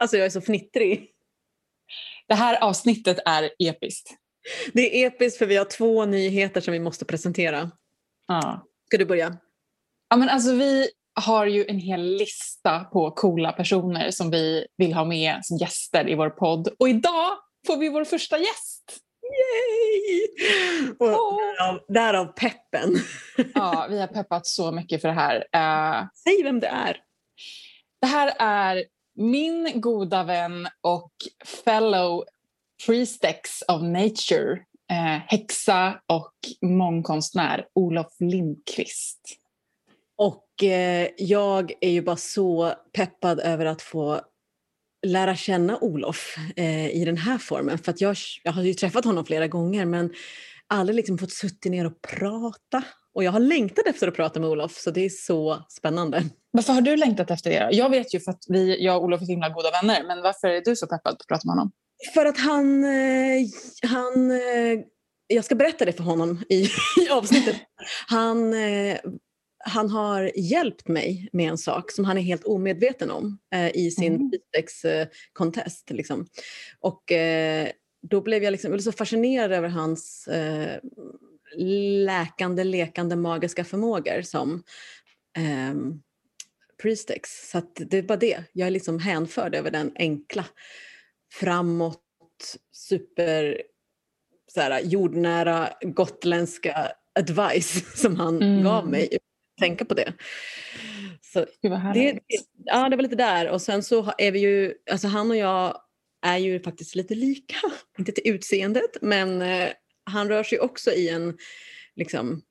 Alltså 0.00 0.16
jag 0.16 0.26
är 0.26 0.30
så 0.30 0.40
fnittrig. 0.40 1.10
Det 2.28 2.34
här 2.34 2.62
avsnittet 2.62 3.18
är 3.26 3.50
episkt. 3.58 4.10
Det 4.72 5.02
är 5.02 5.06
episkt 5.06 5.38
för 5.38 5.46
vi 5.46 5.56
har 5.56 5.64
två 5.64 6.04
nyheter 6.04 6.60
som 6.60 6.72
vi 6.72 6.80
måste 6.80 7.04
presentera. 7.04 7.70
Ja. 8.28 8.66
Ska 8.86 8.98
du 8.98 9.04
börja? 9.04 9.36
Ja, 10.10 10.16
men 10.16 10.28
alltså, 10.28 10.52
vi 10.54 10.90
har 11.14 11.46
ju 11.46 11.64
en 11.68 11.78
hel 11.78 12.16
lista 12.16 12.80
på 12.80 13.10
coola 13.10 13.52
personer 13.52 14.10
som 14.10 14.30
vi 14.30 14.66
vill 14.76 14.92
ha 14.94 15.04
med 15.04 15.38
som 15.42 15.56
gäster 15.56 16.08
i 16.08 16.14
vår 16.14 16.30
podd. 16.30 16.68
Och 16.78 16.88
idag 16.88 17.36
får 17.66 17.76
vi 17.76 17.88
vår 17.88 18.04
första 18.04 18.38
gäst. 18.38 18.98
Yay! 19.22 20.90
Och 20.98 21.08
därav, 21.08 21.80
därav 21.88 22.26
peppen. 22.26 22.96
Ja, 23.54 23.86
vi 23.90 24.00
har 24.00 24.06
peppat 24.06 24.46
så 24.46 24.72
mycket 24.72 25.00
för 25.00 25.08
det 25.08 25.14
här. 25.14 25.36
Eh, 25.52 26.06
Säg 26.24 26.42
vem 26.42 26.60
det 26.60 26.66
är. 26.66 26.96
det 28.00 28.06
här 28.06 28.32
är 28.38 28.84
min 29.14 29.80
goda 29.80 30.24
vän 30.24 30.68
och 30.80 31.12
fellow 31.64 32.24
priestex 32.86 33.62
of 33.68 33.82
nature, 33.82 34.52
eh, 34.90 35.22
häxa 35.26 36.00
och 36.06 36.34
mångkonstnär 36.62 37.66
Olof 37.74 38.12
Lindqvist. 38.20 39.38
Och 40.16 40.64
eh, 40.64 41.08
jag 41.18 41.72
är 41.80 41.90
ju 41.90 42.02
bara 42.02 42.16
så 42.16 42.74
peppad 42.92 43.40
över 43.40 43.66
att 43.66 43.82
få 43.82 44.20
lära 45.06 45.36
känna 45.36 45.78
Olof 45.78 46.36
eh, 46.56 46.90
i 46.90 47.04
den 47.04 47.16
här 47.16 47.38
formen. 47.38 47.78
För 47.78 47.92
att 47.92 48.00
jag, 48.00 48.16
jag 48.42 48.52
har 48.52 48.62
ju 48.62 48.74
träffat 48.74 49.04
honom 49.04 49.24
flera 49.24 49.48
gånger 49.48 49.84
men 49.84 50.12
aldrig 50.66 50.96
liksom 50.96 51.18
fått 51.18 51.32
suttit 51.32 51.72
ner 51.72 51.86
och 51.86 52.02
prata. 52.02 52.84
Och 53.14 53.24
jag 53.24 53.32
har 53.32 53.40
längtat 53.40 53.86
efter 53.86 54.08
att 54.08 54.14
prata 54.14 54.40
med 54.40 54.50
Olof 54.50 54.78
så 54.78 54.90
det 54.90 55.04
är 55.04 55.08
så 55.08 55.64
spännande. 55.68 56.24
Varför 56.50 56.72
har 56.72 56.80
du 56.80 56.96
längtat 56.96 57.30
efter 57.30 57.50
det? 57.50 57.68
Jag 57.72 57.90
vet 57.90 58.14
ju 58.14 58.20
för 58.20 58.30
att 58.30 58.44
vi, 58.48 58.84
jag 58.84 58.96
och 58.96 59.04
Olof 59.04 59.20
är 59.20 59.24
så 59.24 59.32
himla 59.32 59.48
goda 59.48 59.70
vänner, 59.70 60.04
men 60.06 60.22
varför 60.22 60.48
är 60.48 60.60
du 60.64 60.76
så 60.76 60.86
peppad 60.86 61.18
på 61.18 61.22
att 61.22 61.26
prata 61.28 61.46
med 61.46 61.52
honom? 61.52 61.72
För 62.14 62.26
att 62.26 62.38
han... 62.38 62.84
Eh, 62.84 63.46
han 63.82 64.30
eh, 64.30 64.80
jag 65.26 65.44
ska 65.44 65.54
berätta 65.54 65.84
det 65.84 65.92
för 65.92 66.04
honom 66.04 66.42
i, 66.48 66.62
i 67.06 67.08
avsnittet. 67.10 67.56
Han, 68.06 68.54
eh, 68.54 68.98
han 69.64 69.90
har 69.90 70.30
hjälpt 70.36 70.88
mig 70.88 71.28
med 71.32 71.50
en 71.50 71.58
sak 71.58 71.90
som 71.90 72.04
han 72.04 72.18
är 72.18 72.22
helt 72.22 72.44
omedveten 72.44 73.10
om 73.10 73.38
i 73.74 73.90
sin 73.90 74.30
Mm. 74.84 75.08
Contest. 75.32 75.90
Liksom. 75.90 76.26
Och 76.80 77.02
då 78.10 78.20
blev 78.20 78.42
jag, 78.42 78.50
liksom, 78.52 78.68
jag 78.68 78.76
blev 78.76 78.82
så 78.82 78.92
fascinerad 78.92 79.52
över 79.52 79.68
hans 79.68 80.28
läkande, 81.58 82.64
lekande, 82.64 83.16
magiska 83.16 83.64
förmågor 83.64 84.22
som 84.22 84.62
ehm, 85.38 86.02
Priestex. 86.82 87.50
Så 87.50 87.58
att 87.58 87.76
det 87.76 87.98
är 87.98 88.02
bara 88.02 88.18
det. 88.18 88.44
Jag 88.52 88.66
är 88.66 88.70
liksom 88.70 88.98
hänförd 88.98 89.54
över 89.54 89.70
den 89.70 89.92
enkla, 89.96 90.44
framåt, 91.32 92.00
super 92.72 93.62
så 94.54 94.60
här, 94.60 94.80
jordnära, 94.80 95.68
gotländska 95.82 96.92
advice 97.18 97.84
som 98.00 98.16
han 98.16 98.42
Mm. 98.42 98.62
gav 98.64 98.88
mig. 98.88 99.18
Tänka 99.60 99.84
på 99.84 99.94
det. 99.94 100.12
Så 101.20 101.46
det, 101.94 102.18
ja, 102.64 102.88
det 102.88 102.96
var 102.96 103.02
lite 103.02 103.16
där. 103.16 103.48
Och 103.50 103.62
sen 103.62 103.82
så 103.82 104.12
är 104.18 104.32
vi 104.32 104.38
ju, 104.40 104.74
alltså 104.90 105.08
han 105.08 105.30
och 105.30 105.36
jag 105.36 105.80
är 106.26 106.38
ju 106.38 106.60
faktiskt 106.60 106.94
lite 106.94 107.14
lika. 107.14 107.56
Inte 107.98 108.12
till 108.12 108.34
utseendet, 108.34 108.96
men 109.02 109.42
eh, 109.42 109.68
han 110.10 110.28
rör 110.28 110.42
sig 110.42 110.60
också 110.60 110.90
i 110.92 111.08
en 111.08 111.36
liksom, 111.96 112.42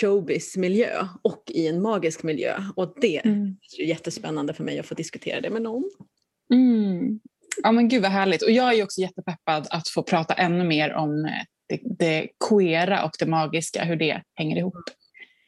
showbiz-miljö 0.00 1.06
och 1.22 1.42
i 1.46 1.66
en 1.68 1.82
magisk 1.82 2.22
miljö. 2.22 2.62
Och 2.76 2.94
det 3.00 3.24
Mm. 3.26 3.56
är 3.78 3.84
jättespännande 3.84 4.54
för 4.54 4.64
mig 4.64 4.78
att 4.78 4.86
få 4.86 4.94
diskutera 4.94 5.40
det 5.40 5.50
med 5.50 5.62
någon. 5.62 5.90
Mm. 6.52 7.20
Ja 7.62 7.72
men 7.72 7.88
gud 7.88 8.02
vad 8.02 8.10
härligt. 8.10 8.42
Och 8.42 8.50
jag 8.50 8.74
är 8.78 8.84
också 8.84 9.00
jättepeppad 9.00 9.66
att 9.70 9.88
få 9.88 10.02
prata 10.02 10.34
ännu 10.34 10.64
mer 10.64 10.92
om 10.94 11.24
eh, 11.24 11.30
det, 11.68 11.80
det 11.98 12.28
queera 12.48 13.04
och 13.04 13.10
det 13.18 13.26
magiska, 13.26 13.84
hur 13.84 13.96
det 13.96 14.22
hänger 14.34 14.56
ihop. 14.56 14.74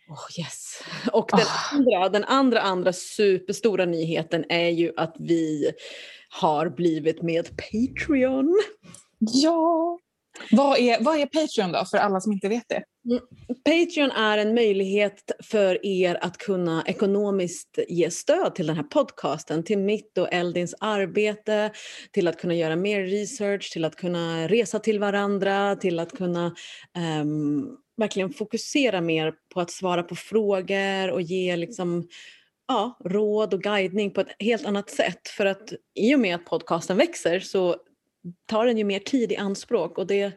Oh, 0.08 0.40
yes. 0.40 0.82
Och 1.12 1.28
den, 1.32 1.40
Ah. 1.40 1.76
andra, 1.76 2.08
den 2.08 2.24
andra, 2.24 2.60
andra 2.60 2.92
superstora 2.92 3.84
nyheten 3.84 4.44
är 4.48 4.68
ju 4.68 4.92
att 4.96 5.16
vi 5.18 5.70
har 6.40 6.68
blivit 6.68 7.22
med 7.22 7.48
Patreon. 7.56 8.60
Ja! 9.18 9.98
Vad 10.50 10.78
är, 10.78 10.96
vad 11.00 11.20
är 11.20 11.26
Patreon 11.26 11.72
då, 11.72 11.84
för 11.84 11.98
alla 11.98 12.20
som 12.20 12.32
inte 12.32 12.48
vet 12.48 12.68
det? 12.68 12.82
Mm. 13.10 13.22
Patreon 13.64 14.10
är 14.10 14.38
en 14.38 14.54
möjlighet 14.54 15.32
för 15.42 15.86
er 15.86 16.18
att 16.20 16.38
kunna 16.38 16.84
ekonomiskt 16.86 17.78
ge 17.88 18.10
stöd 18.10 18.54
till 18.54 18.66
den 18.66 18.76
här 18.76 18.82
podcasten, 18.82 19.64
till 19.64 19.78
mitt 19.78 20.18
och 20.18 20.32
Eldins 20.32 20.74
arbete, 20.80 21.70
till 22.12 22.28
att 22.28 22.40
kunna 22.40 22.54
göra 22.54 22.76
mer 22.76 23.02
research, 23.02 23.72
till 23.72 23.84
att 23.84 23.96
kunna 23.96 24.48
resa 24.48 24.78
till 24.78 25.00
varandra, 25.00 25.76
till 25.76 25.98
att 25.98 26.16
kunna 26.16 26.54
um, 27.20 27.76
verkligen 27.96 28.32
fokusera 28.32 29.00
mer 29.00 29.34
på 29.54 29.60
att 29.60 29.70
svara 29.70 30.02
på 30.02 30.14
frågor 30.14 31.10
och 31.10 31.22
ge 31.22 31.56
liksom, 31.56 32.08
ja, 32.68 32.98
råd 33.04 33.54
och 33.54 33.62
guidning 33.62 34.10
på 34.10 34.20
ett 34.20 34.36
helt 34.38 34.66
annat 34.66 34.90
sätt. 34.90 35.28
För 35.28 35.46
att 35.46 35.72
i 35.94 36.14
och 36.14 36.20
med 36.20 36.34
att 36.34 36.44
podcasten 36.44 36.96
växer 36.96 37.40
så 37.40 37.76
tar 38.46 38.66
den 38.66 38.78
ju 38.78 38.84
mer 38.84 38.98
tid 38.98 39.32
i 39.32 39.36
anspråk 39.36 39.98
och 39.98 40.06
det, 40.06 40.32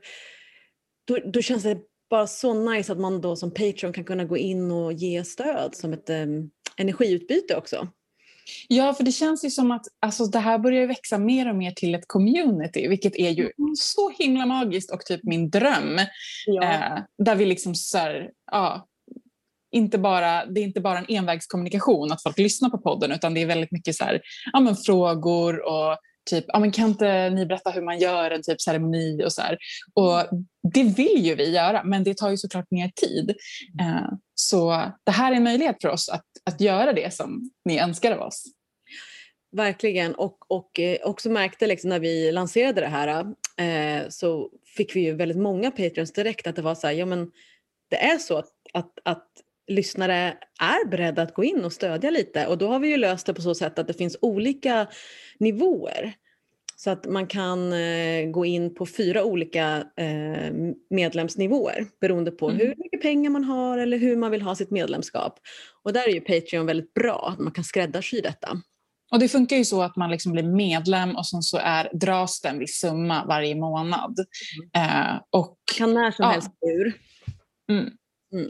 då, 1.08 1.18
då 1.34 1.42
känns 1.42 1.64
det 1.64 1.78
bara 2.10 2.28
så 2.28 2.54
nice 2.54 2.92
att 2.92 3.00
man 3.00 3.22
då 3.22 3.36
som 3.36 3.54
Patreon 3.54 3.94
kan 3.94 4.04
kunna 4.04 4.26
gå 4.26 4.38
in 4.38 4.72
och 4.72 4.94
ge 4.94 5.24
stöd 5.24 5.76
som 5.76 5.94
ett 5.94 6.10
em, 6.10 6.52
energiutbyte 6.78 7.56
också. 7.56 7.88
Ja, 8.68 8.94
för 8.94 9.04
det 9.04 9.12
känns 9.12 9.46
ju 9.46 9.50
som 9.50 9.72
att 9.72 9.86
alltså, 10.00 10.26
det 10.26 10.40
här 10.40 10.58
börjar 10.58 10.88
växa 10.88 11.18
mer 11.18 11.50
och 11.50 11.56
mer 11.56 11.72
till 11.72 11.96
ett 11.96 12.08
community, 12.08 12.88
vilket 12.88 13.16
är 13.16 13.30
ju 13.30 13.52
så 13.78 14.10
himla 14.10 14.46
magiskt 14.46 14.92
och 14.92 15.06
typ 15.06 15.24
min 15.24 15.50
dröm. 15.50 16.00
Eh, 16.64 17.00
där 17.18 17.36
vi 17.36 17.46
liksom 17.46 17.76
så 17.76 17.98
här, 17.98 18.30
ja, 18.52 18.88
inte 19.72 19.98
bara, 19.98 20.46
det 20.46 20.62
är 20.62 20.64
inte 20.64 20.82
bara 20.82 21.00
en 21.00 21.06
envägskommunikation 21.10 22.12
att 22.12 22.24
folk 22.24 22.38
lyssnar 22.38 22.70
på 22.70 22.78
podden 22.78 23.12
utan 23.12 23.34
det 23.34 23.42
är 23.42 23.46
väldigt 23.46 23.72
mycket 23.72 23.96
så 23.96 24.04
här, 24.04 24.22
ja, 24.54 24.60
men 24.60 24.76
frågor 24.76 25.66
och 25.66 25.98
typ, 26.30 26.46
ah, 26.48 26.60
men 26.60 26.72
kan 26.72 26.90
inte 26.90 27.30
ni 27.30 27.46
berätta 27.46 27.70
hur 27.70 27.82
man 27.82 28.00
gör 28.00 28.32
en 28.32 28.44
typ 28.44 28.62
ceremoni 28.62 29.24
och 29.26 29.34
så 29.34 29.42
här. 29.42 29.58
Och 29.94 30.40
det 30.74 30.84
vill 30.84 31.26
ju 31.26 31.36
vi 31.36 31.50
göra 31.56 31.84
men 31.84 32.04
det 32.04 32.18
tar 32.18 32.30
ju 32.30 32.38
såklart 32.38 32.72
mer 32.72 32.92
tid. 32.96 33.30
Eh, 33.82 34.12
så 34.36 34.92
det 35.04 35.12
här 35.12 35.32
är 35.32 35.36
en 35.36 35.44
möjlighet 35.44 35.82
för 35.82 35.90
oss 35.90 36.10
att, 36.10 36.26
att 36.46 36.62
göra 36.62 36.94
det 36.94 37.14
som 37.14 37.52
ni 37.66 37.80
önskar 37.80 38.12
av 38.12 38.22
oss. 38.22 38.44
Verkligen. 39.56 40.16
Och, 40.16 40.52
och 40.52 40.80
eh, 40.80 40.98
också 41.04 41.30
märkte 41.30 41.68
liksom 41.68 41.90
när 41.90 42.00
vi 42.00 42.32
lanserade 42.32 42.82
det 42.82 42.88
här 42.88 43.26
eh, 43.58 44.10
så 44.10 44.50
fick 44.78 44.96
vi 44.96 45.00
ju 45.00 45.16
väldigt 45.16 45.38
många 45.38 45.72
Patreons 45.72 46.14
direkt 46.14 46.48
att 46.48 46.56
det 46.56 46.62
var 46.62 46.76
så 46.76 46.88
här, 46.88 46.94
ja 46.94 47.06
men 47.06 47.32
det 47.90 48.04
är 48.04 48.18
så 48.18 48.38
att, 48.38 48.52
att, 48.74 48.92
att 49.04 49.28
lyssnare 49.68 50.38
är 50.62 50.88
beredda 50.90 51.22
att 51.22 51.34
gå 51.34 51.44
in 51.44 51.66
och 51.66 51.74
stödja 51.74 52.10
lite 52.10 52.48
och 52.48 52.58
då 52.58 52.68
har 52.68 52.80
vi 52.80 52.88
ju 52.88 52.98
löst 52.98 53.26
det 53.26 53.34
på 53.34 53.42
så 53.42 53.56
sätt 53.56 53.80
att 53.80 53.88
det 53.88 53.94
finns 53.94 54.18
olika 54.22 54.88
nivåer. 55.40 56.14
Så 56.76 56.90
att 56.90 57.06
man 57.06 57.28
kan 57.28 57.74
eh, 57.74 58.30
gå 58.32 58.46
in 58.46 58.76
på 58.76 58.86
fyra 58.86 59.24
olika 59.24 59.84
eh, 59.98 60.54
medlemsnivåer 60.90 61.86
beroende 62.02 62.32
på 62.32 62.50
Mm. 62.50 62.60
hur 62.60 62.76
mycket 62.78 63.02
pengar 63.02 63.30
man 63.30 63.44
har 63.44 63.78
eller 63.78 63.98
hur 63.98 64.16
man 64.18 64.32
vill 64.32 64.42
ha 64.42 64.56
sitt 64.56 64.72
medlemskap. 64.72 65.40
Och 65.84 65.94
där 65.94 66.08
är 66.10 66.14
ju 66.14 66.22
Patreon 66.22 66.66
väldigt 66.66 66.94
bra, 66.94 67.30
att 67.34 67.40
man 67.40 67.52
kan 67.54 67.64
skräddarsy 67.64 68.22
detta. 68.22 68.50
Och 69.12 69.20
det 69.20 69.28
funkar 69.28 69.56
ju 69.58 69.66
så 69.66 69.82
att 69.82 69.96
man 69.96 70.12
liksom 70.12 70.32
blir 70.32 70.44
medlem 70.44 71.16
och 71.16 71.28
sen 71.28 71.42
så 71.42 71.58
är, 71.58 71.90
dras 71.94 72.42
det 72.42 72.50
en 72.50 72.60
viss 72.60 72.80
summa 72.80 73.26
varje 73.26 73.56
månad. 73.56 74.20
Eh, 74.76 75.16
och 75.30 75.58
kan 75.78 75.94
när 75.94 76.12
som 76.12 76.24
Ja. 76.24 76.30
helst 76.32 76.50
gå 76.60 76.70
ur. 78.32 78.50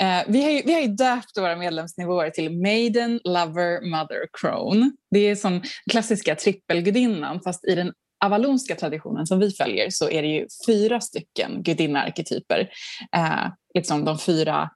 Eh, 0.00 0.22
vi, 0.28 0.42
har 0.42 0.50
ju, 0.50 0.62
vi 0.66 0.74
har 0.74 0.80
ju 0.80 0.88
döpt 0.88 1.38
våra 1.38 1.56
medlemsnivåer 1.56 2.30
till 2.30 2.60
Maiden, 2.60 3.20
Lover, 3.24 3.90
Mother, 3.90 4.28
Crone. 4.32 4.92
Det 5.10 5.18
är 5.18 5.36
som 5.36 5.62
klassiska 5.90 6.34
trippelgudinnan 6.34 7.40
fast 7.40 7.64
i 7.64 7.74
den 7.74 7.92
avalonska 8.24 8.74
traditionen 8.74 9.26
som 9.26 9.38
vi 9.38 9.50
följer 9.50 9.90
så 9.90 10.10
är 10.10 10.22
det 10.22 10.28
ju 10.28 10.46
fyra 10.66 11.00
stycken 11.00 11.62
gudinnearketyper. 11.62 12.70
Eh, 13.16 13.46
liksom 13.74 14.04
de 14.04 14.18
fyra 14.18 14.70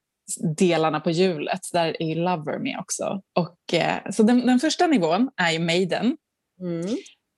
delarna 0.56 1.00
på 1.00 1.10
hjulet. 1.10 1.60
Där 1.72 2.02
är 2.02 2.06
ju 2.06 2.14
Lover 2.14 2.58
med 2.58 2.76
också. 2.80 3.22
Och, 3.38 3.74
eh, 3.74 4.10
så 4.10 4.22
den, 4.22 4.46
den 4.46 4.60
första 4.60 4.86
nivån 4.86 5.30
är 5.36 5.50
ju 5.50 5.58
Maiden. 5.58 6.16
Mm. 6.60 6.86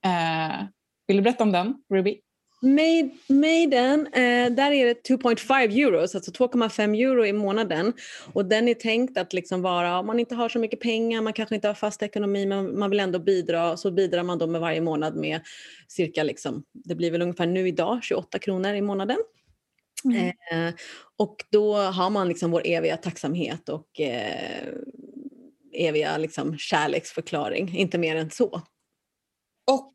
Eh, 0.05 0.67
vill 1.07 1.17
du 1.17 1.23
berätta 1.23 1.45
om 1.45 1.53
den, 1.53 1.75
Ruby? 1.95 2.21
Maid, 2.61 3.11
Maiden, 3.29 4.07
eh, 4.07 4.51
där 4.53 4.71
är 4.71 4.87
det 4.87 5.03
2,5 5.03 5.71
euros, 5.71 6.15
alltså 6.15 6.31
2,5 6.31 6.95
euro 6.95 7.27
i 7.27 7.33
månaden. 7.33 7.93
Och 8.33 8.45
den 8.45 8.69
är 8.69 8.75
tänkt 8.75 9.19
att 9.19 9.33
liksom 9.33 9.63
vara, 9.63 9.99
om 9.99 10.07
man 10.07 10.21
inte 10.21 10.35
har 10.35 10.49
så 10.49 10.59
mycket 10.59 10.81
pengar, 10.81 11.23
man 11.23 11.33
kanske 11.33 11.55
inte 11.55 11.69
har 11.69 11.75
fast 11.75 12.03
ekonomi, 12.03 12.47
men 12.47 12.79
man 12.79 12.91
vill 12.91 13.01
ändå 13.01 13.19
bidra, 13.19 13.77
så 13.77 13.91
bidrar 13.91 14.23
man 14.23 14.39
då 14.39 14.47
med 14.47 14.61
varje 14.61 14.81
månad 14.81 15.17
med 15.17 15.41
cirka, 15.89 16.23
liksom, 16.23 16.65
det 16.73 16.95
blir 16.95 17.11
väl 17.11 17.23
ungefär 17.23 17.47
nu 17.47 17.69
idag, 17.69 17.99
28 18.03 18.39
kronor 18.39 18.75
i 18.75 18.81
månaden. 18.81 19.19
Eh, 20.53 20.75
och 21.17 21.37
då 21.51 21.75
har 21.75 22.11
man 22.11 22.29
liksom 22.29 22.51
vår 22.51 22.63
eviga 22.65 22.97
tacksamhet 22.97 23.69
och 23.69 24.01
eh, 24.01 24.65
eviga 25.73 26.19
liksom 26.19 26.59
kärleksförklaring, 26.59 27.77
inte 27.77 27.99
mer 27.99 28.17
än 28.17 28.31
så. 28.31 28.63
och 29.67 29.95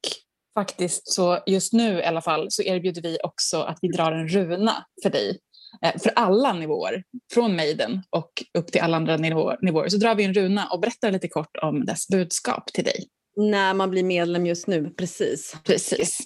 faktiskt 0.54 1.14
så 1.14 1.40
just 1.46 1.74
nu 1.74 2.00
i 2.00 2.04
alla 2.04 2.22
fall 2.22 2.48
så 2.50 2.64
erbjuder 2.64 3.02
vi 3.02 3.18
också 3.24 3.62
att 3.62 3.78
vi 3.82 3.88
drar 3.88 4.12
en 4.12 4.28
runa 4.28 4.86
för 5.04 5.10
dig. 5.10 5.40
Eh, 5.86 6.02
för 6.02 6.12
alla 6.16 6.54
nivåer, 6.54 7.04
från 7.34 7.56
Maiden 7.56 8.04
och 8.10 8.44
upp 8.58 8.68
till 8.68 8.82
alla 8.82 8.98
andra 8.98 9.18
nivåer, 9.18 9.58
nivåer. 9.62 9.90
Så 9.90 9.98
drar 9.98 10.16
vi 10.16 10.24
en 10.24 10.34
runa 10.34 10.68
och 10.68 10.80
berättar 10.80 11.12
lite 11.12 11.28
kort 11.28 11.58
om 11.62 11.86
dess 11.86 12.08
budskap 12.08 12.74
till 12.74 12.84
dig. 12.84 13.08
När 13.36 13.74
man 13.74 13.90
blir 13.90 14.04
medlem 14.04 14.46
just 14.46 14.68
nu, 14.68 14.90
precis. 14.90 15.56
Precis. 15.64 16.18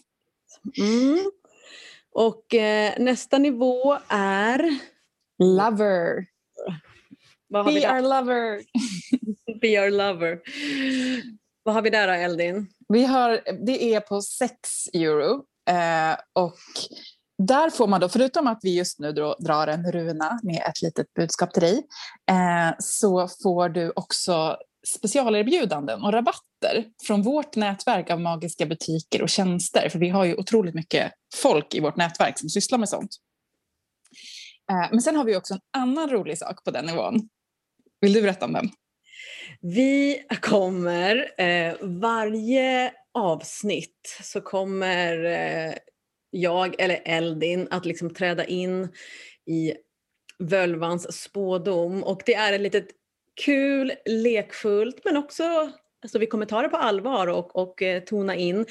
Mm. 0.77 1.31
Och 2.11 2.55
eh, 2.55 2.93
nästa 2.99 3.37
nivå 3.37 3.97
är? 4.07 4.79
Lover. 5.43 6.25
Vad 7.47 7.65
Be 7.65 7.71
vi 7.71 7.87
our 7.87 8.01
lover. 8.01 8.61
Be 9.61 9.81
our 9.81 9.91
lover. 9.91 10.39
Vad 11.63 11.75
har 11.75 11.81
vi 11.81 11.89
där 11.89 12.07
då, 12.07 12.13
Eldin? 12.13 12.67
Vi 12.87 13.05
har, 13.05 13.41
det 13.65 13.93
är 13.93 13.99
på 13.99 14.21
6 14.21 14.53
euro. 14.93 15.43
Eh, 15.69 16.17
och 16.33 16.57
där 17.37 17.69
får 17.69 17.87
man 17.87 18.01
då, 18.01 18.09
förutom 18.09 18.47
att 18.47 18.59
vi 18.61 18.77
just 18.77 18.99
nu 18.99 19.11
drar 19.39 19.67
en 19.67 19.91
runa 19.91 20.39
med 20.43 20.61
ett 20.69 20.81
litet 20.81 21.13
budskap 21.13 21.53
till 21.53 21.61
dig, 21.61 21.87
eh, 22.31 22.75
så 22.79 23.27
får 23.43 23.69
du 23.69 23.93
också 23.95 24.57
specialerbjudanden 24.87 26.03
och 26.03 26.13
rabatter 26.13 26.85
från 27.07 27.21
vårt 27.21 27.55
nätverk 27.55 28.09
av 28.09 28.21
magiska 28.21 28.65
butiker 28.65 29.21
och 29.21 29.29
tjänster. 29.29 29.89
För 29.89 29.99
vi 29.99 30.09
har 30.09 30.25
ju 30.25 30.35
otroligt 30.35 30.75
mycket 30.75 31.11
folk 31.35 31.73
i 31.73 31.79
vårt 31.79 31.95
nätverk 31.95 32.39
som 32.39 32.49
sysslar 32.49 32.77
med 32.77 32.89
sånt. 32.89 33.15
Eh, 34.71 34.89
men 34.91 35.01
sen 35.01 35.15
har 35.15 35.23
vi 35.23 35.35
också 35.35 35.53
en 35.53 35.59
annan 35.77 36.09
rolig 36.09 36.37
sak 36.37 36.63
på 36.63 36.71
den 36.71 36.85
nivån. 36.85 37.29
Vill 38.01 38.13
du 38.13 38.21
berätta 38.21 38.45
om 38.45 38.53
den? 38.53 38.69
Vi 39.67 40.21
kommer 40.41 41.31
eh, 41.37 41.75
varje 41.81 42.93
avsnitt 43.13 44.17
så 44.21 44.41
kommer 44.41 45.23
eh, 45.23 45.73
jag 46.29 46.81
eller 46.81 47.01
Eldin 47.05 47.67
att 47.71 47.85
liksom 47.85 48.13
träda 48.13 48.45
in 48.45 48.87
i 49.45 49.73
völvans 50.39 51.21
spådom. 51.21 52.03
Och 52.03 52.21
det 52.25 52.33
är 52.33 52.53
ett 52.53 52.61
litet 52.61 52.87
kul, 53.45 53.93
lekfullt 54.05 55.01
men 55.05 55.17
också 55.17 55.71
så 56.07 56.19
vi 56.19 56.25
kommer 56.25 56.45
ta 56.45 56.61
det 56.61 56.69
på 56.69 56.77
allvar 56.77 57.27
och, 57.27 57.55
och 57.55 57.81
eh, 57.81 58.03
tona 58.03 58.35
in 58.35 58.65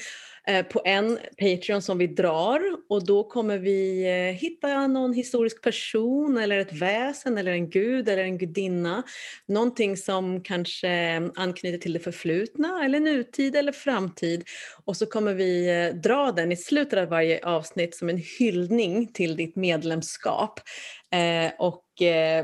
eh, 0.47 0.65
på 0.65 0.81
en 0.85 1.19
Patreon 1.39 1.81
som 1.81 1.97
vi 1.97 2.07
drar 2.07 2.61
och 2.89 3.05
då 3.05 3.23
kommer 3.23 3.57
vi 3.57 4.05
eh, 4.05 4.39
hitta 4.41 4.87
någon 4.87 5.13
historisk 5.13 5.61
person 5.61 6.37
eller 6.37 6.59
ett 6.59 6.73
väsen 6.73 7.37
eller 7.37 7.51
en 7.51 7.69
gud 7.69 8.09
eller 8.09 8.23
en 8.23 8.37
gudinna. 8.37 9.03
Någonting 9.47 9.97
som 9.97 10.41
kanske 10.41 11.21
anknyter 11.35 11.77
till 11.77 11.93
det 11.93 11.99
förflutna 11.99 12.85
eller 12.85 12.99
nutid 12.99 13.55
eller 13.55 13.71
framtid 13.71 14.43
och 14.85 14.97
så 14.97 15.05
kommer 15.05 15.33
vi 15.33 15.91
dra 16.03 16.31
den 16.31 16.51
i 16.51 16.57
slutet 16.57 16.99
av 16.99 17.07
varje 17.07 17.45
avsnitt 17.45 17.95
som 17.95 18.09
en 18.09 18.21
hyllning 18.39 19.13
till 19.13 19.35
ditt 19.35 19.55
medlemskap. 19.55 20.59
och 21.57 21.85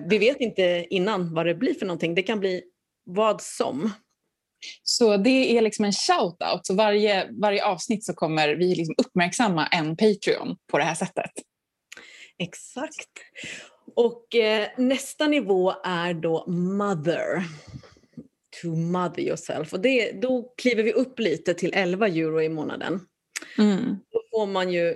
vi 0.09 0.17
vet 0.17 0.39
inte 0.39 0.85
innan 0.89 1.33
vad 1.33 1.45
det 1.45 1.55
blir 1.55 1.73
för 1.73 1.85
någonting. 1.85 2.15
Det 2.15 2.23
kan 2.23 2.39
bli 2.39 2.63
vad 3.05 3.41
som. 3.41 3.91
Så 4.83 5.17
det 5.17 5.57
är 5.57 5.61
liksom 5.61 5.85
en 5.85 5.91
shout-out. 5.91 6.59
Så 6.63 6.75
varje, 6.75 7.29
varje 7.41 7.65
avsnitt 7.65 8.05
så 8.05 8.13
kommer 8.13 8.49
vi 8.49 8.75
liksom 8.75 8.95
uppmärksamma 8.97 9.67
en 9.67 9.97
Patreon 9.97 10.57
på 10.71 10.77
det 10.77 10.83
här 10.83 10.95
sättet. 10.95 11.31
Exakt. 12.37 13.09
Och 13.95 14.35
eh, 14.35 14.67
nästa 14.77 15.27
nivå 15.27 15.73
är 15.83 16.13
då 16.13 16.45
Mother. 16.47 17.43
To 18.61 18.75
mother 18.75 19.19
yourself. 19.19 19.73
Och 19.73 19.79
det, 19.79 20.11
då 20.11 20.53
kliver 20.57 20.83
vi 20.83 20.93
upp 20.93 21.19
lite 21.19 21.53
till 21.53 21.71
11 21.73 22.07
euro 22.07 22.41
i 22.41 22.49
månaden. 22.49 22.99
Mm. 23.57 23.97
Då 24.11 24.21
får 24.31 24.47
man 24.47 24.71
ju 24.71 24.95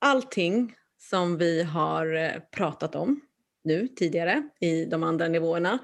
allting 0.00 0.74
som 1.10 1.38
vi 1.38 1.62
har 1.62 2.14
eh, 2.14 2.32
pratat 2.56 2.94
om 2.94 3.20
nu 3.64 3.88
tidigare 3.88 4.42
i 4.60 4.84
de 4.84 5.02
andra 5.02 5.28
nivåerna. 5.28 5.78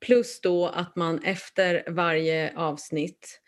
Plus 0.00 0.40
då 0.40 0.66
att 0.66 0.96
man 0.96 1.22
efter 1.22 1.84
varje 1.88 2.56
avsnitt 2.56 3.40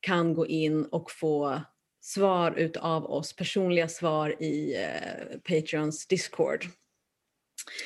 kan 0.00 0.34
gå 0.34 0.46
in 0.46 0.84
och 0.84 1.10
få 1.10 1.62
svar 2.00 2.54
utav 2.56 3.04
oss, 3.04 3.36
personliga 3.36 3.88
svar 3.88 4.42
i 4.42 4.74
eh, 4.74 5.38
Patreons 5.38 6.06
Discord. 6.06 6.66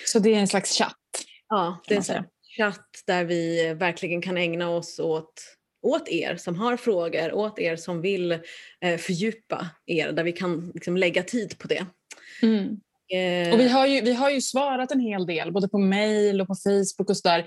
Så 0.06 0.18
det 0.18 0.34
är 0.34 0.38
en 0.38 0.48
slags 0.48 0.78
chatt? 0.78 0.94
Ja, 1.48 1.82
det 1.88 1.94
är 1.94 2.16
en 2.16 2.24
chatt 2.56 3.02
där 3.06 3.24
vi 3.24 3.74
verkligen 3.74 4.22
kan 4.22 4.36
ägna 4.38 4.70
oss 4.70 4.98
åt 4.98 5.58
åt 5.82 6.08
er 6.08 6.36
som 6.36 6.54
har 6.54 6.76
frågor, 6.76 7.32
åt 7.32 7.58
er 7.58 7.76
som 7.76 8.00
vill 8.00 8.32
eh, 8.80 8.98
fördjupa 8.98 9.70
er, 9.86 10.12
där 10.12 10.24
vi 10.24 10.32
kan 10.32 10.70
liksom, 10.74 10.96
lägga 10.96 11.22
tid 11.22 11.58
på 11.58 11.68
det. 11.68 11.86
Mm. 12.42 12.80
Eh. 13.14 13.52
Och 13.52 13.60
vi 13.60 13.68
har, 13.68 13.86
ju, 13.86 14.00
vi 14.00 14.14
har 14.14 14.30
ju 14.30 14.40
svarat 14.40 14.92
en 14.92 15.00
hel 15.00 15.26
del, 15.26 15.52
både 15.52 15.68
på 15.68 15.78
mail 15.78 16.40
och 16.40 16.46
på 16.46 16.54
Facebook 16.54 17.10
och 17.10 17.16
sådär. 17.16 17.38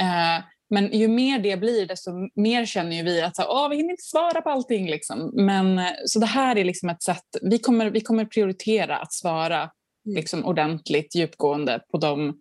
Eh, 0.00 0.44
men 0.70 0.92
ju 0.92 1.08
mer 1.08 1.38
det 1.38 1.56
blir, 1.56 1.86
desto 1.86 2.10
mer 2.34 2.66
känner 2.66 2.96
ju 2.96 3.02
vi 3.02 3.22
att 3.22 3.36
så, 3.36 3.42
Åh, 3.48 3.68
vi 3.68 3.76
hinner 3.76 3.90
inte 3.90 4.02
svara 4.02 4.42
på 4.42 4.50
allting. 4.50 4.90
Liksom. 4.90 5.30
Men, 5.34 5.78
eh, 5.78 5.90
så 6.04 6.18
det 6.18 6.26
här 6.26 6.58
är 6.58 6.64
liksom 6.64 6.88
ett 6.88 7.02
sätt, 7.02 7.26
vi 7.42 7.58
kommer, 7.58 7.90
vi 7.90 8.00
kommer 8.00 8.24
prioritera 8.24 8.98
att 8.98 9.12
svara 9.12 9.58
mm. 9.58 10.16
liksom, 10.16 10.44
ordentligt, 10.44 11.14
djupgående 11.14 11.80
på 11.90 11.98
de, 11.98 12.38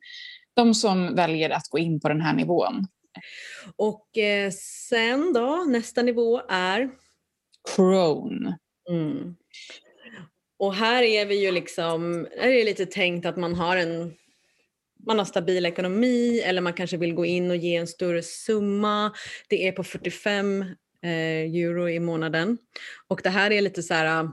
de 0.54 0.74
som 0.74 1.16
väljer 1.16 1.50
att 1.50 1.68
gå 1.70 1.80
in 1.80 2.00
på 2.00 2.10
den 2.10 2.22
här 2.22 2.34
nivån. 2.34 2.88
Och 3.76 4.18
eh, 4.18 4.52
sen 4.90 5.34
då, 5.34 5.66
nästa 5.68 6.02
nivå 6.02 6.42
är? 6.50 6.90
Crone. 7.76 8.58
Mm. 8.90 9.36
Och 10.62 10.76
här 10.76 11.04
är 11.04 11.26
vi 11.26 11.46
ju 11.46 11.52
liksom, 11.52 12.28
här 12.38 12.48
är 12.48 12.56
det 12.56 12.64
lite 12.64 12.86
tänkt 12.86 13.26
att 13.26 13.38
man 13.38 13.56
har 13.56 13.78
en 13.78 14.14
man 15.06 15.18
har 15.18 15.26
stabil 15.26 15.66
ekonomi 15.66 16.40
eller 16.40 16.62
man 16.62 16.74
kanske 16.74 16.98
vill 16.98 17.14
gå 17.14 17.26
in 17.26 17.52
och 17.52 17.58
ge 17.58 17.76
en 17.76 17.88
större 17.88 18.24
summa. 18.24 19.14
Det 19.50 19.68
är 19.68 19.72
på 19.72 19.84
45 19.84 20.62
eh, 20.62 21.10
euro 21.10 21.90
i 21.90 22.00
månaden. 22.00 22.58
Och 23.08 23.22
det 23.24 23.30
här 23.30 23.52
är 23.52 23.62
lite 23.62 23.84
så 23.84 23.94
här 23.94 24.30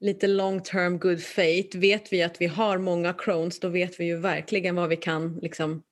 lite 0.00 0.26
long 0.26 0.62
term 0.62 0.98
good 0.98 1.22
fate. 1.22 1.78
Vet 1.78 2.12
vi 2.12 2.22
att 2.22 2.40
vi 2.40 2.46
har 2.46 2.78
många 2.78 3.12
crones 3.12 3.60
då 3.60 3.68
vet 3.68 4.00
vi 4.00 4.04
ju 4.04 4.16
verkligen 4.16 4.76
vad 4.76 4.88
vi 4.88 4.96
kan 4.96 5.38
liksom 5.42 5.82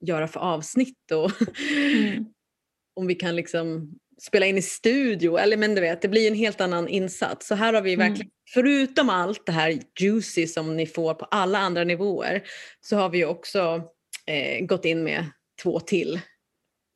göra 0.00 0.28
för 0.28 0.40
avsnitt 0.40 1.10
och 1.12 1.30
mm. 1.70 2.24
om 2.94 3.06
vi 3.06 3.14
kan 3.14 3.36
liksom 3.36 3.98
spela 4.20 4.46
in 4.46 4.58
i 4.58 4.62
studio. 4.62 5.38
Eller 5.38 5.56
men 5.56 5.74
du 5.74 5.80
vet, 5.80 6.02
det 6.02 6.08
blir 6.08 6.28
en 6.28 6.34
helt 6.34 6.60
annan 6.60 6.88
insats. 6.88 7.46
Så 7.46 7.54
här 7.54 7.72
har 7.72 7.82
vi 7.82 7.94
mm. 7.94 8.08
verkligen, 8.08 8.30
mm. 8.30 8.32
förutom 8.54 9.10
allt 9.10 9.46
det 9.46 9.52
här 9.52 9.78
juicy 10.00 10.46
som 10.46 10.76
ni 10.76 10.86
får 10.86 11.14
på 11.14 11.24
alla 11.24 11.58
andra 11.58 11.84
nivåer, 11.84 12.42
så 12.80 12.96
har 12.96 13.08
vi 13.08 13.24
också 13.24 13.82
eh, 14.26 14.66
gått 14.66 14.84
in 14.84 15.04
med 15.04 15.26
två 15.62 15.80
till. 15.80 16.20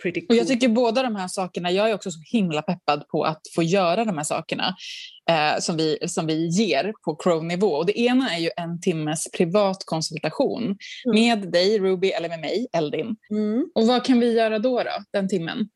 Cool. 0.02 0.24
Och 0.28 0.34
jag 0.34 0.46
tycker 0.46 0.68
båda 0.68 1.02
de 1.02 1.16
här 1.16 1.28
sakerna, 1.28 1.70
jag 1.70 1.90
är 1.90 1.94
också 1.94 2.10
så 2.10 2.20
himla 2.32 2.62
peppad 2.62 3.08
på 3.08 3.24
att 3.24 3.40
få 3.54 3.62
göra 3.62 4.04
de 4.04 4.16
här 4.16 4.24
sakerna 4.24 4.74
eh, 5.30 5.60
som, 5.60 5.76
vi, 5.76 5.98
som 6.06 6.26
vi 6.26 6.46
ger 6.46 6.92
på 7.04 7.16
Crow-nivå. 7.16 7.66
Och 7.66 7.86
det 7.86 8.00
ena 8.00 8.34
är 8.34 8.38
ju 8.38 8.50
en 8.56 8.80
timmes 8.80 9.30
privat 9.30 9.82
konsultation 9.84 10.62
mm. 10.62 10.76
med 11.14 11.52
dig, 11.52 11.78
Ruby, 11.78 12.08
eller 12.08 12.28
med 12.28 12.40
mig, 12.40 12.66
Eldin. 12.72 13.16
Mm. 13.30 13.66
Och 13.74 13.86
vad 13.86 14.04
kan 14.04 14.20
vi 14.20 14.32
göra 14.32 14.58
då, 14.58 14.82
då 14.82 14.90
den 15.12 15.28
timmen? 15.28 15.68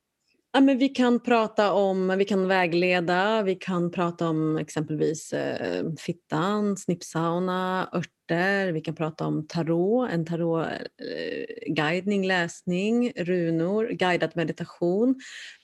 Ja, 0.53 0.61
men 0.61 0.79
vi 0.79 0.89
kan 0.89 1.21
prata 1.21 1.73
om, 1.73 2.15
vi 2.19 2.25
kan 2.25 2.49
vägleda, 2.49 3.43
vi 3.43 3.55
kan 3.55 3.91
prata 3.91 4.29
om 4.29 4.57
exempelvis 4.59 5.33
eh, 5.33 5.85
fittan, 5.99 6.77
snippsauna, 6.77 7.89
örter, 7.93 8.73
vi 8.73 8.81
kan 8.81 8.95
prata 8.95 9.27
om 9.27 9.47
tarot, 9.47 10.11
en 10.11 10.27
tarotguidning, 10.27 12.21
eh, 12.21 12.27
läsning, 12.27 13.13
runor, 13.17 13.89
guidad 13.89 14.31
meditation, 14.35 15.21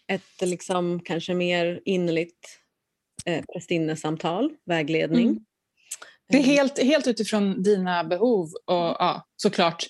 ett 0.08 0.42
liksom 0.42 1.00
kanske 1.00 1.34
mer 1.34 1.80
innerligt 1.84 2.48
eh, 3.26 3.44
prästinnesamtal, 3.52 4.52
vägledning. 4.66 5.28
Mm. 5.28 5.44
Det 6.28 6.36
är 6.36 6.40
eh. 6.40 6.46
helt, 6.46 6.82
helt 6.82 7.06
utifrån 7.06 7.62
dina 7.62 8.04
behov 8.04 8.44
och 8.44 8.96
ja, 8.98 9.26
såklart 9.36 9.86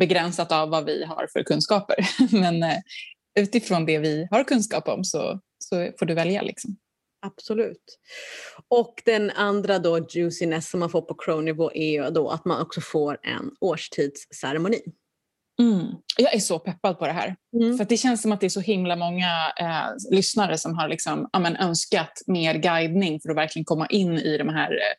begränsat 0.00 0.52
av 0.52 0.70
vad 0.70 0.84
vi 0.84 1.04
har 1.04 1.28
för 1.32 1.42
kunskaper. 1.42 1.96
Men 2.40 2.62
eh, 2.62 2.78
utifrån 3.36 3.86
det 3.86 3.98
vi 3.98 4.28
har 4.30 4.44
kunskap 4.44 4.88
om 4.88 5.04
så, 5.04 5.40
så 5.58 5.90
får 5.98 6.06
du 6.06 6.14
välja. 6.14 6.42
Liksom. 6.42 6.76
Absolut. 7.26 7.98
Och 8.68 9.02
den 9.04 9.30
andra 9.30 9.78
då 9.78 10.06
juiciness 10.10 10.70
som 10.70 10.80
man 10.80 10.90
får 10.90 11.02
på 11.02 11.14
crow-nivå 11.14 11.70
är 11.74 11.90
ju 11.90 12.10
då 12.10 12.28
att 12.30 12.44
man 12.44 12.62
också 12.62 12.80
får 12.80 13.18
en 13.22 13.50
årstidsceremoni. 13.60 14.82
Mm. 15.60 15.86
Jag 16.16 16.34
är 16.34 16.38
så 16.38 16.58
peppad 16.58 16.98
på 16.98 17.06
det 17.06 17.12
här. 17.12 17.36
Mm. 17.60 17.78
För 17.78 17.84
det 17.84 17.96
känns 17.96 18.22
som 18.22 18.32
att 18.32 18.40
det 18.40 18.46
är 18.46 18.50
så 18.50 18.60
himla 18.60 18.96
många 18.96 19.52
eh, 19.60 20.16
lyssnare 20.16 20.58
som 20.58 20.74
har 20.74 20.88
liksom, 20.88 21.28
amen, 21.32 21.56
önskat 21.56 22.22
mer 22.26 22.54
guidning 22.54 23.20
för 23.20 23.30
att 23.30 23.36
verkligen 23.36 23.64
komma 23.64 23.86
in 23.86 24.18
i 24.18 24.38
de 24.38 24.48
här... 24.48 24.70
Eh, 24.70 24.94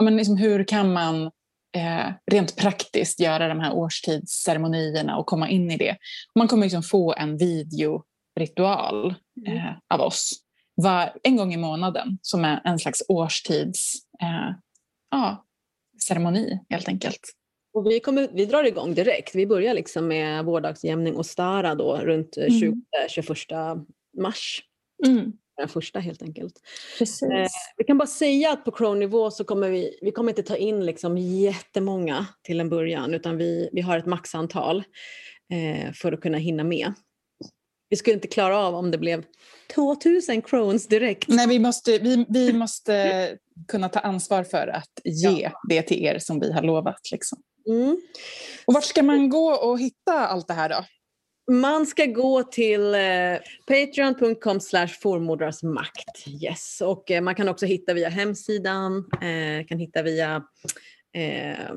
amen, 0.00 0.16
liksom, 0.16 0.36
hur 0.36 0.64
kan 0.64 0.92
man 0.92 1.30
eh, 1.74 2.12
rent 2.30 2.56
praktiskt 2.56 3.20
göra 3.20 3.48
de 3.48 3.60
här 3.60 3.72
årstidsceremonierna 3.72 5.16
och 5.16 5.26
komma 5.26 5.48
in 5.48 5.70
i 5.70 5.76
det. 5.76 5.96
Man 6.34 6.48
kommer 6.48 6.62
liksom 6.62 6.82
få 6.82 7.14
en 7.14 7.36
videoritual 7.36 9.14
mm. 9.46 9.56
eh, 9.56 9.72
av 9.94 10.00
oss. 10.00 10.32
var 10.74 11.12
en 11.22 11.36
gång 11.36 11.54
i 11.54 11.56
månaden 11.56 12.18
som 12.22 12.44
är 12.44 12.60
en 12.64 12.78
slags 12.78 13.02
årstids 13.08 13.94
eh, 14.22 14.56
ja, 15.10 15.44
helt 16.70 16.88
enkelt. 16.88 17.20
Och 17.74 17.86
vi, 17.86 18.00
kommer, 18.00 18.28
vi 18.32 18.46
drar 18.46 18.64
igång 18.64 18.94
direkt. 18.94 19.34
Vi 19.34 19.46
börjar 19.46 19.74
liksom 19.74 20.08
med 20.08 20.44
vårdagsjämning 20.44 21.16
och 21.16 21.26
stara 21.26 21.74
då 21.74 21.96
runt 21.96 22.36
mm. 22.36 22.60
20, 22.60 22.82
21 23.08 23.28
mars. 24.18 24.62
Mm. 25.06 25.32
Den 25.56 25.68
första 25.68 25.98
helt 25.98 26.22
enkelt. 26.22 26.60
Eh, 27.00 27.46
vi 27.76 27.84
kan 27.84 27.98
bara 27.98 28.06
säga 28.06 28.52
att 28.52 28.64
på 28.64 28.70
Crow-nivå 28.70 29.30
så 29.30 29.44
kommer 29.44 29.70
vi, 29.70 29.98
vi 30.02 30.12
kommer 30.12 30.30
inte 30.30 30.42
ta 30.42 30.56
in 30.56 30.86
liksom 30.86 31.18
jättemånga 31.18 32.26
till 32.42 32.60
en 32.60 32.68
början 32.68 33.14
utan 33.14 33.36
vi, 33.36 33.68
vi 33.72 33.80
har 33.80 33.98
ett 33.98 34.06
maxantal 34.06 34.84
eh, 35.52 35.92
för 35.92 36.12
att 36.12 36.20
kunna 36.20 36.38
hinna 36.38 36.64
med. 36.64 36.92
Vi 37.88 37.96
skulle 37.96 38.14
inte 38.14 38.28
klara 38.28 38.58
av 38.58 38.74
om 38.74 38.90
det 38.90 38.98
blev 38.98 39.24
2000 39.74 40.42
crowns 40.42 40.86
direkt. 40.86 41.28
Nej, 41.28 41.46
vi 41.48 41.58
måste, 41.58 41.98
vi, 41.98 42.26
vi 42.28 42.52
måste 42.52 43.38
kunna 43.68 43.88
ta 43.88 44.00
ansvar 44.00 44.44
för 44.44 44.68
att 44.68 45.00
ge 45.04 45.42
ja. 45.42 45.60
det 45.68 45.82
till 45.82 46.04
er 46.04 46.18
som 46.18 46.40
vi 46.40 46.52
har 46.52 46.62
lovat. 46.62 47.00
Liksom. 47.12 47.38
Mm. 47.68 48.00
Och 48.66 48.74
vart 48.74 48.84
ska 48.84 49.02
man 49.02 49.28
gå 49.28 49.54
och 49.54 49.80
hitta 49.80 50.26
allt 50.26 50.48
det 50.48 50.54
här 50.54 50.68
då? 50.68 50.84
Man 51.50 51.86
ska 51.86 52.06
gå 52.06 52.42
till 52.42 52.94
eh, 52.94 53.00
patreon.com 53.66 54.60
slash 54.60 54.88
makt. 55.62 56.28
Yes. 56.42 56.80
Och 56.80 57.10
eh, 57.10 57.22
man 57.22 57.34
kan 57.34 57.48
också 57.48 57.66
hitta 57.66 57.94
via 57.94 58.08
hemsidan, 58.08 59.04
eh, 59.12 59.66
kan 59.66 59.78
hitta 59.78 60.02
via 60.02 60.44
eh, 61.14 61.70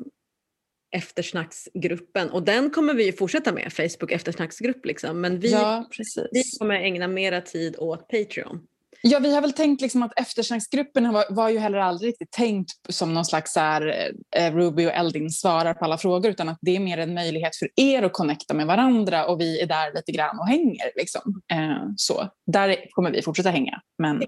eftersnacksgruppen 0.91 2.29
och 2.29 2.43
den 2.43 2.69
kommer 2.69 2.93
vi 2.93 3.11
fortsätta 3.11 3.51
med, 3.51 3.73
Facebook 3.73 4.11
eftersnacksgrupp 4.11 4.85
liksom. 4.85 5.21
Men 5.21 5.39
vi, 5.39 5.51
ja, 5.51 5.89
vi 6.31 6.43
kommer 6.59 6.75
ägna 6.75 7.07
mera 7.07 7.41
tid 7.41 7.75
åt 7.77 8.07
Patreon. 8.07 8.67
Ja, 9.01 9.19
vi 9.19 9.33
har 9.33 9.41
väl 9.41 9.53
tänkt 9.53 9.81
liksom 9.81 10.03
att 10.03 10.19
eftersnacksgruppen 10.19 11.13
var, 11.13 11.25
var 11.29 11.49
ju 11.49 11.57
heller 11.57 11.77
aldrig 11.77 12.09
riktigt 12.09 12.31
tänkt 12.31 12.71
som 12.89 13.13
någon 13.13 13.25
slags 13.25 13.53
så 13.53 13.59
här, 13.59 14.11
eh, 14.35 14.53
Ruby 14.55 14.85
och 14.85 14.91
Eldin 14.91 15.29
svarar 15.29 15.73
på 15.73 15.85
alla 15.85 15.97
frågor 15.97 16.31
utan 16.31 16.49
att 16.49 16.57
det 16.61 16.75
är 16.75 16.79
mer 16.79 16.97
en 16.97 17.13
möjlighet 17.13 17.55
för 17.55 17.69
er 17.75 18.03
att 18.03 18.13
connecta 18.13 18.53
med 18.53 18.67
varandra 18.67 19.25
och 19.25 19.41
vi 19.41 19.61
är 19.61 19.65
där 19.65 19.93
lite 19.93 20.11
grann 20.11 20.39
och 20.39 20.47
hänger. 20.47 20.91
Liksom. 20.95 21.41
Eh, 21.53 21.89
så 21.97 22.29
där 22.51 22.75
kommer 22.91 23.11
vi 23.11 23.21
fortsätta 23.21 23.49
hänga. 23.49 23.81
Men... 23.97 24.23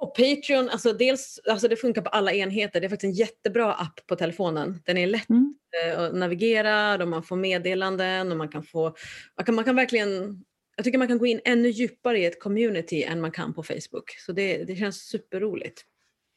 Och 0.00 0.14
Patreon, 0.14 0.70
alltså 0.70 0.92
dels, 0.92 1.40
alltså 1.50 1.68
det 1.68 1.76
funkar 1.76 2.02
på 2.02 2.08
alla 2.08 2.32
enheter. 2.32 2.80
Det 2.80 2.86
är 2.86 2.88
faktiskt 2.88 3.10
en 3.10 3.26
jättebra 3.26 3.72
app 3.72 4.06
på 4.06 4.16
telefonen. 4.16 4.82
Den 4.84 4.98
är 4.98 5.06
lätt 5.06 5.30
mm. 5.30 5.54
Eh, 5.84 6.00
att 6.00 6.14
navigera 6.14 7.02
och 7.02 7.08
man 7.08 7.22
får 7.22 7.36
meddelanden 7.36 8.32
och 8.32 8.38
man 8.38 8.48
kan 8.48 8.62
få, 8.62 8.94
man 9.36 9.46
kan, 9.46 9.54
man 9.54 9.64
kan 9.64 9.76
verkligen 9.76 10.44
jag 10.78 10.84
tycker 10.84 10.98
man 10.98 11.08
kan 11.08 11.18
gå 11.18 11.26
in 11.26 11.40
ännu 11.44 11.68
djupare 11.68 12.18
i 12.18 12.26
ett 12.26 12.40
community 12.40 13.02
än 13.02 13.20
man 13.20 13.30
kan 13.30 13.54
på 13.54 13.62
Facebook. 13.62 14.10
Så 14.26 14.32
det, 14.32 14.64
det 14.64 14.76
känns 14.76 14.96
superroligt. 14.96 15.84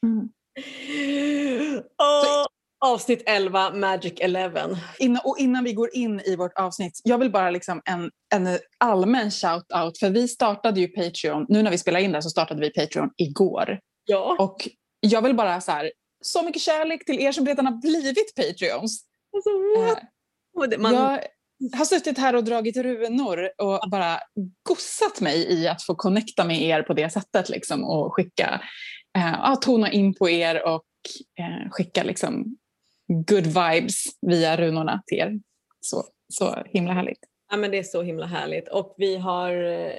Mm. 0.05 0.29
Oh, 1.97 2.45
avsnitt 2.85 3.23
11, 3.25 3.73
Magic 3.73 4.13
11. 4.19 4.69
Innan, 4.99 5.21
och 5.23 5.37
innan 5.39 5.63
vi 5.63 5.73
går 5.73 5.95
in 5.95 6.19
i 6.19 6.35
vårt 6.35 6.57
avsnitt, 6.57 7.01
jag 7.03 7.17
vill 7.17 7.31
bara 7.31 7.49
liksom 7.49 7.81
en, 7.85 8.11
en 8.33 8.59
allmän 8.77 9.29
shout-out. 9.29 9.99
För 9.99 10.09
vi 10.09 10.27
startade 10.27 10.79
ju 10.79 10.87
Patreon, 10.87 11.45
nu 11.49 11.63
när 11.63 11.71
vi 11.71 11.77
spelar 11.77 11.99
in 11.99 12.11
det 12.11 12.21
så 12.21 12.29
startade 12.29 12.61
vi 12.61 12.69
Patreon 12.69 13.09
igår. 13.17 13.79
Ja. 14.05 14.35
Och 14.39 14.69
jag 14.99 15.21
vill 15.21 15.35
bara 15.35 15.61
så 15.61 15.71
här, 15.71 15.91
så 16.21 16.43
mycket 16.43 16.61
kärlek 16.61 17.05
till 17.05 17.19
er 17.19 17.31
som 17.31 17.45
redan 17.45 17.65
har 17.65 17.73
blivit 17.73 18.35
Patreons. 18.35 19.03
Alltså, 19.35 19.49
eh, 20.73 20.79
man, 20.79 20.93
jag, 20.93 21.19
har 21.73 21.85
suttit 21.85 22.17
här 22.17 22.35
och 22.35 22.43
dragit 22.43 22.77
runor 22.77 23.49
och 23.57 23.89
bara 23.89 24.19
gossat 24.63 25.21
mig 25.21 25.53
i 25.53 25.67
att 25.67 25.83
få 25.83 25.95
connecta 25.95 26.45
med 26.45 26.61
er 26.61 26.83
på 26.83 26.93
det 26.93 27.09
sättet 27.09 27.49
liksom, 27.49 27.83
och 27.83 28.15
skicka, 28.15 28.61
eh, 29.17 29.59
tona 29.59 29.91
in 29.91 30.13
på 30.13 30.29
er 30.29 30.67
och 30.67 30.85
eh, 31.39 31.69
skicka 31.71 32.03
liksom, 32.03 32.57
good 33.27 33.45
vibes 33.45 34.03
via 34.21 34.57
runorna 34.57 35.01
till 35.05 35.17
er. 35.17 35.39
Så, 35.79 36.03
så 36.33 36.63
himla 36.65 36.93
härligt. 36.93 37.19
Ja, 37.51 37.57
men 37.57 37.71
det 37.71 37.77
är 37.77 37.83
så 37.83 38.01
himla 38.01 38.25
härligt 38.25 38.67
och 38.67 38.95
vi 38.97 39.15
har 39.15 39.51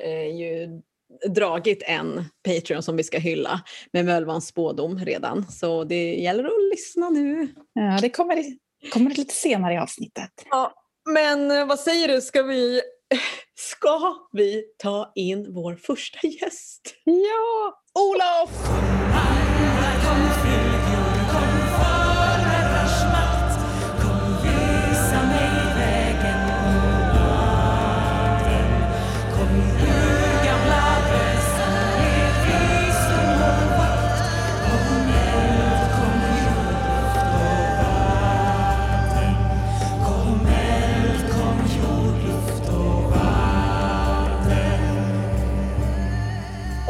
eh, 0.04 0.36
ju 0.36 0.80
dragit 1.28 1.82
en 1.86 2.24
Patreon 2.44 2.82
som 2.82 2.96
vi 2.96 3.04
ska 3.04 3.18
hylla 3.18 3.60
med 3.92 4.04
Mölvans 4.04 4.46
spådom 4.46 4.98
redan. 4.98 5.46
Så 5.50 5.84
det 5.84 6.14
gäller 6.14 6.44
att 6.44 6.70
lyssna 6.72 7.10
nu. 7.10 7.48
Ja, 7.72 7.98
det 8.00 8.10
kommer, 8.10 8.44
kommer 8.92 9.10
lite 9.10 9.34
senare 9.34 9.74
i 9.74 9.78
avsnittet. 9.78 10.30
Ja, 10.50 10.81
men 11.04 11.50
eh, 11.50 11.66
vad 11.66 11.80
säger 11.80 12.08
du, 12.08 12.20
ska 12.20 12.42
vi, 12.42 12.80
ska 13.54 14.14
vi 14.32 14.64
ta 14.78 15.12
in 15.14 15.54
vår 15.54 15.74
första 15.74 16.26
gäst? 16.26 16.94
Ja! 17.04 17.82
Olof! 17.94 18.91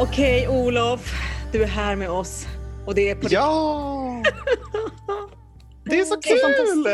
Okej 0.03 0.47
okay, 0.47 0.61
Olof, 0.61 1.13
du 1.51 1.63
är 1.63 1.67
här 1.67 1.95
med 1.95 2.09
oss. 2.09 2.45
Och 2.85 2.95
det 2.95 3.09
är 3.09 3.15
på 3.15 3.27
Ja! 3.29 4.23
det 5.85 5.99
är 5.99 6.05
så 6.05 6.21
kul! 6.21 6.87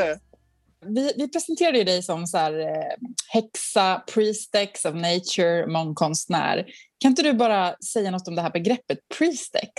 Vi, 0.86 1.14
vi 1.18 1.30
presenterade 1.30 1.78
ju 1.78 1.84
dig 1.84 2.04
som 2.04 2.28
så 2.28 2.38
här, 2.38 2.60
eh, 2.60 2.96
häxa, 3.28 4.04
priestex 4.14 4.86
of 4.86 4.96
nature, 4.96 5.68
mångkonstnär. 5.68 6.66
Kan 7.00 7.12
inte 7.12 7.24
du 7.24 7.34
bara 7.34 7.76
säga 7.94 8.12
något 8.12 8.28
om 8.28 8.36
det 8.36 8.42
här 8.42 8.52
begreppet 8.52 9.00
priestex? 9.18 9.74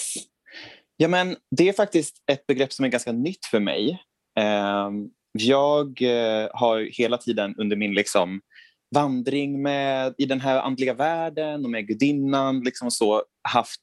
Ja, 0.97 1.09
men 1.09 1.37
det 1.57 1.69
är 1.69 1.73
faktiskt 1.73 2.17
ett 2.31 2.47
begrepp 2.47 2.73
som 2.73 2.85
är 2.85 2.89
ganska 2.89 3.13
nytt 3.13 3.47
för 3.47 3.61
mig. 3.61 4.03
Eh, 4.39 4.91
jag 5.33 6.03
eh, 6.03 6.49
har 6.53 6.99
hela 6.99 7.19
tiden 7.19 7.55
under 7.59 7.77
min 7.77 7.95
liksom, 7.95 8.41
vandring 8.95 9.63
med, 9.63 10.15
i 10.19 10.27
den 10.27 10.41
här 10.41 10.59
andliga 10.61 10.95
världen 10.95 11.65
och 11.65 11.71
med 11.71 11.87
gudinnan 11.87 12.61
liksom 12.61 12.91
så 12.91 13.23
haft 13.49 13.81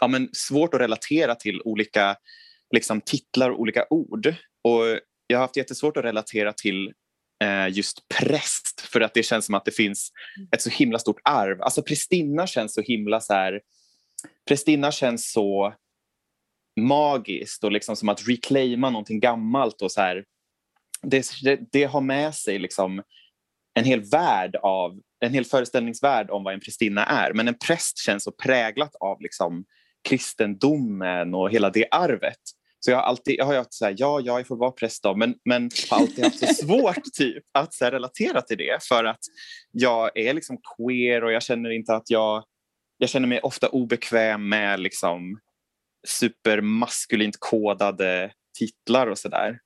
ja, 0.00 0.08
men 0.08 0.28
svårt 0.32 0.74
att 0.74 0.80
relatera 0.80 1.34
till 1.34 1.62
olika 1.64 2.16
liksom, 2.74 3.00
titlar 3.00 3.50
och 3.50 3.60
olika 3.60 3.86
ord. 3.90 4.34
Och 4.64 5.00
jag 5.26 5.38
har 5.38 5.42
haft 5.42 5.56
jättesvårt 5.56 5.96
att 5.96 6.04
relatera 6.04 6.52
till 6.52 6.92
eh, 7.44 7.68
just 7.68 8.08
präst 8.08 8.80
för 8.80 9.00
att 9.00 9.14
det 9.14 9.22
känns 9.22 9.46
som 9.46 9.54
att 9.54 9.64
det 9.64 9.70
finns 9.70 10.12
ett 10.52 10.62
så 10.62 10.70
himla 10.70 10.98
stort 10.98 11.20
arv. 11.24 11.62
Alltså 11.62 11.82
prästinna 11.82 12.46
känns 12.46 12.74
så 12.74 12.80
himla 12.80 13.20
så 13.20 13.32
här, 13.32 13.60
prästinna 14.48 14.92
känns 14.92 15.32
så 15.32 15.74
magiskt 16.80 17.64
och 17.64 17.72
liksom 17.72 17.96
som 17.96 18.08
att 18.08 18.28
reclaima 18.28 18.90
någonting 18.90 19.20
gammalt 19.20 19.82
och 19.82 19.92
så 19.92 20.00
här, 20.00 20.24
det, 21.02 21.26
det, 21.42 21.60
det 21.72 21.84
har 21.84 22.00
med 22.00 22.34
sig 22.34 22.58
liksom 22.58 23.02
en 23.78 23.84
hel 23.84 24.00
värld 24.00 24.56
av, 24.56 25.00
en 25.20 25.34
hel 25.34 25.44
föreställningsvärld 25.44 26.30
om 26.30 26.44
vad 26.44 26.54
en 26.54 26.60
prästinna 26.60 27.04
är. 27.04 27.32
Men 27.32 27.48
en 27.48 27.58
präst 27.66 27.98
känns 27.98 28.24
så 28.24 28.32
präglat 28.32 28.94
av 29.00 29.22
liksom 29.22 29.64
kristendomen 30.08 31.34
och 31.34 31.50
hela 31.50 31.70
det 31.70 31.86
arvet. 31.90 32.38
Så 32.80 32.90
jag 32.90 32.98
har 32.98 33.04
alltid 33.04 33.34
jag 33.38 33.44
har 33.44 33.56
haft 33.56 33.74
så 33.74 33.84
här, 33.84 33.94
ja, 33.98 34.20
jag 34.20 34.46
får 34.46 34.56
vara 34.56 34.70
präst 34.70 35.02
då, 35.02 35.14
men, 35.16 35.34
men 35.44 35.70
har 35.90 35.98
alltid 35.98 36.24
haft 36.24 36.38
så 36.38 36.54
svårt 36.66 37.04
typ, 37.18 37.44
att 37.54 37.74
så 37.74 37.84
här, 37.84 37.92
relatera 37.92 38.42
till 38.42 38.58
det 38.58 38.84
för 38.88 39.04
att 39.04 39.20
jag 39.70 40.18
är 40.18 40.34
liksom 40.34 40.58
queer 40.76 41.24
och 41.24 41.32
jag 41.32 41.42
känner 41.42 41.70
inte 41.70 41.94
att 41.94 42.10
jag, 42.10 42.44
jag 42.98 43.10
känner 43.10 43.28
mig 43.28 43.40
ofta 43.40 43.68
obekväm 43.68 44.48
med 44.48 44.80
liksom 44.80 45.40
supermaskulint 46.06 47.36
kodade 47.38 48.32
titlar 48.58 49.06
och 49.06 49.18
sådär. 49.18 49.58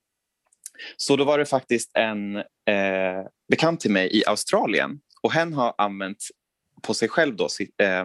Så 0.97 1.17
då 1.17 1.25
var 1.25 1.39
det 1.39 1.47
faktiskt 1.47 1.91
en 1.95 2.37
eh, 2.37 3.25
bekant 3.49 3.81
till 3.81 3.91
mig 3.91 4.17
i 4.19 4.23
Australien 4.27 5.01
och 5.23 5.33
hen 5.33 5.53
har 5.53 5.75
använt 5.79 6.25
på 6.83 6.95
sig 6.95 7.09
själv 7.09 7.37
då 7.37 7.49
sitt, 7.49 7.81
eh, 7.81 8.05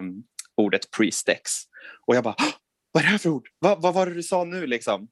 ordet 0.56 0.90
pre-stex. 0.96 1.40
Och 2.06 2.16
jag 2.16 2.24
bara, 2.24 2.36
vad 2.92 3.02
är 3.02 3.06
det 3.06 3.10
här 3.10 3.18
för 3.18 3.30
ord? 3.30 3.48
Va, 3.60 3.76
vad 3.80 3.94
var 3.94 4.06
det 4.06 4.14
du 4.14 4.22
sa 4.22 4.44
nu 4.44 4.66
liksom? 4.66 5.08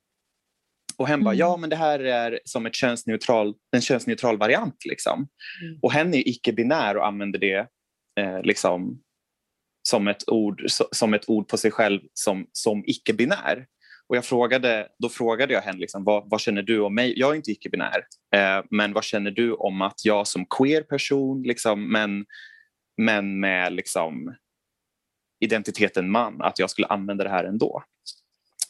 Och 0.96 1.06
hen 1.06 1.14
mm. 1.14 1.25
bara, 1.25 1.35
ja 1.35 1.56
men 1.56 1.70
det 1.70 1.76
här 1.76 2.00
är 2.00 2.40
som 2.44 2.66
ett 2.66 2.75
könsneutral, 2.75 3.54
en 3.70 3.80
könsneutral 3.80 4.38
variant. 4.38 4.85
Liksom. 4.85 5.28
Mm. 5.62 5.78
Och 5.82 5.92
hen 5.92 6.14
är 6.14 6.28
icke-binär 6.28 6.96
och 6.96 7.06
använder 7.06 7.38
det 7.38 7.66
eh, 8.20 8.42
liksom, 8.42 9.02
som, 9.88 10.08
ett 10.08 10.28
ord, 10.28 10.62
som 10.92 11.14
ett 11.14 11.28
ord 11.28 11.49
på 11.49 11.56
sig 11.56 11.70
själv 11.70 12.00
som, 12.12 12.46
som 12.52 12.85
icke-binär. 12.87 13.66
Och 14.08 14.16
jag 14.16 14.25
frågade, 14.25 14.88
då 14.98 15.08
frågade 15.08 15.54
jag 15.54 15.60
henne 15.60 15.78
liksom, 15.78 16.04
vad, 16.04 16.30
vad 16.30 16.40
känner 16.40 16.62
du 16.62 16.80
om 16.80 16.94
mig? 16.94 17.18
Jag 17.18 17.30
är 17.30 17.34
inte 17.34 17.50
icke-binär, 17.50 18.06
eh, 18.34 18.64
men 18.70 18.92
vad 18.92 19.04
känner 19.04 19.30
du 19.30 19.52
om 19.52 19.82
att 19.82 20.04
jag 20.04 20.26
som 20.26 20.46
queer 20.46 20.82
person, 20.82 21.42
liksom, 21.42 21.92
men, 21.92 22.25
men 22.96 23.40
med 23.40 23.72
liksom, 23.72 24.36
identiteten 25.40 26.10
man, 26.10 26.42
att 26.42 26.58
jag 26.58 26.70
skulle 26.70 26.86
använda 26.86 27.25
det 27.25 27.30
här 27.30 27.44
ändå. 27.44 27.82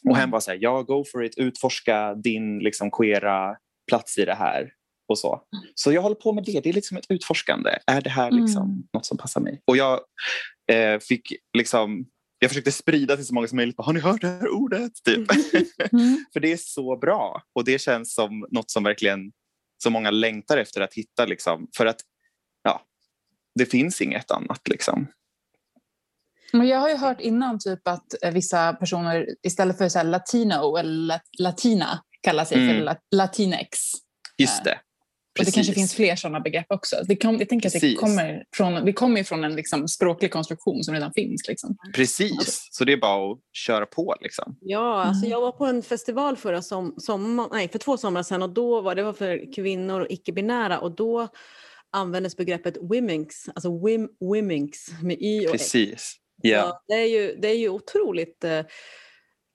Och 0.09 0.17
hen 0.17 0.31
var 0.31 0.39
så 0.39 0.51
här, 0.51 0.57
ja 0.61 0.81
go 0.81 1.03
for 1.11 1.23
it, 1.23 1.37
utforska 1.37 2.15
din 2.15 2.59
liksom 2.59 2.91
queera 2.91 3.55
plats 3.89 4.17
i 4.17 4.25
det 4.25 4.35
här. 4.35 4.71
Och 5.07 5.19
så. 5.19 5.41
så 5.75 5.91
jag 5.91 6.01
håller 6.01 6.15
på 6.15 6.33
med 6.33 6.43
det, 6.43 6.59
det 6.63 6.69
är 6.69 6.73
liksom 6.73 6.97
ett 6.97 7.05
utforskande. 7.09 7.77
Är 7.87 8.01
det 8.01 8.09
här 8.09 8.31
liksom 8.31 8.63
mm. 8.63 8.83
något 8.93 9.05
som 9.05 9.17
passar 9.17 9.41
mig? 9.41 9.61
Och 9.65 9.77
jag 9.77 9.99
eh, 10.71 10.99
fick 10.99 11.33
liksom 11.57 12.05
jag 12.39 12.51
försökte 12.51 12.71
sprida 12.71 13.15
till 13.15 13.25
så 13.25 13.33
många 13.33 13.47
som 13.47 13.55
möjligt. 13.55 13.75
Har 13.77 13.93
ni 13.93 13.99
hört 13.99 14.21
det 14.21 14.27
här 14.27 14.49
ordet? 14.49 14.91
Typ. 15.03 15.31
Mm. 15.93 16.25
För 16.33 16.39
det 16.39 16.51
är 16.51 16.57
så 16.57 16.97
bra 16.97 17.43
och 17.55 17.63
det 17.63 17.81
känns 17.81 18.13
som 18.13 18.47
något 18.51 18.71
som 18.71 18.83
verkligen 18.83 19.31
så 19.83 19.89
många 19.89 20.11
längtar 20.11 20.57
efter 20.57 20.81
att 20.81 20.93
hitta. 20.93 21.25
Liksom, 21.25 21.67
för 21.77 21.85
att 21.85 22.01
ja, 22.63 22.81
det 23.55 23.65
finns 23.65 24.01
inget 24.01 24.31
annat. 24.31 24.67
Liksom. 24.67 25.07
Men 26.51 26.67
jag 26.67 26.79
har 26.79 26.89
ju 26.89 26.95
hört 26.95 27.21
innan 27.21 27.59
typ 27.59 27.87
att 27.87 28.23
eh, 28.23 28.31
vissa 28.31 28.73
personer 28.73 29.27
istället 29.43 29.77
för 29.77 29.89
så 29.89 30.03
latino 30.03 30.77
eller 30.77 31.21
latina 31.39 32.03
kallar 32.21 32.45
sig 32.45 32.57
mm. 32.57 32.75
för 32.75 32.97
latinex. 33.15 33.79
Just 34.37 34.63
det. 34.63 34.79
Och 35.39 35.45
det 35.45 35.51
kanske 35.51 35.73
finns 35.73 35.95
fler 35.95 36.15
sådana 36.15 36.39
begrepp 36.39 36.65
också. 36.69 36.95
Det 37.07 37.15
kom, 37.15 37.39
jag 37.39 37.49
tänker 37.49 37.67
att 37.67 37.81
det 37.81 37.95
kommer 37.95 38.43
från, 38.55 38.85
det 38.85 38.93
kommer 38.93 39.23
från 39.23 39.43
en 39.43 39.55
liksom 39.55 39.87
språklig 39.87 40.31
konstruktion 40.31 40.83
som 40.83 40.93
redan 40.93 41.13
finns. 41.13 41.47
Liksom. 41.47 41.77
Precis, 41.95 42.67
så 42.71 42.85
det 42.85 42.93
är 42.93 42.97
bara 42.97 43.31
att 43.31 43.39
köra 43.53 43.85
på. 43.85 44.15
Liksom. 44.21 44.57
Ja, 44.61 45.03
alltså 45.03 45.25
mm. 45.25 45.31
jag 45.31 45.41
var 45.41 45.51
på 45.51 45.65
en 45.65 45.83
festival 45.83 46.37
förra 46.37 46.61
som, 46.61 46.93
som, 46.97 47.49
nej, 47.51 47.69
för 47.69 47.79
två 47.79 47.97
somrar 47.97 48.23
sedan 48.23 48.41
och 48.41 48.49
då 48.49 48.81
var 48.81 48.95
det 48.95 49.03
var 49.03 49.13
för 49.13 49.53
kvinnor 49.55 50.01
och 50.01 50.07
icke-binära 50.09 50.79
och 50.79 50.95
då 50.95 51.27
användes 51.91 52.37
begreppet 52.37 52.77
womenks, 52.81 53.49
alltså 53.55 53.85
wim, 53.85 54.09
womenks 54.19 54.87
med 55.03 55.17
y 55.21 55.47
och 55.47 55.51
Precis. 55.51 55.93
X. 55.93 56.03
Ja. 56.41 56.83
det, 56.87 56.93
är 56.93 57.07
ju, 57.07 57.35
det 57.41 57.47
är 57.47 57.57
ju 57.57 57.69
otroligt 57.69 58.43
eh, 58.43 58.61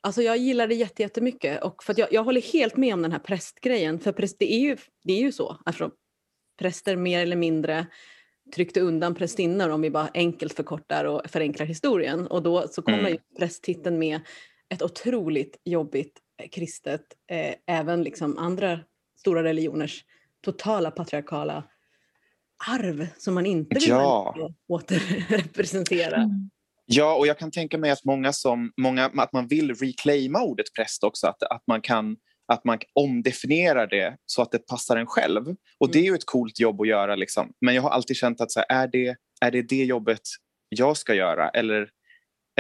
Alltså 0.04 0.22
jag 0.22 0.36
gillar 0.36 0.66
det 0.66 0.74
jättemycket 0.74 1.62
och 1.62 1.82
för 1.82 1.94
jag, 1.98 2.12
jag 2.12 2.24
håller 2.24 2.40
helt 2.52 2.76
med 2.76 2.94
om 2.94 3.02
den 3.02 3.12
här 3.12 3.18
prästgrejen. 3.18 4.00
För 4.00 4.12
präst, 4.12 4.38
det, 4.38 4.52
är 4.54 4.60
ju, 4.60 4.76
det 5.04 5.12
är 5.12 5.20
ju 5.20 5.32
så. 5.32 5.56
Alltså, 5.64 5.90
präster 6.58 6.96
mer 6.96 7.22
eller 7.22 7.36
mindre 7.36 7.86
tryckte 8.54 8.80
undan 8.80 9.14
prästinnor 9.14 9.68
om 9.68 9.80
vi 9.80 9.90
bara 9.90 10.08
enkelt 10.14 10.52
förkortar 10.52 11.04
och 11.04 11.22
förenklar 11.30 11.66
historien. 11.66 12.26
Och 12.26 12.42
då 12.42 12.68
så 12.68 12.82
kommer 12.82 12.98
mm. 12.98 13.18
prästtiteln 13.38 13.98
med 13.98 14.20
ett 14.68 14.82
otroligt 14.82 15.60
jobbigt 15.64 16.20
eh, 16.42 16.48
kristet, 16.48 17.02
eh, 17.30 17.54
även 17.66 18.02
liksom 18.02 18.38
andra 18.38 18.80
stora 19.18 19.42
religioners 19.42 20.04
totala 20.44 20.90
patriarkala 20.90 21.64
arv 22.70 23.06
som 23.18 23.34
man 23.34 23.46
inte 23.46 23.74
vill 23.74 23.88
ja. 23.88 24.50
återrepresentera. 24.68 26.16
Mm. 26.16 26.50
Ja, 26.86 27.14
och 27.14 27.26
jag 27.26 27.38
kan 27.38 27.50
tänka 27.50 27.78
mig 27.78 27.90
att 27.90 28.04
många 28.04 28.32
som, 28.32 28.72
många, 28.76 29.10
att 29.16 29.32
man 29.32 29.48
vill 29.48 29.74
reclaima 29.74 30.42
ordet 30.42 30.66
präst 30.76 31.04
också, 31.04 31.26
att, 31.26 31.42
att 31.42 31.62
man 31.66 31.80
kan 31.80 32.16
att 32.52 32.64
man 32.64 32.78
omdefinierar 32.94 33.86
det 33.86 34.16
så 34.26 34.42
att 34.42 34.52
det 34.52 34.58
passar 34.58 34.96
en 34.96 35.06
själv. 35.06 35.44
Och 35.80 35.92
det 35.92 35.98
är 35.98 36.02
ju 36.02 36.14
ett 36.14 36.26
coolt 36.26 36.60
jobb 36.60 36.80
att 36.80 36.88
göra. 36.88 37.16
Liksom. 37.16 37.52
Men 37.60 37.74
jag 37.74 37.82
har 37.82 37.90
alltid 37.90 38.16
känt 38.16 38.40
att 38.40 38.52
så 38.52 38.62
här, 38.68 38.82
är, 38.82 38.88
det, 38.88 39.16
är 39.40 39.50
det 39.50 39.62
det 39.62 39.84
jobbet 39.84 40.20
jag 40.68 40.96
ska 40.96 41.14
göra? 41.14 41.48
Eller, 41.48 41.90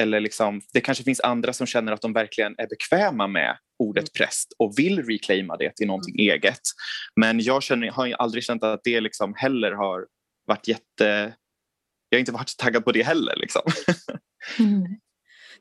eller 0.00 0.20
liksom, 0.20 0.60
det 0.72 0.80
kanske 0.80 1.04
finns 1.04 1.20
andra 1.20 1.52
som 1.52 1.66
känner 1.66 1.92
att 1.92 2.00
de 2.00 2.12
verkligen 2.12 2.54
är 2.58 2.66
bekväma 2.68 3.26
med 3.26 3.56
ordet 3.78 4.02
mm. 4.02 4.10
präst 4.14 4.52
och 4.58 4.78
vill 4.78 5.02
reclaima 5.02 5.56
det 5.56 5.76
till 5.76 5.86
någonting 5.86 6.14
mm. 6.14 6.32
eget. 6.32 6.60
Men 7.20 7.40
jag 7.40 7.62
känner, 7.62 7.90
har 7.90 8.12
aldrig 8.12 8.44
känt 8.44 8.64
att 8.64 8.80
det 8.84 9.00
liksom 9.00 9.34
heller 9.36 9.72
har 9.72 10.06
varit 10.46 10.68
jätte 10.68 11.34
jag 12.12 12.18
har 12.18 12.20
inte 12.20 12.32
varit 12.32 12.48
så 12.48 12.56
taggad 12.56 12.84
på 12.84 12.92
det 12.92 13.02
heller. 13.02 13.36
Liksom. 13.36 13.62
Mm. 14.58 14.80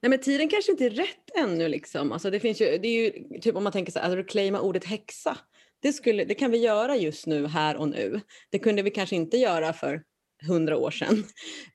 Nej 0.01 0.10
men 0.10 0.20
tiden 0.20 0.50
kanske 0.50 0.72
inte 0.72 0.86
är 0.86 0.89
rätt 0.89 1.38
ännu 1.38 1.67
liksom. 1.67 2.12
Alltså 2.12 2.29
det 2.29 2.39
finns 2.39 2.62
ju, 2.62 2.77
det 2.77 2.88
är 2.88 3.03
ju 3.03 3.40
typ 3.40 3.55
om 3.55 3.64
man 3.64 3.74
tänker 3.74 3.92
så 3.92 4.00
här, 4.00 4.09
att 4.09 4.18
reclaima 4.18 4.59
ordet 4.61 4.85
häxa. 4.85 5.37
Det, 5.81 5.94
skulle, 5.94 6.25
det 6.25 6.33
kan 6.33 6.51
vi 6.51 6.57
göra 6.57 6.96
just 6.96 7.27
nu, 7.27 7.48
här 7.48 7.75
och 7.75 7.87
nu. 7.87 8.22
Det 8.50 8.59
kunde 8.59 8.81
vi 8.81 8.92
kanske 8.92 9.16
inte 9.16 9.37
göra 9.37 9.74
för 9.74 10.03
hundra 10.48 10.77
år 10.77 10.92
sedan. 10.92 11.24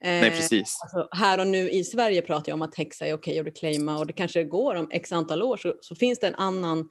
Nej, 0.00 0.30
precis. 0.30 0.78
Alltså, 0.82 1.08
här 1.16 1.40
och 1.40 1.46
nu 1.46 1.70
i 1.70 1.84
Sverige 1.84 2.22
pratar 2.22 2.52
jag 2.52 2.54
om 2.54 2.62
att 2.62 2.76
häxa 2.76 3.06
är 3.06 3.14
okej 3.14 3.38
att 3.38 3.46
reclaima 3.46 3.98
och 3.98 4.06
det 4.06 4.12
kanske 4.12 4.44
går 4.44 4.74
om 4.74 4.88
x 4.92 5.12
antal 5.12 5.42
år 5.42 5.56
så, 5.56 5.74
så 5.80 5.94
finns 5.94 6.18
det 6.18 6.26
en 6.26 6.34
annan, 6.34 6.88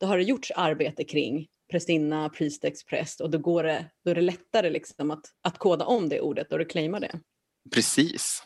då 0.00 0.06
har 0.06 0.18
det 0.18 0.24
gjorts 0.24 0.52
arbete 0.56 1.04
kring 1.04 1.46
prästinna, 1.70 2.28
priestex, 2.28 2.84
präst 2.84 3.20
och 3.20 3.30
då, 3.30 3.38
går 3.38 3.62
det, 3.62 3.86
då 4.04 4.10
är 4.10 4.14
det 4.14 4.20
lättare 4.20 4.70
liksom 4.70 5.10
att, 5.10 5.24
att 5.42 5.58
koda 5.58 5.84
om 5.84 6.08
det 6.08 6.20
ordet 6.20 6.52
och 6.52 6.58
reclaima 6.58 7.00
det. 7.00 7.20
Precis. 7.74 8.42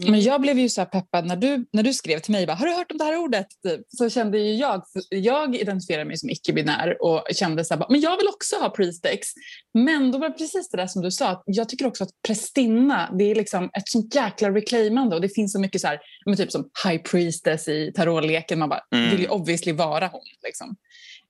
Mm. 0.00 0.10
Men 0.10 0.20
jag 0.20 0.40
blev 0.40 0.58
ju 0.58 0.68
så 0.68 0.84
peppad 0.84 1.26
när 1.26 1.36
du, 1.36 1.66
när 1.72 1.82
du 1.82 1.94
skrev 1.94 2.18
till 2.18 2.32
mig, 2.32 2.46
bara, 2.46 2.56
har 2.56 2.66
du 2.66 2.72
hört 2.72 2.90
om 2.90 2.98
det 2.98 3.04
här 3.04 3.16
ordet? 3.16 3.46
Typ. 3.62 3.80
Så 3.88 4.10
kände 4.10 4.38
ju 4.38 4.54
jag, 4.54 4.84
jag 5.10 5.56
identifierar 5.56 6.04
mig 6.04 6.16
som 6.16 6.30
icke-binär 6.30 7.02
och 7.02 7.26
kände 7.32 7.64
så 7.64 7.74
här, 7.74 7.86
men 7.90 8.00
jag 8.00 8.16
vill 8.16 8.28
också 8.28 8.56
ha 8.56 8.70
priestex. 8.70 9.28
Men 9.74 10.12
då 10.12 10.18
var 10.18 10.28
det 10.28 10.34
precis 10.34 10.70
det 10.70 10.76
där 10.76 10.86
som 10.86 11.02
du 11.02 11.10
sa, 11.10 11.42
jag 11.46 11.68
tycker 11.68 11.86
också 11.86 12.04
att 12.04 12.10
prästinna, 12.26 13.14
det 13.18 13.24
är 13.24 13.34
liksom 13.34 13.64
ett 13.64 13.88
sånt 13.88 14.14
jäkla 14.14 14.50
reclaimande 14.50 15.16
och 15.16 15.22
det 15.22 15.28
finns 15.28 15.52
så 15.52 15.60
mycket 15.60 15.80
så 15.80 15.86
här, 15.86 16.00
men 16.26 16.36
typ 16.36 16.52
som 16.52 16.70
high 16.84 17.02
priestess 17.02 17.68
i 17.68 17.92
tarotleken, 17.92 18.58
man 18.58 18.68
bara, 18.68 18.80
mm. 18.94 19.10
vill 19.10 19.20
ju 19.20 19.28
obviously 19.28 19.72
vara 19.72 20.06
hon. 20.06 20.22
Liksom. 20.44 20.76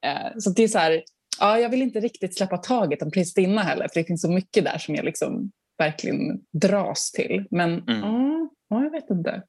Eh, 0.06 0.38
så 0.38 0.50
det 0.50 0.62
är 0.62 0.68
så 0.68 0.78
här, 0.78 1.02
ja, 1.40 1.58
jag 1.58 1.68
vill 1.68 1.82
inte 1.82 2.00
riktigt 2.00 2.36
släppa 2.36 2.58
taget 2.58 3.02
om 3.02 3.10
prästinna 3.10 3.62
heller, 3.62 3.88
för 3.92 4.00
det 4.00 4.06
finns 4.06 4.22
så 4.22 4.30
mycket 4.30 4.64
där 4.64 4.78
som 4.78 4.94
jag 4.94 5.04
liksom 5.04 5.50
verkligen 5.78 6.40
dras 6.52 7.10
till. 7.10 7.46
Men 7.50 7.70
mm. 7.88 8.00
ja, 8.68 8.82
jag 8.84 8.90
vet 8.90 9.10
inte. 9.10 9.42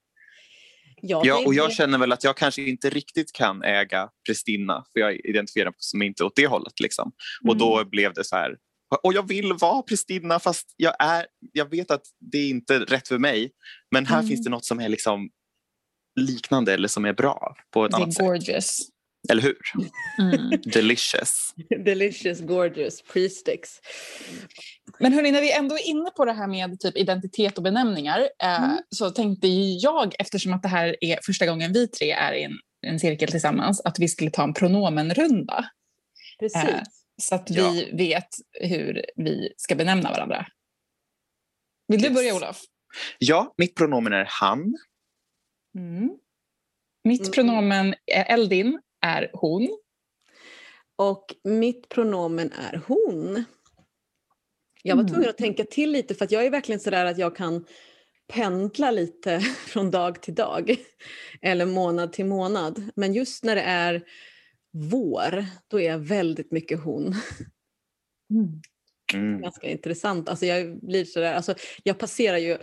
ja, 1.26 1.44
och 1.46 1.54
jag 1.54 1.74
känner 1.74 1.98
väl 1.98 2.12
att 2.12 2.24
jag 2.24 2.38
kanske 2.38 2.62
inte 2.62 2.90
riktigt 2.90 3.32
kan 3.32 3.64
äga 3.64 4.10
prästinna, 4.28 4.86
för 4.94 5.00
jag 5.00 5.26
identifierar 5.26 5.70
mig 5.70 5.76
som 5.78 6.02
inte 6.02 6.24
åt 6.24 6.36
det 6.36 6.48
hållet. 6.48 6.80
Liksom. 6.80 7.12
Mm. 7.44 7.50
Och 7.50 7.58
då 7.58 7.78
mm. 7.78 7.90
blev 7.90 8.14
det 8.14 8.24
så 8.24 8.36
här, 8.36 8.56
och 9.04 9.14
jag 9.14 9.28
vill 9.28 9.54
vara 9.54 9.82
prästinna 9.82 10.40
fast 10.40 10.74
jag, 10.78 10.96
är, 11.00 11.26
jag 11.52 11.70
vet 11.70 11.92
att 11.92 12.04
det 12.32 12.38
är 12.38 12.50
inte 12.50 12.80
rätt 12.80 13.08
för 13.08 13.18
mig. 13.18 13.52
Men 13.92 14.06
här 14.06 14.20
mm. 14.20 14.30
finns 14.30 14.44
det 14.44 14.50
något 14.50 14.66
som 14.66 14.80
är 14.80 14.90
liksom 14.90 15.30
liknande 16.20 16.74
eller 16.74 16.88
som 16.88 17.06
är 17.06 17.14
bra 17.14 17.56
på 17.74 17.86
ett 17.86 17.92
det 17.92 17.98
annat 17.98 18.14
sätt. 18.14 18.95
Eller 19.30 19.42
hur? 19.42 19.58
Mm. 20.20 20.50
Delicious. 20.64 21.54
Delicious, 21.86 22.42
gorgeous, 22.42 23.02
prestix. 23.02 23.70
Men 25.00 25.14
hörni, 25.14 25.32
när 25.32 25.42
vi 25.42 25.52
ändå 25.52 25.76
är 25.76 25.88
inne 25.88 26.10
på 26.12 26.26
det 26.26 26.34
här 26.34 26.48
med 26.48 26.80
typ 26.80 26.98
identitet 26.98 27.58
och 27.58 27.64
benämningar 27.64 28.30
eh, 28.44 28.64
mm. 28.64 28.78
så 28.90 29.10
tänkte 29.10 29.48
jag, 29.82 30.16
eftersom 30.20 30.54
att 30.54 30.62
det 30.62 30.68
här 30.68 30.96
är 31.02 31.20
första 31.24 31.46
gången 31.46 31.74
vi 31.74 31.88
tre 31.88 32.12
är 32.12 32.34
i 32.34 32.44
en, 32.44 32.54
en 32.88 33.00
cirkel 33.00 33.32
tillsammans, 33.32 33.82
att 33.86 34.00
vi 34.00 34.08
skulle 34.08 34.32
ta 34.32 34.44
en 34.44 34.54
pronomenrunda. 34.54 35.66
Precis. 36.40 36.64
Eh, 36.64 36.82
så 37.22 37.36
att 37.36 37.52
vi 37.52 37.88
ja. 37.90 37.98
vet 37.98 38.30
hur 38.62 39.06
vi 39.16 39.54
ska 39.58 39.76
benämna 39.76 40.12
varandra. 40.12 40.46
Vill 41.88 42.00
yes. 42.00 42.10
du 42.10 42.14
börja 42.14 42.36
Olof? 42.36 42.62
Ja, 43.18 43.54
mitt 43.58 43.76
pronomen 43.76 44.14
är 44.14 44.28
han. 44.30 44.76
Mm. 45.78 46.10
Mitt 47.04 47.22
mm. 47.22 47.32
pronomen 47.32 47.96
är 48.06 48.26
Eldin 48.34 48.82
är 49.06 49.30
hon. 49.34 49.78
Och 50.96 51.26
mitt 51.44 51.90
pronomen 51.90 52.52
är 52.52 52.82
hon. 52.88 53.44
Jag 54.84 54.96
var 54.96 55.04
mm. 55.04 55.14
tvungen 55.14 55.30
att 55.30 55.38
tänka 55.38 55.64
till 55.64 55.92
lite 55.92 56.16
för 56.16 56.26
att 56.26 56.32
jag 56.32 56.46
är 56.46 56.50
verkligen 56.50 56.80
sådär 56.80 57.06
att 57.06 57.18
jag 57.18 57.36
kan 57.36 57.66
pendla 58.28 58.92
lite 58.92 59.40
från 59.68 59.92
dag 59.92 60.22
till 60.22 60.36
dag 60.36 60.76
eller 61.42 61.66
månad 61.66 62.14
till 62.14 62.26
månad. 62.26 62.90
Men 62.96 63.14
just 63.14 63.44
när 63.44 63.56
det 63.56 63.62
är 63.62 64.04
vår, 64.72 65.46
då 65.68 65.80
är 65.80 65.90
jag 65.90 66.00
väldigt 66.00 66.52
mycket 66.52 66.80
hon. 66.80 67.16
Mm. 68.34 68.62
Mm. 69.14 69.42
Ganska 69.42 69.68
intressant. 69.68 70.30
Alltså 70.30 70.46
jag, 70.46 70.80
blir 70.80 71.06
sådär, 71.06 71.34
alltså 71.34 71.56
jag 71.84 71.98
passerar 71.98 72.38
ju 72.38 72.58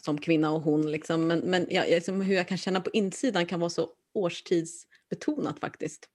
som 0.00 0.18
kvinna 0.18 0.50
och 0.50 0.62
hon, 0.62 0.90
liksom, 0.90 1.26
men, 1.26 1.38
men 1.38 1.66
jag, 1.70 1.88
liksom 1.88 2.20
hur 2.20 2.34
jag 2.34 2.48
kan 2.48 2.58
känna 2.58 2.80
på 2.80 2.90
insidan 2.92 3.46
kan 3.46 3.60
vara 3.60 3.70
så 3.70 3.88
årstidsbetonat 5.06 5.60
faktiskt. 5.60 6.08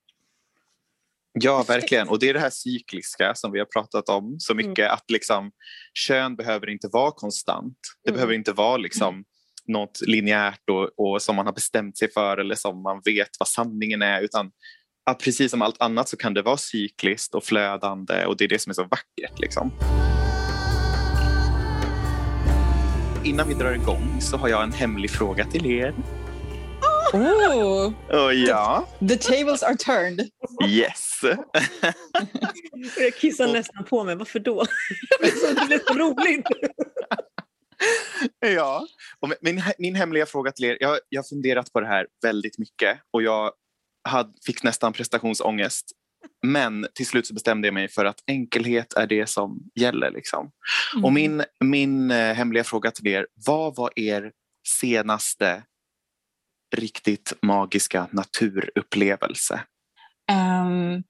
Ja, 1.34 1.64
verkligen. 1.68 2.10
Och 2.10 2.20
det 2.20 2.30
är 2.30 2.34
det 2.34 2.40
här 2.40 2.50
cykliska 2.50 3.36
som 3.36 3.52
vi 3.52 3.60
har 3.60 3.66
pratat 3.66 4.10
om 4.10 4.36
så 4.40 4.54
mm. 4.54 4.68
mycket. 4.68 4.86
Mm. 4.86 4.94
Att 4.94 5.12
liksom, 5.12 5.52
kön 5.94 6.36
behöver 6.36 6.70
inte 6.70 6.88
vara 6.92 7.12
konstant. 7.12 7.78
Det 8.04 8.10
mm. 8.10 8.16
behöver 8.16 8.34
inte 8.34 8.52
vara 8.52 8.78
liksom, 8.78 9.14
mm. 9.14 9.26
något 9.68 10.02
linjärt 10.02 10.70
och, 10.70 10.90
och, 10.98 11.22
som 11.22 11.36
man 11.36 11.46
har 11.46 11.54
bestämt 11.54 11.98
sig 11.98 12.12
för 12.12 12.38
eller 12.38 12.56
som 12.56 12.84
man 12.84 13.02
vet 13.06 13.30
vad 13.40 13.48
sanningen 13.48 14.02
är. 14.02 14.22
Utan 14.22 14.52
att 15.06 15.20
precis 15.20 15.52
som 15.52 15.62
allt 15.62 15.82
annat 15.82 16.10
så 16.10 16.18
kan 16.18 16.34
det 16.34 16.42
vara 16.42 16.58
cykliskt 16.58 17.36
och 17.36 17.44
flödande 17.44 18.26
och 18.26 18.38
det 18.38 18.44
är 18.44 18.50
det 18.50 18.60
som 18.60 18.70
är 18.70 18.74
så 18.74 18.84
vackert. 18.84 19.40
Liksom. 19.40 19.72
Innan 23.24 23.48
vi 23.48 23.54
drar 23.54 23.74
igång 23.74 24.22
så 24.22 24.38
har 24.38 24.48
jag 24.48 24.64
en 24.64 24.74
hemlig 24.74 25.12
fråga 25.12 25.46
till 25.46 25.66
er. 25.66 25.96
Oh. 27.14 27.94
oh 28.10 28.32
ja. 28.32 28.88
The 29.08 29.18
tables 29.18 29.64
are 29.64 29.76
turned. 29.76 30.30
Yes. 30.68 31.20
jag 32.98 33.16
kissar 33.16 33.54
nästan 33.54 33.84
på 33.84 34.04
mig. 34.04 34.16
Varför 34.16 34.40
då? 34.40 34.66
det 35.22 35.68
blev 35.68 35.80
så 35.80 35.94
roligt. 35.94 36.48
ja, 38.40 38.88
och 39.20 39.32
min, 39.42 39.64
min 39.78 39.96
hemliga 39.96 40.26
fråga 40.26 40.52
till 40.52 40.66
er. 40.66 40.78
Jag, 40.80 41.00
jag 41.10 41.22
har 41.22 41.28
funderat 41.28 41.74
på 41.74 41.82
det 41.82 41.88
här 41.88 42.08
väldigt 42.22 42.58
mycket 42.58 43.00
och 43.12 43.24
jag 43.24 43.52
hade, 44.10 44.34
fick 44.46 44.64
nästan 44.64 44.94
prestationsångest. 44.94 45.92
Men 46.46 46.88
till 46.94 47.08
slut 47.08 47.28
så 47.28 47.34
bestämde 47.34 47.68
jag 47.68 47.74
mig 47.74 47.88
för 47.88 48.06
att 48.06 48.24
enkelhet 48.28 48.94
är 48.94 49.08
det 49.08 49.30
som 49.30 49.60
gäller. 49.76 50.12
Liksom. 50.12 50.52
Mm. 50.94 51.06
Och 51.06 51.14
min, 51.14 51.44
min 51.64 52.12
eh, 52.12 52.34
hemliga 52.34 52.64
fråga 52.64 52.92
till 52.92 53.08
er, 53.08 53.28
vad 53.46 53.76
var 53.76 53.92
er 53.96 54.32
senaste 54.68 55.64
riktigt 56.74 57.34
magiska 57.42 58.08
naturupplevelse? 58.12 59.62
Um, 60.32 61.04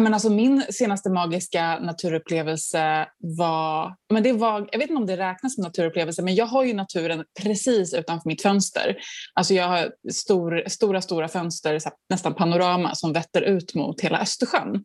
men 0.00 0.14
alltså 0.14 0.30
min 0.30 0.64
senaste 0.70 1.10
magiska 1.10 1.78
naturupplevelse 1.78 3.08
var, 3.18 3.94
men 4.12 4.22
det 4.22 4.32
var, 4.32 4.68
jag 4.72 4.78
vet 4.78 4.90
inte 4.90 5.00
om 5.00 5.06
det 5.06 5.16
räknas 5.16 5.54
som 5.54 5.64
naturupplevelse, 5.64 6.22
men 6.22 6.34
jag 6.34 6.46
har 6.46 6.64
ju 6.64 6.74
naturen 6.74 7.24
precis 7.42 7.94
utanför 7.94 8.28
mitt 8.28 8.42
fönster. 8.42 8.96
Alltså 9.34 9.54
jag 9.54 9.68
har 9.68 9.92
stor, 10.12 10.62
stora, 10.66 11.00
stora 11.00 11.28
fönster, 11.28 11.80
nästan 12.10 12.34
panorama, 12.34 12.94
som 12.94 13.12
vetter 13.12 13.42
ut 13.42 13.74
mot 13.74 14.00
hela 14.00 14.20
Östersjön. 14.20 14.84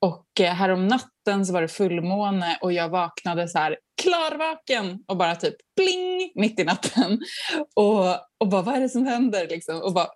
Och 0.00 0.40
eh, 0.40 0.54
härom 0.54 0.88
natten 0.88 1.46
så 1.46 1.52
var 1.52 1.62
det 1.62 1.68
fullmåne 1.68 2.58
och 2.60 2.72
jag 2.72 2.88
vaknade 2.88 3.48
så 3.48 3.58
här 3.58 3.78
klarvaken 4.02 5.04
och 5.06 5.16
bara 5.16 5.36
typ 5.36 5.56
bling 5.76 6.32
mitt 6.34 6.60
i 6.60 6.64
natten. 6.64 7.20
Och, 7.74 8.08
och 8.38 8.48
bara, 8.48 8.62
vad 8.62 8.74
är 8.74 8.80
det 8.80 8.88
som 8.88 9.06
händer? 9.06 9.48
Liksom? 9.48 9.82
Och 9.82 9.94
bara 9.94 10.08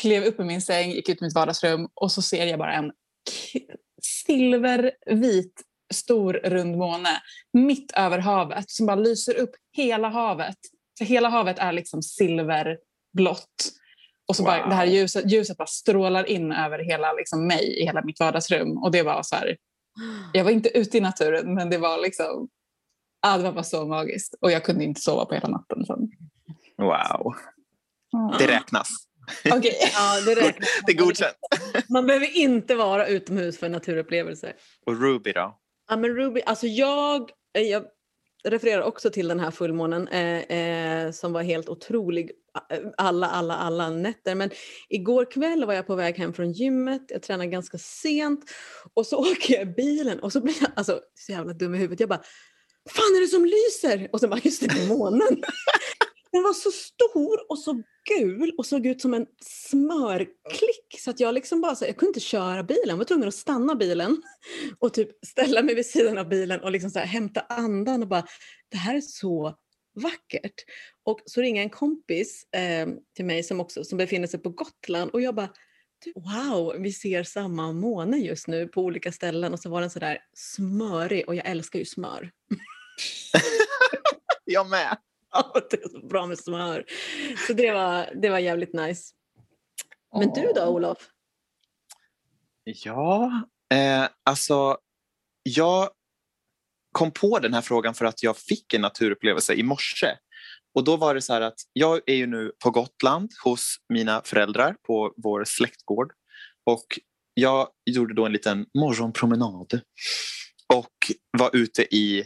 klev 0.00 0.24
upp 0.24 0.40
i 0.40 0.44
min 0.44 0.62
säng, 0.62 0.90
gick 0.90 1.08
ut 1.08 1.22
i 1.22 1.24
mitt 1.24 1.34
vardagsrum 1.34 1.88
och 1.94 2.12
så 2.12 2.22
ser 2.22 2.46
jag 2.46 2.58
bara 2.58 2.74
en 2.74 2.92
silvervit 4.02 5.62
stor 5.94 6.32
rund 6.32 6.76
måne 6.76 7.22
mitt 7.52 7.92
över 7.92 8.18
havet 8.18 8.70
som 8.70 8.86
bara 8.86 8.96
lyser 8.96 9.34
upp 9.34 9.50
hela 9.72 10.08
havet. 10.08 10.56
Så 10.98 11.04
hela 11.04 11.28
havet 11.28 11.58
är 11.58 11.72
liksom 11.72 12.02
silverblått. 12.02 13.72
Och 14.28 14.36
så 14.36 14.42
wow. 14.42 14.52
bara, 14.52 14.68
det 14.68 14.74
här 14.74 14.86
ljuset, 14.86 15.32
ljuset 15.32 15.56
bara 15.56 15.66
strålar 15.66 16.24
in 16.24 16.52
över 16.52 16.78
hela 16.78 17.12
liksom 17.12 17.46
mig 17.46 17.82
i 17.82 17.84
hela 17.84 18.02
mitt 18.04 18.20
vardagsrum. 18.20 18.78
Och 18.78 18.90
det 18.90 19.02
var 19.02 19.22
så 19.22 19.36
här, 19.36 19.56
jag 20.32 20.44
var 20.44 20.50
inte 20.50 20.78
ute 20.78 20.98
i 20.98 21.00
naturen 21.00 21.54
men 21.54 21.70
det 21.70 21.78
var 21.78 22.02
liksom, 22.02 22.48
ah, 23.22 23.36
det 23.36 23.42
var 23.42 23.52
bara 23.52 23.64
så 23.64 23.86
magiskt. 23.86 24.34
Och 24.40 24.50
jag 24.50 24.64
kunde 24.64 24.84
inte 24.84 25.00
sova 25.00 25.24
på 25.24 25.34
hela 25.34 25.48
natten. 25.48 25.86
Sen. 25.86 26.10
Wow. 26.78 27.34
Det 28.38 28.46
räknas. 28.46 28.88
Okay. 29.44 29.72
ja, 29.94 30.20
det, 30.26 30.34
räknas. 30.34 30.68
det 30.86 30.92
är 30.92 30.96
godkänt. 30.96 31.36
Man 31.88 32.06
behöver 32.06 32.36
inte 32.36 32.74
vara 32.74 33.06
utomhus 33.06 33.58
för 33.58 33.68
naturupplevelser. 33.68 34.52
Och 34.86 35.00
Ruby 35.00 35.32
då? 35.32 35.58
Ja, 35.88 35.96
men 35.96 36.10
Ruby, 36.10 36.40
alltså 36.46 36.66
jag, 36.66 37.30
jag 37.52 37.84
refererar 38.46 38.82
också 38.82 39.10
till 39.10 39.28
den 39.28 39.40
här 39.40 39.50
fullmånen 39.50 40.08
eh, 40.08 40.58
eh, 40.58 41.10
som 41.10 41.32
var 41.32 41.42
helt 41.42 41.68
otrolig 41.68 42.30
eh, 42.70 42.78
alla, 42.96 43.26
alla, 43.26 43.56
alla 43.56 43.90
nätter. 43.90 44.34
Men 44.34 44.50
igår 44.88 45.30
kväll 45.30 45.64
var 45.64 45.74
jag 45.74 45.86
på 45.86 45.94
väg 45.94 46.18
hem 46.18 46.32
från 46.32 46.52
gymmet, 46.52 47.02
jag 47.08 47.22
tränade 47.22 47.50
ganska 47.50 47.78
sent 47.78 48.40
och 48.94 49.06
så 49.06 49.16
åker 49.32 49.54
jag 49.54 49.62
i 49.62 49.72
bilen 49.72 50.20
och 50.20 50.32
så 50.32 50.40
blir 50.40 50.54
jag 50.60 50.70
alltså, 50.74 51.00
så 51.14 51.32
jävla 51.32 51.52
dum 51.52 51.74
i 51.74 51.78
huvudet. 51.78 52.00
Jag 52.00 52.08
bara, 52.08 52.22
fan 52.90 53.16
är 53.16 53.20
det 53.20 53.28
som 53.28 53.44
lyser? 53.44 54.08
Och 54.12 54.20
så 54.20 54.28
bara, 54.28 54.40
just 54.44 54.60
det, 54.60 54.88
månen. 54.88 55.28
Den 56.32 56.42
var 56.42 56.52
så 56.52 56.70
stor 56.70 57.50
och 57.50 57.58
så 57.58 57.82
gul 58.18 58.52
och 58.58 58.66
såg 58.66 58.86
ut 58.86 59.00
som 59.00 59.14
en 59.14 59.26
smörklick 59.40 61.00
så 61.00 61.10
att 61.10 61.20
jag 61.20 61.34
liksom 61.34 61.60
bara 61.60 61.74
så, 61.74 61.84
jag 61.84 61.96
kunde 61.96 62.10
inte 62.10 62.20
köra 62.20 62.62
bilen, 62.62 62.88
jag 62.88 62.96
var 62.96 63.04
tvungen 63.04 63.28
att 63.28 63.34
stanna 63.34 63.74
bilen 63.74 64.22
och 64.78 64.94
typ 64.94 65.26
ställa 65.26 65.62
mig 65.62 65.74
vid 65.74 65.86
sidan 65.86 66.18
av 66.18 66.28
bilen 66.28 66.60
och 66.60 66.70
liksom 66.70 66.90
så 66.90 66.98
här, 66.98 67.06
hämta 67.06 67.40
andan 67.40 68.02
och 68.02 68.08
bara 68.08 68.26
det 68.68 68.76
här 68.76 68.96
är 68.96 69.00
så 69.00 69.56
vackert. 69.94 70.64
Och 71.04 71.20
så 71.26 71.40
ringer 71.40 71.62
en 71.62 71.70
kompis 71.70 72.46
eh, 72.52 72.88
till 73.16 73.24
mig 73.24 73.42
som 73.42 73.60
också 73.60 73.84
som 73.84 73.98
befinner 73.98 74.26
sig 74.26 74.40
på 74.42 74.50
Gotland 74.50 75.10
och 75.10 75.20
jag 75.20 75.34
bara 75.34 75.48
Wow, 76.14 76.76
vi 76.78 76.92
ser 76.92 77.22
samma 77.22 77.72
måne 77.72 78.16
just 78.16 78.48
nu 78.48 78.68
på 78.68 78.82
olika 78.82 79.12
ställen 79.12 79.52
och 79.52 79.60
så 79.60 79.70
var 79.70 79.80
den 79.80 79.90
sådär 79.90 80.18
smörig 80.34 81.28
och 81.28 81.34
jag 81.34 81.46
älskar 81.46 81.78
ju 81.78 81.84
smör. 81.84 82.30
jag 84.44 84.70
med. 84.70 84.98
det 85.70 85.84
är 85.84 85.88
så 85.88 86.06
bra 86.06 86.26
med 86.26 86.38
smör. 86.38 86.84
Så 87.46 87.52
det 87.52 87.72
var, 87.72 88.10
det 88.22 88.28
var 88.28 88.38
jävligt 88.38 88.72
nice. 88.72 89.12
Men 90.18 90.32
du 90.32 90.52
då 90.54 90.66
Olof? 90.66 91.08
Ja, 92.64 93.42
eh, 93.74 94.08
alltså 94.24 94.78
jag 95.42 95.90
kom 96.92 97.10
på 97.10 97.38
den 97.38 97.54
här 97.54 97.62
frågan 97.62 97.94
för 97.94 98.04
att 98.04 98.22
jag 98.22 98.36
fick 98.36 98.74
en 98.74 98.80
naturupplevelse 98.80 99.54
i 99.54 99.62
morse. 99.62 100.16
Och 100.74 100.84
då 100.84 100.96
var 100.96 101.14
det 101.14 101.22
så 101.22 101.32
här 101.32 101.40
att 101.40 101.60
jag 101.72 102.00
är 102.06 102.14
ju 102.14 102.26
nu 102.26 102.52
på 102.64 102.70
Gotland 102.70 103.30
hos 103.44 103.76
mina 103.88 104.22
föräldrar 104.24 104.76
på 104.86 105.14
vår 105.16 105.44
släktgård 105.44 106.12
och 106.66 106.86
jag 107.34 107.68
gjorde 107.90 108.14
då 108.14 108.26
en 108.26 108.32
liten 108.32 108.66
morgonpromenad 108.78 109.80
och 110.74 111.12
var 111.38 111.56
ute 111.56 111.82
i 111.96 112.24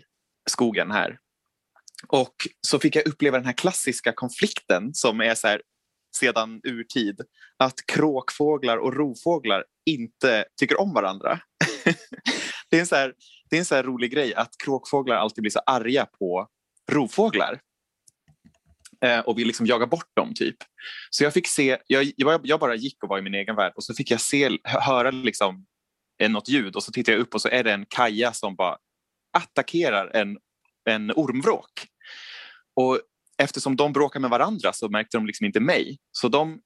skogen 0.51 0.90
här 0.90 1.18
och 2.09 2.35
så 2.67 2.79
fick 2.79 2.97
jag 2.97 3.09
uppleva 3.09 3.37
den 3.37 3.47
här 3.47 3.53
klassiska 3.53 4.13
konflikten 4.13 4.95
som 4.95 5.21
är 5.21 5.35
så 5.35 5.49
här, 5.49 5.63
sedan 6.17 6.61
urtid. 6.65 7.21
Att 7.57 7.87
kråkfåglar 7.87 8.77
och 8.77 8.95
rovfåglar 8.95 9.65
inte 9.87 10.45
tycker 10.61 10.81
om 10.81 10.95
varandra. 10.95 11.41
det 12.71 12.77
är 12.77 12.81
en 12.81 12.87
så 12.87 12.97
här, 12.97 13.15
det 13.51 13.57
är 13.57 13.59
en 13.59 13.65
så 13.65 13.75
här 13.75 13.83
rolig 13.83 14.13
grej 14.13 14.35
att 14.35 14.51
kråkfåglar 14.65 15.17
alltid 15.17 15.43
blir 15.43 15.51
så 15.51 15.61
arga 15.67 16.07
på 16.07 16.49
rovfåglar 16.93 17.61
eh, 19.05 19.21
och 19.21 19.39
vill 19.39 19.47
liksom 19.47 19.67
jaga 19.67 19.87
bort 19.87 20.11
dem. 20.17 20.35
typ. 20.35 20.57
Så 21.11 21.25
jag 21.25 21.35
fick 21.35 21.47
se, 21.47 21.79
jag, 21.87 22.13
jag, 22.17 22.61
bara 22.61 22.75
gick 22.75 23.03
och 23.03 23.09
var 23.09 23.19
i 23.19 23.23
min 23.23 23.35
egen 23.35 23.57
värld 23.57 23.73
och 23.77 23.85
så 23.85 23.95
fick 23.95 24.11
jag 24.11 24.21
se, 24.21 24.59
höra 24.65 25.11
liksom, 25.11 25.67
eh, 26.23 26.31
något 26.31 26.49
ljud 26.49 26.77
och 26.77 26.83
så 26.83 26.93
tittar 26.93 27.13
jag 27.13 27.21
upp 27.21 27.35
och 27.35 27.43
så 27.43 27.49
är 27.49 27.65
det 27.65 27.73
en 27.73 27.87
kaja 27.89 28.33
som 28.33 28.57
bara 28.57 28.77
attackerar 29.33 30.17
en 30.17 30.39
en 30.85 31.11
ormvråk. 31.11 31.87
Och 32.81 33.01
eftersom 33.43 33.77
de 33.77 33.93
bråkade 33.93 34.21
med 34.21 34.31
varandra 34.31 34.73
så 34.73 34.88
märkte 34.88 35.16
de 35.16 35.27
liksom 35.27 35.47
inte 35.47 35.61
mig. 35.61 35.99
Så 36.12 36.29
de 36.29 36.61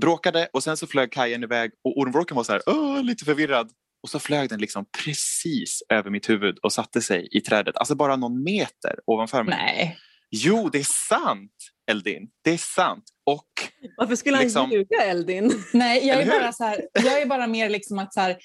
bråkade 0.00 0.48
och 0.52 0.62
sen 0.62 0.76
så 0.76 0.86
flög 0.86 1.12
kajen 1.12 1.42
iväg 1.42 1.70
och 1.84 1.98
ormvråken 1.98 2.36
var 2.36 2.44
så 2.44 2.52
här, 2.52 3.02
lite 3.02 3.24
förvirrad. 3.24 3.70
Och 4.02 4.10
så 4.10 4.18
flög 4.18 4.48
den 4.48 4.60
liksom 4.60 4.86
precis 5.04 5.82
över 5.88 6.10
mitt 6.10 6.28
huvud 6.28 6.58
och 6.58 6.72
satte 6.72 7.00
sig 7.00 7.28
i 7.30 7.40
trädet. 7.40 7.76
Alltså 7.76 7.94
bara 7.94 8.16
någon 8.16 8.42
meter 8.42 8.94
ovanför 9.06 9.42
mig. 9.42 9.58
Nej. 9.58 9.98
Jo, 10.30 10.68
det 10.68 10.78
är 10.78 11.08
sant 11.08 11.52
Eldin. 11.90 12.28
Det 12.44 12.50
är 12.50 12.58
sant. 12.58 13.04
Och 13.26 13.48
Varför 13.96 14.16
skulle 14.16 14.36
han 14.36 14.44
liksom... 14.44 14.70
ljuga 14.70 15.04
Eldin? 15.04 15.64
Nej, 15.72 16.06
jag 16.06 16.22
är, 16.22 16.40
bara 16.40 16.52
så 16.52 16.64
här, 16.64 16.80
jag 16.92 17.22
är 17.22 17.26
bara 17.26 17.46
mer 17.46 17.70
liksom 17.70 17.98
att 17.98 18.14
så 18.14 18.20
här, 18.20 18.38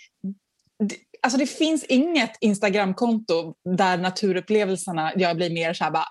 alltså 1.21 1.39
det 1.39 1.47
finns 1.47 1.83
inget 1.83 2.31
Instagramkonto 2.41 3.53
där 3.77 3.97
naturupplevelserna, 3.97 5.13
jag 5.15 5.35
blir 5.35 5.49
mer 5.49 5.73
så 5.73 5.83
här 5.83 5.91
bara, 5.91 6.07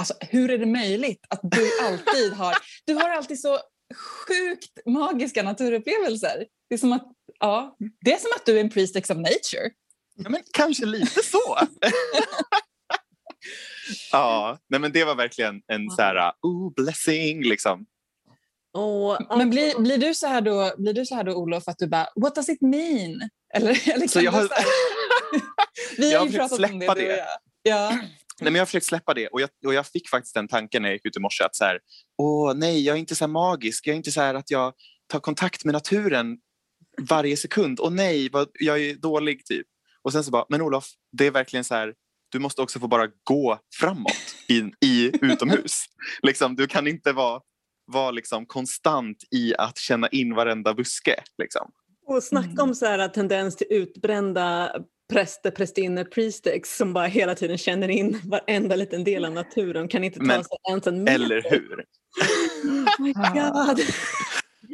alltså 0.00 0.14
hur 0.20 0.50
är 0.50 0.58
det 0.58 0.66
möjligt 0.66 1.26
att 1.28 1.40
du 1.42 1.70
alltid 1.82 2.32
har, 2.32 2.54
du 2.86 2.94
har 2.94 3.10
alltid 3.10 3.40
så 3.40 3.58
sjukt 4.26 4.86
magiska 4.86 5.42
naturupplevelser. 5.42 6.46
Det 6.68 6.74
är 6.74 6.78
som 6.78 6.92
att, 6.92 7.12
ja, 7.40 7.76
det 8.04 8.12
är 8.12 8.18
som 8.18 8.30
att 8.36 8.46
du 8.46 8.56
är 8.56 8.60
en 8.60 8.70
priest 8.70 8.96
of 8.96 9.08
nature. 9.08 9.70
Ja, 10.16 10.30
men 10.30 10.42
kanske 10.52 10.86
lite 10.86 11.22
så. 11.22 11.58
ja, 14.12 14.58
nej, 14.68 14.80
men 14.80 14.92
det 14.92 15.04
var 15.04 15.14
verkligen 15.14 15.62
en 15.66 15.90
så 15.90 16.02
här, 16.02 16.32
oh, 16.42 16.72
blessing 16.74 17.42
liksom. 17.42 17.86
Oh, 18.72 19.36
men 19.36 19.50
blir, 19.50 19.78
blir, 19.78 19.98
du 19.98 20.14
så 20.14 20.26
här 20.26 20.40
då, 20.40 20.72
blir 20.78 20.92
du 20.92 21.06
så 21.06 21.14
här 21.14 21.24
då 21.24 21.34
Olof 21.34 21.68
att 21.68 21.78
du 21.78 21.86
bara 21.86 22.08
what 22.16 22.34
does 22.34 22.48
it 22.48 22.60
mean? 22.60 23.30
Eller, 23.54 23.88
eller 23.94 24.08
så 24.08 24.20
jag 24.20 24.32
har, 24.32 24.48
Vi 25.96 26.14
har, 26.14 26.26
ju 26.26 26.32
pratat 26.32 26.56
släppa 26.56 26.72
om 26.72 26.78
det. 26.78 26.94
det. 26.94 27.26
Ja. 27.62 27.98
Nej, 28.40 28.52
men 28.52 28.54
jag 28.54 28.60
har 28.60 28.66
försökt 28.66 28.86
släppa 28.86 29.14
det 29.14 29.28
och 29.28 29.40
jag, 29.40 29.50
och 29.66 29.74
jag 29.74 29.86
fick 29.86 30.08
faktiskt 30.08 30.34
den 30.34 30.48
tanken 30.48 30.82
när 30.82 30.88
jag 30.88 30.94
gick 30.94 31.06
ut 31.06 31.16
i 31.16 31.20
morse 31.20 31.44
att 31.44 31.56
så 31.56 31.64
här, 31.64 31.78
åh 32.18 32.54
nej, 32.54 32.84
jag 32.84 32.96
är 32.96 33.00
inte 33.00 33.14
så 33.14 33.28
magisk, 33.28 33.86
jag 33.86 33.92
är 33.92 33.96
inte 33.96 34.12
så 34.12 34.20
att 34.20 34.50
jag 34.50 34.72
tar 35.06 35.20
kontakt 35.20 35.64
med 35.64 35.72
naturen 35.72 36.38
varje 37.08 37.36
sekund, 37.36 37.80
åh 37.80 37.90
nej, 37.90 38.28
vad, 38.32 38.48
jag 38.54 38.80
är 38.80 38.94
dålig 38.94 39.46
typ. 39.46 39.66
Och 40.02 40.12
sen 40.12 40.24
så 40.24 40.30
bara, 40.30 40.44
men 40.48 40.62
Olof, 40.62 40.88
det 41.12 41.26
är 41.26 41.30
verkligen 41.30 41.64
så 41.64 41.74
här, 41.74 41.94
du 42.32 42.38
måste 42.38 42.62
också 42.62 42.80
få 42.80 42.88
bara 42.88 43.08
gå 43.24 43.58
framåt 43.80 44.34
i, 44.48 44.86
i 44.86 45.12
utomhus. 45.22 45.84
liksom, 46.22 46.56
du 46.56 46.66
kan 46.66 46.86
inte 46.86 47.12
vara, 47.12 47.40
vara 47.86 48.10
liksom 48.10 48.46
konstant 48.46 49.16
i 49.30 49.54
att 49.58 49.78
känna 49.78 50.08
in 50.08 50.34
varenda 50.34 50.74
buske. 50.74 51.22
Liksom. 51.38 51.70
Och 52.06 52.22
snacka 52.22 52.62
om 52.62 52.74
så 52.74 52.86
här, 52.86 53.08
tendens 53.08 53.56
till 53.56 53.66
utbrända 53.70 54.72
präster, 55.10 55.50
prästinnor, 55.50 56.04
priestex 56.04 56.76
som 56.76 56.92
bara 56.92 57.06
hela 57.06 57.34
tiden 57.34 57.58
känner 57.58 57.88
in 57.88 58.20
varenda 58.24 58.76
liten 58.76 59.04
del 59.04 59.24
av 59.24 59.32
naturen. 59.32 59.88
Kan 59.88 60.04
inte 60.04 60.18
ta 60.18 60.24
Men, 60.24 60.44
sig 60.44 60.56
ens 60.68 60.86
en 60.86 61.04
meter. 61.04 61.14
Eller 61.14 61.42
hur? 61.50 61.74
oh 62.64 63.02
my 63.02 63.12
God. 63.12 63.80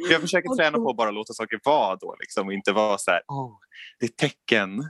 Jag 0.09 0.21
försöker 0.21 0.55
träna 0.55 0.77
på 0.77 0.89
att 0.89 0.97
bara 0.97 1.11
låta 1.11 1.33
saker 1.33 1.59
vara 1.63 1.95
då 1.95 2.15
liksom, 2.19 2.47
och 2.47 2.53
inte 2.53 2.71
vara 2.71 2.97
så 2.97 3.11
här, 3.11 3.21
oh, 3.27 3.57
det 3.99 4.05
är 4.05 4.09
tecken. 4.09 4.89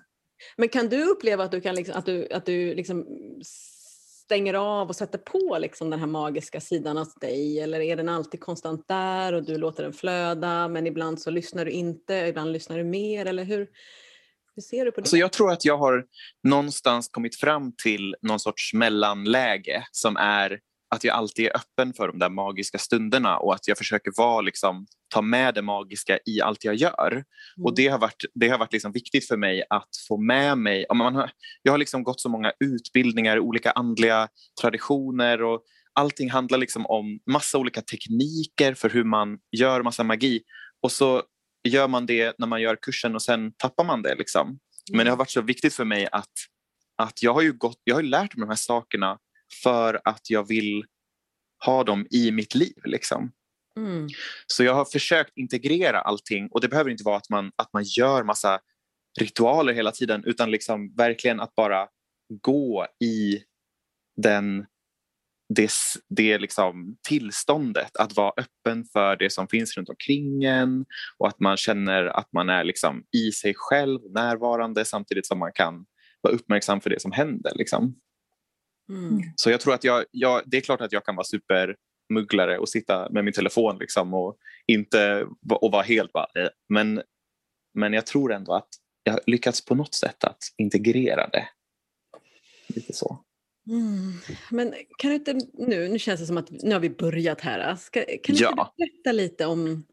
Men 0.57 0.69
kan 0.69 0.89
du 0.89 1.03
uppleva 1.03 1.43
att 1.43 1.51
du, 1.51 1.61
kan 1.61 1.75
liksom, 1.75 1.95
att 1.97 2.05
du, 2.05 2.27
att 2.31 2.45
du 2.45 2.75
liksom 2.75 3.05
stänger 4.25 4.53
av 4.53 4.87
och 4.87 4.95
sätter 4.95 5.17
på 5.17 5.57
liksom 5.59 5.89
den 5.89 5.99
här 5.99 6.07
magiska 6.07 6.61
sidan 6.61 6.97
hos 6.97 7.15
dig? 7.15 7.59
Eller 7.59 7.79
är 7.79 7.95
den 7.95 8.09
alltid 8.09 8.39
konstant 8.39 8.87
där 8.87 9.33
och 9.33 9.43
du 9.43 9.57
låter 9.57 9.83
den 9.83 9.93
flöda 9.93 10.67
men 10.67 10.87
ibland 10.87 11.21
så 11.21 11.29
lyssnar 11.29 11.65
du 11.65 11.71
inte, 11.71 12.13
ibland 12.13 12.51
lyssnar 12.51 12.77
du 12.77 12.83
mer? 12.83 13.25
Eller 13.25 13.43
hur, 13.43 13.67
hur 14.57 14.61
ser 14.61 14.85
du 14.85 14.91
på 14.91 15.01
det? 15.01 15.03
Alltså 15.03 15.17
jag 15.17 15.31
tror 15.31 15.51
att 15.51 15.65
jag 15.65 15.77
har 15.77 16.05
någonstans 16.43 17.07
kommit 17.07 17.35
fram 17.35 17.73
till 17.83 18.15
någon 18.21 18.39
sorts 18.39 18.73
mellanläge 18.73 19.83
som 19.91 20.17
är 20.17 20.59
att 20.95 21.03
jag 21.03 21.15
alltid 21.15 21.45
är 21.45 21.55
öppen 21.55 21.93
för 21.93 22.07
de 22.07 22.19
där 22.19 22.29
magiska 22.29 22.77
stunderna 22.77 23.37
och 23.37 23.53
att 23.53 23.67
jag 23.67 23.77
försöker 23.77 24.11
vara, 24.17 24.41
liksom, 24.41 24.87
ta 25.13 25.21
med 25.21 25.53
det 25.53 25.61
magiska 25.61 26.19
i 26.25 26.41
allt 26.41 26.63
jag 26.63 26.75
gör. 26.75 27.11
Mm. 27.11 27.25
Och 27.63 27.75
Det 27.75 27.87
har 27.87 27.99
varit, 27.99 28.25
det 28.33 28.49
har 28.49 28.57
varit 28.57 28.73
liksom 28.73 28.91
viktigt 28.91 29.27
för 29.27 29.37
mig 29.37 29.63
att 29.69 29.89
få 30.07 30.17
med 30.17 30.57
mig... 30.57 30.85
Man 30.95 31.15
har, 31.15 31.31
jag 31.63 31.73
har 31.73 31.77
liksom 31.77 32.03
gått 32.03 32.21
så 32.21 32.29
många 32.29 32.51
utbildningar, 32.59 33.39
olika 33.39 33.71
andliga 33.71 34.27
traditioner 34.61 35.43
och 35.43 35.61
allting 35.93 36.29
handlar 36.29 36.57
liksom 36.57 36.85
om 36.85 37.19
massa 37.31 37.57
olika 37.57 37.81
tekniker 37.81 38.73
för 38.73 38.89
hur 38.89 39.03
man 39.03 39.37
gör 39.51 39.83
massa 39.83 40.03
magi. 40.03 40.41
Och 40.81 40.91
så 40.91 41.23
gör 41.67 41.87
man 41.87 42.05
det 42.05 42.39
när 42.39 42.47
man 42.47 42.61
gör 42.61 42.75
kursen 42.75 43.15
och 43.15 43.21
sen 43.21 43.51
tappar 43.51 43.83
man 43.83 44.01
det. 44.01 44.15
Liksom. 44.15 44.59
Men 44.91 45.05
det 45.05 45.11
har 45.11 45.17
varit 45.17 45.29
så 45.29 45.41
viktigt 45.41 45.73
för 45.73 45.85
mig 45.85 46.07
att, 46.11 46.33
att 46.97 47.23
jag 47.23 47.33
har 47.33 47.41
ju 47.41 47.53
gått, 47.53 47.81
jag 47.83 47.95
har 47.95 48.03
lärt 48.03 48.35
mig 48.35 48.45
de 48.45 48.49
här 48.49 48.55
sakerna 48.55 49.19
för 49.63 50.01
att 50.03 50.29
jag 50.29 50.47
vill 50.47 50.85
ha 51.65 51.83
dem 51.83 52.07
i 52.09 52.31
mitt 52.31 52.55
liv. 52.55 52.77
Liksom. 52.85 53.31
Mm. 53.77 54.07
Så 54.47 54.63
jag 54.63 54.73
har 54.73 54.85
försökt 54.85 55.37
integrera 55.37 56.01
allting 56.01 56.47
och 56.51 56.61
det 56.61 56.67
behöver 56.67 56.91
inte 56.91 57.03
vara 57.03 57.17
att 57.17 57.29
man, 57.29 57.51
att 57.55 57.73
man 57.73 57.83
gör 57.83 58.23
massa 58.23 58.59
ritualer 59.19 59.73
hela 59.73 59.91
tiden 59.91 60.23
utan 60.25 60.51
liksom 60.51 60.93
verkligen 60.95 61.39
att 61.39 61.55
bara 61.55 61.87
gå 62.41 62.87
i 63.03 63.43
den, 64.17 64.65
det, 65.49 65.71
det 66.09 66.37
liksom 66.37 66.97
tillståndet 67.07 67.97
att 67.97 68.15
vara 68.15 68.33
öppen 68.37 68.85
för 68.93 69.15
det 69.15 69.29
som 69.29 69.47
finns 69.47 69.77
runt 69.77 69.89
omkring 69.89 70.43
en 70.43 70.85
och 71.17 71.27
att 71.27 71.39
man 71.39 71.57
känner 71.57 72.05
att 72.05 72.33
man 72.33 72.49
är 72.49 72.63
liksom 72.63 73.03
i 73.11 73.31
sig 73.31 73.53
själv 73.55 73.99
närvarande 74.13 74.85
samtidigt 74.85 75.25
som 75.25 75.39
man 75.39 75.51
kan 75.53 75.85
vara 76.21 76.33
uppmärksam 76.33 76.81
för 76.81 76.89
det 76.89 77.01
som 77.01 77.11
händer. 77.11 77.51
Liksom. 77.55 77.95
Mm. 78.89 79.21
Så 79.35 79.49
jag 79.49 79.61
tror 79.61 79.73
att 79.73 79.83
jag, 79.83 80.05
jag, 80.11 80.41
det 80.45 80.57
är 80.57 80.61
klart 80.61 80.81
att 80.81 80.91
jag 80.91 81.05
kan 81.05 81.15
vara 81.15 81.25
supermugglare 81.25 82.57
och 82.57 82.69
sitta 82.69 83.09
med 83.09 83.25
min 83.25 83.33
telefon 83.33 83.77
liksom 83.77 84.13
och 84.13 84.37
inte 84.67 85.27
och 85.49 85.71
vara 85.71 85.83
helt 85.83 86.13
bara, 86.13 86.27
eh. 86.35 86.49
men, 86.69 87.01
men 87.73 87.93
jag 87.93 88.05
tror 88.05 88.33
ändå 88.33 88.53
att 88.53 88.69
jag 89.03 89.13
har 89.13 89.21
lyckats 89.25 89.65
på 89.65 89.75
något 89.75 89.95
sätt 89.95 90.23
att 90.23 90.39
integrera 90.57 91.27
det. 91.27 91.47
Lite 92.67 92.93
så. 92.93 93.23
Mm. 93.67 94.13
Men 94.51 94.73
kan 94.97 95.09
du 95.09 95.15
inte 95.15 95.33
nu, 95.53 95.89
nu 95.89 95.99
känns 95.99 96.19
det 96.19 96.25
som 96.25 96.37
att 96.37 96.51
nu 96.51 96.73
har 96.73 96.79
vi 96.79 96.89
börjat 96.89 97.41
här. 97.41 97.75
Ska, 97.75 98.03
kan 98.23 98.35
du 98.35 98.43
ja. 98.43 98.73
berätta 98.77 99.11
lite 99.11 99.45
om, 99.45 99.85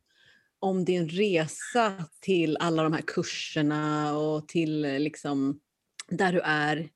om 0.59 0.85
din 0.85 1.09
resa 1.09 1.93
till 2.21 2.57
alla 2.57 2.83
de 2.83 2.93
här 2.93 3.03
kurserna 3.07 4.17
och 4.19 4.49
till 4.49 4.81
liksom 4.81 5.61
där 6.09 6.33
du 6.33 6.41
är 6.41 6.89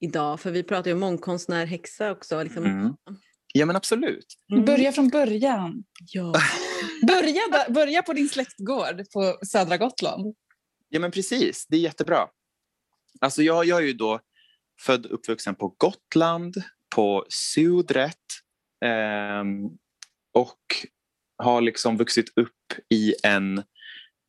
idag? 0.00 0.40
För 0.40 0.50
vi 0.50 0.62
pratar 0.62 0.90
ju 0.90 0.94
om 0.94 1.00
mångkonstnär, 1.00 1.66
häxa 1.66 2.10
också. 2.10 2.42
Liksom. 2.42 2.64
Mm. 2.64 2.96
Ja 3.54 3.66
men 3.66 3.76
absolut. 3.76 4.26
Mm. 4.52 4.64
Börja 4.64 4.92
från 4.92 5.08
början. 5.08 5.84
Ja. 6.12 6.32
börja, 7.06 7.42
börja 7.68 8.02
på 8.02 8.12
din 8.12 8.28
släktgård 8.28 9.10
på 9.12 9.38
södra 9.46 9.76
Gotland. 9.76 10.34
Ja 10.88 11.00
men 11.00 11.10
precis, 11.10 11.66
det 11.68 11.76
är 11.76 11.80
jättebra. 11.80 12.28
Alltså 13.20 13.42
jag, 13.42 13.64
jag 13.64 13.78
är 13.78 13.86
ju 13.86 13.92
då 13.92 14.20
född 14.80 15.06
och 15.06 15.14
uppvuxen 15.14 15.54
på 15.54 15.74
Gotland, 15.78 16.54
på 16.94 17.26
Sudret 17.28 18.16
eh, 18.84 19.44
och 20.34 20.58
har 21.38 21.60
liksom 21.60 21.96
vuxit 21.96 22.32
upp 22.36 22.72
i 22.94 23.14
en 23.22 23.62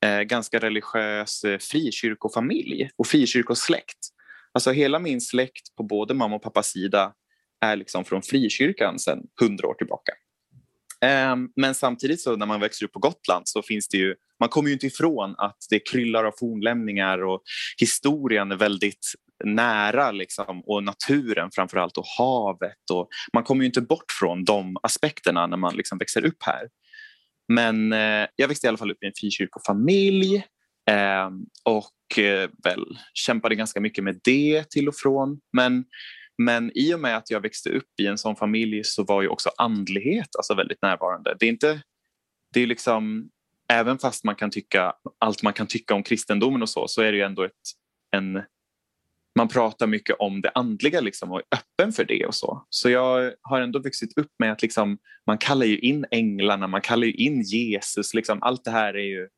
eh, 0.05 0.21
ganska 0.21 0.59
religiös 0.59 1.43
eh, 1.43 1.57
frikyrkofamilj 1.57 2.89
och 2.95 3.07
frikyrkosläkt. 3.07 3.97
Alltså 4.51 4.71
hela 4.71 4.99
min 4.99 5.21
släkt 5.21 5.75
på 5.75 5.83
både 5.83 6.13
mamma 6.13 6.35
och 6.35 6.43
pappas 6.43 6.67
sida 6.67 7.13
är 7.61 7.75
liksom 7.75 8.05
från 8.05 8.21
frikyrkan 8.21 8.99
sedan 8.99 9.19
hundra 9.39 9.67
år 9.67 9.73
tillbaka. 9.73 10.11
Eh, 11.05 11.35
men 11.55 11.75
samtidigt 11.75 12.21
så 12.21 12.35
när 12.35 12.45
man 12.45 12.59
växer 12.59 12.85
upp 12.85 12.91
på 12.91 12.99
Gotland 12.99 13.47
så 13.47 13.61
finns 13.61 13.87
det 13.87 13.97
ju, 13.97 14.15
man 14.39 14.49
kommer 14.49 14.69
ju 14.69 14.73
inte 14.73 14.87
ifrån 14.87 15.35
att 15.37 15.57
det 15.69 15.79
kryllar 15.79 16.23
av 16.23 16.33
fornlämningar 16.39 17.23
och 17.23 17.41
historien 17.77 18.51
är 18.51 18.55
väldigt 18.55 19.13
nära 19.45 20.11
liksom, 20.11 20.61
och 20.65 20.83
naturen 20.83 21.49
framför 21.53 21.77
allt 21.77 21.97
och 21.97 22.07
havet. 22.17 22.89
Och 22.91 23.07
man 23.33 23.43
kommer 23.43 23.61
ju 23.61 23.65
inte 23.65 23.81
bort 23.81 24.11
från 24.19 24.43
de 24.43 24.77
aspekterna 24.83 25.47
när 25.47 25.57
man 25.57 25.75
liksom 25.75 25.97
växer 25.97 26.25
upp 26.25 26.43
här. 26.45 26.67
Men 27.47 27.93
eh, 27.93 28.27
jag 28.35 28.47
växte 28.47 28.67
i 28.67 28.69
alla 28.69 28.77
fall 28.77 28.91
upp 28.91 29.03
i 29.03 29.07
en 29.07 29.13
frikyrkofamilj 29.19 30.35
eh, 30.89 31.29
och 31.63 31.91
Eh, 32.17 32.49
väl 32.63 32.85
kämpade 33.13 33.55
ganska 33.55 33.81
mycket 33.81 34.03
med 34.03 34.19
det 34.23 34.69
till 34.69 34.87
och 34.87 34.95
från. 34.95 35.39
Men, 35.57 35.85
men 36.37 36.71
i 36.75 36.93
och 36.93 36.99
med 36.99 37.17
att 37.17 37.29
jag 37.29 37.41
växte 37.41 37.69
upp 37.69 37.99
i 38.01 38.07
en 38.07 38.17
sån 38.17 38.35
familj 38.35 38.83
så 38.83 39.03
var 39.03 39.21
ju 39.21 39.27
också 39.27 39.49
andlighet 39.57 40.35
alltså 40.37 40.55
väldigt 40.55 40.81
närvarande. 40.81 41.35
Det 41.39 41.45
är 41.45 41.49
inte, 41.49 41.81
det 42.53 42.59
är 42.59 42.67
liksom, 42.67 43.29
även 43.73 43.99
fast 43.99 44.23
man 44.23 44.35
kan 44.35 44.51
tycka 44.51 44.93
allt 45.19 45.43
man 45.43 45.53
kan 45.53 45.67
tycka 45.67 45.93
om 45.93 46.03
kristendomen 46.03 46.61
och 46.61 46.69
så, 46.69 46.87
så 46.87 47.01
är 47.01 47.11
det 47.11 47.17
ju 47.17 47.23
ändå 47.23 47.43
ett, 47.43 47.51
en, 48.15 48.43
man 49.37 49.47
pratar 49.47 49.87
mycket 49.87 50.15
om 50.19 50.41
det 50.41 50.51
andliga 50.55 51.01
liksom 51.01 51.31
och 51.31 51.39
är 51.39 51.57
öppen 51.57 51.93
för 51.93 52.05
det 52.05 52.25
och 52.25 52.35
så. 52.35 52.65
Så 52.69 52.89
jag 52.89 53.33
har 53.41 53.61
ändå 53.61 53.79
vuxit 53.79 54.17
upp 54.17 54.31
med 54.39 54.51
att 54.51 54.61
liksom, 54.61 54.97
man 55.27 55.37
kallar 55.37 55.65
ju 55.65 55.79
in 55.79 56.05
änglarna, 56.11 56.67
man 56.67 56.81
kallar 56.81 57.07
ju 57.07 57.13
in 57.13 57.41
Jesus, 57.41 58.13
liksom, 58.13 58.43
allt 58.43 58.63
det 58.63 58.71
här 58.71 58.93
är 58.93 59.05
ju 59.05 59.29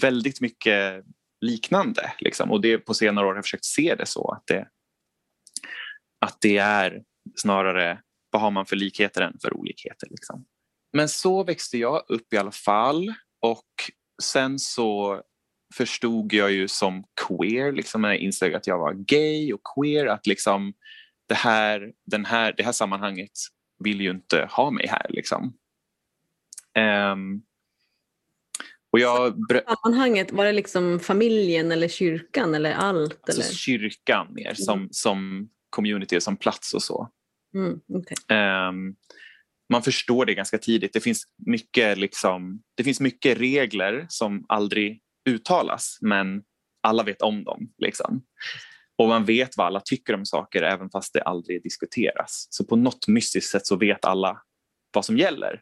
väldigt 0.00 0.40
mycket 0.40 1.04
liknande. 1.40 2.12
Liksom. 2.18 2.50
Och 2.50 2.60
det 2.60 2.78
på 2.78 2.94
senare 2.94 3.26
år 3.26 3.30
har 3.30 3.36
jag 3.36 3.44
försökt 3.44 3.64
se 3.64 3.94
det 3.94 4.06
så 4.06 4.30
att 4.30 4.46
det, 4.46 4.68
att 6.26 6.36
det 6.40 6.58
är 6.58 7.02
snarare 7.36 8.02
vad 8.30 8.42
har 8.42 8.50
man 8.50 8.66
för 8.66 8.76
likheter 8.76 9.22
än 9.22 9.38
för 9.42 9.56
olikheter. 9.56 10.08
Liksom. 10.10 10.44
Men 10.92 11.08
så 11.08 11.44
växte 11.44 11.78
jag 11.78 12.04
upp 12.08 12.32
i 12.32 12.36
alla 12.36 12.50
fall 12.50 13.14
och 13.44 13.90
sen 14.22 14.58
så 14.58 15.20
förstod 15.74 16.32
jag 16.32 16.52
ju 16.52 16.68
som 16.68 17.04
queer, 17.26 17.72
liksom, 17.72 18.02
när 18.02 18.08
jag 18.08 18.18
insåg 18.18 18.54
att 18.54 18.66
jag 18.66 18.78
var 18.78 18.92
gay 18.92 19.52
och 19.52 19.60
queer, 19.74 20.06
att 20.06 20.26
liksom 20.26 20.72
det 21.28 21.34
här, 21.34 21.92
den 22.06 22.24
här, 22.24 22.54
det 22.56 22.62
här 22.62 22.72
sammanhanget 22.72 23.30
vill 23.78 24.00
ju 24.00 24.10
inte 24.10 24.48
ha 24.50 24.70
mig 24.70 24.86
här. 24.88 25.06
Liksom. 25.08 25.56
Um, 27.12 27.42
och 28.90 28.98
jag... 28.98 29.34
Sammanhanget, 29.66 30.32
var 30.32 30.44
det 30.44 30.52
liksom 30.52 31.00
familjen 31.00 31.72
eller 31.72 31.88
kyrkan 31.88 32.54
eller 32.54 32.72
allt? 32.72 33.28
Alltså 33.28 33.42
eller? 33.42 33.54
kyrkan 33.54 34.26
mer 34.30 34.46
mm. 34.46 34.56
som, 34.56 34.88
som 34.90 35.48
community 35.70 36.20
som 36.20 36.36
plats 36.36 36.74
och 36.74 36.82
så. 36.82 37.10
Mm, 37.54 37.80
okay. 37.88 38.16
um, 38.28 38.36
ehm, 38.38 38.96
man 39.72 39.82
förstår 39.82 40.26
det 40.26 40.34
ganska 40.34 40.58
tidigt. 40.58 40.92
Det 40.92 41.00
finns, 41.00 41.24
mycket 41.46 41.98
liksom, 41.98 42.62
det 42.76 42.84
finns 42.84 43.00
mycket 43.00 43.38
regler 43.38 44.06
som 44.08 44.44
aldrig 44.48 45.00
uttalas 45.28 45.98
men 46.00 46.42
alla 46.82 47.02
vet 47.02 47.22
om 47.22 47.44
dem. 47.44 47.72
Liksom. 47.78 48.24
Och 48.98 49.08
man 49.08 49.24
vet 49.24 49.56
vad 49.56 49.66
alla 49.66 49.80
tycker 49.80 50.14
om 50.14 50.26
saker 50.26 50.62
även 50.62 50.90
fast 50.90 51.12
det 51.12 51.22
aldrig 51.22 51.62
diskuteras. 51.62 52.46
Så 52.50 52.64
på 52.64 52.76
något 52.76 53.08
mystiskt 53.08 53.50
sätt 53.50 53.66
så 53.66 53.76
vet 53.76 54.04
alla 54.04 54.42
vad 54.94 55.04
som 55.04 55.18
gäller. 55.18 55.60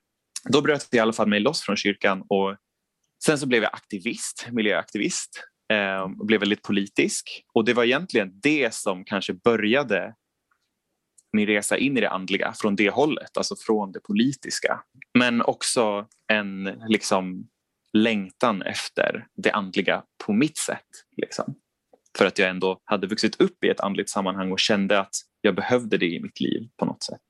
Då 0.48 0.60
bröt 0.60 0.88
jag 0.90 0.98
i 0.98 1.00
alla 1.00 1.12
fall 1.12 1.28
mig 1.28 1.40
loss 1.40 1.60
från 1.62 1.76
kyrkan 1.76 2.24
och 2.28 2.56
Sen 3.24 3.38
så 3.38 3.46
blev 3.46 3.62
jag 3.62 3.74
aktivist, 3.74 4.46
miljöaktivist 4.52 5.44
eh, 5.72 6.00
och 6.20 6.26
blev 6.26 6.40
väldigt 6.40 6.62
politisk. 6.62 7.44
Och 7.54 7.64
det 7.64 7.74
var 7.74 7.84
egentligen 7.84 8.40
det 8.42 8.74
som 8.74 9.04
kanske 9.04 9.32
började 9.32 10.14
min 11.32 11.46
resa 11.46 11.78
in 11.78 11.96
i 11.96 12.00
det 12.00 12.10
andliga 12.10 12.52
från 12.56 12.76
det 12.76 12.90
hållet, 12.90 13.36
alltså 13.36 13.56
från 13.56 13.92
det 13.92 14.00
politiska. 14.00 14.80
Men 15.18 15.42
också 15.42 16.06
en 16.32 16.64
liksom, 16.88 17.48
längtan 17.92 18.62
efter 18.62 19.26
det 19.36 19.50
andliga 19.50 20.02
på 20.26 20.32
mitt 20.32 20.58
sätt. 20.58 20.86
Liksom. 21.16 21.54
För 22.18 22.26
att 22.26 22.38
jag 22.38 22.50
ändå 22.50 22.80
hade 22.84 23.06
vuxit 23.06 23.40
upp 23.40 23.64
i 23.64 23.68
ett 23.68 23.80
andligt 23.80 24.10
sammanhang 24.10 24.52
och 24.52 24.60
kände 24.60 25.00
att 25.00 25.14
jag 25.40 25.54
behövde 25.54 25.98
det 25.98 26.06
i 26.06 26.20
mitt 26.20 26.40
liv 26.40 26.68
på 26.78 26.84
något 26.84 27.02
sätt. 27.02 27.20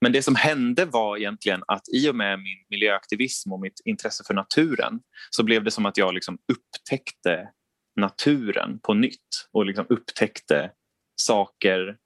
Men 0.00 0.12
det 0.12 0.22
som 0.22 0.34
hände 0.34 0.84
var 0.84 1.16
egentligen 1.16 1.62
att 1.66 1.82
i 1.94 2.10
och 2.10 2.14
med 2.14 2.38
min 2.38 2.64
miljöaktivism 2.70 3.52
och 3.52 3.60
mitt 3.60 3.80
intresse 3.84 4.24
för 4.26 4.34
naturen 4.34 5.00
så 5.30 5.42
blev 5.44 5.64
det 5.64 5.70
som 5.70 5.86
att 5.86 5.96
jag 5.96 6.14
liksom 6.14 6.38
upptäckte 6.52 7.48
naturen 8.00 8.80
på 8.82 8.94
nytt 8.94 9.48
och 9.52 9.66
liksom 9.66 9.86
upptäckte 9.88 10.70
saker 11.16 11.96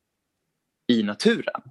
i 0.93 1.03
naturen. 1.03 1.63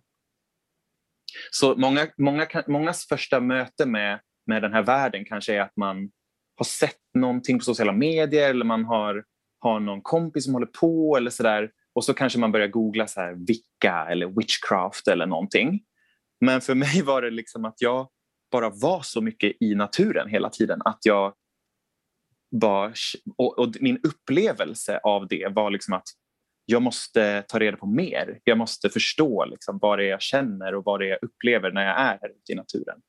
Så 1.52 1.76
många, 1.76 2.08
många, 2.18 2.48
mångas 2.68 3.08
första 3.08 3.40
möte 3.40 3.86
med, 3.86 4.20
med 4.46 4.62
den 4.62 4.74
här 4.74 4.84
världen 4.84 5.26
kanske 5.26 5.56
är 5.56 5.62
att 5.62 5.78
man 5.78 6.12
har 6.56 6.66
sett 6.66 7.00
någonting 7.14 7.60
på 7.60 7.66
sociala 7.66 7.92
medier 7.92 8.50
eller 8.50 8.66
man 8.66 8.86
har, 8.86 9.24
har 9.60 9.80
någon 9.80 10.02
kompis 10.02 10.44
som 10.44 10.54
håller 10.54 10.68
på 10.68 11.18
eller 11.18 11.30
sådär 11.30 11.72
och 11.96 12.04
så 12.04 12.14
kanske 12.14 12.40
man 12.40 12.52
börjar 12.52 12.68
googla 12.68 13.08
så 13.08 13.22
här 13.22 13.34
vicka 13.34 14.08
eller 14.10 14.28
witchcraft 14.28 15.08
eller 15.08 15.26
någonting. 15.26 15.84
Men 16.42 16.62
för 16.62 16.76
mig 16.76 17.02
var 17.02 17.22
det 17.22 17.30
liksom 17.30 17.66
att 17.66 17.82
jag 17.82 18.10
bara 18.52 18.70
var 18.70 19.02
så 19.02 19.22
mycket 19.22 19.58
i 19.60 19.76
naturen 19.76 20.30
hela 20.30 20.50
tiden 20.50 20.82
att 20.86 21.00
jag 21.02 21.34
bara, 22.52 22.94
och, 23.38 23.60
och 23.60 23.76
min 23.80 24.00
upplevelse 24.04 25.00
av 25.04 25.28
det 25.28 25.48
var 25.56 25.72
liksom 25.72 25.94
att 25.94 26.08
jag 26.66 26.82
måste 26.82 27.44
ta 27.48 27.60
reda 27.60 27.78
på 27.78 27.86
mer. 27.86 28.40
Jag 28.44 28.58
måste 28.58 28.90
förstå 28.90 29.46
liksom 29.46 29.80
vad 29.82 30.00
det 30.00 30.06
är 30.06 30.10
jag 30.10 30.22
känner 30.22 30.76
och 30.76 30.84
vad 30.86 31.00
det 31.00 31.06
är 31.06 31.10
jag 31.10 31.24
upplever 31.24 31.72
när 31.72 31.86
jag 31.86 32.00
är 32.00 32.18
här 32.22 32.30
ute 32.30 32.52
i 32.52 32.56
naturen. 32.56 33.02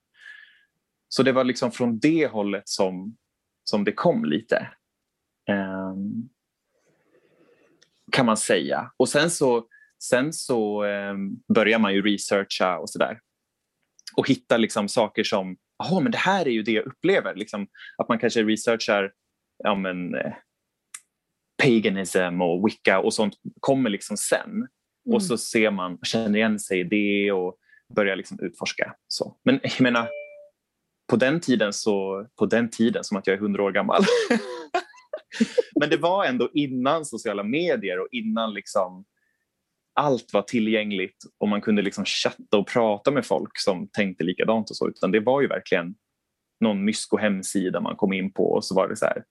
Så 1.08 1.22
det 1.22 1.32
var 1.32 1.44
liksom 1.44 1.72
från 1.72 1.98
det 1.98 2.26
hållet 2.26 2.68
som, 2.68 3.16
som 3.64 3.84
det 3.84 3.92
kom 3.92 4.24
lite. 4.24 4.68
Um, 5.50 6.28
kan 8.12 8.26
man 8.26 8.36
säga. 8.36 8.90
Och 8.96 9.08
sen 9.08 9.30
så, 9.30 9.66
sen 10.02 10.32
så 10.32 10.84
um, 10.84 11.42
börjar 11.54 11.78
man 11.78 11.94
ju 11.94 12.02
researcha 12.02 12.78
och 12.78 12.90
sådär. 12.90 13.20
Och 14.16 14.28
hitta 14.28 14.56
liksom 14.56 14.88
saker 14.88 15.24
som, 15.24 15.56
jaha 15.78 16.00
men 16.00 16.12
det 16.12 16.18
här 16.18 16.48
är 16.48 16.52
ju 16.52 16.62
det 16.62 16.72
jag 16.72 16.86
upplever. 16.86 17.34
Liksom, 17.34 17.66
att 17.98 18.08
man 18.08 18.18
kanske 18.18 18.42
researchar 18.42 19.12
ja, 19.58 19.74
men, 19.74 20.14
eh, 20.14 20.32
paganism 21.62 22.42
och 22.42 22.66
wicca 22.66 22.98
och 22.98 23.14
sånt 23.14 23.34
kommer 23.60 23.90
liksom 23.90 24.16
sen. 24.16 24.50
Mm. 24.50 24.68
Och 25.14 25.22
så 25.22 25.38
ser 25.38 25.70
man, 25.70 25.98
känner 26.02 26.38
igen 26.38 26.58
sig 26.58 26.80
i 26.80 26.84
det 26.84 27.32
och 27.32 27.56
börjar 27.94 28.16
liksom 28.16 28.38
utforska. 28.40 28.94
Så. 29.08 29.36
Men 29.44 29.60
jag 29.62 29.80
menar, 29.80 30.08
på 31.10 31.16
den 31.16 31.40
tiden 31.40 31.72
så, 31.72 32.26
på 32.38 32.46
den 32.46 32.70
tiden 32.70 33.04
som 33.04 33.16
att 33.16 33.26
jag 33.26 33.34
är 33.34 33.40
hundra 33.40 33.62
år 33.62 33.72
gammal. 33.72 34.02
Men 35.80 35.90
det 35.90 35.96
var 35.96 36.24
ändå 36.24 36.50
innan 36.54 37.04
sociala 37.04 37.42
medier 37.42 38.00
och 38.00 38.08
innan 38.10 38.54
liksom 38.54 39.04
allt 39.94 40.32
var 40.32 40.42
tillgängligt 40.42 41.16
och 41.38 41.48
man 41.48 41.60
kunde 41.60 41.82
liksom 41.82 42.04
chatta 42.04 42.58
och 42.58 42.68
prata 42.68 43.10
med 43.10 43.26
folk 43.26 43.58
som 43.58 43.88
tänkte 43.88 44.24
likadant 44.24 44.70
och 44.70 44.76
så, 44.76 44.88
utan 44.88 45.10
det 45.10 45.20
var 45.20 45.40
ju 45.40 45.48
verkligen 45.48 45.94
någon 46.60 46.84
mysko 46.84 47.16
hemsida 47.16 47.80
man 47.80 47.96
kom 47.96 48.12
in 48.12 48.32
på 48.32 48.52
och 48.52 48.64
så 48.64 48.74
var 48.74 48.88
det 48.88 48.96
så 48.96 49.04
här, 49.04 49.24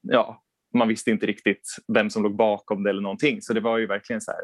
ja, 0.00 0.42
man 0.74 0.88
visste 0.88 1.10
inte 1.10 1.26
riktigt 1.26 1.76
vem 1.94 2.10
som 2.10 2.22
låg 2.22 2.36
bakom 2.36 2.82
det 2.82 2.90
eller 2.90 3.02
någonting. 3.02 3.42
Så 3.42 3.52
det 3.52 3.60
var 3.60 3.78
ju 3.78 3.86
verkligen 3.86 4.20
så 4.20 4.30
här, 4.30 4.40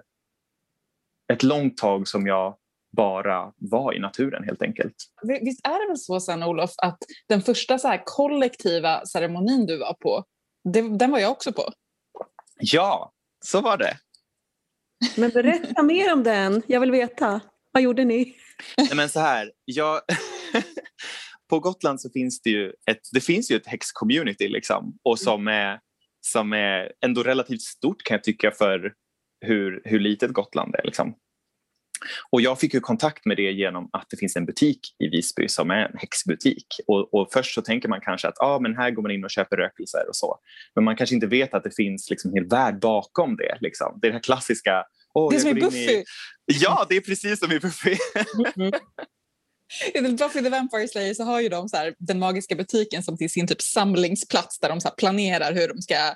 ett 1.33 1.43
långt 1.43 1.77
tag 1.77 2.09
som 2.09 2.27
jag 2.27 2.57
bara 2.97 3.53
var 3.57 3.95
i 3.95 3.99
naturen 3.99 4.45
helt 4.45 4.63
enkelt. 4.63 4.95
Visst 5.43 5.67
är 5.67 5.83
det 5.83 5.89
väl 5.89 5.99
så 5.99 6.21
sen 6.21 6.43
Olof 6.43 6.71
att 6.77 6.99
den 7.29 7.43
första 7.43 7.79
så 7.79 7.89
här 7.89 8.03
kollektiva 8.05 9.07
ceremonin 9.07 9.67
du 9.67 9.79
var 9.79 9.95
på, 9.95 10.25
det, 10.73 10.99
den 10.99 11.11
var 11.11 11.19
jag 11.19 11.31
också 11.31 11.53
på? 11.53 11.73
Ja, 12.59 13.13
så 13.45 13.61
var 13.61 13.77
det. 13.77 13.97
Men 15.17 15.31
berätta 15.31 15.83
mer 15.83 16.13
om 16.13 16.23
den, 16.23 16.63
jag 16.67 16.81
vill 16.81 16.91
veta. 16.91 17.41
Vad 17.73 17.83
gjorde 17.83 18.05
ni? 18.05 18.37
Nej, 18.77 18.91
men 18.95 19.09
så 19.09 19.21
här, 19.21 19.53
jag... 19.65 20.01
på 21.49 21.61
Gotland 21.61 22.01
så 22.01 22.11
finns 22.11 22.41
det 22.41 22.51
ju 22.51 22.73
ett, 22.91 23.01
det 23.13 23.21
finns 23.21 23.51
ju 23.51 23.57
ett 23.57 23.67
häx-community 23.67 24.49
liksom, 24.49 24.99
och 25.03 25.19
som 25.19 25.49
är 25.49 25.81
som 26.33 26.53
är 26.53 26.93
ändå 27.05 27.23
relativt 27.23 27.63
stort 27.63 28.03
kan 28.03 28.15
jag 28.15 28.25
tycka 28.25 28.51
för 28.51 28.93
hur, 29.41 29.83
hur 29.85 30.01
litet 30.01 30.33
Gotland 30.33 30.75
är. 30.75 30.83
Liksom. 30.85 31.15
Och 32.31 32.41
jag 32.41 32.61
fick 32.61 32.75
ju 32.75 32.81
kontakt 32.81 33.27
med 33.27 33.37
det 33.37 33.53
genom 33.53 33.89
att 33.93 34.07
det 34.11 34.17
finns 34.17 34.37
en 34.37 34.47
butik 34.47 34.81
i 34.99 35.09
Visby 35.09 35.49
som 35.49 35.71
är 35.71 35.89
en 35.89 35.99
häxbutik. 35.99 36.67
Och, 36.87 37.15
och 37.15 37.29
först 37.33 37.55
så 37.55 37.63
tänker 37.63 37.89
man 37.89 38.01
kanske 38.01 38.29
att 38.29 38.39
ah, 38.39 38.59
men 38.59 38.77
här 38.77 38.91
går 38.91 39.03
man 39.03 39.11
in 39.11 39.25
och 39.25 39.31
köper 39.31 39.57
rökelser 39.57 40.09
och 40.09 40.17
så. 40.17 40.39
Men 40.75 40.85
man 40.85 40.97
kanske 40.97 41.15
inte 41.15 41.27
vet 41.27 41.55
att 41.55 41.65
det 41.65 41.77
finns 41.77 42.11
liksom 42.11 42.31
en 42.31 42.35
hel 42.35 42.49
värld 42.49 42.81
bakom 42.81 43.37
det. 43.37 43.59
Liksom. 43.61 43.99
Det 44.03 44.07
är 44.07 44.11
det 44.11 44.17
här 44.17 44.23
klassiska... 44.23 44.85
Oh, 45.15 45.31
det 45.31 45.37
är 45.37 45.41
som 45.41 45.51
i 45.51 45.61
Buffy! 45.61 45.93
I... 45.93 46.05
Ja, 46.47 46.87
det 46.89 46.97
är 46.97 47.01
precis 47.01 47.39
som 47.39 47.53
i 47.53 47.61
Buffy. 47.61 47.97
Buffy 50.19 50.43
the 50.43 50.49
Vampire 50.49 50.89
Slayer 50.89 51.15
så 51.15 51.25
har 51.25 51.41
ju 51.41 51.49
de 51.49 51.69
så 51.69 51.77
här, 51.77 51.95
den 51.99 52.19
magiska 52.19 52.55
butiken 52.55 53.03
som 53.03 53.17
till 53.17 53.31
sin 53.31 53.47
typ 53.47 53.63
samlingsplats 53.63 54.59
där 54.59 54.69
de 54.69 54.81
så 54.81 54.91
planerar 54.91 55.53
hur 55.53 55.69
de 55.69 55.83
ska 55.83 56.15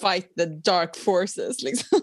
fight 0.00 0.34
the 0.34 0.46
dark 0.46 0.96
forces. 0.96 1.62
Liksom. 1.62 2.00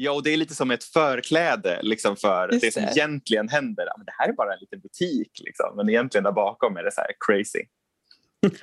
Ja, 0.00 0.12
och 0.12 0.22
det 0.22 0.32
är 0.32 0.36
lite 0.36 0.54
som 0.54 0.70
ett 0.70 0.84
förkläde 0.84 1.80
liksom, 1.82 2.16
för 2.16 2.48
Just 2.52 2.64
det 2.64 2.72
som 2.72 2.82
det. 2.82 2.90
egentligen 2.90 3.48
händer. 3.48 3.88
Men 3.96 4.06
det 4.06 4.12
här 4.18 4.28
är 4.28 4.32
bara 4.32 4.52
en 4.54 4.60
liten 4.60 4.80
butik, 4.80 5.30
liksom. 5.44 5.76
men 5.76 5.88
egentligen 5.88 6.24
där 6.24 6.32
bakom 6.32 6.76
är 6.76 6.82
det 6.82 6.92
så 6.92 7.00
här 7.00 7.12
crazy. 7.26 7.64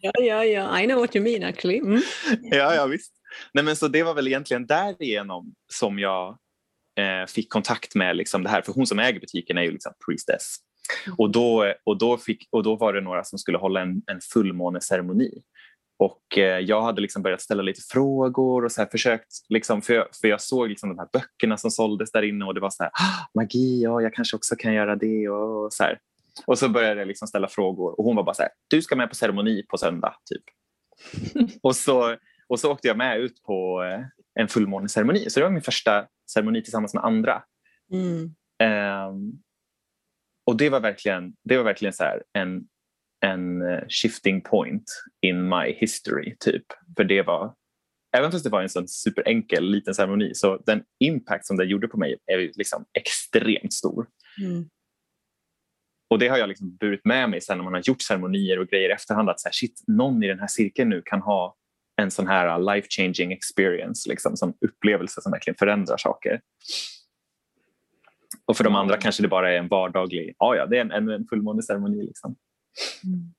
ja, 0.00 0.12
ja, 0.20 0.44
ja, 0.44 0.80
I 0.80 0.86
know 0.86 1.00
what 1.00 1.16
you 1.16 1.24
mean 1.24 1.42
actually. 1.42 1.78
Mm. 1.78 2.02
ja, 2.42 2.74
ja, 2.74 2.86
visst. 2.86 3.12
Nej, 3.52 3.64
men 3.64 3.76
så 3.76 3.88
det 3.88 4.02
var 4.02 4.14
väl 4.14 4.26
egentligen 4.26 4.66
därigenom 4.66 5.54
som 5.72 5.98
jag 5.98 6.38
eh, 6.98 7.26
fick 7.28 7.52
kontakt 7.52 7.94
med 7.94 8.16
liksom 8.16 8.42
det 8.42 8.50
här, 8.50 8.62
för 8.62 8.72
hon 8.72 8.86
som 8.86 8.98
äger 8.98 9.20
butiken 9.20 9.58
är 9.58 9.62
ju 9.62 9.70
liksom 9.70 9.92
priestess. 10.06 10.56
Mm. 11.06 11.16
Och 11.18 11.30
då, 11.30 11.74
och, 11.84 11.98
då 11.98 12.18
fick, 12.18 12.48
och 12.50 12.62
då 12.62 12.76
var 12.76 12.92
det 12.92 13.00
några 13.00 13.24
som 13.24 13.38
skulle 13.38 13.58
hålla 13.58 13.80
en, 13.80 14.02
en 14.06 14.20
fullmåneceremoni. 14.32 15.42
Och 15.98 16.38
eh, 16.38 16.58
jag 16.58 16.82
hade 16.82 17.00
liksom 17.00 17.22
börjat 17.22 17.40
ställa 17.40 17.62
lite 17.62 17.80
frågor 17.92 18.64
och 18.64 18.72
så 18.72 18.86
försökt, 18.86 19.32
liksom, 19.48 19.82
för, 19.82 19.94
jag, 19.94 20.06
för 20.20 20.28
jag 20.28 20.40
såg 20.40 20.68
liksom 20.68 20.88
de 20.88 20.98
här 20.98 21.08
böckerna 21.12 21.56
som 21.56 21.70
såldes 21.70 22.12
där 22.12 22.22
inne 22.22 22.44
och 22.44 22.54
det 22.54 22.60
var 22.60 22.70
så 22.70 22.82
här, 22.82 22.90
ah, 22.94 23.26
magi, 23.34 23.82
ja, 23.82 24.00
jag 24.00 24.14
kanske 24.14 24.36
också 24.36 24.56
kan 24.56 24.74
göra 24.74 24.96
det. 24.96 25.28
Och 25.28 25.72
så, 25.72 25.82
här. 25.82 25.98
och 26.46 26.58
så 26.58 26.68
började 26.68 27.00
jag 27.00 27.08
liksom 27.08 27.28
ställa 27.28 27.48
frågor 27.48 27.98
och 27.98 28.04
hon 28.04 28.16
var 28.16 28.22
bara 28.22 28.34
så 28.34 28.42
här, 28.42 28.50
du 28.68 28.82
ska 28.82 28.96
med 28.96 29.08
på 29.08 29.14
ceremoni 29.14 29.62
på 29.68 29.78
söndag. 29.78 30.14
Typ. 30.30 30.44
och, 31.62 31.76
så, 31.76 32.16
och 32.52 32.60
så 32.60 32.72
åkte 32.72 32.88
jag 32.88 32.96
med 32.96 33.20
ut 33.20 33.42
på 33.42 33.84
eh, 33.84 34.04
en 34.40 34.48
fullmåneceremoni. 34.48 35.30
Så 35.30 35.40
det 35.40 35.46
var 35.46 35.52
min 35.52 35.62
första 35.62 36.06
ceremoni 36.32 36.62
tillsammans 36.62 36.94
med 36.94 37.04
andra. 37.04 37.42
Mm. 37.92 38.34
Um, 39.08 39.42
och 40.46 40.56
det 40.56 40.70
var 40.70 40.80
verkligen, 40.80 41.34
det 41.44 41.56
var 41.56 41.64
verkligen 41.64 41.92
så 41.92 42.04
en, 42.32 42.64
en 43.24 43.62
eh, 43.62 43.84
shifting 43.88 44.40
point 44.40 44.84
in 45.20 45.48
my 45.48 45.72
history. 45.72 46.36
typ. 46.40 46.64
För 46.96 47.04
det 47.04 47.22
var, 47.22 47.54
även 48.16 48.32
fast 48.32 48.44
det 48.44 48.50
var 48.50 48.62
en 48.62 48.68
sån 48.68 48.88
superenkel 48.88 49.70
liten 49.70 49.94
ceremoni 49.94 50.34
så 50.34 50.56
den 50.56 50.84
impact 50.98 51.46
som 51.46 51.56
det 51.56 51.64
gjorde 51.64 51.88
på 51.88 51.98
mig 51.98 52.18
är 52.26 52.38
liksom 52.38 52.84
extremt 52.98 53.72
stor. 53.72 54.06
Mm. 54.42 54.68
Och 56.10 56.18
det 56.18 56.28
har 56.28 56.38
jag 56.38 56.48
liksom 56.48 56.76
burit 56.76 57.04
med 57.04 57.30
mig 57.30 57.40
sen 57.40 57.58
när 57.58 57.64
man 57.64 57.72
har 57.72 57.82
gjort 57.84 58.02
ceremonier 58.02 58.58
och 58.58 58.68
grejer 58.68 58.88
i 58.88 58.92
efterhand 58.92 59.30
att 59.30 59.40
så 59.40 59.48
här, 59.48 59.52
shit, 59.52 59.84
någon 59.86 60.22
i 60.22 60.28
den 60.28 60.40
här 60.40 60.46
cirkeln 60.46 60.90
nu 60.90 61.02
kan 61.04 61.20
ha 61.22 61.56
en 61.96 62.10
sån 62.10 62.26
här 62.26 62.74
life 62.74 62.88
changing 62.90 63.32
experience, 63.32 64.08
liksom, 64.08 64.36
som 64.36 64.54
upplevelse 64.60 65.20
som 65.22 65.32
verkligen 65.32 65.56
förändrar 65.56 65.96
saker. 65.96 66.40
Och 68.44 68.56
för 68.56 68.64
de 68.64 68.74
andra 68.74 68.96
kanske 68.96 69.22
det 69.22 69.28
bara 69.28 69.52
är 69.52 69.58
en 69.58 69.68
vardaglig, 69.68 70.34
ja 70.38 70.56
ja, 70.56 70.66
det 70.66 70.76
är 70.76 70.80
en, 70.80 71.08
en, 71.08 71.26
fullmåneceremoni. 71.26 72.06
Liksom. 72.06 72.36
Mm. 73.04 73.32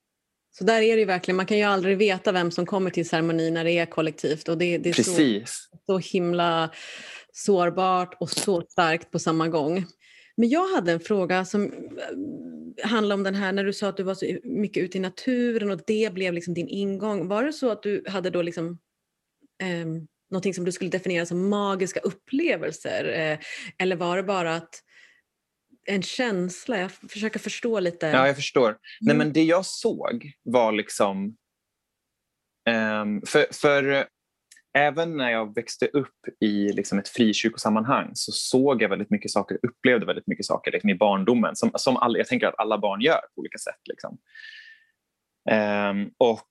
Så 0.58 0.64
där 0.64 0.82
är 0.82 0.98
det 0.98 1.06
verkligen, 1.06 1.36
man 1.36 1.46
kan 1.46 1.58
ju 1.58 1.64
aldrig 1.64 1.98
veta 1.98 2.32
vem 2.32 2.52
som 2.52 2.66
kommer 2.66 2.90
till 2.90 3.10
ceremoni 3.10 3.52
när 3.52 3.64
det 3.64 3.72
är 3.72 3.86
kollektivt 3.86 4.50
och 4.50 4.58
det, 4.58 4.78
det 4.78 4.90
är 4.90 4.94
Precis. 4.94 5.70
Så, 5.72 5.78
så 5.86 5.98
himla 5.98 6.70
sårbart 7.32 8.18
och 8.20 8.30
så 8.30 8.62
starkt 8.62 9.12
på 9.12 9.20
samma 9.20 9.48
gång. 9.48 9.86
Men 10.38 10.50
jag 10.50 10.68
hade 10.68 10.92
en 10.92 11.00
fråga 11.00 11.46
som 11.46 11.64
eh, 11.64 12.90
handlar 12.90 13.16
om 13.16 13.24
den 13.24 13.36
här 13.36 13.52
när 13.52 13.64
du 13.64 13.74
sa 13.74 13.88
att 13.90 13.98
du 13.98 14.04
var 14.04 14.16
så 14.16 14.38
mycket 14.44 14.84
ute 14.84 14.98
i 14.98 15.02
naturen 15.02 15.72
och 15.72 15.82
det 15.88 16.14
blev 16.14 16.34
liksom 16.34 16.54
din 16.54 16.68
ingång. 16.68 17.28
Var 17.28 17.44
det 17.44 17.54
så 17.54 17.72
att 17.72 17.84
du 17.84 18.04
hade 18.08 18.30
då 18.30 18.42
liksom 18.42 18.80
eh, 19.62 19.86
någonting 20.32 20.54
som 20.54 20.66
du 20.66 20.72
skulle 20.72 20.90
definiera 20.90 21.26
som 21.26 21.50
magiska 21.50 22.00
upplevelser 22.00 23.32
eh, 23.32 23.40
eller 23.78 23.96
var 23.96 24.18
det 24.18 24.24
bara 24.24 24.56
att 24.56 24.84
en 25.86 26.02
känsla? 26.02 26.80
Jag 26.80 26.92
försöker 26.92 27.40
förstå 27.40 27.80
lite. 27.80 28.08
Ja, 28.08 28.28
jag 28.28 28.36
förstår. 28.36 28.68
Mm. 28.70 28.80
Nej, 29.02 29.16
men 29.16 29.34
det 29.34 29.44
jag 29.44 29.66
såg 29.66 30.32
var 30.44 30.72
liksom... 30.72 31.38
Um, 32.70 33.22
för, 33.26 33.54
för 33.54 34.08
även 34.74 35.18
när 35.18 35.32
jag 35.32 35.56
växte 35.56 35.88
upp 35.88 36.16
i 36.40 36.74
liksom 36.74 37.00
ett 37.00 37.10
frikyrkosammanhang 37.10 38.12
så 38.14 38.32
såg 38.32 38.82
jag 38.82 38.90
väldigt 38.90 39.10
mycket 39.10 39.32
saker, 39.32 39.58
upplevde 39.62 40.06
väldigt 40.06 40.28
mycket 40.28 40.46
saker 40.46 40.72
liksom 40.72 40.90
i 40.90 40.96
barndomen 40.96 41.56
som, 41.56 41.72
som 41.76 41.98
all, 41.98 42.18
jag 42.18 42.28
tänker 42.28 42.48
att 42.48 42.60
alla 42.60 42.78
barn 42.78 43.02
gör 43.02 43.20
på 43.36 43.40
olika 43.42 43.58
sätt. 43.58 43.80
Liksom. 43.90 44.18
Um, 45.52 46.12
och, 46.18 46.50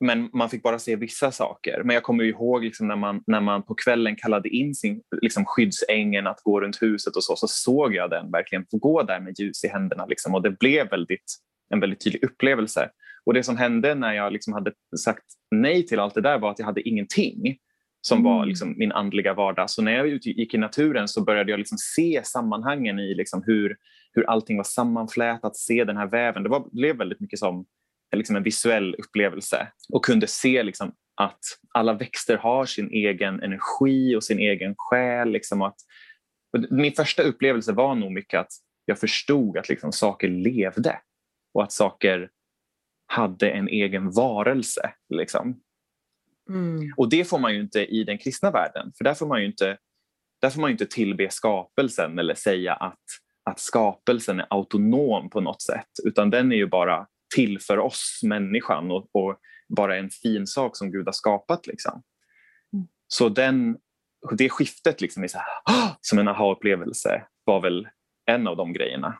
men 0.00 0.30
man 0.32 0.50
fick 0.50 0.62
bara 0.62 0.78
se 0.78 0.96
vissa 0.96 1.32
saker. 1.32 1.82
Men 1.84 1.94
jag 1.94 2.02
kommer 2.02 2.24
ihåg 2.24 2.64
liksom 2.64 2.88
när, 2.88 2.96
man, 2.96 3.22
när 3.26 3.40
man 3.40 3.62
på 3.62 3.74
kvällen 3.74 4.16
kallade 4.16 4.48
in 4.48 4.74
sin 4.74 5.02
liksom 5.22 5.44
skyddsängeln 5.44 6.26
att 6.26 6.42
gå 6.42 6.60
runt 6.60 6.82
huset 6.82 7.16
och 7.16 7.24
så, 7.24 7.36
så 7.36 7.48
såg 7.48 7.94
jag 7.94 8.10
den 8.10 8.30
verkligen 8.30 8.66
få 8.70 8.76
gå 8.76 9.02
där 9.02 9.20
med 9.20 9.34
ljus 9.38 9.64
i 9.64 9.68
händerna. 9.68 10.06
Liksom, 10.06 10.34
och 10.34 10.42
det 10.42 10.50
blev 10.50 10.90
väldigt, 10.90 11.36
en 11.74 11.80
väldigt 11.80 12.04
tydlig 12.04 12.24
upplevelse. 12.24 12.90
Och 13.26 13.34
det 13.34 13.42
som 13.42 13.56
hände 13.56 13.94
när 13.94 14.12
jag 14.12 14.32
liksom 14.32 14.52
hade 14.52 14.72
sagt 15.04 15.24
nej 15.50 15.86
till 15.86 15.98
allt 15.98 16.14
det 16.14 16.20
där 16.20 16.38
var 16.38 16.50
att 16.50 16.58
jag 16.58 16.66
hade 16.66 16.88
ingenting 16.88 17.58
som 18.00 18.18
mm. 18.18 18.32
var 18.32 18.46
liksom 18.46 18.74
min 18.78 18.92
andliga 18.92 19.34
vardag. 19.34 19.70
Så 19.70 19.82
när 19.82 19.92
jag 19.92 20.08
gick 20.08 20.54
i 20.54 20.58
naturen 20.58 21.08
så 21.08 21.24
började 21.24 21.50
jag 21.50 21.58
liksom 21.58 21.78
se 21.78 22.20
sammanhangen 22.24 22.98
i 22.98 23.14
liksom 23.14 23.42
hur, 23.46 23.76
hur 24.12 24.30
allting 24.30 24.56
var 24.56 24.64
sammanflätat, 24.64 25.56
se 25.56 25.84
den 25.84 25.96
här 25.96 26.06
väven. 26.06 26.42
Det 26.42 26.48
var, 26.48 26.68
blev 26.72 26.96
väldigt 26.96 27.20
mycket 27.20 27.38
som 27.38 27.66
liksom 28.16 28.36
en 28.36 28.42
visuell 28.42 28.94
upplevelse 28.94 29.68
och 29.92 30.04
kunde 30.04 30.26
se 30.26 30.62
liksom 30.62 30.92
att 31.14 31.40
alla 31.74 31.92
växter 31.92 32.36
har 32.36 32.66
sin 32.66 32.90
egen 32.90 33.42
energi 33.42 34.16
och 34.16 34.24
sin 34.24 34.38
egen 34.38 34.74
själ. 34.78 35.30
Liksom 35.30 35.62
att, 35.62 35.76
min 36.70 36.92
första 36.92 37.22
upplevelse 37.22 37.72
var 37.72 37.94
nog 37.94 38.12
mycket 38.12 38.40
att 38.40 38.52
jag 38.84 38.98
förstod 38.98 39.58
att 39.58 39.68
liksom 39.68 39.92
saker 39.92 40.28
levde 40.28 40.98
och 41.54 41.62
att 41.62 41.72
saker 41.72 42.30
hade 43.06 43.50
en 43.50 43.68
egen 43.68 44.10
varelse. 44.10 44.92
Liksom. 45.08 45.60
Mm. 46.50 46.92
Och 46.96 47.08
det 47.08 47.24
får 47.24 47.38
man 47.38 47.54
ju 47.54 47.60
inte 47.60 47.84
i 47.84 48.04
den 48.04 48.18
kristna 48.18 48.50
världen, 48.50 48.92
för 48.98 49.04
där 49.04 49.14
får 49.14 49.26
man 49.26 49.40
ju 49.40 49.46
inte, 49.46 49.78
där 50.40 50.50
får 50.50 50.60
man 50.60 50.70
inte 50.70 50.86
tillbe 50.86 51.30
skapelsen 51.30 52.18
eller 52.18 52.34
säga 52.34 52.74
att, 52.74 53.02
att 53.50 53.60
skapelsen 53.60 54.40
är 54.40 54.46
autonom 54.50 55.30
på 55.30 55.40
något 55.40 55.62
sätt, 55.62 55.88
utan 56.04 56.30
den 56.30 56.52
är 56.52 56.56
ju 56.56 56.66
bara 56.66 57.06
till 57.34 57.60
för 57.60 57.78
oss, 57.78 58.20
människan, 58.24 58.90
och, 58.90 59.08
och 59.12 59.38
bara 59.68 59.96
en 59.96 60.10
fin 60.10 60.46
sak 60.46 60.76
som 60.76 60.92
Gud 60.92 61.06
har 61.06 61.12
skapat. 61.12 61.66
Liksom. 61.66 62.02
Mm. 62.72 62.86
Så 63.08 63.28
den, 63.28 63.76
det 64.38 64.48
skiftet 64.48 65.00
liksom 65.00 65.22
är 65.22 65.28
så 65.28 65.38
här, 65.38 65.46
som 66.00 66.18
en 66.18 66.28
aha-upplevelse 66.28 67.22
var 67.44 67.60
väl 67.60 67.88
en 68.30 68.46
av 68.46 68.56
de 68.56 68.72
grejerna. 68.72 69.18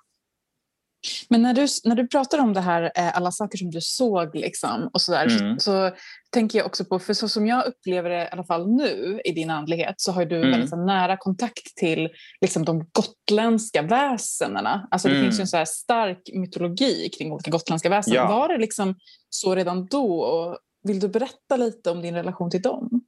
Men 1.28 1.42
när 1.42 1.54
du, 1.54 1.66
när 1.84 1.96
du 1.96 2.08
pratar 2.08 2.38
om 2.38 2.52
det 2.52 2.60
här, 2.60 2.82
eh, 2.82 3.16
alla 3.16 3.32
saker 3.32 3.58
som 3.58 3.70
du 3.70 3.80
såg 3.80 4.36
liksom, 4.36 4.90
och 4.92 5.00
så, 5.00 5.12
där, 5.12 5.40
mm. 5.40 5.58
så 5.58 5.90
tänker 6.32 6.58
jag 6.58 6.66
också 6.66 6.84
på, 6.84 6.98
för 6.98 7.14
så 7.14 7.28
som 7.28 7.46
jag 7.46 7.66
upplever 7.66 8.10
det 8.10 8.24
i 8.24 8.28
alla 8.32 8.44
fall 8.44 8.70
nu 8.70 9.20
i 9.24 9.32
din 9.32 9.50
andlighet 9.50 9.94
så 9.96 10.12
har 10.12 10.24
du 10.24 10.36
mm. 10.36 10.50
väldigt 10.50 10.70
så 10.70 10.76
nära 10.76 11.16
kontakt 11.16 11.76
till 11.76 12.08
liksom, 12.40 12.64
de 12.64 12.90
gotländska 12.92 13.82
väsendena. 13.82 14.88
Alltså, 14.90 15.08
det 15.08 15.14
mm. 15.14 15.26
finns 15.26 15.38
ju 15.38 15.42
en 15.42 15.46
så 15.46 15.64
stark 15.66 16.30
mytologi 16.34 17.08
kring 17.18 17.32
olika 17.32 17.50
gotländska 17.50 17.88
väsen. 17.88 18.14
Ja. 18.14 18.28
Var 18.28 18.48
det 18.48 18.58
liksom 18.58 18.94
så 19.30 19.54
redan 19.54 19.86
då? 19.86 20.20
Och 20.20 20.58
vill 20.82 21.00
du 21.00 21.08
berätta 21.08 21.56
lite 21.56 21.90
om 21.90 22.02
din 22.02 22.14
relation 22.14 22.50
till 22.50 22.62
dem? 22.62 23.00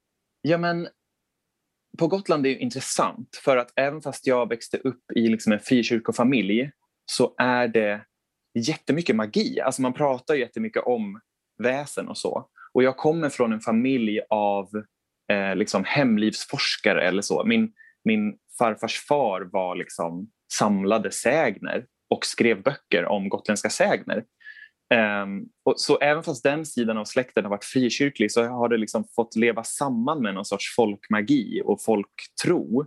Ja, 0.42 0.58
men 0.58 0.88
på 1.98 2.06
Gotland 2.06 2.46
är 2.46 2.50
det 2.50 2.56
intressant 2.56 3.40
för 3.44 3.56
att 3.56 3.72
även 3.76 4.00
fast 4.00 4.26
jag 4.26 4.48
växte 4.48 4.76
upp 4.78 5.12
i 5.14 5.28
liksom 5.28 5.52
en 5.52 5.60
frikyrkofamilj 5.60 6.70
så 7.10 7.34
är 7.38 7.68
det 7.68 8.04
jättemycket 8.58 9.16
magi. 9.16 9.60
Alltså 9.60 9.82
man 9.82 9.92
pratar 9.92 10.34
jättemycket 10.34 10.82
om 10.86 11.20
väsen 11.62 12.08
och 12.08 12.18
så. 12.18 12.48
Och 12.72 12.82
jag 12.82 12.96
kommer 12.96 13.28
från 13.28 13.52
en 13.52 13.60
familj 13.60 14.20
av 14.30 14.68
eh, 15.32 15.56
liksom 15.56 15.84
hemlivsforskare 15.84 17.08
eller 17.08 17.22
så. 17.22 17.44
Min, 17.44 17.72
min 18.04 18.36
farfars 18.58 19.06
far 19.08 19.48
var 19.52 19.76
liksom 19.76 20.30
samlade 20.52 21.10
sägner 21.10 21.86
och 22.10 22.24
skrev 22.24 22.62
böcker 22.62 23.04
om 23.04 23.28
gotländska 23.28 23.70
sägner. 23.70 24.24
Um, 24.94 25.48
och 25.64 25.80
så 25.80 25.98
även 25.98 26.22
fast 26.22 26.42
den 26.42 26.66
sidan 26.66 26.98
av 26.98 27.04
släkten 27.04 27.44
har 27.44 27.50
varit 27.50 27.64
frikyrklig 27.64 28.32
så 28.32 28.44
har 28.44 28.68
det 28.68 28.76
liksom 28.76 29.04
fått 29.16 29.36
leva 29.36 29.64
samman 29.64 30.22
med 30.22 30.34
någon 30.34 30.44
sorts 30.44 30.74
folkmagi 30.76 31.62
och 31.64 31.82
folktro. 31.82 32.86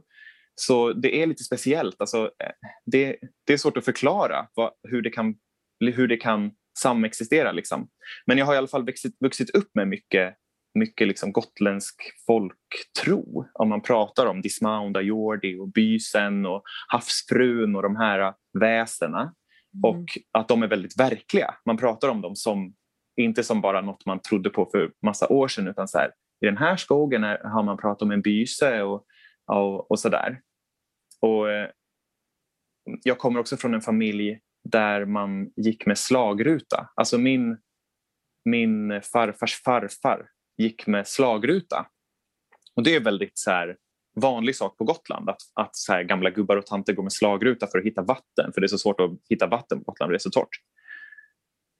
Så 0.55 0.93
det 0.93 1.21
är 1.21 1.27
lite 1.27 1.43
speciellt. 1.43 2.01
Alltså, 2.01 2.23
eh, 2.23 2.51
det, 2.85 3.17
det 3.47 3.53
är 3.53 3.57
svårt 3.57 3.77
att 3.77 3.85
förklara 3.85 4.47
vad, 4.53 4.71
hur, 4.89 5.01
det 5.01 5.09
kan, 5.09 5.35
hur 5.79 6.07
det 6.07 6.17
kan 6.17 6.51
samexistera. 6.79 7.51
Liksom. 7.51 7.89
Men 8.25 8.37
jag 8.37 8.45
har 8.45 8.53
i 8.53 8.57
alla 8.57 8.67
fall 8.67 8.85
vuxit, 8.85 9.15
vuxit 9.19 9.49
upp 9.49 9.69
med 9.73 9.87
mycket, 9.87 10.35
mycket 10.79 11.07
liksom 11.07 11.31
gotländsk 11.31 11.95
folktro. 12.27 13.45
Om 13.53 13.69
man 13.69 13.81
pratar 13.81 14.25
om 14.25 14.41
Dismaunda 14.41 15.01
Jordi 15.01 15.59
och 15.59 15.71
Bysen 15.71 16.45
och 16.45 16.63
Havsfrun 16.87 17.75
och 17.75 17.83
de 17.83 17.95
här 17.95 18.33
väsena. 18.59 19.21
Mm. 19.21 19.33
Och 19.83 20.05
att 20.31 20.47
de 20.47 20.63
är 20.63 20.67
väldigt 20.67 20.99
verkliga. 20.99 21.55
Man 21.65 21.77
pratar 21.77 22.09
om 22.09 22.21
dem 22.21 22.35
som 22.35 22.73
inte 23.21 23.43
som 23.43 23.61
bara 23.61 23.81
något 23.81 24.05
man 24.05 24.21
trodde 24.21 24.49
på 24.49 24.69
för 24.71 24.91
massa 25.05 25.27
år 25.27 25.47
sedan 25.47 25.67
utan 25.67 25.87
så 25.87 25.97
här, 25.97 26.11
i 26.41 26.45
den 26.45 26.57
här 26.57 26.75
skogen 26.75 27.23
är, 27.23 27.37
har 27.37 27.63
man 27.63 27.77
pratat 27.77 28.01
om 28.01 28.11
en 28.11 28.21
byse 28.21 28.81
och, 28.81 29.05
och, 29.47 29.91
och 29.91 29.99
sådär. 29.99 30.41
Och, 31.19 31.51
eh, 31.51 31.69
jag 33.03 33.17
kommer 33.17 33.39
också 33.39 33.57
från 33.57 33.73
en 33.73 33.81
familj 33.81 34.39
där 34.63 35.05
man 35.05 35.51
gick 35.55 35.85
med 35.85 35.97
slagruta. 35.97 36.89
Alltså 36.95 37.17
min, 37.17 37.57
min 38.45 39.01
farfars 39.01 39.61
farfar 39.63 40.29
gick 40.57 40.87
med 40.87 41.07
slagruta. 41.07 41.87
Och 42.75 42.83
det 42.83 42.95
är 42.95 42.99
väldigt 42.99 43.39
så 43.39 43.51
här, 43.51 43.77
vanlig 44.21 44.55
sak 44.55 44.77
på 44.77 44.83
Gotland 44.83 45.29
att, 45.29 45.41
att 45.53 45.75
så 45.75 45.93
här, 45.93 46.03
gamla 46.03 46.29
gubbar 46.29 46.57
och 46.57 46.65
tanter 46.65 46.93
går 46.93 47.03
med 47.03 47.13
slagruta 47.13 47.67
för 47.67 47.79
att 47.79 47.85
hitta 47.85 48.01
vatten 48.01 48.53
för 48.53 48.61
det 48.61 48.65
är 48.65 48.67
så 48.67 48.77
svårt 48.77 48.99
att 48.99 49.11
hitta 49.29 49.47
vatten 49.47 49.79
på 49.79 49.91
Gotland, 49.91 50.11
det 50.11 50.15
är 50.15 50.19
så 50.19 50.29
torrt. 50.29 50.61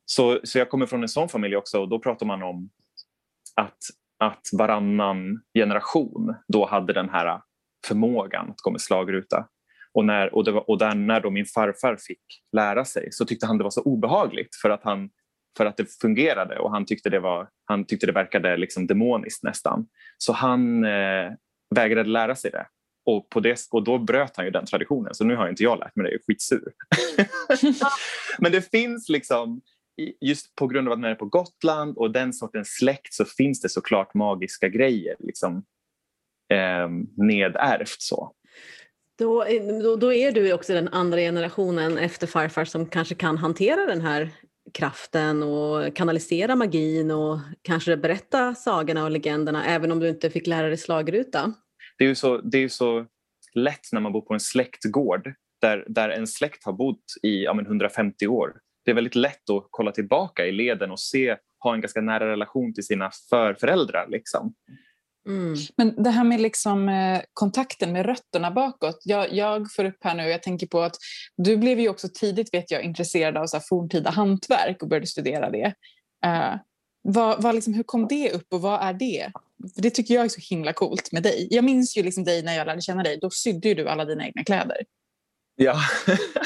Så, 0.05 0.39
så 0.43 0.57
jag 0.57 0.69
kommer 0.69 0.85
från 0.85 1.01
en 1.01 1.09
sån 1.09 1.29
familj 1.29 1.55
också 1.55 1.81
och 1.81 1.89
då 1.89 1.99
pratar 1.99 2.25
man 2.25 2.43
om 2.43 2.69
att, 3.55 3.77
att 4.17 4.49
varannan 4.53 5.41
generation 5.53 6.35
då 6.47 6.65
hade 6.65 6.93
den 6.93 7.09
här 7.09 7.41
förmågan 7.87 8.49
att 8.49 8.61
gå 8.61 8.71
med 8.71 8.81
slagruta. 8.81 9.47
Och, 9.93 10.05
när, 10.05 10.35
och, 10.35 10.47
var, 10.47 10.69
och 10.69 10.77
där, 10.77 10.95
när 10.95 11.21
då 11.21 11.29
min 11.29 11.45
farfar 11.45 11.97
fick 12.07 12.21
lära 12.51 12.85
sig 12.85 13.07
så 13.11 13.25
tyckte 13.25 13.45
han 13.45 13.57
det 13.57 13.63
var 13.63 13.71
så 13.71 13.81
obehagligt 13.81 14.55
för 14.61 14.69
att, 14.69 14.83
han, 14.83 15.09
för 15.57 15.65
att 15.65 15.77
det 15.77 15.85
fungerade 16.01 16.59
och 16.59 16.71
han 16.71 16.85
tyckte 16.85 17.09
det, 17.09 17.19
var, 17.19 17.49
han 17.65 17.85
tyckte 17.85 18.05
det 18.05 18.11
verkade 18.11 18.57
liksom 18.57 18.87
demoniskt 18.87 19.43
nästan. 19.43 19.87
Så 20.17 20.33
han 20.33 20.83
eh, 20.83 21.31
vägrade 21.75 22.09
lära 22.09 22.35
sig 22.35 22.51
det. 22.51 22.65
Och, 23.05 23.29
på 23.29 23.39
det, 23.39 23.59
och 23.71 23.83
då 23.83 23.97
bröt 23.97 24.37
han 24.37 24.45
ju 24.45 24.51
den 24.51 24.65
traditionen 24.65 25.13
så 25.13 25.23
nu 25.23 25.35
har 25.35 25.49
inte 25.49 25.63
jag 25.63 25.79
lärt 25.79 25.95
mig 25.95 26.03
det, 26.03 26.11
jag 26.11 26.19
är 26.19 26.23
skitsur. 26.27 26.73
Men 28.39 28.51
det 28.51 28.71
finns 28.71 29.09
liksom, 29.09 29.61
just 30.21 30.55
på 30.55 30.67
grund 30.67 30.87
av 30.87 30.93
att 30.93 30.99
man 30.99 31.09
är 31.09 31.15
på 31.15 31.25
Gotland 31.25 31.97
och 31.97 32.11
den 32.11 32.33
sortens 32.33 32.67
släkt 32.67 33.13
så 33.13 33.25
finns 33.25 33.61
det 33.61 33.69
såklart 33.69 34.13
magiska 34.13 34.69
grejer. 34.69 35.15
Liksom, 35.19 35.63
eh, 36.51 36.89
nedärvt. 37.17 38.01
Så. 38.01 38.31
Då, 39.17 39.45
då, 39.83 39.95
då, 39.95 40.13
är 40.13 40.31
du 40.31 40.53
också 40.53 40.73
den 40.73 40.87
andra 40.87 41.17
generationen 41.17 41.97
efter 41.97 42.27
farfar 42.27 42.65
som 42.65 42.85
kanske 42.85 43.15
kan 43.15 43.37
hantera 43.37 43.85
den 43.85 44.01
här 44.01 44.29
kraften 44.73 45.43
och 45.43 45.95
kanalisera 45.95 46.55
magin 46.55 47.11
och 47.11 47.39
kanske 47.61 47.97
berätta 47.97 48.55
sagorna 48.55 49.03
och 49.03 49.11
legenderna 49.11 49.65
även 49.65 49.91
om 49.91 49.99
du 49.99 50.09
inte 50.09 50.29
fick 50.29 50.47
lära 50.47 50.67
dig 50.67 50.77
slagruta. 50.77 51.53
Det 51.97 52.03
är 52.03 52.07
ju 52.07 52.15
så, 52.15 52.37
det 52.37 52.57
är 52.57 52.67
så 52.67 53.05
lätt 53.53 53.91
när 53.91 54.01
man 54.01 54.11
bor 54.11 54.21
på 54.21 54.33
en 54.33 54.39
släktgård 54.39 55.33
där, 55.61 55.85
där 55.87 56.09
en 56.09 56.27
släkt 56.27 56.65
har 56.65 56.73
bott 56.73 57.03
i 57.23 57.43
ja, 57.43 57.61
150 57.61 58.27
år. 58.27 58.53
Det 58.85 58.91
är 58.91 58.95
väldigt 58.95 59.15
lätt 59.15 59.49
att 59.49 59.67
kolla 59.69 59.91
tillbaka 59.91 60.45
i 60.45 60.51
leden 60.51 60.91
och 60.91 60.99
se, 60.99 61.37
ha 61.63 61.73
en 61.73 61.81
ganska 61.81 62.01
nära 62.01 62.31
relation 62.31 62.73
till 62.73 62.85
sina 62.85 63.11
förföräldrar. 63.29 64.07
Liksom. 64.09 64.53
Mm. 65.27 65.55
Men 65.77 66.03
det 66.03 66.09
här 66.09 66.23
med 66.23 66.41
liksom, 66.41 66.89
eh, 66.89 67.21
kontakten 67.33 67.93
med 67.93 68.05
rötterna 68.05 68.51
bakåt. 68.51 69.01
Jag, 69.03 69.33
jag 69.33 69.73
får 69.73 69.85
upp 69.85 69.97
här 70.03 70.15
nu, 70.15 70.23
jag 70.23 70.43
tänker 70.43 70.67
på 70.67 70.81
att 70.81 70.95
du 71.37 71.57
blev 71.57 71.79
ju 71.79 71.89
också 71.89 72.07
tidigt 72.13 72.53
vet 72.53 72.71
jag, 72.71 72.83
intresserad 72.83 73.37
av 73.37 73.47
så 73.47 73.57
här, 73.57 73.63
forntida 73.69 74.09
hantverk 74.09 74.81
och 74.81 74.89
började 74.89 75.07
studera 75.07 75.49
det. 75.49 75.73
Uh, 76.25 76.55
vad, 77.01 77.41
vad 77.43 77.55
liksom, 77.55 77.73
hur 77.73 77.83
kom 77.83 78.07
det 78.07 78.31
upp 78.31 78.53
och 78.53 78.61
vad 78.61 78.81
är 78.81 78.93
det? 78.93 79.31
För 79.75 79.81
det 79.81 79.89
tycker 79.89 80.13
jag 80.13 80.25
är 80.25 80.29
så 80.29 80.41
himla 80.49 80.73
coolt 80.73 81.11
med 81.11 81.23
dig. 81.23 81.47
Jag 81.51 81.63
minns 81.63 81.97
ju 81.97 82.03
liksom 82.03 82.23
dig 82.23 82.43
när 82.43 82.57
jag 82.57 82.67
lärde 82.67 82.81
känna 82.81 83.03
dig. 83.03 83.19
Då 83.21 83.29
sydde 83.29 83.73
du 83.73 83.87
alla 83.87 84.05
dina 84.05 84.25
egna 84.25 84.43
kläder. 84.43 84.77
Ja, 85.55 85.79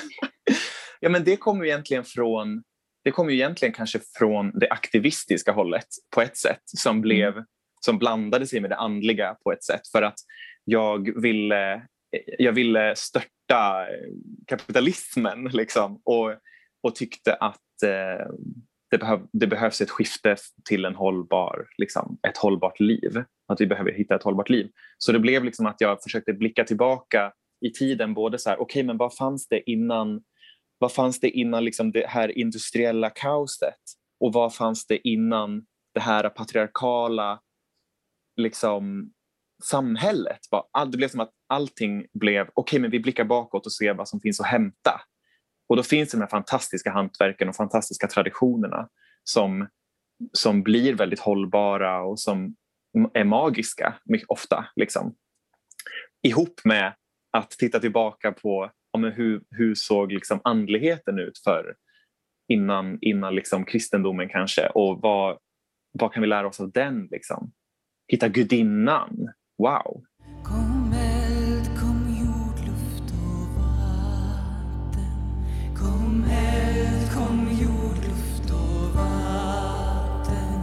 ja 0.99 1.09
men 1.09 1.23
det 1.23 1.37
kommer 1.37 1.65
egentligen 1.65 2.03
från 2.03 2.63
det 3.03 3.11
kommer 3.11 3.31
egentligen 3.31 3.73
kanske 3.73 3.99
från 4.17 4.59
det 4.59 4.69
aktivistiska 4.69 5.51
hållet 5.51 5.87
på 6.15 6.21
ett 6.21 6.37
sätt 6.37 6.61
som 6.65 7.01
blev 7.01 7.33
mm 7.33 7.45
som 7.85 7.97
blandade 7.97 8.47
sig 8.47 8.59
med 8.59 8.69
det 8.69 8.75
andliga 8.75 9.35
på 9.43 9.51
ett 9.51 9.63
sätt 9.63 9.87
för 9.91 10.01
att 10.01 10.19
jag 10.63 11.21
ville, 11.21 11.87
jag 12.37 12.53
ville 12.53 12.95
störta 12.95 13.85
kapitalismen 14.47 15.43
liksom, 15.43 16.01
och, 16.03 16.31
och 16.83 16.95
tyckte 16.95 17.33
att 17.33 17.83
eh, 17.83 18.27
det, 18.91 18.97
behöv, 18.97 19.27
det, 19.31 19.47
behövs 19.47 19.81
ett 19.81 19.89
skifte 19.89 20.35
till 20.69 20.85
en 20.85 20.95
hållbar, 20.95 21.67
liksom, 21.77 22.17
ett 22.27 22.37
hållbart 22.37 22.79
liv. 22.79 23.23
Att 23.47 23.61
vi 23.61 23.67
behöver 23.67 23.91
hitta 23.91 24.15
ett 24.15 24.23
hållbart 24.23 24.49
liv. 24.49 24.69
Så 24.97 25.11
det 25.11 25.19
blev 25.19 25.43
liksom 25.43 25.65
att 25.65 25.81
jag 25.81 26.03
försökte 26.03 26.33
blicka 26.33 26.63
tillbaka 26.63 27.31
i 27.65 27.69
tiden 27.69 28.13
både 28.13 28.39
så 28.39 28.49
här, 28.49 28.55
okej 28.55 28.63
okay, 28.63 28.83
men 28.83 28.97
vad 28.97 29.15
fanns 29.15 29.47
det 29.47 29.71
innan 29.71 30.23
vad 30.77 30.93
fanns 30.93 31.19
det 31.19 31.29
innan 31.29 31.65
liksom 31.65 31.91
det 31.91 32.07
här 32.07 32.37
industriella 32.37 33.09
kaoset 33.09 33.79
och 34.19 34.33
vad 34.33 34.55
fanns 34.55 34.87
det 34.87 35.07
innan 35.07 35.65
det 35.93 35.99
här 35.99 36.29
patriarkala 36.29 37.39
liksom, 38.35 39.11
samhället. 39.63 40.39
Det 40.91 40.97
blev 40.97 41.07
som 41.07 41.19
att 41.19 41.31
allting 41.47 42.05
blev, 42.13 42.41
okej 42.41 42.53
okay, 42.55 42.79
men 42.79 42.91
vi 42.91 42.99
blickar 42.99 43.23
bakåt 43.23 43.65
och 43.65 43.71
ser 43.71 43.93
vad 43.93 44.07
som 44.07 44.19
finns 44.19 44.39
att 44.39 44.47
hämta. 44.47 45.01
Och 45.69 45.75
då 45.75 45.83
finns 45.83 46.11
de 46.11 46.21
här 46.21 46.27
fantastiska 46.27 46.91
hantverken 46.91 47.49
och 47.49 47.55
fantastiska 47.55 48.07
traditionerna 48.07 48.89
som, 49.23 49.67
som 50.31 50.63
blir 50.63 50.93
väldigt 50.93 51.19
hållbara 51.19 52.01
och 52.01 52.19
som 52.19 52.55
är 53.13 53.23
magiska 53.23 53.95
ofta. 54.27 54.65
Liksom. 54.75 55.15
Ihop 56.23 56.61
med 56.63 56.93
att 57.31 57.51
titta 57.51 57.79
tillbaka 57.79 58.31
på 58.31 58.71
ja, 58.91 58.99
hur, 58.99 59.43
hur 59.49 59.75
såg 59.75 60.11
liksom 60.11 60.41
andligheten 60.43 61.19
ut 61.19 61.37
för 61.43 61.75
innan, 62.47 62.97
innan 63.01 63.35
liksom 63.35 63.65
kristendomen 63.65 64.29
kanske 64.29 64.67
och 64.67 65.01
vad, 65.01 65.37
vad 65.91 66.13
kan 66.13 66.21
vi 66.21 66.27
lära 66.27 66.47
oss 66.47 66.59
av 66.59 66.71
den? 66.71 67.07
Liksom? 67.11 67.51
Hitta 68.07 68.27
gudinnan. 68.27 69.29
Wow! 69.57 70.03
Kom 70.43 70.93
eld, 70.93 71.79
kom 71.79 72.17
jord, 72.19 72.59
luft 72.67 73.13
och 73.13 73.47
vatten 73.57 74.95
Kom 75.77 76.25
eld, 76.31 77.13
kom 77.13 77.49
jord, 77.61 77.97
luft 78.05 78.51
och 78.51 78.95
vatten 78.95 80.59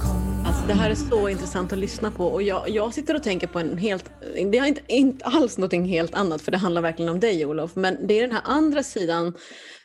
Kom 0.00 0.44
Alltså, 0.46 0.66
det 0.66 0.74
här 0.74 0.90
är 0.90 0.94
så 0.94 1.28
intressant 1.28 1.72
att 1.72 1.78
lyssna 1.78 2.10
på 2.10 2.26
och 2.26 2.42
jag, 2.42 2.68
jag 2.68 2.94
sitter 2.94 3.14
och 3.14 3.22
tänker 3.22 3.46
på 3.46 3.58
en 3.58 3.78
helt, 3.78 4.10
det 4.34 4.58
är 4.58 4.66
inte, 4.66 4.82
inte 4.88 5.24
alls 5.24 5.58
någonting 5.58 5.84
helt 5.84 6.14
annat 6.14 6.42
för 6.42 6.52
det 6.52 6.58
handlar 6.58 6.82
verkligen 6.82 7.12
om 7.12 7.20
dig 7.20 7.46
Olof, 7.46 7.76
men 7.76 8.06
det 8.06 8.18
är 8.18 8.22
den 8.22 8.32
här 8.32 8.42
andra 8.44 8.82
sidan 8.82 9.34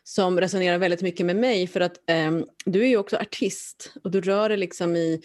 som 0.04 0.40
resonerar 0.40 0.78
väldigt 0.78 1.02
mycket 1.02 1.26
med 1.26 1.36
mig 1.36 1.68
för 1.68 1.80
att 1.82 2.10
eh, 2.10 2.32
du 2.66 2.84
är 2.84 2.88
ju 2.88 2.98
också 2.98 3.18
artist 3.18 3.94
och 4.04 4.12
du 4.12 4.22
rör 4.22 4.50
dig 4.50 4.58
liksom 4.58 4.96
i 4.96 5.22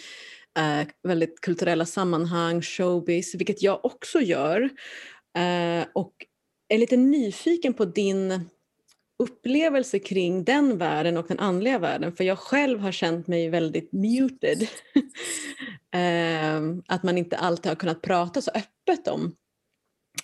eh, 0.58 0.88
väldigt 1.02 1.40
kulturella 1.40 1.86
sammanhang, 1.86 2.62
showbiz, 2.62 3.34
vilket 3.34 3.62
jag 3.62 3.84
också 3.84 4.20
gör. 4.20 4.62
Eh, 5.38 5.86
och 5.92 6.12
är 6.68 6.78
lite 6.78 6.96
nyfiken 6.96 7.74
på 7.74 7.84
din 7.84 8.48
upplevelse 9.18 9.98
kring 9.98 10.44
den 10.44 10.78
världen 10.78 11.16
och 11.16 11.26
den 11.28 11.38
andliga 11.38 11.78
världen 11.78 12.12
för 12.12 12.24
jag 12.24 12.38
själv 12.38 12.80
har 12.80 12.92
känt 12.92 13.26
mig 13.26 13.48
väldigt 13.48 13.92
muted. 13.92 14.62
eh, 15.94 16.60
att 16.86 17.02
man 17.02 17.18
inte 17.18 17.36
alltid 17.36 17.70
har 17.70 17.76
kunnat 17.76 18.02
prata 18.02 18.42
så 18.42 18.50
öppet 18.50 19.08
om 19.08 19.34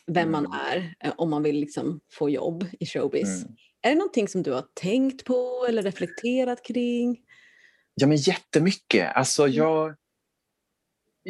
vem 0.07 0.31
man 0.31 0.53
är 0.53 0.95
eh, 1.05 1.13
om 1.17 1.31
man 1.31 1.43
vill 1.43 1.61
liksom 1.61 2.01
få 2.11 2.31
jobb 2.31 2.67
i 2.81 2.87
showbiz. 2.87 3.43
Mm. 3.43 3.57
Är 3.83 3.91
det 3.91 3.97
någonting 3.97 4.29
som 4.29 4.43
du 4.43 4.53
har 4.53 4.65
tänkt 4.75 5.25
på 5.25 5.67
eller 5.69 5.83
reflekterat 5.83 6.65
kring? 6.65 7.19
Ja, 7.95 8.07
men 8.07 8.17
jättemycket. 8.17 9.17
Alltså, 9.17 9.49
jag, 9.49 9.95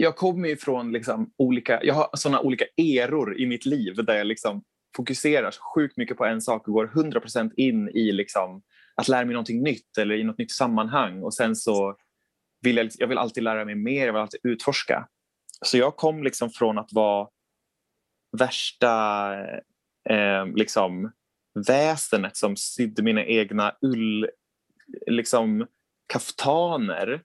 jag 0.00 0.16
kommer 0.16 0.48
ju 0.48 0.56
från 0.56 0.92
liksom 0.92 1.32
olika, 1.36 1.84
jag 1.84 1.94
har 1.94 2.10
sådana 2.14 2.40
olika 2.40 2.64
eror 2.76 3.40
i 3.40 3.46
mitt 3.46 3.66
liv 3.66 3.94
där 4.04 4.14
jag 4.14 4.26
liksom 4.26 4.62
fokuserar 4.96 5.50
så 5.50 5.60
sjukt 5.74 5.96
mycket 5.96 6.16
på 6.16 6.24
en 6.24 6.40
sak 6.40 6.68
och 6.68 6.74
går 6.74 6.86
100% 6.86 7.50
in 7.56 7.88
i 7.88 8.12
liksom 8.12 8.62
att 8.94 9.08
lära 9.08 9.24
mig 9.24 9.32
någonting 9.32 9.62
nytt 9.62 9.98
eller 9.98 10.14
i 10.14 10.24
något 10.24 10.38
nytt 10.38 10.50
sammanhang 10.50 11.22
och 11.22 11.34
sen 11.34 11.56
så 11.56 11.96
vill 12.60 12.76
jag, 12.76 12.90
jag 12.98 13.08
vill 13.08 13.18
alltid 13.18 13.42
lära 13.42 13.64
mig 13.64 13.74
mer, 13.74 14.06
jag 14.06 14.12
vill 14.12 14.22
alltid 14.22 14.40
utforska. 14.42 15.08
Så 15.64 15.78
jag 15.78 15.96
kom 15.96 16.22
liksom 16.22 16.50
från 16.50 16.78
att 16.78 16.92
vara 16.92 17.28
värsta 18.38 19.34
eh, 20.10 20.46
liksom 20.54 21.12
väsenet 21.66 22.36
som 22.36 22.56
sydde 22.56 23.02
mina 23.02 23.24
egna 23.24 23.74
ull 23.82 24.28
liksom 25.06 25.66
kaftaner 26.12 27.22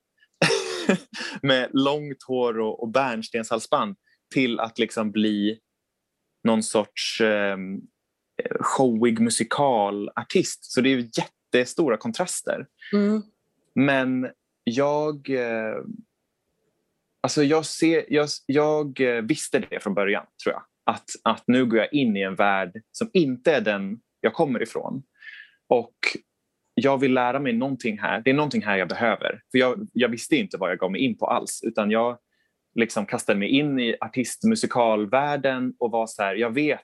med 1.42 1.70
långt 1.74 2.24
hår 2.28 2.60
och, 2.60 2.84
och 2.84 2.90
bärnstenshalsband 2.90 3.96
till 4.34 4.60
att 4.60 4.80
liksom 4.80 5.12
bli 5.12 5.60
någon 6.44 6.64
sorts 6.64 7.22
eh, 7.22 7.58
showig 8.60 9.20
musikalartist. 9.20 10.72
Så 10.72 10.82
det 10.82 10.90
är 10.90 11.10
jättestora 11.18 11.98
kontraster. 11.98 12.68
Mm. 12.94 13.22
Men 13.76 14.30
jag... 14.64 15.30
Eh, 15.30 15.76
alltså 17.22 17.44
jag, 17.44 17.66
ser, 17.66 18.06
jag, 18.10 18.30
jag 18.46 19.02
eh, 19.02 19.22
visste 19.22 19.60
det 19.60 19.84
från 19.84 19.94
början, 19.94 20.26
tror 20.44 20.54
jag. 20.54 20.64
Att, 20.86 21.10
att 21.24 21.44
nu 21.48 21.66
går 21.66 21.80
jag 21.80 21.94
in 21.94 22.18
i 22.18 22.22
en 22.22 22.36
värld 22.36 22.82
som 22.92 23.10
inte 23.14 23.56
är 23.56 23.62
den 23.62 24.00
jag 24.22 24.34
kommer 24.34 24.62
ifrån. 24.62 25.04
Och 25.68 25.96
jag 26.76 26.98
vill 26.98 27.14
lära 27.14 27.40
mig 27.40 27.54
någonting 27.54 28.00
här. 28.00 28.22
Det 28.22 28.30
är 28.30 28.34
någonting 28.34 28.64
här 28.64 28.78
jag 28.78 28.88
behöver. 28.88 29.42
För 29.52 29.58
jag, 29.58 29.88
jag 29.94 30.10
visste 30.10 30.36
inte 30.36 30.58
vad 30.58 30.72
jag 30.72 30.80
gav 30.80 30.92
mig 30.92 31.02
in 31.02 31.18
på 31.18 31.26
alls. 31.28 31.62
Utan 31.64 31.92
jag 31.92 32.18
liksom 32.76 33.06
kastade 33.06 33.40
mig 33.40 33.50
in 33.50 33.80
i 33.80 33.96
artistmusikalvärlden 34.02 35.74
och 35.80 35.92
var 35.92 36.08
så 36.08 36.24
här, 36.24 36.36
jag 36.36 36.54
vet 36.54 36.80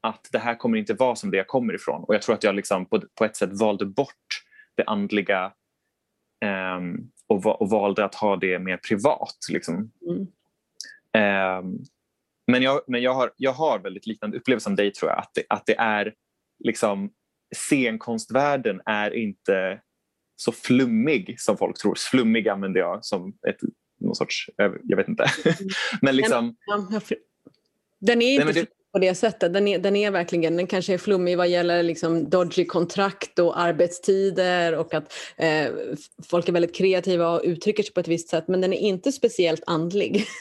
att 0.00 0.28
det 0.32 0.38
här 0.38 0.54
kommer 0.54 0.78
inte 0.78 0.94
vara 0.94 1.14
som 1.14 1.30
det 1.30 1.36
jag 1.36 1.46
kommer 1.46 1.74
ifrån. 1.74 2.04
Och 2.04 2.14
jag 2.14 2.22
tror 2.22 2.34
att 2.34 2.44
jag 2.44 2.54
liksom 2.54 2.86
på, 2.86 3.02
på 3.14 3.24
ett 3.24 3.36
sätt 3.36 3.60
valde 3.60 3.86
bort 3.86 4.44
det 4.76 4.84
andliga 4.84 5.52
um, 6.76 7.10
och, 7.26 7.42
va, 7.42 7.54
och, 7.54 7.70
valde 7.70 8.04
att 8.04 8.14
ha 8.14 8.36
det 8.36 8.58
mer 8.58 8.76
privat. 8.76 9.36
Liksom. 9.50 9.90
Mm. 10.06 10.20
Um, 11.58 11.84
men 12.46 12.62
jag, 12.62 12.80
men 12.86 13.02
jag, 13.02 13.14
har, 13.14 13.32
jag 13.36 13.52
har 13.52 13.78
väldigt 13.78 14.06
liknande 14.06 14.36
upplevelse 14.36 14.64
som 14.64 14.76
dig 14.76 14.92
tror 14.92 15.10
jag. 15.10 15.18
Att 15.18 15.30
det, 15.34 15.42
att 15.48 15.66
det 15.66 15.78
är 15.78 16.14
liksom 16.64 17.10
scenkonstvärlden 17.56 18.80
är 18.86 19.16
inte 19.16 19.80
så 20.36 20.52
flummig 20.52 21.40
som 21.40 21.56
folk 21.56 21.78
tror. 21.78 21.94
Flummig 22.10 22.48
använder 22.48 22.80
jag 22.80 23.04
som 23.04 23.28
ett, 23.48 23.56
någon 24.00 24.14
sorts, 24.14 24.50
jag 24.84 24.96
vet 24.96 25.08
inte. 25.08 25.24
men 26.02 26.16
liksom... 26.16 26.56
Den 28.00 28.22
är 28.22 28.48
inte 28.48 28.66
på 28.92 28.98
det 28.98 29.14
sättet. 29.14 29.52
Den 29.52 29.68
är, 29.68 29.78
den 29.78 29.96
är 29.96 30.10
verkligen, 30.10 30.56
den 30.56 30.66
kanske 30.66 30.94
är 30.94 30.98
flummig 30.98 31.36
vad 31.36 31.48
gäller 31.48 31.82
liksom 31.82 32.30
dodgy 32.30 32.64
kontrakt 32.64 33.38
och 33.38 33.60
arbetstider 33.60 34.74
och 34.74 34.94
att 34.94 35.12
eh, 35.36 35.68
folk 36.28 36.48
är 36.48 36.52
väldigt 36.52 36.74
kreativa 36.74 37.28
och 37.28 37.40
uttrycker 37.44 37.82
sig 37.82 37.92
på 37.92 38.00
ett 38.00 38.08
visst 38.08 38.28
sätt 38.28 38.48
men 38.48 38.60
den 38.60 38.72
är 38.72 38.78
inte 38.78 39.12
speciellt 39.12 39.62
andlig. 39.66 40.24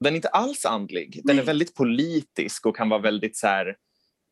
Den 0.00 0.12
är 0.12 0.16
inte 0.16 0.28
alls 0.28 0.64
andlig. 0.64 1.20
Den 1.24 1.38
är 1.38 1.42
väldigt 1.42 1.74
politisk 1.74 2.66
och 2.66 2.76
kan 2.76 2.88
vara 2.88 3.00
väldigt 3.00 3.36
så 3.36 3.46
här, 3.46 3.76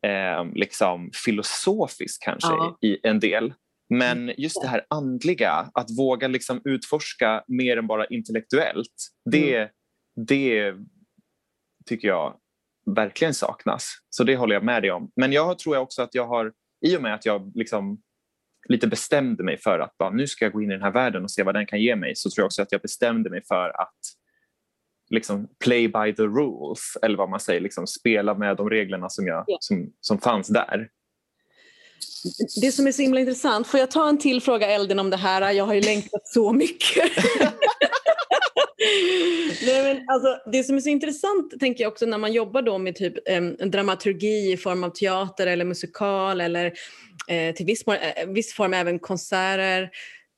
eh, 0.07 0.44
liksom 0.55 1.11
filosofisk 1.24 2.22
kanske 2.22 2.53
ja. 2.53 2.78
i 2.80 2.98
en 3.03 3.20
del. 3.20 3.55
Men 3.88 4.18
mm. 4.22 4.34
just 4.38 4.62
det 4.62 4.68
här 4.68 4.86
andliga, 4.90 5.70
att 5.74 5.98
våga 5.98 6.28
liksom 6.28 6.61
utforska 6.64 7.44
mer 7.46 7.76
än 7.76 7.86
bara 7.86 8.07
intellektuellt, 8.07 8.94
det, 9.30 9.57
mm. 9.57 9.68
det 10.26 10.74
tycker 11.86 12.09
jag 12.09 12.36
verkligen 12.96 13.34
saknas. 13.34 13.92
Så 14.11 14.24
det 14.24 14.36
håller 14.36 14.55
jag 14.55 14.64
med 14.64 14.82
dig 14.82 14.90
om. 14.90 15.11
Men 15.16 15.32
jag 15.32 15.59
tror 15.59 15.76
också 15.76 16.03
att 16.03 16.14
jag 16.14 16.26
har, 16.26 16.53
i 16.86 16.96
och 16.96 17.03
med 17.03 17.14
att 17.14 17.26
jag 17.26 17.53
liksom 17.55 18.03
lite 18.68 18.86
bestämde 18.86 19.44
mig 19.44 19.59
för 19.59 19.78
att 19.78 19.98
bara, 19.98 20.11
nu 20.11 20.26
ska 20.26 20.44
jag 20.44 20.53
gå 20.53 20.62
in 20.62 20.70
i 20.70 20.74
den 20.74 20.82
här 20.82 20.92
världen 20.92 21.24
och 21.24 21.30
se 21.30 21.42
vad 21.42 21.55
den 21.55 21.66
kan 21.66 21.80
ge 21.80 21.96
mig, 21.96 22.16
så 22.16 22.30
tror 22.30 22.42
jag 22.42 22.46
också 22.46 22.62
att 22.62 22.72
jag 22.72 22.80
bestämde 22.80 23.30
mig 23.30 23.42
för 23.48 23.80
att 23.82 23.98
liksom 25.12 25.48
play 25.64 25.88
by 25.88 26.14
the 26.14 26.22
rules, 26.22 26.96
eller 27.02 27.16
vad 27.16 27.30
man 27.30 27.40
säger, 27.40 27.60
liksom 27.60 27.86
spela 27.86 28.34
med 28.34 28.56
de 28.56 28.70
reglerna 28.70 29.08
som, 29.08 29.26
jag, 29.26 29.48
yeah. 29.48 29.58
som, 29.60 29.92
som 30.00 30.18
fanns 30.18 30.48
där. 30.48 30.88
Det 32.62 32.72
som 32.72 32.86
är 32.86 32.92
så 32.92 33.02
himla 33.02 33.20
intressant, 33.20 33.66
får 33.66 33.80
jag 33.80 33.90
ta 33.90 34.08
en 34.08 34.18
till 34.18 34.42
fråga 34.42 34.66
Elden 34.66 34.98
om 34.98 35.10
det 35.10 35.16
här? 35.16 35.52
Jag 35.52 35.64
har 35.64 35.74
ju 35.74 35.80
längtat 35.80 36.26
så 36.28 36.52
mycket. 36.52 37.10
Nej, 39.66 39.82
men 39.82 40.08
alltså, 40.08 40.50
det 40.52 40.64
som 40.64 40.76
är 40.76 40.80
så 40.80 40.88
intressant 40.88 41.60
tänker 41.60 41.84
jag 41.84 41.92
också 41.92 42.06
när 42.06 42.18
man 42.18 42.32
jobbar 42.32 42.62
då 42.62 42.78
med 42.78 42.96
typ 42.96 43.28
eh, 43.28 43.42
dramaturgi 43.42 44.52
i 44.52 44.56
form 44.56 44.84
av 44.84 44.90
teater 44.90 45.46
eller 45.46 45.64
musikal 45.64 46.40
eller 46.40 46.72
eh, 47.28 47.54
till 47.54 47.66
viss, 47.66 47.82
eh, 47.82 48.26
viss 48.28 48.54
form 48.54 48.74
även 48.74 48.98
konserter 48.98 49.90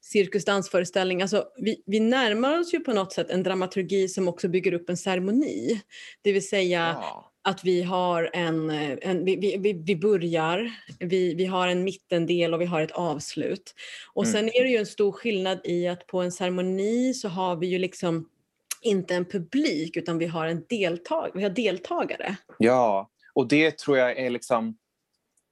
cirkusdansföreställning. 0.05 1.23
Alltså, 1.23 1.45
vi, 1.57 1.83
vi 1.87 2.01
närmar 2.01 2.61
oss 2.61 2.75
ju 2.75 2.81
på 2.81 2.93
något 2.93 3.13
sätt 3.13 3.31
en 3.31 3.43
dramaturgi 3.43 4.09
som 4.09 4.29
också 4.29 4.49
bygger 4.49 4.75
upp 4.75 4.91
en 4.91 4.97
ceremoni. 4.97 5.81
Det 6.23 6.33
vill 6.33 6.49
säga 6.49 6.97
ja. 7.01 7.33
att 7.43 7.65
vi 7.65 7.83
har 7.83 8.31
en, 8.33 8.71
en 8.71 9.25
vi, 9.25 9.57
vi, 9.59 9.73
vi 9.73 9.97
börjar, 9.97 10.73
vi, 10.99 11.35
vi 11.35 11.45
har 11.45 11.69
en 11.69 11.85
mittendel 11.85 12.55
och 12.55 12.61
vi 12.61 12.65
har 12.65 12.83
ett 12.83 12.91
avslut. 12.91 13.75
Och 14.15 14.25
mm. 14.25 14.33
sen 14.33 14.49
är 14.49 14.63
det 14.63 14.71
ju 14.71 14.77
en 14.77 14.87
stor 14.87 15.13
skillnad 15.13 15.61
i 15.65 15.89
att 15.89 16.07
på 16.07 16.21
en 16.21 16.33
ceremoni 16.33 17.15
så 17.15 17.29
har 17.29 17.57
vi 17.57 17.67
ju 17.67 17.79
liksom 17.79 18.29
inte 18.83 19.15
en 19.15 19.25
publik 19.25 19.97
utan 19.97 20.19
vi 20.19 20.27
har, 20.27 20.47
en 20.47 20.65
deltag 20.69 21.31
vi 21.35 21.43
har 21.43 21.51
deltagare. 21.51 22.37
Ja, 22.59 23.11
och 23.35 23.49
det 23.49 23.79
tror 23.79 23.99
jag 23.99 24.19
är 24.19 24.31
liksom 24.31 24.77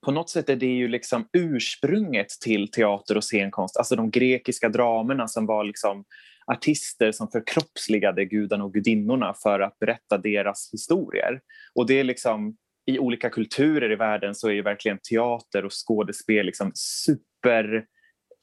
på 0.05 0.13
något 0.13 0.31
sätt 0.31 0.49
är 0.49 0.57
det 0.57 0.67
ju 0.67 0.89
liksom 0.89 1.29
ursprunget 1.33 2.29
till 2.29 2.71
teater 2.71 3.17
och 3.17 3.25
scenkonst. 3.25 3.77
Alltså 3.77 3.97
de 3.97 4.11
grekiska 4.11 4.69
dramerna 4.69 5.29
som 5.29 5.47
var 5.47 5.65
liksom 5.65 6.05
artister 6.47 7.13
som 7.13 7.29
förkroppsligade 7.29 8.25
gudarna 8.25 8.65
och 8.65 8.75
gudinnorna 8.75 9.35
för 9.43 9.61
att 9.61 9.79
berätta 9.79 10.19
deras 10.19 10.71
historier. 10.73 11.41
Och 11.75 11.87
det 11.87 12.01
är 12.01 12.05
liksom, 12.05 12.57
i 12.87 12.99
olika 12.99 13.31
kulturer 13.31 13.93
i 13.93 13.97
världen 13.97 14.35
så 14.35 14.49
är 14.49 14.53
ju 14.53 14.63
verkligen 14.63 14.99
teater 15.11 15.65
och 15.65 15.73
skådespel 15.73 16.47
liksom 16.47 16.73
super, 16.75 17.85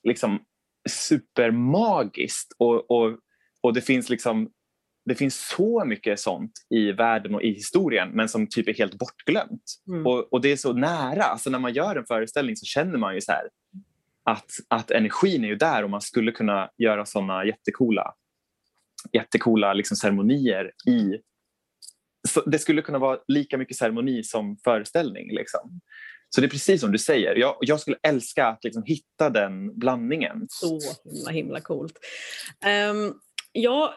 liksom 0.04 0.40
supermagiskt. 0.90 2.54
Och, 2.58 2.92
och, 2.92 3.18
och 3.62 3.74
det 3.74 3.82
finns 3.82 4.10
liksom 4.10 4.50
det 5.10 5.16
finns 5.16 5.48
så 5.58 5.86
mycket 5.86 6.20
sånt 6.20 6.52
i 6.70 6.92
världen 6.92 7.36
och 7.36 7.42
i 7.42 7.54
historien 7.54 8.10
men 8.10 8.30
som 8.30 8.48
typ 8.48 8.68
är 8.68 8.74
helt 8.74 8.94
bortglömt. 8.94 9.64
Mm. 9.88 10.08
Och, 10.08 10.34
och, 10.34 10.42
det 10.42 10.52
är 10.52 10.58
så 10.58 10.74
nära. 10.74 11.24
Alltså 11.24 11.50
när 11.50 11.60
man 11.60 11.74
gör 11.74 11.96
en 11.96 12.06
föreställning 12.06 12.56
så 12.56 12.66
känner 12.66 12.98
man 12.98 13.16
ju 13.16 13.22
så 13.22 13.32
här 13.32 13.50
att, 14.24 14.52
att 14.68 14.92
energin 14.92 15.44
är 15.44 15.48
ju 15.48 15.56
där 15.56 15.84
och 15.84 15.90
man 15.90 16.02
skulle 16.02 16.32
kunna 16.32 16.70
göra 16.78 17.06
såna 17.06 17.46
jättekola, 17.46 18.14
jättekola 19.14 19.74
liksom 19.74 19.98
ceremonier 19.98 20.72
i... 20.88 21.18
Så 22.28 22.42
det 22.42 22.60
skulle 22.60 22.82
kunna 22.82 23.00
vara 23.00 23.20
lika 23.28 23.58
mycket 23.58 23.78
ceremoni 23.78 24.24
som 24.24 24.58
föreställning. 24.64 25.36
Liksom. 25.36 25.80
Så 26.30 26.42
det 26.42 26.48
är 26.48 26.50
precis 26.50 26.82
som 26.82 26.92
du 26.92 26.98
säger. 26.98 27.36
Jag, 27.36 27.58
jag 27.62 27.80
skulle 27.80 27.98
älska 28.04 28.48
att 28.48 28.64
liksom 28.64 28.84
hitta 28.84 29.30
den 29.30 29.80
blandningen. 29.80 30.48
Så 30.50 30.80
himla 31.06 31.32
himla 31.32 31.62
coolt. 31.62 32.00
Um, 32.92 33.20
jag 33.52 33.94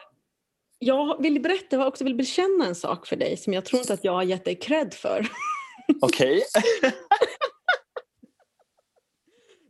jag 0.83 1.21
vill 1.21 1.41
berätta, 1.41 1.75
jag 1.75 1.87
också 1.87 2.03
vill 2.03 2.15
bekänna 2.15 2.65
en 2.65 2.75
sak 2.75 3.07
för 3.07 3.15
dig 3.15 3.37
som 3.37 3.53
jag 3.53 3.65
tror 3.65 3.79
inte 3.79 3.93
att 3.93 4.03
jag 4.03 4.13
har 4.13 4.23
gett 4.23 4.45
dig 4.45 4.55
cred 4.55 4.93
för. 4.93 5.27
Okej. 6.01 6.43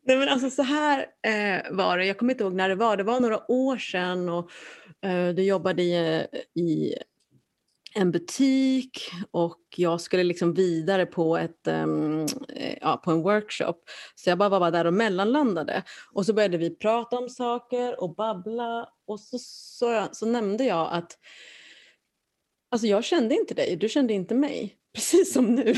Nej 0.06 0.18
men 0.18 0.30
alltså 0.30 0.50
så 0.50 0.64
här 0.64 1.00
eh, 1.00 1.72
var 1.72 1.98
det, 1.98 2.06
jag 2.06 2.18
kommer 2.18 2.34
inte 2.34 2.44
ihåg 2.44 2.54
när 2.54 2.70
det 2.70 2.76
var, 2.76 2.98
det 2.98 3.04
var 3.04 3.20
några 3.20 3.52
år 3.52 3.78
sedan 3.78 4.30
och 4.30 4.52
eh, 5.06 5.30
du 5.30 5.44
jobbade 5.44 5.84
i, 5.84 6.28
i 6.56 6.96
en 7.96 8.12
butik 8.12 9.12
och 9.32 9.60
jag 9.76 10.02
skulle 10.02 10.24
liksom 10.24 10.54
vidare 10.54 11.06
på, 11.06 11.38
ett, 11.38 11.68
um, 11.68 12.28
ja, 12.82 12.98
på 12.98 13.12
en 13.12 13.22
workshop. 13.22 13.76
Så 14.16 14.30
jag 14.30 14.38
bara 14.38 14.60
var 14.60 14.72
där 14.72 14.86
och 14.86 14.94
mellanlandade. 14.94 15.84
Och 16.14 16.26
så 16.26 16.34
började 16.34 16.58
vi 16.58 16.76
prata 16.76 17.18
om 17.18 17.30
saker 17.30 18.02
och 18.02 18.16
babbla 18.16 18.90
och 19.08 19.20
så, 19.20 19.38
så, 19.40 20.08
så 20.12 20.26
nämnde 20.26 20.64
jag 20.64 20.90
att 20.92 21.18
alltså 22.72 22.88
jag 22.88 23.04
kände 23.04 23.36
inte 23.36 23.54
dig, 23.54 23.76
du 23.76 23.90
kände 23.90 24.14
inte 24.14 24.36
mig. 24.36 24.78
Precis 24.94 25.34
som 25.34 25.56
nu. 25.56 25.64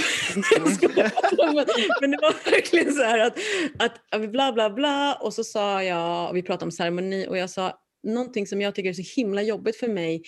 men, 2.02 2.12
det 2.12 2.18
var 2.22 2.52
verkligen 2.52 2.94
så 2.94 3.04
här 3.04 3.20
att, 3.20 3.38
att 3.80 4.22
vi 4.22 4.28
bla 4.28 4.54
bla 4.54 4.70
bla 4.70 5.14
och 5.22 5.34
så 5.34 5.44
sa 5.44 5.84
jag, 5.84 6.30
och 6.30 6.36
vi 6.36 6.44
pratade 6.44 6.66
om 6.66 6.72
ceremoni 6.72 7.28
och 7.28 7.38
jag 7.38 7.50
sa 7.50 7.80
någonting 8.04 8.48
som 8.48 8.62
jag 8.62 8.76
tycker 8.76 8.90
är 8.90 8.94
så 8.94 9.22
himla 9.22 9.42
jobbigt 9.42 9.78
för 9.78 9.88
mig 9.88 10.24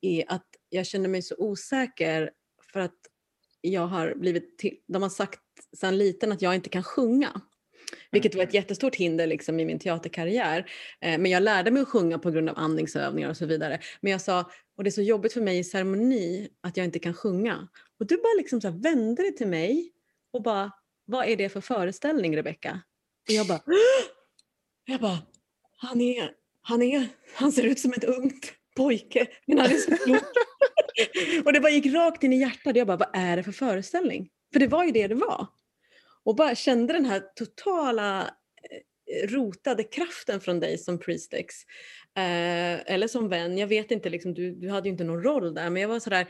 är 0.00 0.24
att 0.28 0.46
jag 0.70 0.86
känner 0.86 1.08
mig 1.08 1.22
så 1.22 1.34
osäker 1.38 2.30
för 2.72 2.80
att 2.80 2.98
jag 3.60 3.86
har 3.86 4.14
blivit 4.14 4.58
till, 4.58 4.76
de 4.88 5.02
har 5.02 5.08
sagt 5.08 5.40
sedan 5.76 5.98
liten 5.98 6.32
att 6.32 6.42
jag 6.42 6.54
inte 6.54 6.68
kan 6.68 6.82
sjunga. 6.82 7.40
Vilket 8.10 8.34
var 8.34 8.42
ett 8.42 8.54
jättestort 8.54 8.96
hinder 8.96 9.26
liksom 9.26 9.60
i 9.60 9.64
min 9.64 9.78
teaterkarriär. 9.78 10.70
Eh, 11.00 11.18
men 11.18 11.30
jag 11.30 11.42
lärde 11.42 11.70
mig 11.70 11.82
att 11.82 11.88
sjunga 11.88 12.18
på 12.18 12.30
grund 12.30 12.48
av 12.48 12.58
andningsövningar 12.58 13.30
och 13.30 13.36
så 13.36 13.46
vidare. 13.46 13.80
Men 14.00 14.12
jag 14.12 14.20
sa, 14.20 14.50
och 14.76 14.84
det 14.84 14.88
är 14.88 14.92
så 14.92 15.02
jobbigt 15.02 15.32
för 15.32 15.40
mig 15.40 15.58
i 15.58 15.64
ceremoni 15.64 16.48
att 16.60 16.76
jag 16.76 16.84
inte 16.84 16.98
kan 16.98 17.14
sjunga. 17.14 17.68
Och 17.98 18.06
du 18.06 18.16
bara 18.16 18.34
liksom 18.38 18.60
så 18.60 18.70
vände 18.70 19.22
dig 19.22 19.36
till 19.36 19.48
mig 19.48 19.92
och 20.32 20.42
bara, 20.42 20.72
vad 21.04 21.28
är 21.28 21.36
det 21.36 21.48
för 21.48 21.60
föreställning 21.60 22.36
Rebecka? 22.36 22.80
Och 23.28 23.34
jag 23.34 23.46
bara, 23.46 23.62
jag 24.84 25.00
bara, 25.00 25.18
han 25.76 26.00
är, 26.00 26.32
han 26.62 26.82
är, 26.82 27.08
han 27.34 27.52
ser 27.52 27.62
ut 27.62 27.80
som 27.80 27.92
ett 27.92 28.04
ungt 28.04 28.52
pojke, 28.76 29.26
men 29.46 29.58
han 29.58 29.70
är 29.70 29.76
så 29.76 29.96
klok. 29.96 30.22
och 31.44 31.52
det 31.52 31.60
bara 31.60 31.72
gick 31.72 31.94
rakt 31.94 32.22
in 32.22 32.32
i 32.32 32.40
hjärtat. 32.40 32.76
Jag 32.76 32.86
bara, 32.86 32.96
vad 32.96 33.10
är 33.12 33.36
det 33.36 33.42
för 33.42 33.52
föreställning? 33.52 34.28
För 34.52 34.60
det 34.60 34.66
var 34.66 34.84
ju 34.84 34.90
det 34.90 35.06
det 35.06 35.14
var. 35.14 35.46
Och 36.24 36.36
bara 36.36 36.54
kände 36.54 36.92
den 36.92 37.04
här 37.04 37.22
totala 37.36 38.22
eh, 38.22 39.28
rotade 39.28 39.84
kraften 39.84 40.40
från 40.40 40.60
dig 40.60 40.78
som 40.78 40.98
Priestex. 40.98 41.54
Eh, 42.16 42.92
eller 42.94 43.08
som 43.08 43.28
vän, 43.28 43.58
jag 43.58 43.66
vet 43.66 43.90
inte, 43.90 44.10
liksom, 44.10 44.34
du, 44.34 44.54
du 44.54 44.70
hade 44.70 44.88
ju 44.88 44.92
inte 44.92 45.04
någon 45.04 45.22
roll 45.22 45.54
där 45.54 45.70
men 45.70 45.82
jag 45.82 45.88
var 45.88 46.00
sådär 46.00 46.28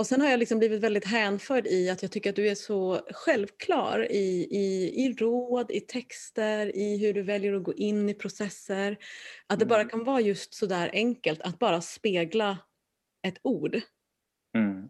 och 0.00 0.06
sen 0.06 0.20
har 0.20 0.30
jag 0.30 0.38
liksom 0.38 0.58
blivit 0.58 0.80
väldigt 0.80 1.04
hänförd 1.04 1.66
i 1.66 1.90
att 1.90 2.02
jag 2.02 2.12
tycker 2.12 2.30
att 2.30 2.36
du 2.36 2.48
är 2.48 2.54
så 2.54 3.00
självklar 3.10 4.12
i, 4.12 4.46
i, 4.50 4.92
i 5.04 5.12
råd, 5.12 5.70
i 5.70 5.80
texter, 5.80 6.76
i 6.76 6.98
hur 6.98 7.14
du 7.14 7.22
väljer 7.22 7.54
att 7.54 7.62
gå 7.62 7.74
in 7.74 8.08
i 8.08 8.14
processer. 8.14 8.96
Att 9.46 9.58
det 9.58 9.66
bara 9.66 9.80
mm. 9.80 9.90
kan 9.90 10.04
vara 10.04 10.20
just 10.20 10.54
så 10.54 10.66
där 10.66 10.90
enkelt 10.92 11.42
att 11.42 11.58
bara 11.58 11.80
spegla 11.80 12.58
ett 13.22 13.38
ord. 13.42 13.80
Mm. 14.56 14.88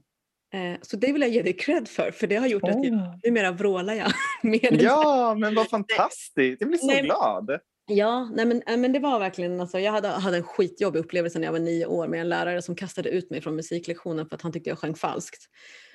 Eh, 0.54 0.78
så 0.82 0.96
det 0.96 1.12
vill 1.12 1.22
jag 1.22 1.30
ge 1.30 1.42
dig 1.42 1.52
cred 1.52 1.88
för, 1.88 2.10
för 2.10 2.26
det 2.26 2.36
har 2.36 2.46
gjort 2.46 2.62
oh. 2.62 2.70
att 2.70 2.84
jag, 2.84 3.20
numera 3.24 3.52
vrålar 3.52 3.94
jag. 3.94 4.12
ja, 4.82 5.34
men 5.38 5.54
vad 5.54 5.68
fantastiskt! 5.68 6.60
Jag 6.60 6.68
blir 6.68 6.78
så 6.78 6.86
Nej. 6.86 7.02
glad. 7.02 7.60
Ja, 7.86 8.30
nej 8.34 8.46
men, 8.46 8.80
men 8.80 8.92
det 8.92 8.98
var 8.98 9.18
verkligen, 9.18 9.60
alltså, 9.60 9.78
jag 9.78 9.92
hade, 9.92 10.08
hade 10.08 10.36
en 10.36 10.42
skitjobbig 10.42 11.00
upplevelse 11.00 11.38
när 11.38 11.46
jag 11.46 11.52
var 11.52 11.58
nio 11.58 11.86
år 11.86 12.08
med 12.08 12.20
en 12.20 12.28
lärare 12.28 12.62
som 12.62 12.74
kastade 12.74 13.08
ut 13.08 13.30
mig 13.30 13.40
från 13.40 13.56
musiklektionen 13.56 14.28
för 14.28 14.36
att 14.36 14.42
han 14.42 14.52
tyckte 14.52 14.70
jag 14.70 14.78
sjöng 14.78 14.94
falskt. 14.94 15.48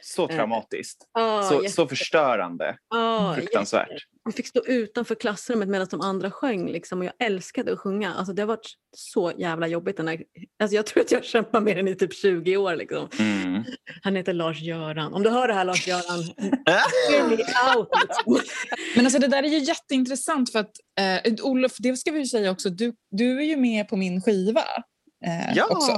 Så 0.07 0.29
eh, 0.29 0.35
traumatiskt. 0.35 1.09
Ah, 1.11 1.43
så, 1.43 1.63
så 1.69 1.87
förstörande. 1.87 2.77
Ah, 2.95 3.35
Fruktansvärt. 3.35 3.91
Jätte. 3.91 4.03
Man 4.25 4.33
fick 4.33 4.47
stå 4.47 4.65
utanför 4.65 5.15
klassrummet 5.15 5.69
medan 5.69 5.87
de 5.91 6.01
andra 6.01 6.31
sjöng 6.31 6.67
liksom, 6.71 6.99
och 6.99 7.05
jag 7.05 7.13
älskade 7.19 7.73
att 7.73 7.79
sjunga. 7.79 8.13
Alltså, 8.13 8.33
det 8.33 8.41
har 8.41 8.47
varit 8.47 8.73
så 8.95 9.31
jävla 9.37 9.67
jobbigt. 9.67 9.97
Den 9.97 10.07
här, 10.07 10.23
alltså, 10.59 10.75
jag 10.75 10.85
tror 10.85 11.03
att 11.03 11.11
jag 11.11 11.23
kämpar 11.23 11.61
med 11.61 11.77
den 11.77 11.87
i 11.87 11.95
typ 11.95 12.13
20 12.13 12.57
år. 12.57 12.75
Liksom. 12.75 13.09
Mm. 13.19 13.63
Han 14.03 14.15
heter 14.15 14.33
Lars-Göran. 14.33 15.13
Om 15.13 15.23
du 15.23 15.29
hör 15.29 15.47
det 15.47 15.53
här 15.53 15.65
Lars-Göran, 15.65 16.19
out. 17.77 17.89
Men 18.95 19.05
alltså, 19.05 19.19
det 19.19 19.27
där 19.27 19.43
är 19.43 19.47
ju 19.47 19.59
jätteintressant 19.59 20.51
för 20.51 20.59
att 20.59 20.71
eh, 20.99 21.33
Olof, 21.43 21.75
det 21.79 21.97
ska 21.97 22.11
vi 22.11 22.19
ju 22.19 22.25
säga 22.25 22.51
också, 22.51 22.69
du, 22.69 22.93
du 23.11 23.37
är 23.39 23.45
ju 23.45 23.57
med 23.57 23.87
på 23.87 23.95
min 23.97 24.21
skiva. 24.21 24.63
Eh, 25.25 25.55
ja. 25.55 25.67
Också. 25.69 25.91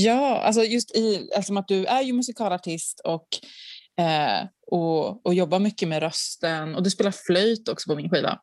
Ja, 0.00 0.40
alltså 0.40 0.62
just 0.64 0.96
i, 0.96 1.30
alltså 1.36 1.58
att 1.58 1.68
du 1.68 1.86
är 1.86 2.02
ju 2.02 2.12
musikalartist 2.12 3.00
och, 3.04 3.28
eh, 4.04 4.46
och, 4.66 5.26
och 5.26 5.34
jobbar 5.34 5.58
mycket 5.58 5.88
med 5.88 6.02
rösten 6.02 6.74
och 6.74 6.82
du 6.82 6.90
spelar 6.90 7.10
flöjt 7.10 7.68
också 7.68 7.90
på 7.90 7.96
min 7.96 8.10
skiva. 8.10 8.38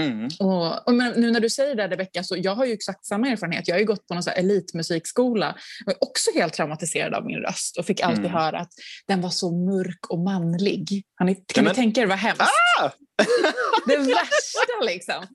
Mm. 0.00 0.28
Och, 0.38 0.88
och 0.88 0.94
nu 0.94 1.30
när 1.30 1.40
du 1.40 1.50
säger 1.50 1.74
det 1.74 1.88
Rebecka, 1.88 2.24
så 2.24 2.36
jag 2.38 2.54
har 2.54 2.64
ju 2.64 2.72
exakt 2.72 3.04
samma 3.04 3.28
erfarenhet. 3.28 3.68
Jag 3.68 3.74
har 3.74 3.80
ju 3.80 3.86
gått 3.86 4.06
på 4.06 4.14
någon 4.14 4.22
så 4.22 4.30
elitmusikskola 4.30 5.56
och 5.86 5.92
är 5.92 6.04
också 6.04 6.30
helt 6.34 6.54
traumatiserad 6.54 7.14
av 7.14 7.24
min 7.26 7.36
röst 7.36 7.78
och 7.78 7.86
fick 7.86 8.00
alltid 8.00 8.24
mm. 8.24 8.32
höra 8.32 8.58
att 8.58 8.72
den 9.06 9.20
var 9.20 9.30
så 9.30 9.52
mörk 9.52 10.10
och 10.10 10.18
manlig. 10.18 11.04
Ni, 11.24 11.34
kan 11.54 11.64
ni 11.64 11.74
tänka 11.74 12.00
er 12.00 12.06
vad 12.06 12.18
hemskt? 12.18 12.42
Ah! 12.80 12.90
det 13.86 13.96
värsta 13.96 14.84
liksom. 14.86 15.26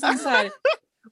Som 0.00 0.18
så 0.18 0.28
här, 0.28 0.50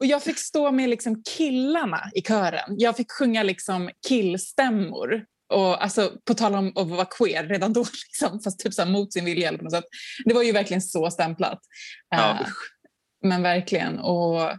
och 0.01 0.07
jag 0.07 0.23
fick 0.23 0.39
stå 0.39 0.71
med 0.73 0.91
liksom 0.91 1.23
killarna 1.37 2.11
i 2.15 2.23
kören. 2.23 2.75
Jag 2.79 2.97
fick 2.97 3.13
sjunga 3.13 3.43
liksom 3.43 3.91
killstämmor. 4.09 5.25
Och 5.53 5.83
alltså, 5.83 6.13
på 6.25 6.35
tal 6.35 6.55
om 6.55 6.73
att 6.77 6.89
vara 6.89 7.05
queer 7.05 7.45
redan 7.45 7.73
då, 7.73 7.81
liksom, 8.21 8.41
fast 8.41 8.61
typ 8.61 8.75
så 8.75 8.87
mot 8.87 9.13
sin 9.13 9.25
vilja. 9.25 9.59
På 9.59 9.65
något 9.65 9.73
sätt. 9.73 9.85
Det 10.25 10.35
var 10.35 10.43
ju 10.43 10.53
verkligen 10.53 10.83
så 10.83 11.11
stämplat. 11.11 11.59
Ja. 12.11 12.39
Uh, 12.41 12.47
men 13.23 13.43
verkligen. 13.43 13.99
Och, 13.99 14.51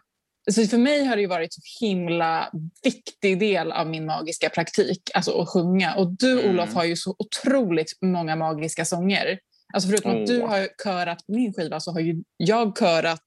så 0.51 0.67
för 0.67 0.77
mig 0.77 1.05
har 1.05 1.15
det 1.15 1.27
varit 1.27 1.53
så 1.53 1.61
himla 1.85 2.51
viktig 2.83 3.39
del 3.39 3.71
av 3.71 3.87
min 3.87 4.05
magiska 4.05 4.49
praktik, 4.49 5.01
alltså 5.13 5.41
att 5.41 5.49
sjunga. 5.49 5.95
Och 5.95 6.17
du 6.17 6.39
mm. 6.39 6.49
Olof 6.49 6.73
har 6.73 6.83
ju 6.83 6.95
så 6.95 7.15
otroligt 7.19 7.91
många 8.01 8.35
magiska 8.35 8.85
sånger. 8.85 9.39
Alltså 9.73 9.89
förutom 9.89 10.11
oh. 10.11 10.21
att 10.21 10.27
du 10.27 10.41
har 10.41 10.67
körat 10.83 11.17
på 11.17 11.31
min 11.33 11.53
skiva 11.53 11.79
så 11.79 11.91
har 11.91 11.99
ju 11.99 12.23
jag 12.37 12.77
körat 12.77 13.23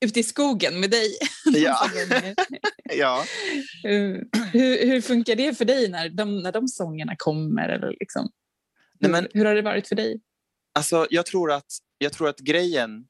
ute 0.00 0.20
i 0.20 0.22
skogen 0.22 0.80
med 0.80 0.90
dig. 0.90 1.18
Ja. 1.44 1.90
ja. 2.84 3.24
Hur, 4.52 4.86
hur, 4.86 5.00
funkar 5.00 5.34
det 5.34 5.58
för 5.58 5.64
dig 5.64 5.88
när 5.88 6.08
de, 6.08 6.42
när 6.42 6.52
de 6.52 6.68
sångerna 6.68 7.14
kommer? 7.18 7.68
Eller 7.68 7.96
liksom? 8.00 8.30
Nej, 9.00 9.10
men, 9.10 9.28
hur 9.34 9.44
har 9.44 9.54
det 9.54 9.62
varit 9.62 9.88
för 9.88 9.94
dig? 9.94 10.20
Alltså, 10.74 11.06
jag, 11.10 11.26
tror 11.26 11.52
att, 11.52 11.66
jag 11.98 12.12
tror 12.12 12.28
att 12.28 12.38
grejen 12.38 13.04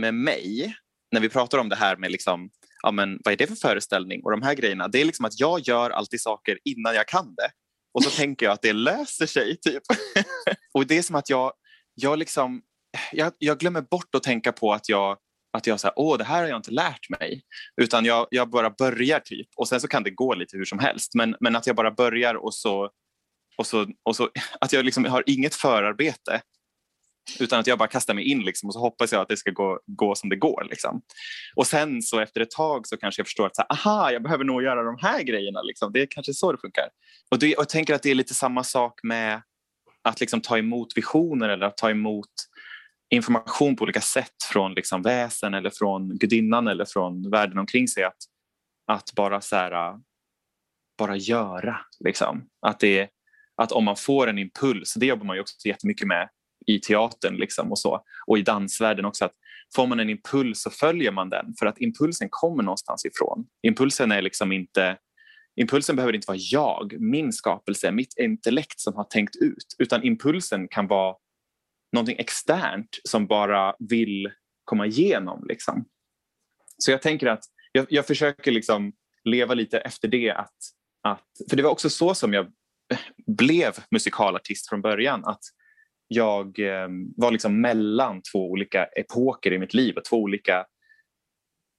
med 0.00 0.14
mig, 0.14 0.76
när 1.12 1.20
vi 1.20 1.28
pratar 1.28 1.58
om 1.58 1.68
det 1.68 1.76
här 1.76 1.96
med 1.96 2.12
liksom, 2.12 2.50
ja, 2.82 2.90
men, 2.90 3.18
vad 3.24 3.32
är 3.32 3.36
det 3.36 3.46
för 3.46 3.54
föreställning 3.54 4.20
och 4.24 4.30
de 4.30 4.42
här 4.42 4.54
grejerna, 4.54 4.88
det 4.88 5.00
är 5.00 5.04
liksom 5.04 5.24
att 5.24 5.40
jag 5.40 5.60
gör 5.60 5.90
alltid 5.90 6.20
saker 6.20 6.58
innan 6.64 6.94
jag 6.94 7.08
kan 7.08 7.34
det. 7.34 7.50
Och 7.94 8.04
så 8.04 8.10
tänker 8.16 8.46
jag 8.46 8.52
att 8.52 8.62
det 8.62 8.72
löser 8.72 9.26
sig. 9.26 9.56
typ. 9.56 9.82
och 10.74 10.86
det 10.86 10.98
är 10.98 11.02
som 11.02 11.16
att 11.16 11.30
jag, 11.30 11.52
jag, 11.94 12.18
liksom, 12.18 12.62
jag, 13.12 13.32
jag 13.38 13.58
glömmer 13.58 13.80
bort 13.80 14.14
att 14.14 14.22
tänka 14.22 14.52
på 14.52 14.72
att 14.72 14.88
jag 14.88 15.18
att 15.56 15.66
jag 15.66 15.80
säger 15.80 15.92
åh 15.96 16.18
det 16.18 16.24
här 16.24 16.42
har 16.42 16.48
jag 16.48 16.58
inte 16.58 16.70
lärt 16.70 17.10
mig. 17.10 17.42
Utan 17.80 18.04
jag, 18.04 18.26
jag 18.30 18.50
bara 18.50 18.70
börjar 18.70 19.20
typ 19.20 19.48
och 19.56 19.68
sen 19.68 19.80
så 19.80 19.88
kan 19.88 20.02
det 20.02 20.10
gå 20.10 20.34
lite 20.34 20.56
hur 20.56 20.64
som 20.64 20.78
helst. 20.78 21.14
Men, 21.14 21.36
men 21.40 21.56
att 21.56 21.66
jag 21.66 21.76
bara 21.76 21.90
börjar 21.90 22.34
och 22.34 22.54
så, 22.54 22.90
och 23.56 23.66
så, 23.66 23.86
och 24.02 24.16
så 24.16 24.30
att 24.60 24.72
jag 24.72 24.84
liksom 24.84 25.04
har 25.04 25.22
inget 25.26 25.54
förarbete. 25.54 26.40
Utan 27.40 27.60
att 27.60 27.66
jag 27.66 27.78
bara 27.78 27.88
kastar 27.88 28.14
mig 28.14 28.24
in 28.24 28.42
liksom, 28.42 28.68
och 28.68 28.72
så 28.72 28.80
hoppas 28.80 29.12
jag 29.12 29.22
att 29.22 29.28
det 29.28 29.36
ska 29.36 29.50
gå, 29.50 29.80
gå 29.86 30.14
som 30.14 30.28
det 30.28 30.36
går. 30.36 30.66
Liksom. 30.70 31.02
Och 31.56 31.66
sen 31.66 32.02
så 32.02 32.20
efter 32.20 32.40
ett 32.40 32.50
tag 32.50 32.86
så 32.86 32.96
kanske 32.96 33.20
jag 33.20 33.26
förstår 33.26 33.46
att 33.46 33.56
så 33.56 33.62
här, 33.68 33.72
aha, 33.72 34.10
jag 34.10 34.22
behöver 34.22 34.44
nog 34.44 34.62
göra 34.62 34.82
de 34.82 34.96
här 35.00 35.22
grejerna. 35.22 35.62
Liksom. 35.62 35.92
Det 35.92 36.02
är 36.02 36.06
kanske 36.10 36.34
så 36.34 36.52
det 36.52 36.58
funkar. 36.58 36.88
Och, 37.30 37.38
det, 37.38 37.56
och 37.56 37.60
jag 37.60 37.68
tänker 37.68 37.94
att 37.94 38.02
det 38.02 38.10
är 38.10 38.14
lite 38.14 38.34
samma 38.34 38.64
sak 38.64 39.00
med 39.02 39.42
att 40.02 40.20
liksom 40.20 40.40
ta 40.40 40.58
emot 40.58 40.96
visioner 40.96 41.48
eller 41.48 41.66
att 41.66 41.76
ta 41.76 41.90
emot 41.90 42.30
information 43.10 43.76
på 43.76 43.82
olika 43.82 44.00
sätt 44.00 44.42
från 44.52 44.74
liksom 44.74 45.02
väsen 45.02 45.54
eller 45.54 45.70
från 45.70 46.18
gudinnan 46.18 46.68
eller 46.68 46.84
från 46.84 47.30
världen 47.30 47.58
omkring 47.58 47.88
sig 47.88 48.04
att, 48.04 48.16
att 48.86 49.12
bara 49.16 49.40
så 49.40 49.56
här, 49.56 49.72
äh, 49.72 49.96
bara 50.98 51.16
göra. 51.16 51.76
Liksom. 52.04 52.48
Att, 52.66 52.80
det, 52.80 53.08
att 53.56 53.72
om 53.72 53.84
man 53.84 53.96
får 53.96 54.26
en 54.26 54.38
impuls, 54.38 54.94
det 54.94 55.06
jobbar 55.06 55.26
man 55.26 55.36
ju 55.36 55.42
också 55.42 55.68
jättemycket 55.68 56.06
med 56.06 56.28
i 56.66 56.78
teatern 56.78 57.36
liksom 57.36 57.70
och 57.70 57.78
så 57.78 58.04
och 58.26 58.38
i 58.38 58.42
dansvärlden 58.42 59.04
också 59.04 59.24
att 59.24 59.34
får 59.76 59.86
man 59.86 60.00
en 60.00 60.10
impuls 60.10 60.62
så 60.62 60.70
följer 60.70 61.12
man 61.12 61.30
den 61.30 61.54
för 61.58 61.66
att 61.66 61.78
impulsen 61.78 62.28
kommer 62.30 62.62
någonstans 62.62 63.04
ifrån. 63.04 63.46
Impulsen 63.62 64.12
är 64.12 64.22
liksom 64.22 64.52
inte 64.52 64.98
Impulsen 65.60 65.96
behöver 65.96 66.14
inte 66.14 66.28
vara 66.28 66.38
jag, 66.40 67.00
min 67.00 67.32
skapelse, 67.32 67.92
mitt 67.92 68.18
intellekt 68.18 68.80
som 68.80 68.94
har 68.94 69.04
tänkt 69.04 69.36
ut 69.36 69.66
utan 69.78 70.02
impulsen 70.02 70.68
kan 70.68 70.86
vara 70.86 71.16
någonting 71.96 72.18
externt 72.18 72.98
som 73.04 73.26
bara 73.26 73.74
vill 73.78 74.30
komma 74.64 74.86
igenom. 74.86 75.46
Liksom. 75.48 75.84
Så 76.78 76.90
jag 76.90 77.02
tänker 77.02 77.26
att 77.26 77.44
jag, 77.72 77.86
jag 77.90 78.06
försöker 78.06 78.52
liksom 78.52 78.92
leva 79.24 79.54
lite 79.54 79.78
efter 79.78 80.08
det 80.08 80.30
att, 80.30 80.56
att, 81.02 81.24
för 81.50 81.56
det 81.56 81.62
var 81.62 81.70
också 81.70 81.90
så 81.90 82.14
som 82.14 82.32
jag 82.32 82.52
blev 83.26 83.72
musikalartist 83.90 84.68
från 84.68 84.82
början. 84.82 85.24
Att 85.24 85.42
jag 86.08 86.58
eh, 86.58 86.88
var 87.16 87.30
liksom 87.30 87.60
mellan 87.60 88.22
två 88.32 88.50
olika 88.50 88.84
epoker 88.84 89.52
i 89.52 89.58
mitt 89.58 89.74
liv 89.74 89.96
och 89.96 90.04
två 90.04 90.16
olika, 90.16 90.66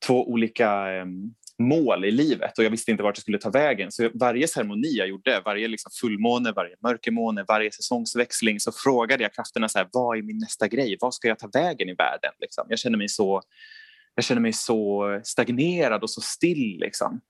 två 0.07 0.30
olika 0.30 0.95
eh, 0.95 1.05
mål 1.60 2.05
i 2.05 2.12
livet 2.12 2.58
och 2.58 2.64
jag 2.64 2.70
visste 2.70 2.91
inte 2.91 3.03
vart 3.03 3.18
jag 3.18 3.22
skulle 3.22 3.38
ta 3.38 3.49
vägen. 3.49 3.91
Så 3.91 4.10
varje 4.14 4.47
ceremoni 4.47 4.88
jag 4.88 5.08
gjorde, 5.08 5.41
varje 5.45 5.68
liksom 5.68 5.91
fullmåne, 6.01 6.51
varje 6.51 6.76
mörkermåne, 6.84 7.45
varje 7.47 7.72
säsongsväxling 7.72 8.60
så 8.60 8.72
frågade 8.72 9.24
jag 9.24 9.34
krafterna 9.34 9.70
så 9.70 9.78
här, 9.78 9.89
vad 9.93 10.18
är 10.18 10.22
min 10.22 10.38
nästa 10.38 10.68
grej? 10.68 10.97
Vad 11.01 11.14
ska 11.14 11.28
jag 11.28 11.39
ta 11.39 11.49
vägen 11.53 11.89
i 11.89 11.93
världen? 11.93 12.32
Liksom. 12.39 12.66
Jag 12.70 12.80
känner 12.80 12.97
mig 12.97 13.10
så 13.10 13.41
jag 14.26 14.41
mig 14.41 14.53
så 14.53 15.22
stagnerad 15.24 16.03
och 16.03 16.10
så 16.10 16.22
still. 16.22 16.78
Liksom. 16.80 17.22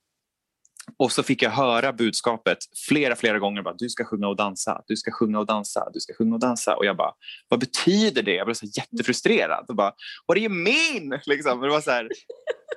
Och 0.98 1.12
så 1.12 1.24
fick 1.24 1.42
jag 1.42 1.50
höra 1.50 1.94
budskapet 1.94 2.58
flera, 2.88 3.16
flera 3.16 3.40
gånger. 3.40 3.62
Bara, 3.62 3.76
du 3.78 3.90
ska 3.90 4.06
sjunga 4.06 4.28
och 4.28 4.36
dansa, 4.36 4.84
du 4.88 4.96
ska 4.96 5.12
sjunga 5.12 5.40
och 5.40 5.46
dansa, 5.46 5.90
du 5.94 6.00
ska 6.00 6.14
sjunga 6.14 6.34
och 6.34 6.40
dansa. 6.40 6.76
Och 6.76 6.86
jag 6.86 6.98
bara, 6.98 7.14
vad 7.48 7.60
betyder 7.60 8.24
det? 8.24 8.36
Jag 8.36 8.48
blev 8.48 8.54
så 8.54 8.66
jättefrustrerad. 8.66 9.66
Och 9.70 9.76
bara, 9.76 9.94
What 10.28 10.36
do 10.36 10.40
you 10.40 10.50
mean? 10.50 11.22
Liksom. 11.26 11.62
Det 11.62 11.70
var 11.70 11.82
så 11.82 11.92
här, 11.92 12.10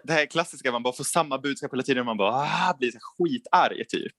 det 0.05 0.13
här 0.13 0.27
klassiska, 0.27 0.73
man 0.73 0.83
bara 0.83 0.95
får 0.95 1.05
samma 1.05 1.39
budskap 1.39 1.73
hela 1.73 1.83
tiden 1.83 2.01
och 2.01 2.07
man 2.07 2.17
bara 2.17 2.33
ah, 2.35 2.77
blir 2.79 2.91
så 2.91 2.99
skitarg 3.01 3.85
typ. 3.89 4.13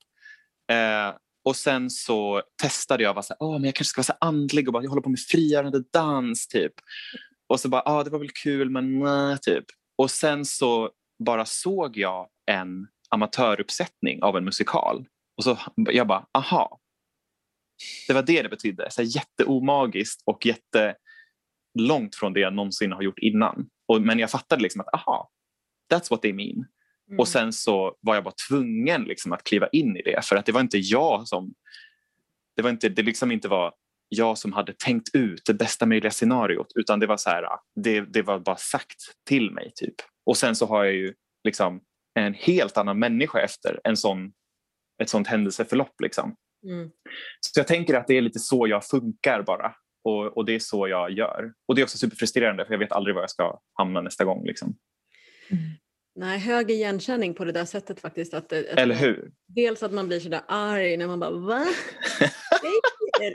Eh, 0.72 1.14
och 1.44 1.56
sen 1.56 1.90
så 1.90 2.42
testade 2.62 3.02
jag, 3.02 3.14
var 3.14 3.22
så 3.22 3.34
här, 3.40 3.46
oh, 3.46 3.52
men 3.52 3.64
jag 3.64 3.74
kanske 3.74 3.90
ska 3.90 3.98
vara 3.98 4.04
så 4.04 4.26
andlig 4.26 4.68
och 4.68 4.72
bara, 4.72 4.82
jag 4.82 4.90
håller 4.90 5.02
på 5.02 5.10
med 5.10 5.20
frigörande 5.20 5.82
dans 5.92 6.48
typ. 6.48 6.72
Och 7.48 7.60
så 7.60 7.68
bara, 7.68 7.82
ah, 7.84 8.04
det 8.04 8.10
var 8.10 8.18
väl 8.18 8.30
kul 8.30 8.70
men 8.70 8.98
nej, 8.98 9.38
typ. 9.38 9.64
Och 9.98 10.10
sen 10.10 10.44
så 10.44 10.90
bara 11.24 11.44
såg 11.44 11.96
jag 11.96 12.28
en 12.46 12.86
amatöruppsättning 13.08 14.22
av 14.22 14.36
en 14.36 14.44
musikal. 14.44 15.06
Och 15.36 15.44
så 15.44 15.58
jag 15.76 16.06
bara, 16.06 16.26
aha. 16.32 16.78
Det 18.06 18.12
var 18.12 18.22
det 18.22 18.42
det 18.42 18.48
betydde. 18.48 18.90
Så 18.90 19.02
jätteomagiskt 19.02 20.22
och 20.26 20.46
jättelångt 20.46 22.14
från 22.14 22.32
det 22.32 22.40
jag 22.40 22.54
någonsin 22.54 22.92
har 22.92 23.02
gjort 23.02 23.18
innan. 23.18 23.68
Och, 23.88 24.02
men 24.02 24.18
jag 24.18 24.30
fattade 24.30 24.62
liksom 24.62 24.80
att, 24.80 24.94
aha, 24.94 25.30
that's 25.92 26.10
what 26.10 26.22
they 26.22 26.32
mean. 26.32 26.66
Mm. 27.08 27.18
Och 27.18 27.28
sen 27.28 27.52
så 27.52 27.96
var 28.00 28.14
jag 28.14 28.24
bara 28.24 28.34
tvungen 28.48 29.04
liksom 29.04 29.32
att 29.32 29.44
kliva 29.44 29.68
in 29.68 29.96
i 29.96 30.02
det 30.02 30.24
för 30.24 30.36
att 30.36 30.46
det 30.46 30.52
var 30.52 30.60
inte 30.60 30.78
jag 30.78 31.28
som 31.28 31.54
det 32.56 32.62
var 32.62 32.70
inte, 32.70 32.88
det 32.88 33.02
liksom 33.02 33.32
inte 33.32 33.48
var 33.48 33.74
jag 34.08 34.38
som 34.38 34.52
hade 34.52 34.72
tänkt 34.72 35.14
ut 35.14 35.42
det 35.46 35.54
bästa 35.54 35.86
möjliga 35.86 36.10
scenariot 36.10 36.72
utan 36.74 37.00
det 37.00 37.06
var 37.06 37.16
så 37.16 37.30
här, 37.30 37.44
det, 37.74 38.00
det 38.00 38.22
var 38.22 38.38
bara 38.38 38.56
sagt 38.56 38.96
till 39.28 39.50
mig 39.50 39.72
typ. 39.74 39.94
Och 40.26 40.36
sen 40.36 40.56
så 40.56 40.66
har 40.66 40.84
jag 40.84 40.94
ju 40.94 41.14
liksom 41.44 41.80
en 42.14 42.34
helt 42.34 42.76
annan 42.76 42.98
människa 42.98 43.40
efter 43.40 43.80
en 43.84 43.96
sån, 43.96 44.32
ett 45.02 45.08
sånt 45.08 45.26
händelseförlopp. 45.26 46.00
Liksom. 46.00 46.36
Mm. 46.64 46.90
Så 47.40 47.60
jag 47.60 47.66
tänker 47.66 47.94
att 47.94 48.06
det 48.06 48.16
är 48.16 48.20
lite 48.20 48.38
så 48.38 48.66
jag 48.66 48.86
funkar 48.86 49.42
bara 49.42 49.74
och, 50.04 50.36
och 50.36 50.44
det 50.44 50.54
är 50.54 50.58
så 50.58 50.88
jag 50.88 51.10
gör. 51.10 51.52
Och 51.68 51.74
det 51.74 51.80
är 51.80 51.84
också 51.84 51.98
superfrustrerande 51.98 52.64
för 52.64 52.72
jag 52.72 52.78
vet 52.78 52.92
aldrig 52.92 53.14
var 53.14 53.22
jag 53.22 53.30
ska 53.30 53.60
hamna 53.72 54.00
nästa 54.00 54.24
gång. 54.24 54.46
Liksom. 54.46 54.76
Mm. 55.50 55.64
Nej, 56.14 56.38
hög 56.38 56.70
igenkänning 56.70 57.34
på 57.34 57.44
det 57.44 57.52
där 57.52 57.64
sättet 57.64 58.00
faktiskt. 58.00 58.34
Att, 58.34 58.52
att 58.52 58.52
Eller 58.52 58.94
hur? 58.94 59.32
Dels 59.46 59.82
att 59.82 59.92
man 59.92 60.08
blir 60.08 60.20
sådär 60.20 60.42
arg 60.48 60.96
när 60.96 61.06
man 61.06 61.20
bara 61.20 61.30
va? 61.30 61.66
Säger 63.18 63.30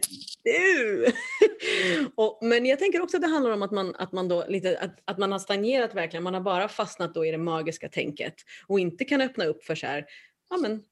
du? 0.85 1.05
och, 2.15 2.39
men 2.41 2.65
jag 2.65 2.79
tänker 2.79 3.01
också 3.01 3.17
att 3.17 3.23
det 3.23 3.29
handlar 3.29 3.51
om 3.51 3.61
att 3.61 3.71
man, 3.71 3.95
att 3.95 4.11
man, 4.11 4.27
då 4.27 4.45
lite, 4.47 4.79
att, 4.79 4.99
att 5.05 5.17
man 5.17 5.31
har 5.31 5.39
stagnerat 5.39 5.95
verkligen. 5.95 6.23
Man 6.23 6.33
har 6.33 6.41
bara 6.41 6.67
fastnat 6.67 7.13
då 7.13 7.25
i 7.25 7.31
det 7.31 7.37
magiska 7.37 7.89
tänket 7.89 8.35
och 8.67 8.79
inte 8.79 9.05
kan 9.05 9.21
öppna 9.21 9.45
upp 9.45 9.63
för 9.63 9.75
så 9.75 9.87
här, 9.87 10.05
ja 10.49 10.57
men 10.57 10.83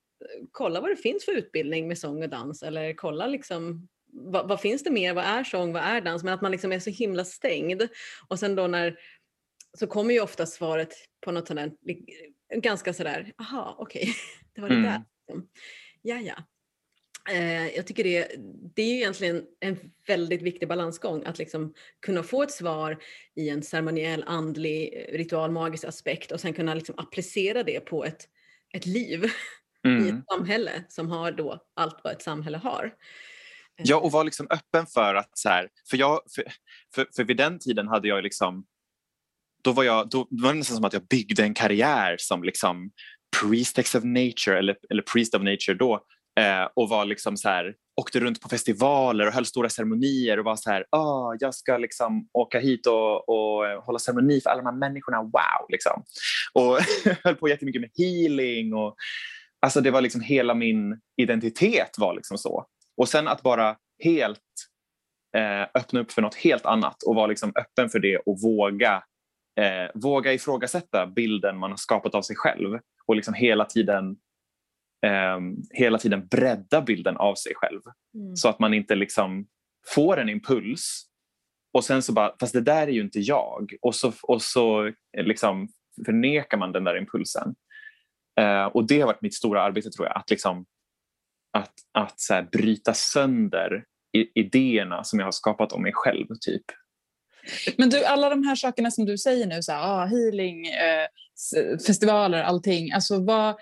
kolla 0.52 0.82
vad 0.82 0.90
det 0.90 0.96
finns 0.96 1.26
för 1.26 1.32
utbildning 1.32 1.88
med 1.88 1.98
sång 1.98 2.24
och 2.24 2.30
dans 2.30 2.64
eller 2.64 2.94
kolla 2.94 3.28
liksom 3.28 3.88
vad, 4.12 4.48
vad, 4.48 4.62
finns 4.62 4.84
det 4.84 4.92
mer? 4.92 5.14
Vad 5.14 5.26
är 5.26 5.44
sång? 5.44 5.74
Vad 5.74 5.84
är 5.84 6.02
dans? 6.02 6.24
Men 6.24 6.34
att 6.34 6.42
man 6.42 6.52
liksom 6.52 6.72
är 6.72 6.80
så 6.80 6.90
himla 6.90 7.26
stängd. 7.26 7.84
Och 8.28 8.40
sen 8.40 8.56
då 8.56 8.68
när 8.68 9.00
så 9.78 9.88
kommer 9.88 10.14
ju 10.14 10.22
ofta 10.22 10.46
svaret 10.46 10.94
på 11.26 11.32
något 11.32 11.48
sådant 11.48 11.80
ganska 12.56 12.94
sådär, 12.94 13.34
aha 13.38 13.76
okej, 13.80 14.02
okay. 14.02 14.14
det 14.56 14.62
var 14.62 14.70
det 14.70 14.76
mm. 14.76 14.92
där. 14.92 15.04
Liksom. 15.28 15.50
Ja, 16.02 16.16
ja. 16.16 16.36
Eh, 17.34 17.68
jag 17.76 17.88
tycker 17.88 18.04
det, 18.04 18.32
det 18.76 18.82
är 18.82 18.88
ju 18.88 18.96
egentligen 18.96 19.46
en 19.60 19.80
väldigt 20.08 20.42
viktig 20.42 20.68
balansgång 20.68 21.24
att 21.26 21.38
liksom 21.38 21.74
kunna 22.02 22.24
få 22.24 22.44
ett 22.44 22.52
svar 22.52 22.98
i 23.36 23.50
en 23.50 23.64
ceremoniell, 23.64 24.24
andlig, 24.28 25.06
ritual, 25.10 25.52
magisk 25.52 25.84
aspekt 25.84 26.32
och 26.32 26.40
sen 26.40 26.54
kunna 26.54 26.74
liksom 26.74 26.96
applicera 26.98 27.64
det 27.64 27.80
på 27.80 28.06
ett, 28.06 28.28
ett 28.74 28.86
liv 28.86 29.32
mm. 29.86 29.98
i 30.04 30.08
ett 30.08 30.12
mm. 30.12 30.24
samhälle 30.32 30.84
som 30.90 31.10
har 31.10 31.32
då 31.32 31.60
allt 31.76 32.00
vad 32.04 32.14
ett 32.14 32.22
samhälle 32.22 32.58
har. 32.58 32.94
Ja, 33.78 33.98
och 33.98 34.12
vara 34.12 34.24
liksom 34.24 34.48
öppen 34.50 34.86
för 34.88 35.16
att 35.16 35.38
så 35.38 35.50
här, 35.50 35.70
för, 35.90 35.98
jag, 35.98 36.20
för, 36.36 36.44
för, 36.96 37.08
för 37.16 37.24
vid 37.24 37.38
den 37.38 37.60
tiden 37.60 37.88
hade 37.88 38.08
jag 38.08 38.24
liksom 38.24 38.66
då 39.66 39.72
var, 39.72 39.84
jag, 39.84 40.10
då 40.10 40.28
var 40.30 40.54
det 40.54 40.60
nästan 40.60 40.76
som 40.76 40.86
att 40.86 40.94
jag 40.94 41.08
byggde 41.08 41.44
en 41.44 41.54
karriär 41.54 42.16
som 42.20 42.44
liksom 42.44 42.92
priestess 43.42 43.96
of 43.96 44.04
nature 44.04 44.60
eller, 44.60 44.76
eller 44.90 45.02
priest 45.14 45.36
of 45.36 45.42
nature 45.42 45.74
då 45.80 45.94
eh, 46.40 46.68
och 46.76 46.90
var 46.90 47.06
liksom 47.06 47.38
så 47.38 47.50
här, 47.50 47.74
åkte 48.02 48.20
runt 48.20 48.42
på 48.42 48.50
festivaler 48.50 49.28
och 49.28 49.34
höll 49.34 49.46
stora 49.46 49.70
ceremonier 49.70 50.40
och 50.40 50.46
var 50.46 50.56
så 50.56 50.70
här, 50.70 50.86
oh, 50.92 51.36
jag 51.40 51.56
ska 51.56 51.78
liksom 51.78 52.30
åka 52.34 52.60
hit 52.60 52.88
och, 52.88 53.30
och 53.30 53.68
eh, 53.68 53.84
hålla 53.84 54.00
ceremoni 54.00 54.42
för 54.42 54.50
alla 54.50 54.62
de 54.62 54.66
här 54.66 54.90
människorna, 54.90 55.22
wow! 55.22 55.66
Liksom. 55.70 56.04
Och 56.54 56.78
höll 57.24 57.36
på 57.36 57.50
jättemycket 57.50 57.82
med 57.82 57.90
healing 57.98 58.74
och 58.74 58.96
alltså 59.62 59.82
det 59.82 59.92
var 59.92 60.02
liksom 60.02 60.22
hela 60.22 60.54
min 60.54 61.00
identitet 61.22 61.96
var 61.98 62.16
liksom 62.16 62.38
så. 62.38 62.66
Och 62.98 63.10
sen 63.10 63.28
att 63.28 63.42
bara 63.42 63.76
helt 64.04 64.40
eh, 65.38 65.82
öppna 65.82 66.00
upp 66.00 66.12
för 66.12 66.22
något 66.22 66.36
helt 66.36 66.66
annat 66.66 67.04
och 67.04 67.16
vara 67.16 67.28
liksom 67.28 67.52
öppen 67.56 67.90
för 67.90 68.00
det 68.00 68.18
och 68.18 68.42
våga 68.42 69.04
eh, 69.60 69.92
våga 69.94 70.34
ifrågasätta 70.34 71.08
bilden 71.08 71.58
man 71.58 71.70
har 71.70 71.78
skapat 71.78 72.16
av 72.16 72.22
sig 72.22 72.36
själv 72.36 72.80
och 73.06 73.16
liksom 73.16 73.34
hela 73.34 73.66
tiden 73.66 74.18
eh, 75.06 75.40
hela 75.70 75.98
tiden 75.98 76.28
bredda 76.28 76.82
bilden 76.82 77.18
av 77.18 77.36
sig 77.36 77.54
själv 77.56 77.82
mm. 78.16 78.36
så 78.36 78.50
att 78.50 78.60
man 78.60 78.74
inte 78.74 78.96
liksom 78.96 79.48
får 79.94 80.18
en 80.18 80.30
impuls 80.30 81.06
och 81.76 81.84
sen 81.84 82.02
så 82.02 82.14
bara, 82.14 82.36
fast 82.40 82.54
det 82.54 82.62
där 82.62 82.88
är 82.88 82.92
ju 82.92 83.02
inte 83.02 83.20
jag 83.20 83.74
och 83.82 83.96
så, 83.96 84.14
och 84.24 84.42
så 84.42 84.92
liksom 85.18 85.68
förnekar 86.06 86.58
man 86.58 86.72
den 86.72 86.84
där 86.84 86.98
impulsen. 86.98 87.56
Eh, 88.40 88.66
och 88.66 88.88
det 88.88 89.00
har 89.00 89.08
varit 89.08 89.22
mitt 89.22 89.34
stora 89.34 89.62
arbete 89.62 89.90
tror 89.90 90.08
jag, 90.08 90.18
att, 90.18 90.30
liksom, 90.30 90.66
att, 91.54 91.74
att 91.92 92.20
så 92.20 92.34
här, 92.34 92.44
bryta 92.52 92.94
sönder 92.94 93.86
idéerna 94.36 95.04
som 95.04 95.20
jag 95.20 95.26
har 95.26 95.32
skapat 95.32 95.72
om 95.72 95.82
mig 95.82 95.92
själv. 95.96 96.28
typ 96.42 96.66
men 97.78 97.90
du, 97.90 98.06
alla 98.06 98.30
de 98.30 98.44
här 98.44 98.56
sakerna 98.56 98.92
som 98.92 99.06
du 99.06 99.18
säger 99.18 99.46
nu, 99.46 99.62
så 99.62 99.72
här, 99.72 99.80
ah, 99.82 100.06
healing, 100.06 100.68
eh, 100.68 101.08
festivaler, 101.88 102.44
allting. 102.44 102.92
Alltså, 102.92 103.24
vad, 103.24 103.56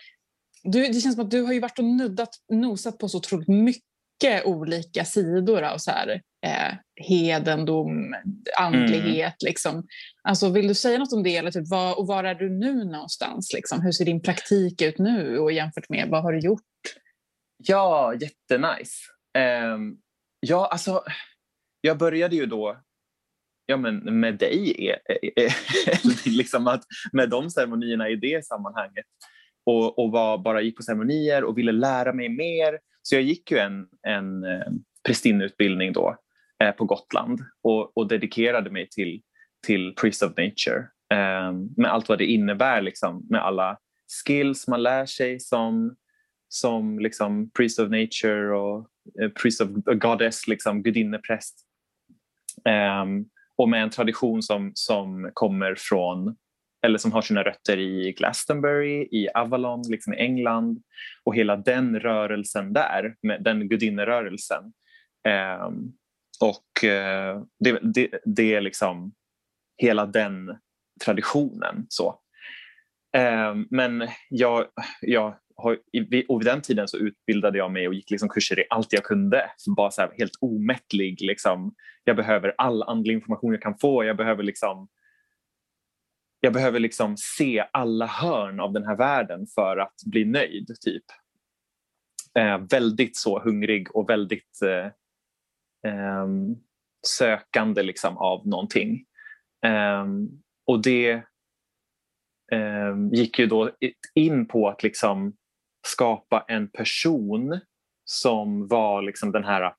du, 0.63 0.87
det 0.87 1.01
känns 1.01 1.15
som 1.15 1.25
att 1.25 1.31
du 1.31 1.41
har 1.41 1.53
ju 1.53 1.59
varit 1.59 1.79
och 1.79 1.85
nuddat, 1.85 2.29
nosat 2.51 2.97
på 2.97 3.09
så 3.09 3.17
otroligt 3.17 3.47
mycket 3.47 4.45
olika 4.45 5.05
sidor 5.05 5.61
av 5.61 5.77
så 5.77 5.91
här, 5.91 6.21
eh, 6.45 6.75
hedendom, 6.95 8.15
andlighet. 8.57 9.43
Mm. 9.43 9.49
Liksom. 9.49 9.87
Alltså, 10.23 10.49
vill 10.49 10.67
du 10.67 10.73
säga 10.73 10.99
något 10.99 11.13
om 11.13 11.23
det? 11.23 11.37
Eller 11.37 11.51
typ, 11.51 11.69
var, 11.69 11.99
och 11.99 12.07
var 12.07 12.23
är 12.23 12.35
du 12.35 12.49
nu 12.49 12.83
någonstans? 12.85 13.53
Liksom? 13.53 13.81
Hur 13.81 13.91
ser 13.91 14.05
din 14.05 14.21
praktik 14.21 14.81
ut 14.81 14.97
nu 14.97 15.39
och 15.39 15.51
jämfört 15.51 15.89
med 15.89 16.09
vad 16.09 16.23
har 16.23 16.33
du 16.33 16.39
gjort? 16.39 16.61
Ja, 17.57 18.13
jättenice. 18.13 18.99
Um, 19.73 19.97
ja, 20.39 20.67
alltså, 20.71 21.03
jag 21.81 21.97
började 21.97 22.35
ju 22.35 22.45
då 22.45 22.81
ja, 23.65 23.77
men 23.77 24.19
med 24.19 24.37
dig, 24.37 24.95
liksom 26.25 26.67
att 26.67 26.83
med 27.11 27.29
de 27.29 27.49
ceremonierna 27.49 28.09
i 28.09 28.15
det 28.15 28.45
sammanhanget 28.45 29.05
och, 29.65 29.99
och 29.99 30.11
var, 30.11 30.37
bara 30.37 30.61
gick 30.61 30.77
på 30.77 30.83
ceremonier 30.83 31.43
och 31.43 31.57
ville 31.57 31.71
lära 31.71 32.13
mig 32.13 32.29
mer. 32.29 32.79
Så 33.01 33.15
jag 33.15 33.23
gick 33.23 33.51
ju 33.51 33.57
en, 33.57 33.87
en 34.07 34.43
eh, 34.43 34.71
prästinneutbildning 35.07 35.93
då 35.93 36.17
eh, 36.63 36.71
på 36.71 36.85
Gotland 36.85 37.39
och, 37.63 37.97
och, 37.97 38.07
dedikerade 38.07 38.69
mig 38.69 38.89
till, 38.89 39.21
till 39.67 39.95
Priest 39.95 40.23
of 40.23 40.29
Nature 40.29 40.87
eh, 41.13 41.51
med 41.77 41.91
allt 41.91 42.09
vad 42.09 42.17
det 42.17 42.25
innebär 42.25 42.81
liksom, 42.81 43.27
med 43.29 43.41
alla 43.41 43.77
skills 44.25 44.67
man 44.67 44.83
lär 44.83 45.05
sig 45.05 45.39
som, 45.39 45.95
som 46.47 46.99
liksom 46.99 47.51
Priest 47.51 47.79
of 47.79 47.89
Nature 47.89 48.55
och 48.55 48.87
eh, 49.21 49.29
Priest 49.29 49.61
of 49.61 49.69
Goddess, 49.85 50.47
liksom, 50.47 50.83
gudinnepräst. 50.83 51.55
Um, 53.03 53.29
och 53.57 53.69
med 53.69 53.83
en 53.83 53.89
tradition 53.89 54.43
som, 54.43 54.71
som 54.73 55.31
kommer 55.33 55.75
från 55.77 56.35
eller 56.85 56.97
som 56.97 57.11
har 57.11 57.21
sina 57.21 57.43
rötter 57.43 57.77
i 57.77 58.11
Glastonbury, 58.17 59.07
i 59.11 59.27
Avalon, 59.33 59.81
liksom 59.89 60.13
i 60.13 60.17
England 60.17 60.83
och 61.23 61.35
hela 61.35 61.55
den 61.55 61.99
rörelsen 61.99 62.73
där, 62.73 63.15
med 63.21 63.43
den 63.43 63.69
gudinnerörelsen. 63.69 64.73
Eh, 65.27 65.69
och 66.41 66.83
eh, 66.83 67.41
det, 67.59 67.79
det, 67.81 68.19
det, 68.25 68.55
är 68.55 68.61
liksom 68.61 69.13
hela 69.77 70.05
den 70.05 70.57
traditionen. 71.05 71.85
så. 71.89 72.19
Eh, 73.17 73.55
men 73.69 74.07
jag, 74.29 74.65
jag, 75.01 75.35
och 75.55 76.41
vid 76.41 76.45
den 76.45 76.61
tiden 76.61 76.87
så 76.87 76.97
utbildade 76.97 77.57
jag 77.57 77.71
mig 77.71 77.87
och 77.87 77.93
gick 77.93 78.11
liksom 78.11 78.29
kurser 78.29 78.59
i 78.59 78.63
allt 78.69 78.93
jag 78.93 79.03
kunde. 79.03 79.51
Bara 79.75 79.91
så 79.91 80.01
här, 80.01 80.11
helt 80.17 80.37
omättlig. 80.41 81.21
Liksom. 81.21 81.75
Jag 82.03 82.15
behöver 82.15 82.53
all 82.57 82.83
andlig 82.83 83.13
information 83.13 83.51
jag 83.51 83.61
kan 83.61 83.77
få. 83.77 84.03
Jag 84.03 84.17
behöver 84.17 84.43
liksom 84.43 84.87
jag 86.39 86.53
behöver 86.53 86.79
liksom 86.79 87.15
se 87.17 87.65
alla 87.73 88.05
hörn 88.05 88.59
av 88.59 88.73
den 88.73 88.85
här 88.85 88.95
världen 88.95 89.47
för 89.55 89.77
att 89.77 89.95
bli 90.05 90.25
nöjd. 90.25 90.67
typ. 90.81 91.03
Eh, 92.39 92.57
väldigt 92.71 93.17
så 93.17 93.39
hungrig 93.39 93.95
och 93.95 94.09
väldigt 94.09 94.61
eh, 94.61 94.85
eh, 95.91 96.27
sökande 97.07 97.83
liksom 97.83 98.17
av 98.17 98.47
någonting. 98.47 99.05
Ehm, 99.65 100.29
och 100.65 100.81
det 100.81 101.23
ehm, 102.51 103.09
gick 103.13 103.39
ju 103.39 103.45
då 103.45 103.71
in 104.15 104.47
på 104.47 104.69
att 104.69 104.83
liksom 104.83 105.35
skapa 105.85 106.45
en 106.47 106.69
person 106.69 107.59
som 108.05 108.67
var 108.67 109.01
liksom 109.01 109.31
den 109.31 109.43
här 109.43 109.75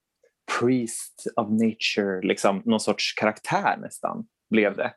priest 0.59 1.27
of 1.37 1.49
nature, 1.51 2.23
liksom 2.23 2.63
någon 2.65 2.81
sorts 2.81 3.15
karaktär 3.15 3.77
nästan 3.77 4.29
blev 4.51 4.77
det. 4.77 4.95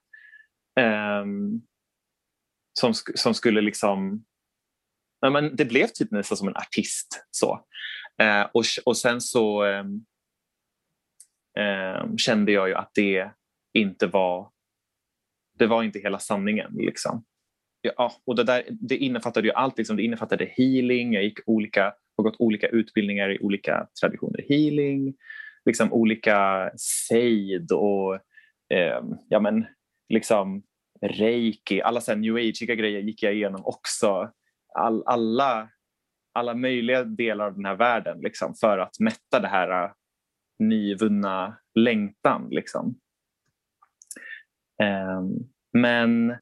Um, 1.22 1.62
som, 2.80 2.93
som 2.93 3.34
skulle 3.34 3.62
liksom... 3.62 4.26
Ja, 5.20 5.30
men 5.30 5.55
det 5.55 5.66
blev 5.66 5.88
typ 5.88 6.12
nästan 6.12 6.38
som 6.38 6.47
en 6.47 6.55
artist. 6.55 7.26
så. 7.32 7.66
Uh, 8.22 8.41
och, 8.53 8.64
och 8.86 8.97
sen 8.97 9.22
så 9.22 9.66
um, 9.66 10.05
um, 11.60 12.18
kände 12.18 12.51
jag 12.51 12.68
ju 12.68 12.76
att 12.76 12.91
det 12.93 13.32
inte 13.74 14.08
var 14.08 14.51
det 15.58 15.68
var 15.68 15.84
inte 15.84 15.99
hela 15.99 16.20
sanningen. 16.20 16.72
Liksom. 16.74 17.26
Ja, 17.96 18.12
och 18.26 18.36
det, 18.36 18.44
där, 18.44 18.64
det 18.70 18.98
innefattade 18.98 19.48
ju 19.48 19.54
allt. 19.54 19.78
Liksom. 19.78 19.98
Det 19.98 20.04
innefattade 20.04 20.46
healing. 20.46 21.14
Jag 21.14 21.24
gick 21.24 21.40
olika, 21.46 21.94
har 22.18 22.24
gått 22.24 22.40
olika 22.40 22.68
utbildningar 22.68 23.30
i 23.30 23.40
olika 23.40 23.88
traditioner. 24.02 24.46
Healing, 24.50 25.16
liksom 25.66 25.94
olika 25.94 26.72
sejd 26.78 27.72
och 27.72 28.16
eh, 28.74 29.04
ja, 29.30 29.40
men, 29.40 29.66
liksom 30.10 30.64
reiki, 31.02 31.82
alla 31.82 32.02
så 32.02 32.16
new 32.16 32.36
age 32.36 32.66
grejer 32.66 33.02
gick 33.02 33.24
jag 33.24 33.34
igenom 33.34 33.62
också. 33.66 34.32
All, 34.76 35.04
alla, 35.06 35.70
alla 36.34 36.54
möjliga 36.54 37.04
delar 37.04 37.46
av 37.46 37.56
den 37.56 37.66
här 37.66 37.76
världen 37.76 38.20
liksom, 38.22 38.56
för 38.56 38.78
att 38.78 39.00
mätta 39.00 39.40
det 39.40 39.48
här 39.48 39.84
eh, 39.84 39.92
nyvunna 40.60 41.58
längtan. 41.76 42.48
Liksom. 42.52 42.96
Eh, 44.82 45.22
men 45.74 46.38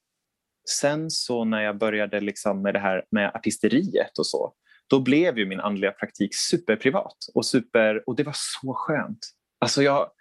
sen 0.69 1.11
så 1.11 1.45
när 1.45 1.61
jag 1.61 1.77
började 1.77 2.19
liksom 2.19 2.61
med 2.61 2.73
det 2.73 2.79
här 2.79 3.05
med 3.11 3.31
artisteriet 3.35 4.17
och 4.17 4.27
så, 4.27 4.53
då 4.87 4.99
blev 4.99 5.37
ju 5.37 5.45
min 5.45 5.59
andliga 5.59 5.91
praktik 5.91 6.35
superprivat 6.35 7.17
och, 7.33 7.45
super, 7.45 8.09
och 8.09 8.15
det 8.15 8.23
var 8.23 8.35
så 8.35 8.73
skönt. 8.73 9.19
Alltså 9.59 9.83
jag, 9.83 10.11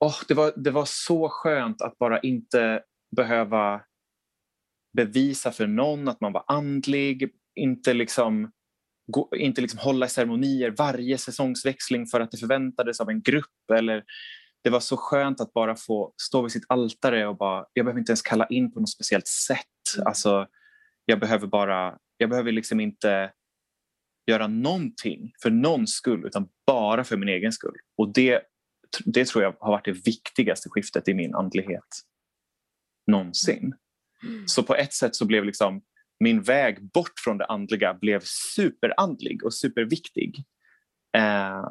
oh, 0.00 0.16
det, 0.28 0.34
var, 0.34 0.52
det 0.56 0.70
var 0.70 0.84
så 0.84 1.28
skönt 1.28 1.82
att 1.82 1.98
bara 1.98 2.20
inte 2.20 2.82
behöva 3.16 3.80
bevisa 4.96 5.52
för 5.52 5.66
någon 5.66 6.08
att 6.08 6.20
man 6.20 6.32
var 6.32 6.44
andlig, 6.46 7.30
inte 7.54 7.94
liksom, 7.94 8.52
gå, 9.06 9.28
inte 9.36 9.60
liksom 9.60 9.80
hålla 9.80 10.08
ceremonier 10.08 10.74
varje 10.78 11.18
säsongsväxling 11.18 12.06
för 12.06 12.20
att 12.20 12.30
det 12.30 12.38
förväntades 12.38 13.00
av 13.00 13.10
en 13.10 13.22
grupp. 13.22 13.70
Eller, 13.72 14.04
det 14.68 14.72
var 14.72 14.80
så 14.80 14.96
skönt 14.96 15.40
att 15.40 15.52
bara 15.52 15.76
få 15.76 16.14
stå 16.22 16.42
vid 16.42 16.52
sitt 16.52 16.64
altare 16.68 17.26
och 17.26 17.36
bara, 17.36 17.66
jag 17.72 17.84
behöver 17.84 18.00
inte 18.00 18.10
ens 18.10 18.22
kalla 18.22 18.46
in 18.46 18.72
på 18.72 18.80
något 18.80 18.90
speciellt 18.90 19.26
sätt. 19.26 19.96
Mm. 19.96 20.06
Alltså, 20.06 20.46
jag 21.04 21.20
behöver 21.20 21.46
bara, 21.46 21.98
jag 22.16 22.30
behöver 22.30 22.52
liksom 22.52 22.80
inte 22.80 23.32
göra 24.26 24.46
någonting 24.46 25.32
för 25.42 25.50
någons 25.50 25.92
skull 25.92 26.26
utan 26.26 26.48
bara 26.66 27.04
för 27.04 27.16
min 27.16 27.28
egen 27.28 27.52
skull. 27.52 27.76
Och 27.98 28.12
det, 28.12 28.42
det 29.04 29.26
tror 29.26 29.44
jag 29.44 29.56
har 29.60 29.72
varit 29.72 29.84
det 29.84 30.06
viktigaste 30.06 30.68
skiftet 30.68 31.08
i 31.08 31.14
min 31.14 31.34
andlighet 31.34 32.02
någonsin. 33.06 33.74
Mm. 34.22 34.48
Så 34.48 34.62
på 34.62 34.74
ett 34.74 34.92
sätt 34.92 35.16
så 35.16 35.26
blev 35.26 35.44
liksom 35.44 35.82
min 36.20 36.42
väg 36.42 36.90
bort 36.92 37.20
från 37.24 37.38
det 37.38 37.46
andliga 37.46 37.94
blev 37.94 38.20
superandlig 38.54 39.44
och 39.44 39.54
superviktig. 39.54 40.44
Eh, 41.16 41.70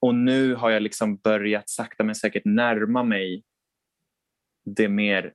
och 0.00 0.14
nu 0.14 0.54
har 0.54 0.70
jag 0.70 0.82
liksom 0.82 1.16
börjat 1.16 1.68
sakta 1.68 2.04
men 2.04 2.14
säkert 2.14 2.44
närma 2.44 3.02
mig 3.02 3.44
det 4.64 4.88
mer 4.88 5.32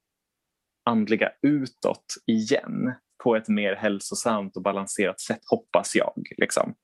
andliga 0.84 1.32
utåt 1.42 2.06
igen 2.26 2.94
på 3.24 3.36
ett 3.36 3.48
mer 3.48 3.76
hälsosamt 3.76 4.56
och 4.56 4.64
balanserat 4.64 5.20
sätt, 5.20 5.42
hoppas 5.50 5.96
jag. 5.96 6.24
Liksom. 6.38 6.76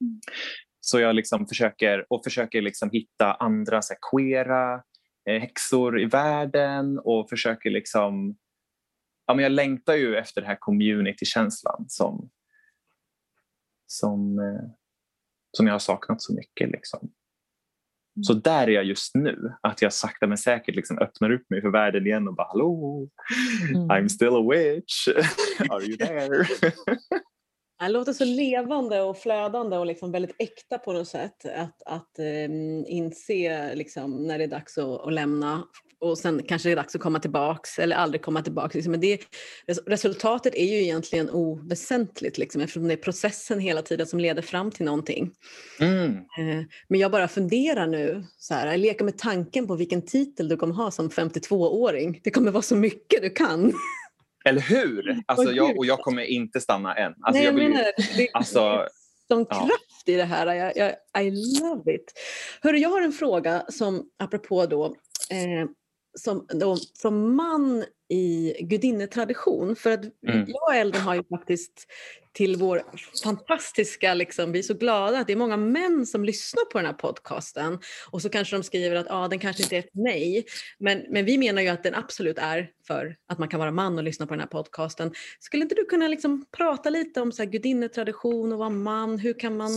Mm. 0.00 0.20
Så 0.80 1.00
jag 1.00 1.14
liksom 1.14 1.46
försöker, 1.46 2.06
och 2.12 2.24
försöker 2.24 2.62
liksom 2.62 2.90
hitta 2.90 3.34
andra 3.34 3.82
så 3.82 3.92
här, 3.92 3.98
queera 4.10 4.82
Eh, 5.28 5.40
häxor 5.40 6.00
i 6.00 6.04
världen 6.04 6.98
och 6.98 7.28
försöker 7.28 7.70
liksom... 7.70 8.36
Ja, 9.26 9.34
men 9.34 9.42
jag 9.42 9.52
längtar 9.52 9.94
ju 9.94 10.16
efter 10.16 10.40
den 10.40 10.50
här 10.50 10.56
community-känslan 10.60 11.84
som, 11.88 12.30
som, 13.86 14.38
eh, 14.38 14.70
som 15.56 15.66
jag 15.66 15.74
har 15.74 15.78
saknat 15.78 16.22
så 16.22 16.34
mycket. 16.34 16.70
Liksom. 16.70 17.00
Mm. 17.02 18.24
Så 18.24 18.34
där 18.34 18.68
är 18.68 18.72
jag 18.72 18.84
just 18.84 19.14
nu, 19.14 19.52
att 19.60 19.82
jag 19.82 19.92
sakta 19.92 20.26
men 20.26 20.38
säkert 20.38 20.76
liksom 20.76 20.98
öppnar 20.98 21.32
upp 21.32 21.50
mig 21.50 21.60
för 21.60 21.70
världen 21.70 22.06
igen 22.06 22.28
och 22.28 22.34
bara 22.34 22.46
hallå, 22.46 23.08
mm. 23.74 23.88
I'm 23.88 24.08
still 24.08 24.28
a 24.28 24.48
witch, 24.50 25.08
are 25.70 25.82
you 25.82 25.96
there? 25.96 26.46
Det 27.80 27.88
låter 27.88 28.12
så 28.12 28.24
levande 28.24 29.00
och 29.00 29.18
flödande 29.18 29.76
och 29.76 29.86
liksom 29.86 30.12
väldigt 30.12 30.36
äkta 30.38 30.78
på 30.78 30.92
något 30.92 31.08
sätt. 31.08 31.44
Att, 31.44 31.82
att 31.86 32.18
um, 32.18 32.84
inse 32.86 33.74
liksom, 33.74 34.26
när 34.26 34.38
det 34.38 34.44
är 34.44 34.48
dags 34.48 34.78
att, 34.78 35.06
att, 35.06 35.12
lämna 35.12 35.64
och 36.00 36.18
sen 36.18 36.42
kanske 36.48 36.68
det 36.68 36.72
är 36.72 36.76
dags 36.76 36.94
att 36.94 37.00
komma 37.00 37.20
tillbaks 37.20 37.78
eller 37.78 37.96
aldrig 37.96 38.22
komma 38.22 38.42
tillbaks. 38.42 38.74
Liksom. 38.74 38.90
Men 38.90 39.00
det, 39.00 39.20
resultatet 39.86 40.54
är 40.54 40.64
ju 40.64 40.82
egentligen 40.82 41.30
oväsentligt 41.30 42.38
liksom, 42.38 42.60
eftersom 42.60 42.88
det 42.88 42.94
är 42.94 42.96
processen 42.96 43.60
hela 43.60 43.82
tiden 43.82 44.06
som 44.06 44.20
leder 44.20 44.42
fram 44.42 44.70
till 44.70 44.86
någonting. 44.86 45.30
Mm. 45.80 46.10
Uh, 46.12 46.64
men 46.88 47.00
jag 47.00 47.10
bara 47.10 47.28
funderar 47.28 47.86
nu, 47.86 48.24
så 48.38 48.54
här, 48.54 48.66
jag 48.66 48.80
leker 48.80 49.04
med 49.04 49.18
tanken 49.18 49.66
på 49.66 49.76
vilken 49.76 50.06
titel 50.06 50.48
du 50.48 50.56
kommer 50.56 50.74
ha 50.74 50.90
som 50.90 51.08
52-åring. 51.08 52.20
Det 52.24 52.30
kommer 52.30 52.50
vara 52.50 52.62
så 52.62 52.76
mycket 52.76 53.22
du 53.22 53.30
kan. 53.30 53.72
Eller 54.44 54.60
hur? 54.60 55.22
Alltså, 55.26 55.52
jag, 55.52 55.78
och 55.78 55.86
jag 55.86 55.98
kommer 55.98 56.22
inte 56.22 56.60
stanna 56.60 56.94
än. 56.94 57.14
Alltså, 57.20 57.32
Nej, 57.32 57.44
jag 57.44 57.52
vill, 57.52 57.68
menar, 57.68 58.16
det 58.16 58.28
alltså, 58.32 58.86
som 59.28 59.46
kraft 59.46 60.02
ja. 60.04 60.12
i 60.12 60.16
det 60.16 60.24
här. 60.24 60.54
Jag, 60.54 60.76
jag, 60.76 61.22
I 61.24 61.30
love 61.60 61.94
it. 61.94 62.12
Hörru, 62.62 62.78
jag 62.78 62.88
har 62.88 63.00
en 63.00 63.12
fråga 63.12 63.64
som 63.68 64.10
apropå 64.18 64.66
då, 64.66 64.84
eh, 65.30 65.68
som, 66.18 66.46
då, 66.48 66.76
som 66.76 67.36
man 67.36 67.84
i 68.08 68.56
gudinnetradition. 68.60 69.76
För 69.76 69.90
att 69.90 70.04
mm. 70.04 70.44
jag 70.48 70.62
och 70.68 70.74
Elden 70.74 71.00
har 71.00 71.14
ju 71.14 71.24
faktiskt 71.24 71.86
till 72.32 72.56
vår 72.56 72.82
fantastiska, 73.24 74.14
liksom, 74.14 74.52
vi 74.52 74.58
är 74.58 74.62
så 74.62 74.74
glada 74.74 75.18
att 75.18 75.26
det 75.26 75.32
är 75.32 75.36
många 75.36 75.56
män 75.56 76.06
som 76.06 76.24
lyssnar 76.24 76.64
på 76.64 76.78
den 76.78 76.86
här 76.86 76.92
podcasten 76.92 77.78
och 78.10 78.22
så 78.22 78.28
kanske 78.28 78.56
de 78.56 78.62
skriver 78.62 78.96
att 78.96 79.06
ah, 79.10 79.28
den 79.28 79.38
kanske 79.38 79.62
inte 79.62 79.76
är 79.76 79.82
för 79.82 80.02
mig. 80.02 80.44
Men, 80.78 81.04
men 81.08 81.24
vi 81.24 81.38
menar 81.38 81.62
ju 81.62 81.68
att 81.68 81.82
den 81.82 81.94
absolut 81.94 82.38
är 82.38 82.70
för 82.86 83.16
att 83.26 83.38
man 83.38 83.48
kan 83.48 83.60
vara 83.60 83.70
man 83.70 83.98
och 83.98 84.04
lyssna 84.04 84.26
på 84.26 84.34
den 84.34 84.40
här 84.40 84.46
podcasten. 84.46 85.12
Skulle 85.40 85.62
inte 85.62 85.74
du 85.74 85.84
kunna 85.84 86.08
liksom 86.08 86.44
prata 86.56 86.90
lite 86.90 87.20
om 87.20 87.32
så 87.32 87.42
här, 87.42 87.50
gudinnetradition 87.50 88.52
och 88.52 88.58
vara 88.58 88.70
man? 88.70 89.18
Hur 89.18 89.38
kan 89.38 89.56
man 89.56 89.70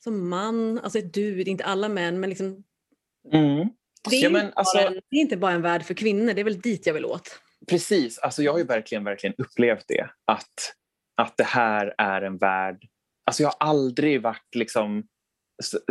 som 0.00 0.28
man, 0.28 0.78
alltså 0.78 1.00
du, 1.00 1.34
det 1.34 1.40
är 1.40 1.48
inte 1.48 1.64
alla 1.64 1.88
män, 1.88 2.20
men 2.20 2.30
liksom 2.30 2.64
mm. 3.32 3.68
Det 4.10 4.16
är, 4.16 4.22
ja, 4.22 4.30
men, 4.30 4.52
alltså, 4.54 4.78
bara, 4.78 4.90
det 4.90 5.16
är 5.16 5.20
inte 5.20 5.36
bara 5.36 5.52
en 5.52 5.62
värld 5.62 5.82
för 5.82 5.94
kvinnor, 5.94 6.34
det 6.34 6.40
är 6.40 6.44
väl 6.44 6.60
dit 6.60 6.86
jag 6.86 6.94
vill 6.94 7.04
åt. 7.04 7.40
Precis, 7.68 8.18
alltså 8.18 8.42
jag 8.42 8.52
har 8.52 8.58
ju 8.58 8.64
verkligen, 8.64 9.04
verkligen 9.04 9.34
upplevt 9.38 9.84
det. 9.88 10.10
Att, 10.24 10.74
att 11.16 11.36
det 11.36 11.44
här 11.44 11.94
är 11.98 12.22
en 12.22 12.38
värld... 12.38 12.82
Alltså 13.26 13.42
jag 13.42 13.48
har 13.48 13.68
aldrig 13.68 14.22
varit 14.22 14.54
liksom... 14.56 15.06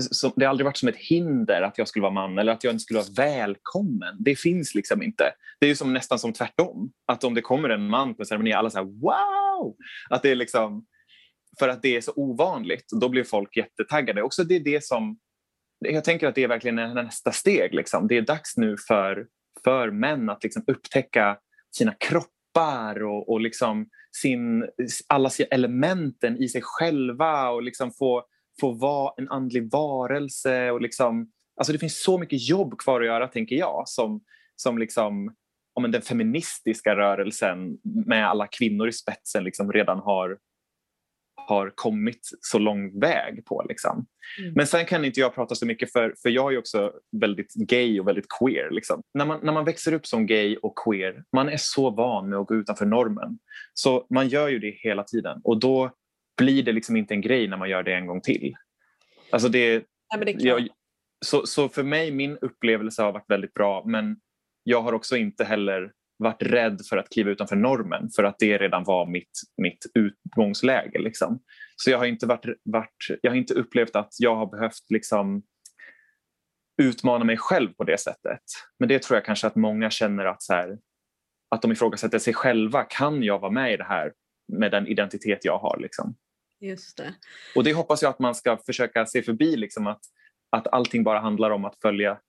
Så, 0.02 0.34
det 0.36 0.46
har 0.46 0.50
aldrig 0.50 0.66
varit 0.66 0.78
som 0.78 0.90
ett 0.90 0.98
hinder 0.98 1.62
att 1.62 1.78
jag 1.78 1.88
skulle 1.88 2.04
vara 2.04 2.14
man 2.14 2.38
eller 2.38 2.52
att 2.52 2.64
jag 2.64 2.74
inte 2.74 2.84
skulle 2.84 3.00
vara 3.00 3.14
välkommen. 3.16 4.16
Det 4.20 4.40
finns 4.40 4.76
liksom 4.76 5.04
inte. 5.04 5.32
Det 5.60 5.66
är 5.66 5.68
ju 5.68 5.76
som, 5.76 5.94
nästan 5.94 6.20
som 6.20 6.34
tvärtom. 6.34 6.92
Att 7.08 7.24
om 7.24 7.34
det 7.34 7.42
kommer 7.42 7.70
en 7.70 7.88
man 7.88 8.16
på 8.16 8.22
en 8.22 8.26
ceremoni, 8.26 8.54
alla 8.54 8.70
säger 8.70 8.86
wow! 8.86 9.76
Att 10.10 10.24
det 10.24 10.32
är 10.32 10.36
liksom, 10.36 10.86
för 11.60 11.70
att 11.70 11.82
det 11.82 11.96
är 11.96 12.02
så 12.02 12.14
ovanligt, 12.16 12.86
då 13.02 13.10
blir 13.10 13.24
folk 13.24 13.58
jättetaggade. 13.58 14.22
Också 14.22 14.44
det 14.44 14.56
är 14.56 14.60
det 14.60 14.84
som 14.84 15.20
jag 15.92 16.04
tänker 16.04 16.28
att 16.28 16.36
det 16.36 16.44
är 16.44 16.48
verkligen 16.48 16.76
nästa 16.76 17.32
steg. 17.32 17.74
Liksom. 17.74 18.08
Det 18.08 18.18
är 18.18 18.22
dags 18.22 18.58
nu 18.58 18.76
för, 18.88 19.28
för 19.64 19.92
män 19.92 20.30
att 20.30 20.44
liksom 20.44 20.64
upptäcka 20.68 21.38
sina 21.76 21.94
kroppar 21.94 23.04
och, 23.04 23.30
och 23.30 23.42
liksom 23.42 23.90
sin, 24.22 24.66
alla 25.08 25.30
elementen 25.52 26.38
i 26.38 26.48
sig 26.48 26.62
själva 26.64 27.50
och 27.50 27.64
liksom 27.64 27.92
få, 27.92 28.24
få 28.62 28.72
vara 28.72 29.14
en 29.18 29.30
andlig 29.30 29.72
varelse. 29.72 30.72
Och 30.72 30.82
liksom, 30.82 31.32
alltså 31.58 31.74
det 31.74 31.80
finns 31.80 32.04
så 32.04 32.18
mycket 32.18 32.50
jobb 32.50 32.78
kvar 32.78 33.02
att 33.02 33.08
göra, 33.08 33.28
tänker 33.28 33.56
jag, 33.56 33.84
som, 33.86 34.22
som 34.56 34.78
liksom, 34.78 35.36
om 35.74 35.92
den 35.92 36.02
feministiska 36.02 36.96
rörelsen 36.96 37.78
med 38.06 38.30
alla 38.30 38.48
kvinnor 38.48 38.88
i 38.88 38.92
spetsen 38.92 39.44
liksom 39.44 39.72
redan 39.72 40.00
har 40.00 40.38
har 41.48 41.72
kommit 41.76 42.30
så 42.42 42.60
lång 42.60 43.00
väg 43.00 43.46
på. 43.46 43.66
Liksom. 43.70 44.06
Mm. 44.40 44.54
Men 44.54 44.68
sen 44.68 44.86
kan 44.86 45.06
inte 45.06 45.20
jag 45.20 45.36
prata 45.36 45.56
så 45.56 45.66
mycket 45.66 45.92
för, 45.92 46.16
för 46.22 46.30
jag 46.30 46.54
är 46.54 46.58
också 46.58 46.94
väldigt 47.22 47.54
gay 47.54 48.00
och 48.00 48.08
väldigt 48.08 48.26
queer. 48.40 48.72
Liksom. 48.72 49.02
När, 49.14 49.26
man, 49.26 49.40
när 49.44 49.54
man 49.54 49.66
växer 49.66 49.94
upp 49.94 50.06
som 50.06 50.26
gay 50.26 50.58
och 50.58 50.74
queer, 50.86 51.24
man 51.36 51.50
är 51.50 51.58
så 51.58 51.90
van 51.90 52.30
med 52.30 52.40
att 52.40 52.48
gå 52.48 52.56
utanför 52.56 52.86
normen. 52.86 53.40
Så 53.74 54.08
man 54.10 54.28
gör 54.28 54.48
ju 54.48 54.60
det 54.60 54.76
hela 54.80 55.04
tiden 55.04 55.42
och 55.44 55.60
då 55.60 55.92
blir 56.38 56.64
det 56.64 56.72
liksom 56.72 56.96
inte 56.96 57.14
en 57.14 57.22
grej 57.22 57.48
när 57.48 57.58
man 57.58 57.70
gör 57.70 57.84
det 57.84 57.94
en 57.94 58.08
gång 58.08 58.22
till. 58.22 58.56
Alltså 59.30 59.50
det, 59.50 59.84
men 60.18 60.26
det 60.26 60.32
jag, 60.32 60.68
så, 61.26 61.46
så 61.46 61.70
för 61.70 61.84
mig, 61.84 62.12
min 62.12 62.38
upplevelse 62.38 63.02
har 63.02 63.12
varit 63.12 63.30
väldigt 63.30 63.54
bra 63.54 63.84
men 63.86 64.18
jag 64.64 64.82
har 64.82 64.94
också 64.94 65.18
inte 65.18 65.44
heller 65.44 65.92
varit 66.18 66.44
rädd 66.44 66.82
för 66.90 66.98
att 66.98 67.10
kliva 67.10 67.32
utanför 67.32 67.56
normen 67.56 68.10
för 68.16 68.24
att 68.24 68.40
det 68.40 68.58
redan 68.58 68.84
var 68.84 69.06
mitt, 69.06 69.42
mitt 69.58 69.86
utgångsläge. 69.94 71.00
Liksom. 71.00 71.40
Så 71.76 71.92
jag 71.92 71.98
har, 71.98 72.06
inte 72.06 72.26
varit, 72.26 72.46
varit, 72.64 73.20
jag 73.22 73.32
har 73.32 73.36
inte 73.38 73.54
upplevt 73.54 73.96
att 73.96 74.10
jag 74.20 74.36
har 74.36 74.46
behövt 74.46 74.90
liksom, 74.90 75.44
utmana 76.82 77.26
mig 77.26 77.38
själv 77.38 77.74
på 77.74 77.84
det 77.84 78.00
sättet. 78.00 78.42
Men 78.80 78.90
det 78.90 79.04
tror 79.04 79.18
jag 79.18 79.26
kanske 79.26 79.48
att 79.48 79.56
många 79.56 79.90
känner 79.90 80.26
att, 80.26 80.44
så 80.44 80.54
här, 80.54 80.78
att 81.50 81.62
de 81.62 81.72
ifrågasätter 81.72 82.20
sig 82.20 82.34
själva. 82.34 82.84
Kan 82.84 83.24
jag 83.24 83.40
vara 83.40 83.52
med 83.52 83.74
i 83.74 83.78
det 83.78 83.84
här 83.84 84.14
med 84.54 84.72
den 84.72 84.88
identitet 84.88 85.46
jag 85.46 85.58
har? 85.58 85.78
Liksom? 85.80 86.16
Just 86.60 86.98
det. 86.98 87.14
Och 87.56 87.64
det 87.64 87.74
hoppas 87.74 88.02
jag 88.02 88.10
att 88.10 88.20
man 88.20 88.36
ska 88.36 88.58
försöka 88.58 89.06
se 89.06 89.22
förbi, 89.22 89.56
liksom, 89.56 89.88
att, 89.88 90.02
att 90.50 90.68
allting 90.68 91.04
bara 91.04 91.20
handlar 91.20 91.52
om 91.52 91.66
att 91.66 91.82
följa 91.82 92.20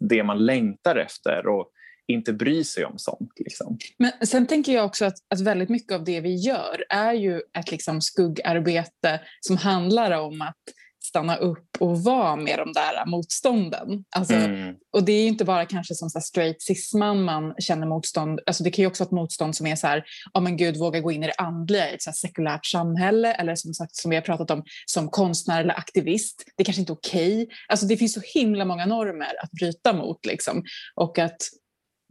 det 0.00 0.24
man 0.24 0.46
längtar 0.46 0.96
efter 0.96 1.46
och 1.46 1.70
inte 2.08 2.32
bry 2.32 2.64
sig 2.64 2.84
om 2.84 2.98
sånt. 2.98 3.32
Liksom. 3.36 3.78
Men 3.98 4.12
sen 4.26 4.46
tänker 4.46 4.72
jag 4.72 4.84
också 4.84 5.04
att, 5.04 5.16
att 5.34 5.40
väldigt 5.40 5.68
mycket 5.68 5.92
av 5.92 6.04
det 6.04 6.20
vi 6.20 6.34
gör 6.34 6.84
är 6.88 7.12
ju 7.12 7.40
ett 7.58 7.70
liksom 7.70 8.00
skuggarbete 8.00 9.20
som 9.40 9.56
handlar 9.56 10.10
om 10.20 10.42
att 10.42 10.56
stanna 11.04 11.36
upp 11.36 11.68
och 11.78 12.02
vara 12.02 12.36
med 12.36 12.58
de 12.58 12.72
där 12.72 13.06
motstånden. 13.06 14.04
Alltså, 14.16 14.34
Mm. 14.34 14.74
Och 14.92 15.04
det 15.04 15.12
är 15.12 15.20
ju 15.22 15.28
inte 15.28 15.44
bara 15.44 15.66
kanske 15.66 15.94
som 15.94 16.10
så 16.10 16.20
straight 16.20 16.62
cisman 16.62 17.22
man 17.22 17.54
känner 17.58 17.86
motstånd. 17.86 18.40
Alltså 18.46 18.64
det 18.64 18.70
kan 18.70 18.82
ju 18.82 18.86
också 18.86 19.04
vara 19.04 19.08
ett 19.08 19.12
motstånd 19.12 19.56
som 19.56 19.66
är 19.66 19.76
så 19.76 19.86
här, 19.86 20.04
ja 20.32 20.40
men 20.40 20.56
gud, 20.56 20.76
våga 20.76 21.00
gå 21.00 21.12
in 21.12 21.24
i 21.24 21.26
det 21.26 21.32
andliga 21.38 21.90
i 21.90 21.94
ett 21.94 22.02
så 22.02 22.12
sekulärt 22.12 22.66
samhälle 22.66 23.32
eller 23.32 23.54
som 23.54 23.74
sagt 23.74 23.96
som 23.96 24.10
vi 24.10 24.16
har 24.16 24.22
pratat 24.22 24.50
om 24.50 24.64
som 24.86 25.08
konstnär 25.08 25.60
eller 25.60 25.78
aktivist. 25.78 26.44
Det 26.56 26.62
är 26.62 26.64
kanske 26.64 26.80
inte 26.80 26.92
är 26.92 26.96
okej. 26.96 27.48
Alltså 27.68 27.86
det 27.86 27.96
finns 27.96 28.14
så 28.14 28.20
himla 28.34 28.64
många 28.64 28.86
normer 28.86 29.42
att 29.42 29.50
bryta 29.50 29.92
mot 29.92 30.26
liksom. 30.26 30.64
Och 30.94 31.18
att 31.18 31.38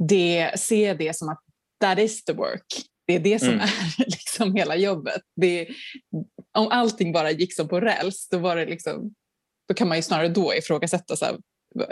det, 0.10 0.60
se 0.60 0.93
det 0.93 1.16
som 1.16 1.30
att 1.30 1.39
that 1.82 1.99
is 1.99 2.24
the 2.26 2.34
work. 2.34 2.66
Det 3.08 3.16
är 3.16 3.20
det 3.20 3.39
som 3.39 3.49
Mm. 3.49 3.60
är 3.62 3.70
liksom 4.06 4.56
hela 4.56 4.76
jobbet. 4.76 5.22
Det, 5.41 5.68
om 6.58 6.68
allting 6.72 7.12
bara 7.14 7.32
gick 7.32 7.56
som 7.56 7.68
på 7.68 7.80
räls, 7.80 8.28
då, 8.32 8.38
var 8.38 8.56
det 8.56 8.66
liksom, 8.66 9.14
då 9.68 9.74
kan 9.74 9.88
man 9.88 9.97
ju 9.97 10.01
snarare 10.04 10.28
då 10.30 10.54
ifrågasätta, 10.56 11.16
så 11.16 11.26
här, 11.26 11.38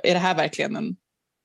är 0.04 0.14
det 0.14 0.20
här 0.20 0.36
verkligen 0.36 0.76
en 0.76 0.96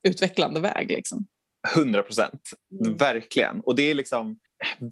utvecklande 0.09 0.61
väg? 0.61 0.91
Liksom? 0.91 1.27
100 1.75 2.03
procent, 2.03 2.41
Mm. 2.85 2.97
verkligen. 2.97 3.61
Och 3.61 3.77
det 3.77 3.83
är 3.91 3.95
liksom 3.95 4.39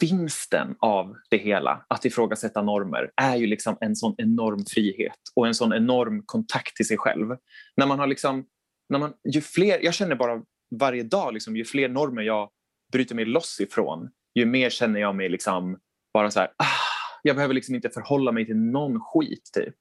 vinsten 0.01 0.77
av 0.81 1.16
det 1.31 1.37
hela, 1.39 1.85
att 1.89 2.05
ifrågasätta 2.05 2.62
normer, 2.62 3.11
är 3.16 3.37
ju 3.37 3.47
liksom 3.47 3.77
en 3.81 3.97
sån 3.97 4.14
enorm 4.18 4.64
frihet 4.66 5.18
och 5.37 5.47
en 5.47 5.55
sån 5.55 5.72
enorm 5.72 6.22
kontakt 6.27 6.77
till 6.77 6.87
sig 6.87 6.97
själv. 6.99 7.37
När 7.77 7.87
man 7.87 7.99
har 7.99 8.07
liksom, 8.07 8.47
när 8.89 8.99
man, 8.99 9.12
ju 9.35 9.41
fler, 9.41 9.79
jag 9.85 9.95
känner 9.95 10.14
bara 10.16 10.43
varje 10.79 11.03
dag, 11.03 11.35
liksom, 11.35 11.57
ju 11.57 11.64
fler 11.64 11.89
normer 11.89 12.22
jag 12.22 12.51
bryter 12.93 13.14
mig 13.14 13.25
loss 13.25 13.61
ifrån, 13.61 14.11
ju 14.35 14.47
mer 14.47 14.70
känner 14.70 15.01
jag 15.01 15.16
mig 15.16 15.29
liksom 15.29 15.79
bara 16.14 16.31
så 16.31 16.41
här, 16.41 16.49
ah, 16.49 16.85
jag 17.22 17.37
behöver 17.37 17.55
liksom 17.55 17.75
inte 17.75 17.91
förhålla 17.91 18.33
mig 18.33 18.47
till 18.47 18.57
någon 18.57 19.01
skit. 19.01 19.51
typ. 19.55 19.75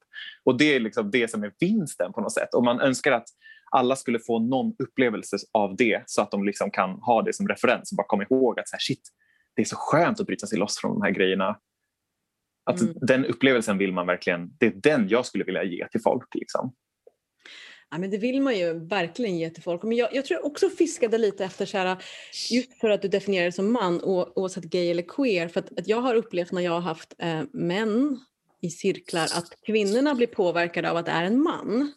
Och 0.43 0.57
det 0.57 0.75
är 0.75 0.79
liksom 0.79 1.11
det 1.11 1.31
som 1.31 1.43
är 1.43 1.53
vinsten 1.59 2.13
på 2.13 2.21
något 2.21 2.33
sätt. 2.33 2.53
Och 2.53 2.63
man 2.63 2.81
önskar 2.81 3.11
att 3.11 3.27
alla 3.71 3.95
skulle 3.95 4.19
få 4.19 4.39
någon 4.39 4.75
upplevelse 4.83 5.37
av 5.51 5.75
det 5.75 6.03
så 6.05 6.21
att 6.21 6.31
de 6.31 6.43
liksom 6.43 6.71
kan 6.71 6.89
ha 6.89 7.21
det 7.21 7.33
som 7.33 7.47
referens 7.47 7.91
och 7.91 7.95
bara 7.97 8.07
komma 8.07 8.23
ihåg 8.23 8.59
att 8.59 8.69
så 8.69 8.75
här, 8.75 8.79
shit, 8.79 9.09
det 9.55 9.61
är 9.61 9.65
så 9.65 9.75
skönt 9.75 10.19
att 10.19 10.27
bryta 10.27 10.47
sig 10.47 10.57
loss 10.57 10.81
från 10.81 10.93
de 10.93 11.01
här 11.01 11.11
grejerna. 11.11 11.57
Att 12.65 12.81
Mm. 12.81 12.95
Den 13.01 13.25
upplevelsen 13.25 13.77
vill 13.77 13.93
man 13.93 14.07
verkligen, 14.07 14.49
det 14.59 14.65
är 14.65 14.73
den 14.75 15.07
jag 15.07 15.25
skulle 15.25 15.43
vilja 15.43 15.63
ge 15.63 15.87
till 15.87 16.01
folk. 16.01 16.35
Liksom. 16.35 16.73
Ja, 17.93 17.99
men 17.99 18.09
det 18.09 18.17
vill 18.17 18.41
man 18.41 18.57
ju 18.57 18.79
verkligen 18.79 19.37
ge 19.37 19.49
till 19.49 19.63
folk. 19.63 19.83
Men 19.83 19.97
jag, 19.97 20.15
jag 20.15 20.25
tror 20.25 20.39
jag 20.39 20.45
också 20.45 20.69
fiskade 20.69 21.17
lite 21.17 21.45
efter, 21.45 21.65
så 21.65 21.77
här, 21.77 21.97
just 22.51 22.79
för 22.79 22.89
att 22.89 23.01
du 23.01 23.07
definierar 23.07 23.43
dig 23.43 23.51
som 23.51 23.71
man 23.71 24.01
oavsett 24.03 24.63
gay 24.63 24.91
eller 24.91 25.03
queer. 25.03 25.47
För 25.47 25.59
att, 25.59 25.79
att 25.79 25.87
jag 25.87 26.01
har 26.01 26.15
upplevt 26.15 26.51
när 26.51 26.61
jag 26.61 26.71
har 26.71 26.81
haft 26.81 27.15
eh, 27.17 27.41
män 27.51 28.19
i 28.61 28.69
cirklar 28.69 29.23
att 29.23 29.57
kvinnorna 29.65 30.15
blir 30.15 30.27
påverkade 30.27 30.91
av 30.91 30.97
att 30.97 31.05
det 31.05 31.11
är 31.11 31.23
en 31.23 31.43
man. 31.43 31.93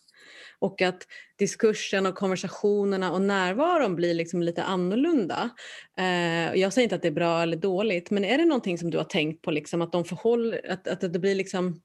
Och 0.59 0.82
att 0.82 1.07
diskursen 1.38 2.07
och 2.07 2.14
konversationerna 2.14 3.12
och 3.12 3.22
närvaron 3.22 3.97
blir 3.97 4.14
liksom 4.14 4.42
lite 4.42 4.62
annorlunda. 4.62 5.51
Eh, 5.99 6.55
jag 6.55 6.72
säger 6.72 6.84
inte 6.84 6.97
att 6.97 7.03
det 7.03 7.09
är 7.09 7.12
bra 7.12 7.42
eller 7.42 7.57
dåligt, 7.57 8.11
men 8.11 8.24
är 8.24 8.38
det 8.38 8.44
någonting 8.44 8.78
som 8.78 8.90
du 8.90 8.99
har 8.99 9.05
tänkt 9.05 9.42
på, 9.42 9.51
liksom, 9.51 9.82
att 9.82 9.92
de 9.92 10.05
förhåller, 10.05 10.70
att, 10.70 10.88
att 10.88 11.12
det 11.12 11.18
blir 11.18 11.34
liksom 11.34 11.80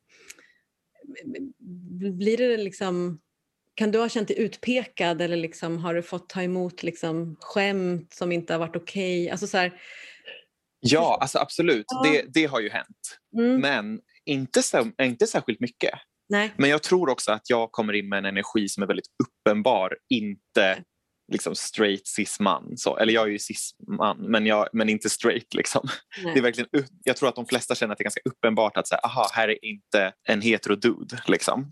blir 2.00 2.38
det 2.38 2.58
liksom 2.58 3.20
kan 3.82 3.92
du 3.92 4.00
ha 4.00 4.10
känt 4.10 4.28
dig 4.28 4.40
utpekad 4.40 5.22
eller 5.22 5.38
liksom, 5.38 5.78
har 5.78 5.94
du 5.94 6.02
fått 6.02 6.30
ta 6.30 6.44
emot 6.44 6.84
liksom, 6.84 7.36
skämt 7.40 8.14
som 8.14 8.32
inte 8.32 8.54
har 8.54 8.60
varit 8.60 8.76
okej? 8.76 9.30
Alltså, 9.30 9.48
så 9.48 9.58
här, 9.58 9.82
Ja, 10.80 11.18
alltså 11.22 11.40
absolut. 11.40 11.86
Ja. 11.88 12.10
Det, 12.12 12.26
det 12.34 12.46
har 12.46 12.60
ju 12.60 12.70
hänt. 12.70 13.18
mm, 13.38 13.62
Men 13.62 14.00
inte, 14.26 14.64
så, 14.64 14.92
inte 15.02 15.28
särskilt 15.28 15.60
mycket. 15.60 15.94
nej. 16.30 16.54
Men 16.58 16.70
jag 16.70 16.84
tror 16.84 17.10
också 17.10 17.32
att 17.32 17.50
jag 17.50 17.72
kommer 17.72 17.94
in 17.94 18.10
med 18.10 18.18
en 18.20 18.26
energi 18.26 18.70
som 18.70 18.84
är 18.84 18.88
väldigt 18.88 19.06
uppenbar, 19.24 19.98
inte 20.10 20.84
liksom 21.32 21.56
straight 21.56 22.08
cis-man. 22.08 22.76
Eller 23.00 23.14
jag 23.14 23.24
är 23.28 23.32
ju 23.32 23.40
cis-man, 23.40 24.18
men, 24.18 24.46
jag, 24.46 24.70
men 24.74 24.90
inte 24.90 25.10
straight. 25.10 25.54
Liksom. 25.54 25.88
nej. 26.24 26.34
Det 26.34 26.40
är 26.40 26.44
verkligen, 26.44 26.70
jag 27.04 27.18
tror 27.18 27.30
att 27.30 27.36
de 27.36 27.46
flesta 27.46 27.76
känner 27.76 27.92
att 27.92 27.98
det 27.98 28.02
är 28.02 28.06
ganska 28.06 28.22
uppenbart 28.26 28.78
att 28.78 28.88
så 28.88 28.96
här, 28.96 29.06
aha, 29.06 29.30
här 29.34 29.48
är 29.50 29.66
inte 29.66 30.14
en 30.28 30.42
hetero 30.42 30.76
dude. 30.76 31.22
Liksom. 31.28 31.72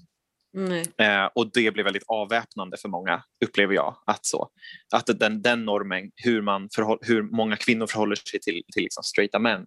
Eh, 0.98 1.26
och 1.36 1.52
det 1.54 1.72
blir 1.72 1.84
väldigt 1.84 2.08
avväpnande 2.08 2.78
för 2.78 2.90
många, 2.90 3.24
upplever 3.46 3.74
jag. 3.74 3.96
Att, 4.06 4.26
så. 4.26 4.50
att 4.94 5.20
den, 5.20 5.42
den 5.42 5.66
normen, 5.66 6.12
hur, 6.16 6.42
man 6.42 6.70
förhåll, 6.76 6.98
hur 7.02 7.22
många 7.22 7.56
kvinnor 7.56 7.88
förhåller 7.88 8.16
sig 8.16 8.40
till, 8.40 8.64
till 8.74 8.84
liksom 8.84 9.04
straighta 9.04 9.40
män, 9.40 9.66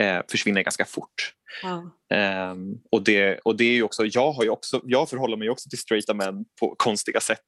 eh, 0.00 0.20
försvinner 0.30 0.62
ganska 0.62 0.84
fort. 0.84 1.34
Ja. 1.62 1.90
Ehm, 2.16 2.74
och 2.90 3.04
det, 3.04 3.38
och 3.38 3.56
det 3.56 3.64
är 3.64 3.72
ju 3.72 3.82
också, 3.82 4.06
jag, 4.06 4.32
har 4.32 4.48
också, 4.48 4.80
jag 4.84 5.08
förhåller 5.08 5.36
mig 5.36 5.50
också 5.50 5.68
till 5.68 5.78
straighta 5.78 6.14
män 6.14 6.44
på 6.60 6.74
konstiga 6.78 7.20
sätt. 7.20 7.44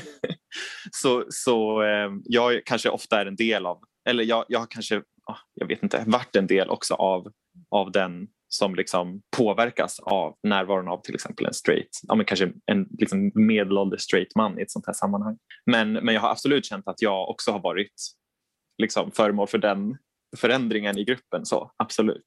så 0.90 1.24
så 1.30 1.82
ehm, 1.82 2.22
jag 2.24 2.62
kanske 2.64 2.88
ofta 2.88 3.20
är 3.20 3.26
en 3.26 3.36
del 3.36 3.66
av, 3.66 3.80
eller 4.08 4.24
jag, 4.24 4.44
jag 4.48 4.70
kanske, 4.70 5.02
ah, 5.26 5.38
jag 5.54 5.66
vet 5.66 5.82
inte, 5.82 6.04
varit 6.06 6.36
en 6.36 6.46
del 6.46 6.70
också 6.70 6.94
av, 6.94 7.32
av 7.70 7.92
den 7.92 8.28
som 8.54 8.74
liksom 8.74 9.22
påverkas 9.36 10.00
av 10.00 10.34
närvaron 10.42 10.88
av 10.88 11.00
till 11.02 11.14
exempel 11.14 11.46
en 11.46 11.54
straight, 11.54 12.00
ja, 12.02 12.14
men 12.14 12.26
kanske 12.26 12.52
en 12.66 12.86
liksom 12.98 13.32
medelålders 13.34 14.00
straight 14.00 14.34
man 14.36 14.58
i 14.58 14.62
ett 14.62 14.70
sånt 14.70 14.86
här 14.86 14.92
sammanhang. 14.92 15.38
Men, 15.66 15.92
men 15.92 16.14
jag 16.14 16.20
har 16.20 16.30
absolut 16.30 16.66
känt 16.66 16.88
att 16.88 17.02
jag 17.02 17.28
också 17.28 17.52
har 17.52 17.60
varit 17.60 17.94
liksom 18.78 19.10
föremål 19.10 19.46
för 19.46 19.58
den 19.58 19.96
förändringen 20.36 20.98
i 20.98 21.04
gruppen. 21.04 21.46
så 21.46 21.70
Absolut. 21.76 22.24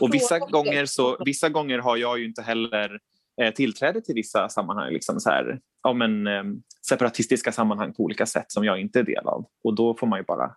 Och 0.00 0.14
vissa 0.14 0.38
gånger, 0.38 0.86
så, 0.86 1.22
vissa 1.24 1.48
gånger 1.48 1.78
har 1.78 1.96
jag 1.96 2.18
ju 2.18 2.24
inte 2.24 2.42
heller 2.42 2.98
eh, 3.42 3.54
tillträde 3.54 4.00
till 4.00 4.14
vissa 4.14 4.48
sammanhang, 4.48 4.92
liksom 4.92 5.20
så 5.20 5.30
här, 5.30 5.60
ja, 5.82 5.92
men, 5.92 6.26
eh, 6.26 6.44
separatistiska 6.88 7.52
sammanhang 7.52 7.94
på 7.94 8.02
olika 8.02 8.26
sätt 8.26 8.52
som 8.52 8.64
jag 8.64 8.80
inte 8.80 8.98
är 8.98 9.02
del 9.02 9.26
av. 9.26 9.46
Och 9.64 9.74
då 9.74 9.96
får 9.96 10.06
man 10.06 10.18
ju 10.18 10.24
bara 10.24 10.56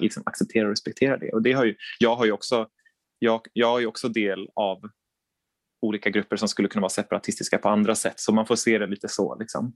liksom 0.00 0.22
acceptera 0.26 0.64
och 0.64 0.70
respektera 0.70 1.16
det. 1.16 1.32
Och 1.32 1.42
det 1.42 1.52
har 1.52 1.64
ju, 1.64 1.74
jag, 1.98 2.16
har 2.16 2.24
ju 2.24 2.32
också, 2.32 2.66
jag, 3.18 3.40
jag 3.52 3.82
är 3.82 3.86
också 3.86 4.08
del 4.08 4.48
av 4.54 4.80
olika 5.86 6.10
grupper 6.10 6.36
som 6.36 6.48
skulle 6.48 6.68
kunna 6.68 6.80
vara 6.80 6.90
separatistiska 6.90 7.58
på 7.58 7.68
andra 7.68 7.94
sätt. 7.94 8.20
Så 8.20 8.32
man 8.32 8.46
får 8.46 8.56
se 8.56 8.78
det 8.78 8.86
lite 8.86 9.08
så. 9.08 9.36
Liksom. 9.38 9.72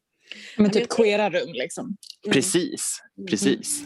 Men 0.57 0.71
typ 0.71 0.89
queera 0.89 1.31
rum 1.31 1.53
liksom. 1.53 1.85
Mm. 1.85 2.33
Precis, 2.33 3.03
precis. 3.31 3.85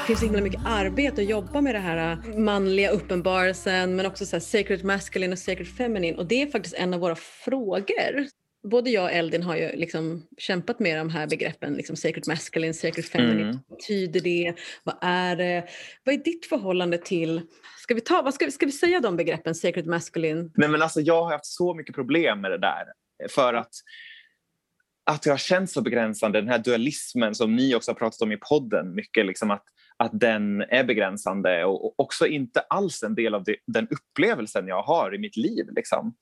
Det 0.00 0.06
finns 0.06 0.20
så 0.20 0.26
himla 0.26 0.40
mycket 0.40 0.60
arbete 0.64 1.22
att 1.22 1.28
jobba 1.28 1.60
med 1.60 1.74
det 1.74 1.78
här 1.78 2.12
äh, 2.12 2.38
manliga 2.38 2.90
uppenbarelsen 2.90 3.96
men 3.96 4.06
också 4.06 4.26
så 4.26 4.36
här 4.36 4.40
sacred 4.40 4.84
masculine 4.84 5.32
och 5.32 5.38
sacred 5.38 5.68
feminine 5.68 6.18
och 6.18 6.26
det 6.26 6.42
är 6.42 6.46
faktiskt 6.46 6.74
en 6.74 6.94
av 6.94 7.00
våra 7.00 7.16
frågor. 7.16 8.26
Både 8.62 8.90
jag 8.90 9.04
och 9.04 9.10
Eldin 9.12 9.42
har 9.42 9.56
ju 9.56 9.76
liksom 9.76 10.26
kämpat 10.38 10.78
med 10.80 10.98
de 10.98 11.10
här 11.10 11.26
begreppen, 11.26 11.74
liksom 11.74 11.96
sacred 11.96 12.28
masculine, 12.28 12.74
sacred 12.74 13.04
feminine. 13.04 13.42
Mm. 13.42 13.58
Vad 13.68 13.78
betyder 13.78 14.20
det? 14.20 14.54
Vad 14.84 14.96
är 15.00 15.36
det? 15.36 15.68
Vad 16.04 16.14
är 16.14 16.18
ditt 16.18 16.46
förhållande 16.46 16.98
till, 16.98 17.40
ska 17.78 17.94
vi, 17.94 18.00
ta, 18.00 18.22
vad 18.22 18.34
ska, 18.34 18.44
vi- 18.44 18.50
ska 18.52 18.66
vi 18.66 18.72
säga 18.72 19.00
de 19.00 19.16
begreppen, 19.16 19.54
sacred 19.54 19.86
masculine? 19.86 20.52
Nej, 20.54 20.68
men 20.68 20.82
alltså, 20.82 21.00
jag 21.00 21.22
har 21.24 21.30
haft 21.32 21.46
så 21.46 21.74
mycket 21.74 21.94
problem 21.94 22.40
med 22.40 22.50
det 22.50 22.58
där. 22.58 22.84
För 23.30 23.54
att 23.54 23.70
att 25.04 25.22
det 25.22 25.30
har 25.30 25.38
känts 25.38 25.72
så 25.72 25.82
begränsande, 25.82 26.40
den 26.40 26.48
här 26.48 26.58
dualismen 26.58 27.34
som 27.34 27.56
ni 27.56 27.74
också 27.74 27.90
har 27.90 27.96
pratat 27.96 28.22
om 28.22 28.32
i 28.32 28.36
podden 28.36 28.94
mycket, 28.94 29.26
liksom 29.26 29.50
att, 29.50 29.64
att 29.96 30.20
den 30.20 30.60
är 30.60 30.84
begränsande 30.84 31.64
och, 31.64 31.84
och 31.84 31.94
också 32.00 32.26
inte 32.26 32.60
alls 32.60 33.02
en 33.02 33.14
del 33.14 33.34
av 33.34 33.44
det, 33.44 33.56
den 33.66 33.88
upplevelsen 33.88 34.68
jag 34.68 34.82
har 34.82 35.14
i 35.14 35.18
mitt 35.18 35.36
liv. 35.36 35.66
Liksom. 35.76 36.14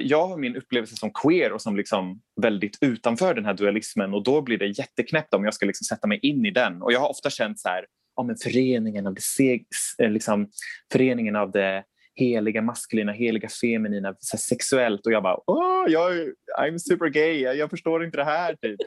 Jag 0.00 0.26
har 0.26 0.36
min 0.36 0.56
upplevelse 0.56 0.96
som 0.96 1.10
queer 1.10 1.52
och 1.52 1.62
som 1.62 1.76
liksom 1.76 2.20
väldigt 2.42 2.78
utanför 2.80 3.34
den 3.34 3.44
här 3.44 3.54
dualismen 3.54 4.14
och 4.14 4.22
då 4.22 4.42
blir 4.42 4.58
det 4.58 4.66
jätteknäppt 4.66 5.34
om 5.34 5.44
jag 5.44 5.54
ska 5.54 5.66
liksom 5.66 5.84
sätta 5.84 6.06
mig 6.06 6.18
in 6.22 6.46
i 6.46 6.50
den. 6.50 6.82
Och 6.82 6.92
jag 6.92 7.00
har 7.00 7.08
ofta 7.08 7.30
känt 7.30 7.60
så 7.60 7.68
här, 7.68 7.86
ja, 8.16 8.22
men 8.22 8.36
föreningen 8.36 9.06
av 9.06 9.14
det, 9.14 9.22
seg, 9.22 9.66
eh, 9.98 10.10
liksom, 10.10 10.50
föreningen 10.92 11.36
av 11.36 11.50
det 11.50 11.84
heliga 12.14 12.62
maskulina, 12.62 13.12
heliga 13.12 13.48
feminina, 13.48 14.14
så 14.18 14.36
sexuellt 14.36 15.06
och 15.06 15.12
jag 15.12 15.22
bara 15.22 15.36
oh, 15.46 15.84
jag, 15.88 16.12
I'm 16.60 16.78
super 16.78 17.08
gay, 17.08 17.40
jag, 17.40 17.56
jag 17.56 17.70
förstår 17.70 18.04
inte 18.04 18.16
det 18.16 18.24
här. 18.24 18.54
Typ. 18.54 18.80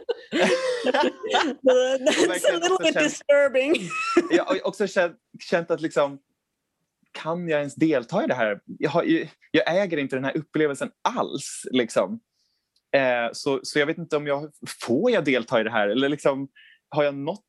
That's 1.63 2.53
a 2.53 2.59
little 2.61 2.77
bit 2.83 2.93
disturbing. 2.93 3.75
jag 4.31 4.43
har 4.43 4.67
också 4.67 4.87
känt, 4.87 5.15
känt 5.49 5.71
att 5.71 5.81
liksom, 5.81 6.19
kan 7.21 7.49
jag 7.49 7.59
ens 7.59 7.75
delta 7.75 8.23
i 8.23 8.27
det 8.27 8.33
här? 8.33 8.59
Jag, 8.65 8.89
har, 8.89 9.03
jag 9.51 9.77
äger 9.77 9.97
inte 9.97 10.15
den 10.15 10.25
här 10.25 10.37
upplevelsen 10.37 10.91
alls. 11.01 11.67
Liksom. 11.71 12.19
Eh, 12.95 13.29
så, 13.33 13.59
så 13.63 13.79
jag 13.79 13.85
vet 13.85 13.97
inte 13.97 14.17
om 14.17 14.27
jag 14.27 14.51
får 14.81 15.11
jag 15.11 15.25
delta 15.25 15.61
i 15.61 15.63
det 15.63 15.71
här 15.71 15.87
eller 15.87 16.09
liksom, 16.09 16.47
har 16.89 17.03
jag 17.03 17.15
något... 17.15 17.45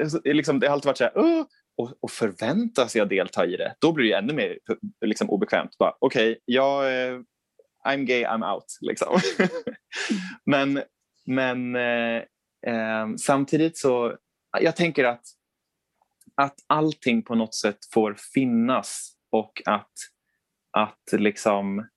Alltså, 0.00 0.20
liksom, 0.24 0.60
det 0.60 0.66
har 0.66 0.72
alltid 0.72 0.86
varit 0.86 0.98
så 0.98 1.04
här, 1.04 1.12
oh, 1.14 1.44
och, 1.76 1.92
och 2.00 2.10
förväntas 2.10 2.96
jag 2.96 3.08
delta 3.08 3.46
i 3.46 3.56
det, 3.56 3.74
då 3.80 3.92
blir 3.92 4.08
det 4.08 4.16
ännu 4.18 4.32
mer 4.32 4.58
liksom, 5.06 5.30
obekvämt. 5.30 5.70
Okej, 5.78 6.30
okay, 6.30 6.40
jag, 6.44 6.84
eh, 6.84 7.18
I'm 7.86 8.04
gay, 8.04 8.24
I'm 8.24 8.54
out. 8.54 8.64
Liksom. 8.80 9.20
men 10.46 10.82
men 11.26 11.76
eh, 11.76 12.16
eh, 12.66 13.06
samtidigt 13.18 13.78
så, 13.78 14.16
jag 14.60 14.76
tänker 14.76 15.04
att, 15.04 15.22
att 16.36 16.54
allting 16.66 17.22
på 17.22 17.34
något 17.34 17.54
sätt 17.54 17.78
får 17.94 18.16
finnas 18.34 19.12
och 19.32 19.62
att, 19.64 19.92
att 20.70 21.12
liksom, 21.12 21.88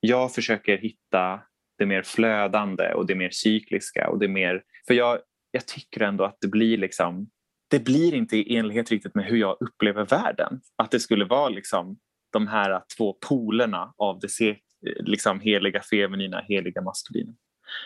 jag 0.00 0.34
försöker 0.34 0.78
hitta 0.78 1.40
det 1.78 1.86
mer 1.86 2.02
flödande 2.02 2.92
och 2.92 3.06
det 3.06 3.14
mer 3.14 3.30
cykliska. 3.30 4.08
Och 4.08 4.18
det 4.18 4.28
mer, 4.28 4.62
för 4.86 4.94
jag, 4.94 5.18
jag 5.50 5.66
tycker 5.66 6.00
ändå 6.00 6.24
att 6.24 6.38
det 6.40 6.48
blir 6.48 6.78
liksom 6.78 7.30
det 7.70 7.78
blir 7.78 8.14
inte 8.14 8.36
i 8.36 8.56
enlighet 8.56 8.90
riktigt 8.90 9.14
med 9.14 9.24
hur 9.24 9.36
jag 9.36 9.56
upplever 9.60 10.04
världen. 10.04 10.60
Att 10.76 10.90
det 10.90 11.00
skulle 11.00 11.24
vara 11.24 11.48
liksom 11.48 11.98
de 12.32 12.46
här 12.46 12.82
två 12.96 13.12
polerna 13.12 13.94
av 13.96 14.20
det 14.20 14.56
liksom 15.00 15.40
heliga 15.40 15.82
feminina, 15.82 16.44
heliga 16.48 16.80
maskulina. 16.82 17.32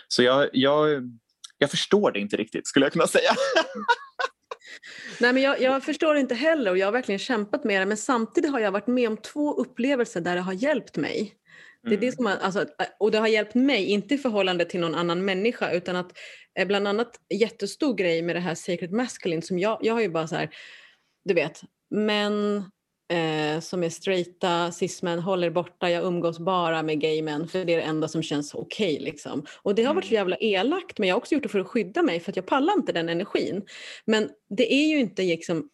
Så 0.09 0.23
jag, 0.23 0.49
jag, 0.53 1.11
jag 1.59 1.71
förstår 1.71 2.13
det 2.13 2.21
inte 2.21 2.37
riktigt 2.37 2.67
skulle 2.67 2.87
jag 2.87 2.93
kunna 2.93 3.07
säga. 3.07 3.31
Nej, 5.21 5.33
men 5.33 5.43
jag, 5.43 5.61
jag, 5.61 5.85
förstår 5.85 6.17
inte 6.17 6.35
heller 6.35 6.71
och 6.71 6.79
jag 6.79 6.87
har 6.87 6.93
verkligen 6.93 7.19
kämpat 7.19 7.65
med 7.65 7.81
det 7.81 7.87
men 7.87 7.97
samtidigt 7.97 8.51
har 8.51 8.61
jag 8.61 8.73
varit 8.73 8.87
med 8.87 9.09
om 9.09 9.17
två 9.17 9.55
upplevelser 9.55 10.21
där 10.21 10.35
det 10.35 10.41
har 10.41 10.53
hjälpt 10.53 10.97
mig. 10.97 11.35
Det 11.85 11.95
är 11.95 11.99
det 11.99 12.07
mm. 12.07 12.17
som 12.17 12.27
har, 12.27 12.37
alltså, 12.37 12.67
och 12.99 13.11
det 13.11 13.19
har 13.19 13.29
hjälpt 13.29 13.55
mig, 13.55 13.85
inte 13.85 14.15
i 14.15 14.19
förhållande 14.19 14.65
till 14.65 14.81
någon 14.81 14.95
annan 14.95 15.25
människa 15.25 15.71
utan 15.71 15.97
att 15.97 16.19
eh, 16.59 16.67
bland 16.67 16.89
annat 16.89 17.11
jättestor 17.35 17.95
grej 17.95 18.23
med 18.23 18.37
det 18.37 18.41
här 18.41 18.55
Sacred 18.55 18.93
Masculine 18.93 19.43
som 19.43 19.59
jag, 19.59 19.79
jag 19.83 19.95
har 19.95 20.01
ju 20.01 20.09
bara 20.09 20.27
så 20.27 20.37
här, 20.37 20.51
du 21.25 21.35
vet, 21.35 21.61
män 21.91 22.65
eh, 23.13 23.61
som 23.61 23.83
är 23.85 23.89
straighta, 23.89 24.73
cismän, 24.73 25.19
håller 25.19 25.51
borta, 25.51 25.91
jag 25.91 26.05
umgås 26.05 26.39
bara 26.39 26.83
med 26.83 27.01
gay 27.01 27.23
män 27.23 27.49
för 27.49 27.65
det 27.65 27.73
är 27.73 27.77
det 27.77 27.83
enda 27.83 28.09
som 28.09 28.23
känns 28.23 28.55
okej. 28.55 28.95
Okay, 28.95 29.05
liksom. 29.05 29.47
Och 29.63 29.75
det 29.75 29.83
har 29.83 29.95
varit 29.95 30.05
så 30.05 30.15
mm. 30.15 30.19
jävla 30.19 30.37
elakt 30.37 30.99
men 30.99 31.09
jag 31.09 31.15
har 31.15 31.21
också 31.21 31.35
gjort 31.35 31.43
det 31.43 31.49
för 31.49 31.59
att 31.59 31.67
skydda 31.67 32.03
mig 32.03 32.21
för 32.21 32.33
att 32.33 32.37
jag 32.37 32.47
pallar 32.47 32.73
inte 32.73 32.93
den 32.93 33.09
energin. 33.09 33.63
Men 34.05 34.31
det 34.57 34.75
är 34.75 34.89
ju 34.89 35.01
inte 35.01 35.23
liksom 35.23 35.69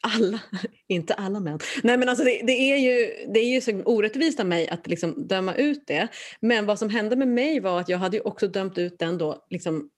alla, 0.00 0.40
inte 0.88 1.14
alla 1.14 1.40
män. 1.40 1.58
Nej 1.82 1.98
men 1.98 2.08
alltså 2.08 2.24
det, 2.24 2.42
det, 2.46 2.52
är 2.52 2.76
ju, 2.76 3.26
det 3.32 3.40
är 3.40 3.54
ju 3.54 3.60
så 3.60 3.82
orättvist 3.84 4.40
av 4.40 4.46
mig 4.46 4.68
att 4.68 4.86
liksom 4.86 5.26
döma 5.26 5.54
ut 5.54 5.86
det. 5.86 6.08
Men 6.40 6.66
vad 6.66 6.78
som 6.78 6.90
hände 6.90 7.16
med 7.16 7.28
mig 7.28 7.60
var 7.60 7.80
att 7.80 7.88
jag 7.88 7.98
hade 7.98 8.20
också 8.20 8.48
dömt 8.48 8.78
ut 8.78 8.98
den 8.98 9.18
då 9.18 9.46
liksom, 9.50 9.90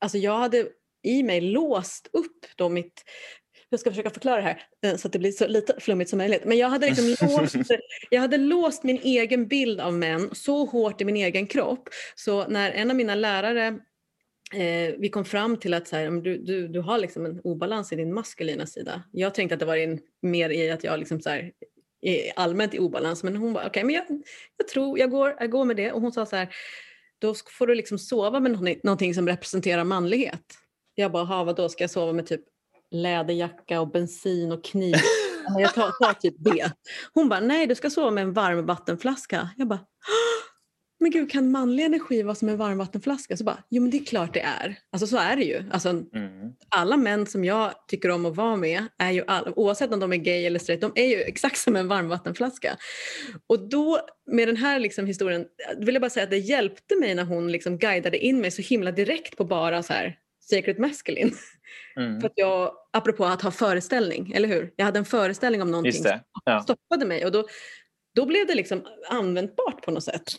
alltså 0.00 0.18
jag 0.18 0.38
hade 0.38 0.68
i 1.02 1.22
mig 1.22 1.40
låst 1.40 2.08
upp 2.12 2.46
då 2.56 2.68
mitt 2.68 3.04
jag 3.70 3.80
ska 3.80 3.90
försöka 3.90 4.10
förklara 4.10 4.36
det 4.36 4.42
här 4.42 4.62
eh, 4.82 4.96
så 4.96 5.06
att 5.06 5.12
det 5.12 5.18
blir 5.18 5.32
så 5.32 5.48
lite 5.48 5.74
flummigt 5.80 6.10
som 6.10 6.16
möjligt. 6.16 6.44
Men 6.44 6.58
jag 6.58 6.68
hade, 6.68 6.86
liksom 6.86 7.28
låst, 7.40 7.56
jag 8.10 8.20
hade 8.20 8.36
låst 8.36 8.82
min 8.82 8.98
egen 9.02 9.48
bild 9.48 9.80
av 9.80 9.94
män 9.94 10.30
så 10.32 10.64
hårt 10.64 11.00
i 11.00 11.04
min 11.04 11.16
egen 11.16 11.46
kropp 11.46 11.88
så 12.14 12.48
när 12.48 12.70
en 12.70 12.90
av 12.90 12.96
mina 12.96 13.14
lärare 13.14 13.66
eh, 14.54 14.94
vi 14.98 15.08
kom 15.08 15.24
fram 15.24 15.56
till 15.56 15.74
att 15.74 15.88
så 15.88 15.96
här, 15.96 16.10
du, 16.10 16.38
du, 16.38 16.68
du 16.68 16.80
har 16.80 16.98
liksom 16.98 17.26
en 17.26 17.40
obalans 17.44 17.92
i 17.92 17.96
din 17.96 18.14
maskulina 18.14 18.66
sida. 18.66 19.02
Jag 19.12 19.34
tänkte 19.34 19.54
att 19.54 19.60
det 19.60 19.66
var 19.66 19.76
in, 19.76 20.00
mer 20.22 20.50
i 20.50 20.70
att 20.70 20.84
jag 20.84 20.98
liksom 20.98 21.20
så 21.20 21.30
här, 21.30 21.52
är 22.02 22.32
allmänt 22.36 22.74
i 22.74 22.78
obalans 22.78 23.22
men 23.22 23.36
hon 23.36 23.52
var 23.52 23.60
okej 23.60 23.70
okay, 23.70 23.84
men 23.84 23.94
jag, 23.94 24.04
jag 24.56 24.68
tror 24.68 24.98
jag 24.98 25.10
går, 25.10 25.36
jag 25.38 25.50
går 25.50 25.64
med 25.64 25.76
det 25.76 25.92
och 25.92 26.00
hon 26.00 26.12
sa 26.12 26.26
så 26.26 26.36
här 26.36 26.48
då 27.18 27.34
får 27.58 27.66
du 27.66 27.74
liksom 27.74 27.98
sova 27.98 28.40
med 28.40 28.80
någonting, 28.84 29.14
som 29.14 29.28
representerar 29.28 29.84
manlighet. 29.84 30.54
Jag 30.94 31.12
bara, 31.12 31.44
vad 31.44 31.56
då 31.56 31.68
ska 31.68 31.84
jag 31.84 31.90
sova 31.90 32.12
med 32.12 32.26
typ 32.26 32.40
läderjacka 32.90 33.80
och 33.80 33.90
bensin 33.90 34.52
och 34.52 34.64
kniv? 34.64 34.94
jag 35.58 35.74
tar, 35.74 36.04
tar 36.04 36.12
typ 36.12 36.34
det. 36.38 36.72
Hon 37.14 37.28
bara, 37.28 37.40
nej 37.40 37.66
du 37.66 37.74
ska 37.74 37.90
sova 37.90 38.10
med 38.10 38.22
en 38.22 38.32
varmvattenflaska. 38.32 39.50
Jag 39.56 39.68
bara, 39.68 39.80
men 41.00 41.10
gud 41.10 41.30
kan 41.30 41.50
manlig 41.50 41.84
energi 41.84 42.22
vara 42.22 42.34
som 42.34 42.48
en 42.48 42.56
varmvattenflaska? 42.56 43.36
Så 43.36 43.44
bara, 43.44 43.64
jo 43.70 43.82
men 43.82 43.90
det 43.90 43.96
är 43.96 44.04
klart 44.04 44.34
det 44.34 44.40
är. 44.40 44.78
Alltså 44.92 45.06
så 45.06 45.16
är 45.16 45.36
det 45.36 45.44
ju. 45.44 45.64
Alltså, 45.70 45.88
mm. 45.88 46.52
Alla 46.68 46.96
män 46.96 47.26
som 47.26 47.44
jag 47.44 47.72
tycker 47.88 48.10
om 48.10 48.26
att 48.26 48.36
vara 48.36 48.56
med, 48.56 48.84
är 48.98 49.10
ju 49.10 49.24
all, 49.26 49.52
oavsett 49.56 49.92
om 49.92 50.00
de 50.00 50.12
är 50.12 50.16
gay 50.16 50.44
eller 50.44 50.58
straight, 50.58 50.80
de 50.80 50.92
är 50.94 51.06
ju 51.06 51.22
exakt 51.22 51.58
som 51.58 51.76
en 51.76 51.88
varmvattenflaska. 51.88 52.76
Och 53.46 53.68
då 53.68 54.00
med 54.26 54.48
den 54.48 54.56
här 54.56 54.78
liksom 54.78 55.06
historien 55.06 55.46
vill 55.78 55.94
jag 55.94 56.02
bara 56.02 56.10
säga 56.10 56.24
att 56.24 56.30
det 56.30 56.38
hjälpte 56.38 56.96
mig 56.96 57.14
när 57.14 57.24
hon 57.24 57.52
liksom 57.52 57.78
guidade 57.78 58.18
in 58.18 58.40
mig 58.40 58.50
så 58.50 58.62
himla 58.62 58.92
direkt 58.92 59.36
på 59.36 59.44
bara 59.44 59.82
så 59.82 59.92
här 59.92 60.16
Sacred 60.40 60.78
Masculine. 60.78 61.34
Mm. 61.96 62.20
För 62.20 62.26
att 62.26 62.32
jag, 62.36 62.72
apropå 62.92 63.24
att 63.24 63.42
ha 63.42 63.50
föreställning, 63.50 64.32
eller 64.32 64.48
hur? 64.48 64.72
Jag 64.76 64.84
hade 64.84 64.98
en 64.98 65.04
föreställning 65.04 65.62
om 65.62 65.70
någonting 65.70 65.92
som 65.92 66.18
ja. 66.44 66.60
stoppade 66.60 67.06
mig 67.06 67.24
och 67.24 67.32
då, 67.32 67.46
då 68.14 68.26
blev 68.26 68.46
det 68.46 68.54
liksom 68.54 68.86
användbart 69.10 69.82
på 69.82 69.90
något 69.90 70.04
sätt. 70.04 70.32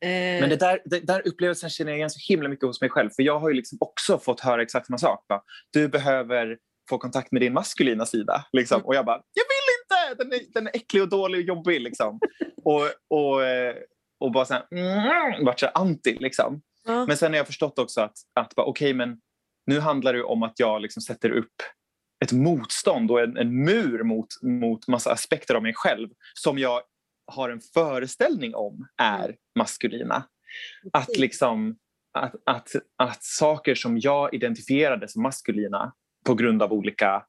Men 0.00 0.50
det 0.50 0.56
där, 0.56 0.82
det 0.84 1.00
där 1.00 1.28
upplevelsen 1.28 1.70
känner 1.70 1.92
jag 1.92 1.98
igen 1.98 2.10
så 2.10 2.32
himla 2.32 2.48
mycket 2.48 2.66
hos 2.66 2.80
mig 2.80 2.90
själv. 2.90 3.10
För 3.10 3.22
jag 3.22 3.38
har 3.38 3.48
ju 3.48 3.54
liksom 3.54 3.78
också 3.80 4.18
fått 4.18 4.40
höra 4.40 4.62
exakt 4.62 4.86
samma 4.86 4.98
sak. 4.98 5.24
Bara, 5.28 5.42
du 5.72 5.88
behöver 5.88 6.58
få 6.88 6.98
kontakt 6.98 7.32
med 7.32 7.42
din 7.42 7.52
maskulina 7.52 8.06
sida. 8.06 8.44
Liksom. 8.52 8.76
Mm. 8.76 8.86
Och 8.86 8.94
jag 8.94 9.04
bara, 9.04 9.22
jag 9.32 9.44
vill 9.44 9.68
inte! 9.82 10.24
Den 10.24 10.40
är, 10.40 10.52
den 10.54 10.66
är 10.66 10.76
äcklig 10.76 11.02
och 11.02 11.08
dålig 11.08 11.38
och 11.40 11.46
jobbig. 11.46 11.80
Liksom. 11.80 12.20
och, 12.64 12.82
och, 13.10 13.44
eh, 13.44 13.74
och 14.20 14.32
bara 14.32 14.44
så 14.44 14.54
här, 14.54 14.66
mm, 14.70 15.44
vart 15.44 15.60
så 15.60 15.66
anti. 15.66 16.16
Liksom. 16.20 16.62
Mm. 16.88 17.04
Men 17.06 17.16
sen 17.16 17.32
har 17.32 17.36
jag 17.36 17.46
förstått 17.46 17.78
också 17.78 18.00
att, 18.00 18.16
att 18.34 18.52
okej, 18.56 18.70
okay, 18.70 18.94
men 18.94 19.20
nu 19.66 19.80
handlar 19.80 20.12
det 20.12 20.22
om 20.22 20.42
att 20.42 20.58
jag 20.60 20.82
liksom 20.82 21.02
sätter 21.02 21.30
upp 21.30 21.54
ett 22.24 22.32
motstånd 22.32 23.10
och 23.10 23.20
en, 23.20 23.36
en 23.36 23.64
mur 23.64 24.02
mot, 24.02 24.26
mot 24.42 24.88
massa 24.88 25.12
aspekter 25.12 25.54
av 25.54 25.62
mig 25.62 25.72
själv 25.74 26.08
som 26.34 26.58
jag 26.58 26.80
har 27.26 27.50
en 27.50 27.60
föreställning 27.60 28.54
om 28.54 28.86
är 28.96 29.24
mm. 29.24 29.36
maskulina. 29.58 30.24
Att, 30.92 31.16
liksom, 31.16 31.76
att, 32.18 32.34
att, 32.46 32.68
att 32.98 33.24
saker 33.24 33.74
som 33.74 33.98
jag 33.98 34.34
identifierade 34.34 35.08
som 35.08 35.22
maskulina 35.22 35.94
på 36.26 36.34
grund 36.34 36.62
av 36.62 36.72
olika 36.72 37.24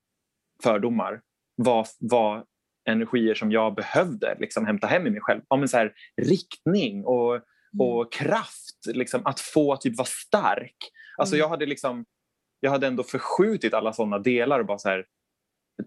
fördomar 0.63 1.21
var, 1.55 1.87
var 1.99 2.45
energier 2.89 3.35
som 3.35 3.51
jag 3.51 3.75
behövde 3.75 4.35
liksom, 4.39 4.65
hämta 4.65 4.87
hem 4.87 5.07
i 5.07 5.09
mig 5.09 5.21
själv. 5.21 5.41
Ja, 5.49 5.57
men 5.57 5.67
så 5.67 5.77
här, 5.77 5.93
riktning 6.21 7.05
och. 7.05 7.41
Och 7.79 8.13
kraft, 8.13 8.85
liksom, 8.85 9.25
att 9.25 9.39
få 9.39 9.77
typ 9.77 9.97
vara 9.97 10.07
stark. 10.07 10.75
Alltså, 11.17 11.35
mm. 11.35 11.39
jag, 11.39 11.49
hade 11.49 11.65
liksom, 11.65 12.05
jag 12.59 12.71
hade 12.71 12.87
ändå 12.87 13.03
förskjutit 13.03 13.73
alla 13.73 13.93
sådana 13.93 14.19
delar 14.19 14.59
och 14.59 14.65
bara 14.65 14.77
så 14.77 14.89
här, 14.89 15.05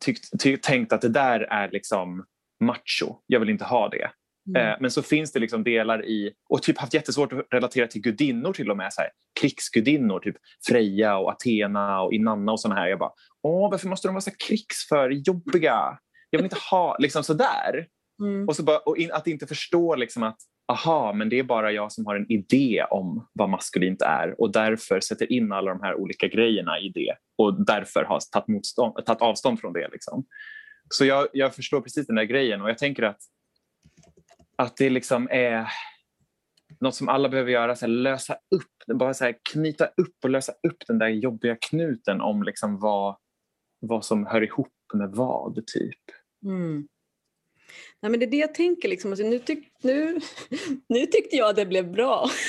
tyckt, 0.00 0.40
ty, 0.42 0.56
tänkt 0.56 0.92
att 0.92 1.00
det 1.00 1.08
där 1.08 1.40
är 1.40 1.70
liksom 1.70 2.24
macho, 2.60 3.16
jag 3.26 3.40
vill 3.40 3.50
inte 3.50 3.64
ha 3.64 3.88
det. 3.88 4.10
Mm. 4.48 4.72
Eh, 4.72 4.76
men 4.80 4.90
så 4.90 5.02
finns 5.02 5.32
det 5.32 5.40
liksom 5.40 5.64
delar 5.64 6.06
i, 6.06 6.32
och 6.48 6.62
typ 6.62 6.78
haft 6.78 6.94
jättesvårt 6.94 7.32
att 7.32 7.46
relatera 7.50 7.86
till 7.86 8.00
gudinnor 8.00 8.52
till 8.52 8.70
och 8.70 8.76
med, 8.76 8.92
så 8.92 9.00
här, 9.00 9.10
krigsgudinnor, 9.40 10.20
typ 10.20 10.36
Freja 10.66 11.16
och 11.16 11.30
Athena 11.30 12.00
och 12.00 12.12
Inanna 12.12 12.52
och 12.52 12.60
såna 12.60 12.74
här. 12.74 12.86
Jag 12.86 12.98
bara, 12.98 13.12
åh 13.42 13.70
varför 13.70 13.88
måste 13.88 14.08
de 14.08 14.14
vara 14.14 14.20
så 14.20 14.30
krigsför, 14.48 15.10
jobbiga? 15.10 15.98
Jag 16.30 16.38
vill 16.38 16.46
inte 16.46 16.60
ha, 16.70 16.96
liksom 16.98 17.24
sådär. 17.24 17.86
Mm. 18.22 18.48
Och, 18.48 18.56
så 18.56 18.62
bara, 18.62 18.78
och 18.78 18.96
in, 18.96 19.12
att 19.12 19.26
inte 19.26 19.46
förstå 19.46 19.94
liksom 19.94 20.22
att 20.22 20.38
aha, 20.68 21.12
men 21.12 21.28
det 21.28 21.38
är 21.38 21.42
bara 21.42 21.72
jag 21.72 21.92
som 21.92 22.06
har 22.06 22.16
en 22.16 22.32
idé 22.32 22.84
om 22.90 23.28
vad 23.32 23.48
maskulint 23.48 24.02
är 24.02 24.40
och 24.40 24.52
därför 24.52 25.00
sätter 25.00 25.32
in 25.32 25.52
alla 25.52 25.70
de 25.74 25.82
här 25.82 25.94
olika 25.94 26.28
grejerna 26.28 26.80
i 26.80 26.88
det 26.88 27.14
och 27.38 27.64
därför 27.66 28.04
har 28.04 28.20
tagit, 28.32 28.48
motstånd, 28.48 29.06
tagit 29.06 29.22
avstånd 29.22 29.60
från 29.60 29.72
det. 29.72 29.88
Liksom. 29.92 30.26
Så 30.88 31.04
jag, 31.04 31.28
jag 31.32 31.54
förstår 31.54 31.80
precis 31.80 32.06
den 32.06 32.16
där 32.16 32.24
grejen 32.24 32.62
och 32.62 32.70
jag 32.70 32.78
tänker 32.78 33.02
att, 33.02 33.20
att 34.56 34.76
det 34.76 34.90
liksom 34.90 35.28
är 35.30 35.68
något 36.80 36.94
som 36.94 37.08
alla 37.08 37.28
behöver 37.28 37.50
göra, 37.50 37.76
så 37.76 37.86
här, 37.86 37.92
lösa 37.92 38.34
upp, 38.34 38.98
bara 38.98 39.14
så 39.14 39.24
här, 39.24 39.34
knyta 39.52 39.86
upp 39.86 40.16
och 40.24 40.30
lösa 40.30 40.52
upp 40.52 40.86
den 40.86 40.98
där 40.98 41.08
jobbiga 41.08 41.56
knuten 41.56 42.20
om 42.20 42.42
liksom 42.42 42.78
vad, 42.80 43.16
vad 43.80 44.04
som 44.04 44.26
hör 44.26 44.42
ihop 44.42 44.72
med 44.94 45.10
vad, 45.10 45.66
typ. 45.66 46.00
Mm. 46.44 46.88
Nej, 48.02 48.10
men 48.10 48.20
det 48.20 48.26
är 48.26 48.30
det 48.30 48.36
jag 48.36 48.54
tänker. 48.54 48.88
Liksom. 48.88 49.12
Alltså, 49.12 49.26
nu, 49.26 49.38
tyck, 49.38 49.68
nu, 49.82 50.20
nu 50.88 51.06
tyckte 51.06 51.36
jag 51.36 51.56
det 51.56 51.66
blev 51.66 51.92
bra. 51.92 52.30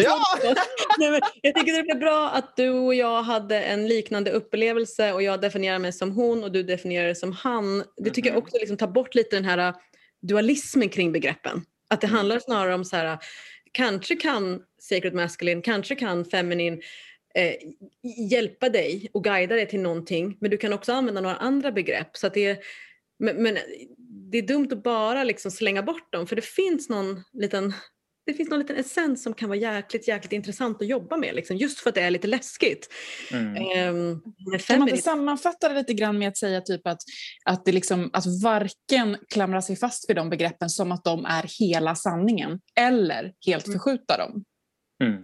Ja! 0.00 0.18
Nej, 0.98 1.10
men 1.10 1.20
jag 1.42 1.54
tycker 1.54 1.72
det 1.76 1.82
blev 1.82 1.98
bra 1.98 2.28
att 2.30 2.56
du 2.56 2.70
och 2.70 2.94
jag 2.94 3.22
hade 3.22 3.60
en 3.62 3.88
liknande 3.88 4.30
upplevelse 4.30 5.12
och 5.12 5.22
jag 5.22 5.40
definierar 5.40 5.78
mig 5.78 5.92
som 5.92 6.10
hon 6.12 6.44
och 6.44 6.52
du 6.52 6.62
definierar 6.62 7.06
dig 7.06 7.14
som 7.14 7.32
han. 7.32 7.84
Det 7.96 8.10
tycker 8.10 8.28
jag 8.30 8.34
Mhm. 8.36 8.42
också 8.42 8.56
liksom 8.58 8.76
tar 8.76 8.86
bort 8.86 9.14
lite 9.14 9.36
den 9.36 9.44
här 9.44 9.74
dualismen 10.22 10.88
kring 10.88 11.12
begreppen. 11.12 11.62
Att 11.90 12.00
det 12.00 12.06
Mm. 12.06 12.16
handlar 12.16 12.38
snarare 12.38 12.74
om 12.74 12.84
så 12.84 12.96
här, 12.96 13.18
kanske 13.72 14.16
kan 14.16 14.62
sacred 14.80 15.14
masculine, 15.14 15.62
kanske 15.62 15.94
kan 15.94 16.24
feminin 16.24 16.82
eh, 17.34 17.54
hjälpa 18.30 18.68
dig 18.68 19.08
och 19.12 19.24
guida 19.24 19.54
dig 19.54 19.68
till 19.68 19.80
någonting 19.80 20.36
men 20.40 20.50
du 20.50 20.56
kan 20.56 20.72
också 20.72 20.92
använda 20.92 21.20
några 21.20 21.36
andra 21.36 21.72
begrepp. 21.72 22.16
Så 22.16 22.26
att 22.26 22.34
det, 22.34 22.44
är, 22.46 22.58
men, 23.18 23.42
men 23.42 23.58
det 24.30 24.38
är 24.38 24.42
dumt 24.42 24.68
att 24.72 24.82
bara 24.82 25.24
liksom 25.24 25.50
slänga 25.50 25.82
bort 25.82 26.12
dem 26.12 26.26
för 26.26 26.36
det 26.36 26.42
finns 26.42 26.88
någon 26.88 27.22
liten 27.32 27.72
det 28.26 28.34
finns 28.34 28.50
någon 28.50 28.58
liten 28.58 28.76
essens 28.76 29.22
som 29.22 29.34
kan 29.34 29.48
vara 29.48 29.58
jäkligt, 29.58 30.08
jäkligt 30.08 30.32
intressant 30.32 30.82
att 30.82 30.88
jobba 30.88 31.16
med 31.16 31.34
liksom, 31.34 31.56
just 31.56 31.78
för 31.80 31.88
att 31.88 31.94
det 31.94 32.00
är 32.00 32.10
lite 32.10 32.26
läskigt. 32.26 32.88
Mm. 33.32 33.56
Ehm, 33.56 34.20
Kan 34.66 34.78
man 34.78 34.88
inte 34.88 35.02
sammanfatta 35.02 35.68
det 35.68 35.74
lite 35.74 35.94
grann 35.94 36.18
med 36.18 36.28
att 36.28 36.36
säga 36.36 36.60
typ 36.60 36.86
att, 36.86 36.98
att, 37.44 37.64
det 37.64 37.72
liksom, 37.72 38.10
att 38.12 38.24
varken 38.42 39.16
klamra 39.28 39.62
sig 39.62 39.76
fast 39.76 40.10
vid 40.10 40.16
de 40.16 40.30
begreppen 40.30 40.70
som 40.70 40.92
att 40.92 41.04
de 41.04 41.24
är 41.24 41.58
hela 41.58 41.94
sanningen 41.94 42.60
eller 42.80 43.32
helt 43.46 43.66
Mm. 43.66 43.78
förskjuta 43.78 44.16
dem? 44.16 44.44
Mm. 45.04 45.22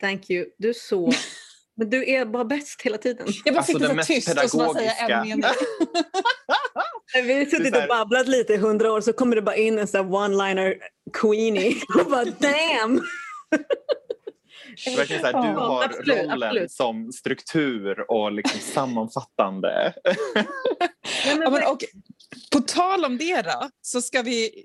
Thank 0.00 0.30
you, 0.30 0.46
du 0.58 0.68
är 0.68 0.72
så... 0.72 1.12
Men 1.76 1.90
du 1.90 2.10
är 2.10 2.24
bara 2.26 2.44
bäst 2.44 2.82
hela 2.82 2.98
tiden. 2.98 3.26
Jag 3.44 3.54
bara 3.54 3.58
Alltså, 3.58 3.72
sitter 3.72 3.88
den 3.94 4.04
så 4.04 4.12
tyst 4.12 4.28
och 4.44 4.50
så 4.50 4.58
bara 4.58 4.74
säga 4.74 4.92
en 4.92 5.06
pedagogiska. 5.06 5.36
mening. 5.36 5.44
Vi 7.14 7.38
har 7.38 7.44
suttit 7.44 7.76
och 7.76 7.88
babblat 7.88 8.28
lite 8.28 8.52
i 8.52 8.56
hundra 8.56 8.92
år 8.92 9.00
så 9.00 9.12
kommer 9.12 9.36
det 9.36 9.42
bara 9.42 9.56
in 9.56 9.78
en 9.78 9.86
sån 9.86 10.14
one-liner 10.14 10.74
queenie 11.20 11.74
och 12.00 12.10
bara 12.10 12.24
damn! 12.24 13.02
Verkligen 14.96 15.22
så 15.22 15.26
här, 15.26 15.52
du 15.52 15.58
har 15.58 15.84
absolut, 15.84 16.18
rollen 16.18 16.42
absolut. 16.42 16.72
som 16.72 17.12
struktur 17.12 18.10
och 18.10 18.32
liksom 18.32 18.60
sammanfattande. 18.60 19.94
Ja, 21.26 21.50
men, 21.50 21.66
och, 21.66 21.84
på 22.52 22.60
tal 22.60 23.04
om 23.04 23.18
det 23.18 23.42
då, 23.42 23.70
så 23.82 24.02
ska 24.02 24.22
vi 24.22 24.64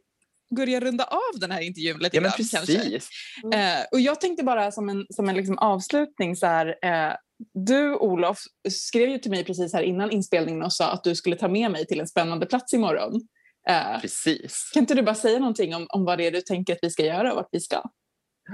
börja 0.55 0.79
runda 0.79 1.03
av 1.03 1.39
den 1.39 1.51
här 1.51 1.61
intervjun 1.61 1.97
lite 1.97 2.17
Ja 2.17 2.21
men 2.21 2.31
grann, 2.31 2.47
kanske. 2.51 2.75
precis. 2.75 3.09
Eh, 3.53 3.85
och 3.91 3.99
jag 3.99 4.21
tänkte 4.21 4.43
bara 4.43 4.71
som 4.71 4.89
en, 4.89 5.05
som 5.09 5.29
en 5.29 5.35
liksom 5.35 5.57
avslutning 5.57 6.35
så 6.35 6.45
här, 6.45 6.67
eh, 6.67 7.15
du 7.53 7.95
Olof 7.95 8.39
skrev 8.69 9.09
ju 9.09 9.17
till 9.17 9.31
mig 9.31 9.43
precis 9.43 9.73
här 9.73 9.83
innan 9.83 10.11
inspelningen 10.11 10.63
och 10.63 10.73
sa 10.73 10.91
att 10.91 11.03
du 11.03 11.15
skulle 11.15 11.35
ta 11.35 11.47
med 11.47 11.71
mig 11.71 11.85
till 11.85 11.99
en 11.99 12.07
spännande 12.07 12.45
plats 12.45 12.73
imorgon. 12.73 13.27
Eh, 13.69 14.01
precis. 14.01 14.69
kan 14.73 14.83
inte 14.83 14.95
du 14.95 15.01
bara 15.01 15.15
säga 15.15 15.39
någonting 15.39 15.75
om, 15.75 15.85
om 15.89 16.05
vad 16.05 16.17
det 16.17 16.27
är 16.27 16.31
du 16.31 16.41
tänker 16.41 16.73
att 16.73 16.79
vi 16.81 16.89
ska 16.89 17.05
göra 17.05 17.31
och 17.31 17.35
vart 17.35 17.49
vi 17.51 17.59
ska? 17.59 17.83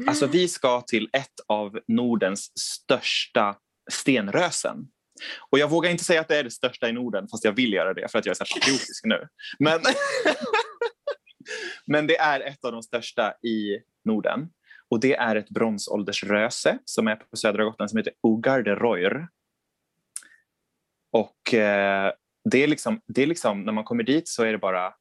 Alltså 0.08 0.28
vi 0.28 0.48
ska 0.48 0.82
till 0.82 1.10
ett 1.14 1.40
av 1.48 1.80
Nordens 1.88 2.52
största 2.60 3.56
stenrösen. 3.92 4.78
Och 5.50 5.60
jag 5.60 5.70
vågar 5.70 5.92
inte 5.92 6.04
säga 6.04 6.22
att 6.22 6.28
det 6.28 6.38
är 6.38 6.44
det 6.44 6.52
största 6.52 6.90
i 6.90 6.92
Norden 6.92 7.28
fast 7.28 7.46
jag 7.46 7.52
vill 7.52 7.74
göra 7.74 7.94
det 7.94 8.12
för 8.12 8.20
att 8.20 8.26
jag 8.26 8.32
är 8.32 8.46
så 8.46 8.54
patriotisk 8.54 9.06
nu. 9.06 9.28
Men, 9.60 9.80
Men 11.86 12.08
det 12.08 12.18
är 12.18 12.40
ett 12.40 12.66
av 12.66 12.72
de 12.72 12.84
största 12.84 13.32
i 13.32 13.80
Norden. 14.06 14.50
Och 14.94 15.00
det 15.00 15.16
är 15.16 15.36
ett 15.36 15.50
bronsåldersröse 15.50 16.80
som 16.86 17.08
är 17.08 17.16
på 17.16 17.38
södra 17.38 17.64
Gotland 17.64 17.90
som 17.90 17.98
heter 17.98 18.14
Ugarderoir. 18.28 19.28
Och 21.12 21.54
eh, 21.54 22.14
det 22.52 22.64
är, 22.64 22.68
liksom, 22.68 23.02
det 23.08 23.24
är 23.24 23.28
liksom, 23.28 23.64
när 23.64 23.74
man 23.74 23.84
kommer 23.84 24.04
dit 24.04 24.28
så 24.28 24.44
är 24.44 24.52
det 24.52 24.58
bara, 24.58 24.94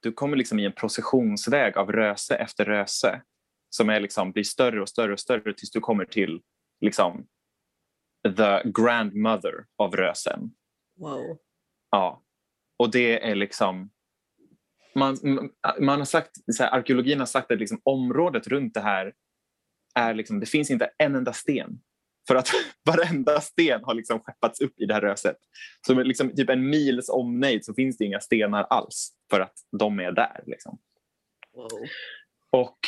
du 0.00 0.12
kommer 0.12 0.36
liksom 0.36 0.58
i 0.58 0.64
en 0.64 0.72
processionsväg 0.72 1.78
av 1.78 1.92
röse 1.92 2.36
efter 2.36 2.64
röse 2.64 3.22
som 3.70 3.90
är 3.90 4.00
liksom, 4.00 4.32
blir 4.32 4.44
större 4.44 4.82
och 4.82 4.88
större 4.88 5.12
och 5.12 5.20
större 5.20 5.54
tills 5.54 5.70
du 5.70 5.80
kommer 5.80 6.04
till 6.04 6.42
liksom, 6.80 7.26
the 8.36 8.70
grandmother 8.70 9.64
av 9.76 9.96
rösen. 9.96 10.50
Wow. 10.96 11.38
Ja. 11.90 12.22
Och 12.78 12.90
det 12.90 13.30
är 13.30 13.34
liksom... 13.34 13.90
Man, 14.94 15.18
man 15.80 15.98
har 15.98 16.04
sagt, 16.04 16.30
så 16.56 16.62
här, 16.62 16.70
arkeologin 16.70 17.18
har 17.18 17.26
sagt 17.26 17.50
att 17.50 17.58
liksom 17.58 17.80
området 17.84 18.46
runt 18.46 18.74
det 18.74 18.80
här 18.80 19.12
är 19.94 20.14
liksom, 20.14 20.40
det 20.40 20.46
finns 20.46 20.70
inte 20.70 20.90
en 20.98 21.14
enda 21.14 21.32
sten. 21.32 21.80
För 22.28 22.34
att 22.34 22.48
varenda 22.84 23.40
sten 23.40 23.84
har 23.84 23.94
liksom 23.94 24.20
skeppats 24.20 24.60
upp 24.60 24.80
i 24.80 24.86
det 24.86 24.94
här 24.94 25.00
röset. 25.00 25.36
Så 25.86 26.02
liksom, 26.02 26.34
typ 26.36 26.50
en 26.50 26.70
mils 26.70 27.08
omnejd 27.08 27.64
så 27.64 27.74
finns 27.74 27.96
det 27.98 28.04
inga 28.04 28.20
stenar 28.20 28.62
alls 28.62 29.12
för 29.30 29.40
att 29.40 29.54
de 29.78 30.00
är 30.00 30.12
där. 30.12 30.42
Liksom. 30.46 30.78
wow. 31.52 31.68
Och 32.50 32.78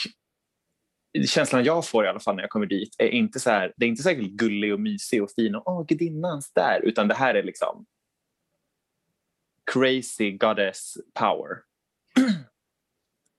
känslan 1.27 1.65
jag 1.65 1.87
får 1.87 2.05
i 2.05 2.09
alla 2.09 2.21
fall 2.21 2.37
när 2.37 2.43
jag 2.43 2.51
kommer 2.51 2.67
dit 2.67 2.97
är 2.99 3.09
inte 3.09 3.41
så 3.41 3.51
här, 3.51 3.73
det 3.77 3.85
är 3.85 3.89
inte 3.89 4.03
särskilt 4.03 4.33
gullig 4.33 4.73
och 4.73 4.81
mysig 4.81 5.23
och 5.23 5.31
fin 5.31 5.55
och 5.55 5.69
åh 5.69 5.87
gudinnans 5.87 6.53
där 6.53 6.81
utan 6.85 7.09
det 7.09 7.15
här 7.15 7.35
är 7.35 7.43
liksom 7.43 7.87
crazy 9.73 10.31
goddess 10.31 10.95
power. 11.15 11.57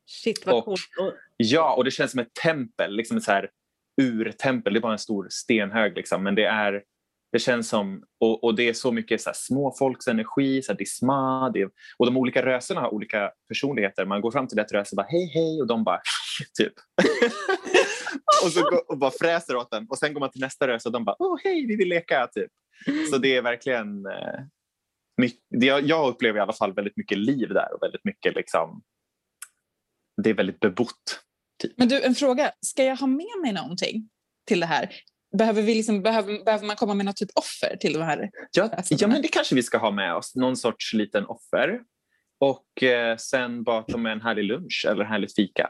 Shit 0.06 0.46
vad 0.46 0.56
Och- 0.56 0.66
coolt. 0.66 0.82
Ja, 1.38 1.76
och 1.76 1.84
det 1.84 1.92
känns 1.92 2.12
som 2.12 2.20
ett 2.20 2.34
tempel, 2.34 2.96
liksom 2.96 3.18
ett 3.18 3.24
så 3.24 3.32
här 3.32 3.52
urtempel. 4.02 4.74
Det 4.74 4.80
är 4.80 4.82
bara 4.82 4.92
en 4.92 5.00
stor 5.00 5.28
stenhög 5.30 5.96
liksom, 5.96 6.24
men 6.24 6.36
det 6.36 6.46
är 6.46 6.84
det 7.32 7.40
känns 7.40 7.70
som, 7.70 8.04
och, 8.20 8.44
och 8.44 8.56
det 8.56 8.70
är 8.70 8.74
så 8.74 8.92
mycket 8.92 9.22
så 9.22 9.30
här, 9.30 9.36
småfolksenergi, 9.36 10.62
så 10.62 10.72
här, 10.72 10.78
disma, 10.78 11.50
det 11.50 11.62
är, 11.62 11.70
och 11.98 12.06
de 12.06 12.18
olika 12.18 12.46
röserna 12.46 12.82
har 12.82 12.94
olika 12.94 13.32
personligheter. 13.48 14.06
Man 14.06 14.22
går 14.22 14.32
fram 14.32 14.48
till 14.48 14.60
ett 14.60 14.72
röse 14.72 14.94
och 14.94 14.98
bara 14.98 15.08
hej 15.10 15.32
hej 15.34 15.62
och 15.62 15.68
de 15.68 15.84
bara 15.84 16.02
typ. 16.58 16.74
och 18.44 18.52
så 18.52 18.62
går, 18.62 18.92
och 18.92 18.98
bara 18.98 19.12
fräser 19.12 19.56
åt 19.56 19.72
den 19.72 19.88
och 19.90 19.98
sen 19.98 20.14
går 20.14 20.20
man 20.20 20.32
till 20.32 20.42
nästa 20.42 20.68
röse 20.68 20.90
och 20.90 20.94
de 20.94 21.06
bara 21.06 21.16
åh 21.20 21.38
hej 21.44 21.66
vi 21.68 21.76
vill 21.76 21.90
leka 21.90 22.28
typ. 22.28 22.52
Så 23.12 23.18
det 23.18 23.36
är 23.36 23.42
verkligen, 23.42 24.06
eh, 24.06 24.40
mycket, 25.18 25.88
jag 25.88 26.10
upplever 26.10 26.40
i 26.40 26.42
alla 26.42 26.54
fall 26.54 26.74
väldigt 26.74 26.98
mycket 26.98 27.18
liv 27.18 27.50
där 27.50 27.74
och 27.74 27.82
väldigt 27.82 28.04
mycket 28.04 28.36
liksom, 28.36 28.82
det 30.24 30.30
är 30.30 30.34
väldigt 30.34 30.60
bebott. 30.60 31.24
Men 31.76 31.88
du, 31.88 32.02
en 32.02 32.16
fråga. 32.16 32.52
Ska 32.66 32.84
jag 32.84 32.96
ha 32.96 33.08
med 33.08 33.42
mig 33.42 33.54
någonting 33.54 34.10
till 34.48 34.60
det 34.60 34.66
här? 34.66 34.90
Behöver, 35.38 35.62
vi 35.62 35.76
liksom, 35.76 36.02
behöver, 36.02 36.44
behöver 36.46 36.66
man 36.66 36.76
komma 36.76 36.94
med 36.94 37.06
något 37.06 37.16
typ 37.16 37.30
offer 37.36 37.78
till 37.80 37.94
de 37.94 38.02
här? 38.02 38.30
Ja, 38.52 38.84
ja, 38.90 39.08
men 39.08 39.22
det 39.22 39.28
kanske 39.28 39.56
vi 39.56 39.64
ska 39.64 39.78
ha 39.78 39.92
med 39.92 40.16
oss. 40.16 40.36
Någon 40.36 40.58
sorts 40.58 40.94
liten 40.94 41.26
offer. 41.26 41.80
Och 42.40 42.84
eh, 42.84 43.18
sen 43.18 43.64
bara 43.64 43.82
ta 43.82 43.98
med 43.98 44.12
en 44.12 44.22
härlig 44.22 44.44
lunch 44.44 44.86
eller 44.90 45.04
en 45.04 45.10
härligt 45.10 45.36
fika. 45.36 45.70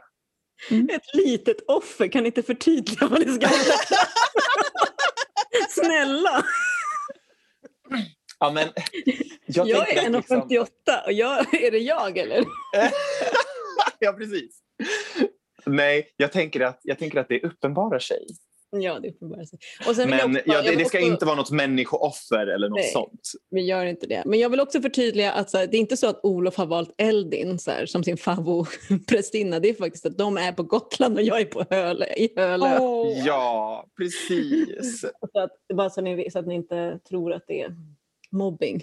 ett 0.69 1.15
litet 1.15 1.57
offer, 1.67 2.07
kan 2.07 2.23
ni 2.23 2.27
inte 2.27 2.43
förtydliga 2.43 3.07
vad 3.07 3.25
det 3.25 3.33
ska 3.33 3.47
vara? 3.47 3.77
Snälla! 5.69 6.43
Ja, 8.39 8.51
men, 8.51 8.67
jag, 9.45 9.67
Jag, 9.67 9.89
är 9.97 10.07
att 10.07 10.13
liksom- 10.13 10.41
1,58 10.41 10.67
och 11.05 11.11
jag, 11.11 11.53
är 11.53 11.71
det 11.71 11.77
jag 11.77 12.17
eller? 12.17 12.37
ja, 13.99 14.13
precis. 14.13 14.59
Nej, 15.67 16.13
jag 16.17 16.31
tänker, 16.31 16.61
att, 16.61 16.79
jag 16.83 16.99
tänker 16.99 17.19
att 17.19 17.29
det 17.29 17.43
uppenbarar 17.43 17.99
sig. 17.99 18.25
Ja, 18.69 18.99
det 18.99 19.07
är 19.07 19.11
uppenbart. 19.11 19.39
Och 19.87 19.95
sen 19.95 20.09
Men 20.09 20.31
också, 20.31 20.41
ja, 20.45 20.61
det, 20.61 20.75
det 20.75 20.85
ska 20.85 20.97
också- 20.97 21.11
inte 21.11 21.25
vara 21.25 21.35
något 21.35 21.51
människooffer 21.51 22.47
eller 22.47 22.69
något 22.69 22.79
Nej. 22.79 22.91
sånt. 22.91 23.31
Vi 23.49 23.61
gör 23.61 23.85
inte 23.85 24.07
det. 24.07 24.23
Men 24.25 24.39
jag 24.39 24.49
vill 24.49 24.59
också 24.59 24.81
förtydliga 24.81 25.31
att 25.31 25.49
så 25.49 25.57
här, 25.57 25.67
det 25.67 25.77
är 25.77 25.79
inte 25.79 25.97
så 25.97 26.07
att 26.07 26.19
Olof 26.23 26.55
har 26.57 26.65
valt 26.65 26.95
Eldin 26.97 27.59
så 27.59 27.71
här, 27.71 27.85
som 27.85 28.03
sin 28.03 28.17
favoritprästinna. 28.17 29.59
Det 29.59 29.69
är 29.69 29.73
faktiskt 29.73 30.05
att 30.05 30.17
de 30.17 30.37
är 30.37 30.51
på 30.51 30.63
Gotland 30.63 31.17
och 31.17 31.23
jag 31.23 31.41
är 31.41 31.45
på 31.45 31.65
Hölö, 31.69 32.05
i 32.05 32.33
Hölö. 32.35 32.77
Ja, 33.25 33.85
precis. 33.97 35.01
Så 35.33 35.39
att, 35.39 35.51
bara 35.73 35.89
så, 35.89 36.01
ni, 36.01 36.31
så 36.31 36.39
att 36.39 36.47
ni 36.47 36.55
inte 36.55 36.99
tror 37.09 37.33
att 37.33 37.43
det 37.47 37.61
är 37.61 37.75
mobbing. 38.37 38.81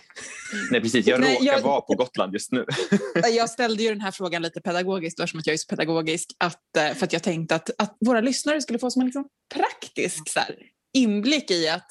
Nej, 0.70 0.80
precis. 0.80 1.06
Jag 1.06 1.20
råkar 1.20 1.44
jag- 1.44 1.60
vara 1.60 1.80
på 1.80 1.94
Gotland 1.94 2.32
just 2.32 2.52
nu. 2.52 2.64
Jag 3.32 3.50
ställde 3.50 3.82
ju 3.82 3.88
den 3.88 4.00
här 4.00 4.10
frågan 4.10 4.42
lite 4.42 4.60
pedagogiskt 4.60 5.20
eftersom 5.20 5.40
att 5.40 5.46
jag 5.46 5.54
är 5.54 5.58
så 5.58 5.66
pedagogisk. 5.66 6.28
Att, 6.38 6.76
eh, 6.76 6.94
för 6.94 7.06
att 7.06 7.12
jag 7.12 7.22
tänkte 7.22 7.54
att, 7.54 7.70
att 7.78 7.96
våra 8.00 8.20
lyssnare 8.20 8.62
skulle 8.62 8.78
få 8.78 8.90
som 8.90 9.00
en 9.00 9.06
liksom 9.06 9.28
praktisk 9.54 10.28
så 10.28 10.40
här, 10.40 10.56
inblick 10.94 11.50
i 11.50 11.68
att 11.68 11.86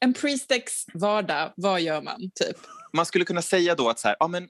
en 0.00 0.14
priestex 0.14 0.72
vardag, 0.94 1.52
vad 1.56 1.80
gör 1.80 2.02
man? 2.02 2.20
Typ. 2.20 2.56
man 2.92 3.06
skulle 3.06 3.24
kunna 3.24 3.42
säga 3.42 3.74
då 3.74 3.88
att 3.88 3.98
så 3.98 4.08
här, 4.08 4.16
ja, 4.20 4.28
men 4.28 4.48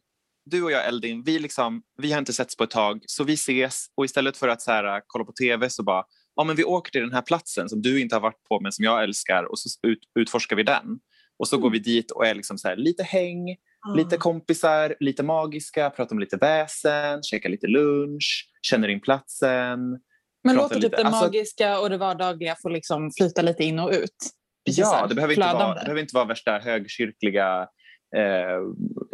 du 0.50 0.62
och 0.62 0.72
jag 0.72 0.86
Eldin, 0.86 1.22
vi, 1.22 1.38
liksom, 1.38 1.82
vi 2.02 2.12
har 2.12 2.18
inte 2.18 2.32
setts 2.32 2.56
på 2.56 2.64
ett 2.64 2.70
tag 2.70 3.00
så 3.06 3.24
vi 3.24 3.34
ses 3.34 3.86
och 3.96 4.04
istället 4.04 4.36
för 4.36 4.48
att 4.48 4.62
så 4.62 4.70
här, 4.70 5.02
kolla 5.06 5.24
på 5.24 5.32
tv 5.32 5.70
så 5.70 5.82
bara, 5.82 6.04
ja 6.36 6.44
men 6.44 6.56
vi 6.56 6.64
åker 6.64 6.92
till 6.92 7.00
den 7.00 7.12
här 7.12 7.22
platsen 7.22 7.68
som 7.68 7.82
du 7.82 8.00
inte 8.00 8.14
har 8.14 8.20
varit 8.20 8.42
på 8.48 8.60
men 8.60 8.72
som 8.72 8.84
jag 8.84 9.02
älskar 9.02 9.44
och 9.44 9.58
så 9.58 9.68
ut, 9.88 9.98
utforskar 10.18 10.56
vi 10.56 10.62
den. 10.62 10.84
Och 11.38 11.48
så 11.48 11.58
går 11.58 11.70
vi 11.70 11.78
dit 11.78 12.10
och 12.10 12.26
är 12.26 12.34
liksom 12.34 12.58
så 12.58 12.68
här, 12.68 12.76
lite 12.76 13.02
häng, 13.02 13.56
lite 13.96 14.16
kompisar, 14.16 14.94
lite 15.00 15.22
magiska, 15.22 15.90
pratar 15.90 16.14
om 16.16 16.20
lite 16.20 16.36
väsen, 16.36 17.22
käkar 17.22 17.48
lite 17.48 17.66
lunch, 17.66 18.50
känner 18.62 18.88
in 18.88 19.00
platsen. 19.00 20.00
Men 20.44 20.56
låter 20.56 20.74
typ 20.74 20.82
lite- 20.84 20.96
det 20.96 21.04
alltså- 21.04 21.24
magiska 21.24 21.80
och 21.80 21.90
det 21.90 21.98
vardagliga 21.98 22.56
få 22.62 22.68
liksom 22.68 23.10
flyta 23.18 23.42
lite 23.42 23.64
in 23.64 23.78
och 23.78 23.90
ut? 23.90 24.16
Precis 24.66 24.78
Ja, 24.78 25.06
det 25.06 25.14
behöver, 25.14 25.34
inte 25.34 25.46
vara, 25.54 25.74
det 25.74 25.80
behöver 25.80 26.00
inte 26.00 26.14
vara 26.14 26.24
värsta 26.24 26.58
högkyrkliga 26.58 27.68
eh, 28.16 28.60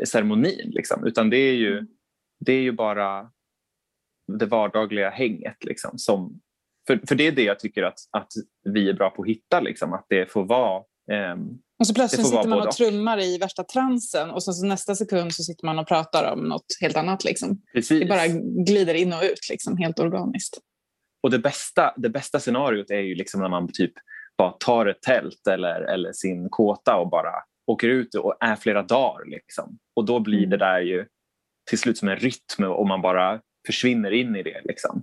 ceremonin, 0.07 0.71
liksom, 0.71 1.07
utan 1.07 1.31
det 1.31 1.37
är, 1.37 1.55
ju, 1.55 1.73
Mm. 1.73 1.87
det 2.41 2.53
är 2.53 2.61
ju 2.61 2.73
bara 2.73 3.31
det 4.39 4.47
vardagliga 4.47 5.11
hänget. 5.11 5.65
Liksom, 5.65 5.99
som, 5.99 6.41
för, 6.87 7.01
för 7.09 7.15
det 7.15 7.27
är 7.27 7.33
det 7.33 7.43
jag 7.43 7.59
tycker 7.59 7.83
att, 7.83 7.99
att 8.11 8.29
vi 8.75 8.89
är 8.91 8.95
bra 8.95 9.11
på 9.11 9.23
att 9.23 9.29
hitta, 9.29 9.61
liksom, 9.61 9.93
att 9.93 10.07
det 10.09 10.33
får 10.33 10.45
vara 10.45 10.83
ehm, 11.13 11.49
Och 11.85 11.89
så 11.89 11.95
plötsligt 11.95 12.27
sitter 12.27 12.49
man 12.49 12.61
och 12.69 12.71
trummar 12.71 13.21
i 13.21 13.39
värsta 13.39 13.65
transen 13.65 14.31
och 14.31 14.43
sen 14.43 14.55
så 14.55 14.67
nästa 14.67 14.95
sekund 14.95 15.35
så 15.35 15.43
sitter 15.43 15.67
man 15.67 15.79
och 15.79 15.89
pratar 15.89 16.33
om 16.33 16.49
något 16.49 16.67
helt 16.81 16.97
annat. 16.97 17.25
Liksom. 17.25 17.63
precis. 17.75 18.01
Det 18.01 18.07
bara 18.07 18.27
glider 18.67 18.95
in 18.95 19.13
och 19.13 19.23
ut 19.23 19.49
liksom, 19.51 19.77
helt 19.77 19.99
organiskt. 19.99 20.59
Och 21.23 21.31
det 21.31 21.39
bästa, 21.39 21.95
det 21.97 22.09
bästa 22.09 22.41
scenariot 22.41 22.91
är 22.91 23.01
ju 23.01 23.15
liksom 23.15 23.41
när 23.41 23.49
man 23.49 23.69
typ 23.73 23.93
bara 24.39 24.51
tar 24.51 24.87
ett 24.87 25.03
tält 25.03 25.47
eller, 25.51 25.81
eller 25.81 26.13
sin 26.13 26.49
kåta 26.51 26.97
och 26.97 27.11
bara 27.11 27.33
åker 27.67 27.89
ut 27.89 28.15
och 28.15 28.37
är 28.41 28.57
flera 28.57 28.83
dagar. 28.83 29.25
Liksom. 29.27 29.79
Och 29.97 30.05
då 30.05 30.21
blir 30.21 30.39
Mm. 30.39 30.51
det 30.51 30.57
där 30.57 30.81
ju 30.81 31.07
till 31.71 31.79
slut 31.79 31.99
som 31.99 32.09
en 32.09 32.17
rytm 32.17 32.65
och 32.65 32.87
man 32.87 33.03
bara 33.03 33.41
försvinner 33.67 34.11
in 34.11 34.37
i 34.37 34.43
det. 34.43 34.61
Liksom. 34.65 35.03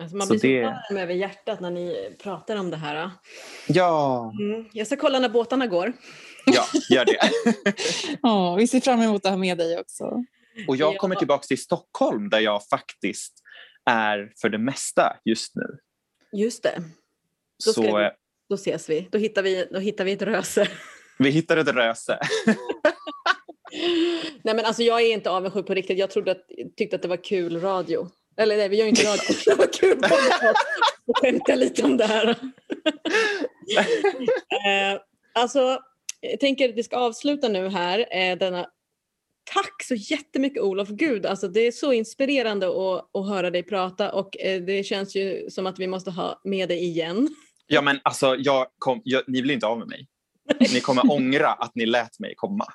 Alltså 0.00 0.16
man 0.16 0.26
Så 0.26 0.32
blir 0.32 0.40
så 0.40 0.46
det- 0.46 0.62
varm 0.90 0.96
över 1.02 1.14
hjärtat 1.14 1.60
när 1.60 1.70
ni 1.70 2.16
pratar 2.22 2.56
om 2.56 2.70
det 2.70 2.76
här. 2.76 3.10
Ja, 3.68 4.32
Mm. 4.40 4.64
Jag 4.72 4.86
ska 4.86 4.96
kolla 4.96 5.18
när 5.18 5.28
båtarna 5.28 5.66
går. 5.66 5.92
ja 6.46 6.64
gör 6.90 7.04
det. 7.04 7.18
Åh, 8.22 8.56
vi 8.56 8.66
ser 8.68 8.80
fram 8.80 9.00
emot 9.00 9.24
att 9.24 9.30
ha 9.30 9.38
med 9.38 9.58
dig 9.58 9.78
också. 9.78 10.04
Och 10.68 10.76
jag 10.76 10.94
Ja. 10.94 10.98
kommer 10.98 11.14
tillbaka 11.14 11.42
till 11.46 11.62
Stockholm 11.62 12.28
där 12.30 12.40
jag 12.40 12.66
faktiskt 12.68 13.32
är 13.90 14.32
för 14.40 14.48
det 14.48 14.58
mesta 14.58 15.16
just 15.24 15.56
nu. 15.56 15.62
Just 16.40 16.62
det, 16.62 16.82
Då 17.66 17.72
Så 17.72 17.82
det- 17.82 18.04
eh, 18.04 18.10
då 18.48 18.54
ses 18.54 18.90
vi. 18.90 19.08
Då 19.10 19.18
hittar 19.18 19.42
vi, 19.42 19.66
då 19.70 19.78
hittar 19.78 20.04
vi 20.04 20.12
ett 20.12 20.22
röse. 20.22 20.68
vi 21.18 21.30
hittar 21.30 21.56
ett 21.56 21.68
röse. 21.68 22.18
Nej 24.44 24.54
men 24.54 24.64
alltså 24.64 24.82
jag 24.82 25.00
är 25.02 25.12
inte 25.12 25.30
avundsjuk 25.30 25.66
på 25.66 25.74
riktigt. 25.74 25.98
Jag 25.98 26.10
trodde 26.10 26.30
att, 26.30 26.46
tyckte 26.76 26.96
att 26.96 27.02
det 27.02 27.08
var 27.08 27.24
kul 27.24 27.60
radio. 27.60 28.08
Eller 28.36 28.56
nej, 28.56 28.68
vi 28.68 28.76
gör 28.76 28.84
ju 28.84 28.90
inte 28.90 29.02
radio. 29.02 29.22
Det 29.46 29.54
var 29.54 29.72
kul. 29.72 29.98
Och 31.06 31.18
skämta 31.18 31.54
lite 31.54 31.82
om 31.82 31.96
det 31.96 32.06
här. 32.06 32.28
eh, 34.66 35.00
alltså, 35.34 35.78
jag 36.20 36.40
tänker 36.40 36.68
att 36.68 36.74
vi 36.74 36.82
ska 36.82 36.96
avsluta 36.96 37.48
nu 37.48 37.68
här. 37.68 38.06
Eh, 38.10 38.38
denna... 38.38 38.66
Tack 39.52 39.82
så 39.82 39.94
jättemycket 39.94 40.62
Olof. 40.62 40.88
Gud, 40.88 41.26
alltså 41.26 41.48
det 41.48 41.60
är 41.60 41.72
så 41.72 41.92
inspirerande 41.92 42.66
att, 42.66 43.10
att 43.16 43.28
höra 43.28 43.50
dig 43.50 43.62
prata 43.62 44.12
och 44.12 44.38
eh, 44.40 44.62
det 44.62 44.84
känns 44.84 45.16
ju 45.16 45.50
som 45.50 45.66
att 45.66 45.78
vi 45.78 45.86
måste 45.86 46.10
ha 46.10 46.40
med 46.44 46.68
dig 46.68 46.84
igen. 46.84 47.28
Ja, 47.66 47.82
men 47.82 48.00
alltså, 48.02 48.36
jag 48.38 48.66
kom, 48.78 49.00
jag, 49.04 49.22
ni 49.26 49.42
blir 49.42 49.54
inte 49.54 49.66
av 49.66 49.78
med 49.78 49.88
mig. 49.88 50.08
Ni 50.72 50.80
kommer 50.80 51.10
ångra 51.12 51.48
att 51.52 51.74
ni 51.74 51.86
lät 51.86 52.18
mig 52.18 52.34
komma. 52.36 52.66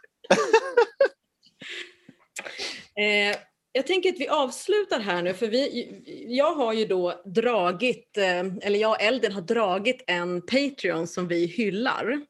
Eh, 3.00 3.38
jag 3.72 3.88
tänker 3.88 4.10
att 4.10 4.20
vi 4.20 4.28
avslutar 4.28 5.00
här 5.00 5.22
nu 5.22 5.34
för 5.34 5.48
vi, 5.48 5.88
jag 6.28 6.54
har 6.56 6.74
ju 6.74 6.86
då 6.86 7.22
dragit, 7.26 8.18
eh, 8.18 8.40
eller 8.62 8.80
jag 8.80 8.92
och 8.92 9.02
Elden 9.02 9.32
har 9.32 9.42
dragit 9.42 10.04
en 10.08 10.42
Patreon 10.42 11.08
som 11.08 11.28
vi 11.28 11.46
hyllar. 11.46 12.22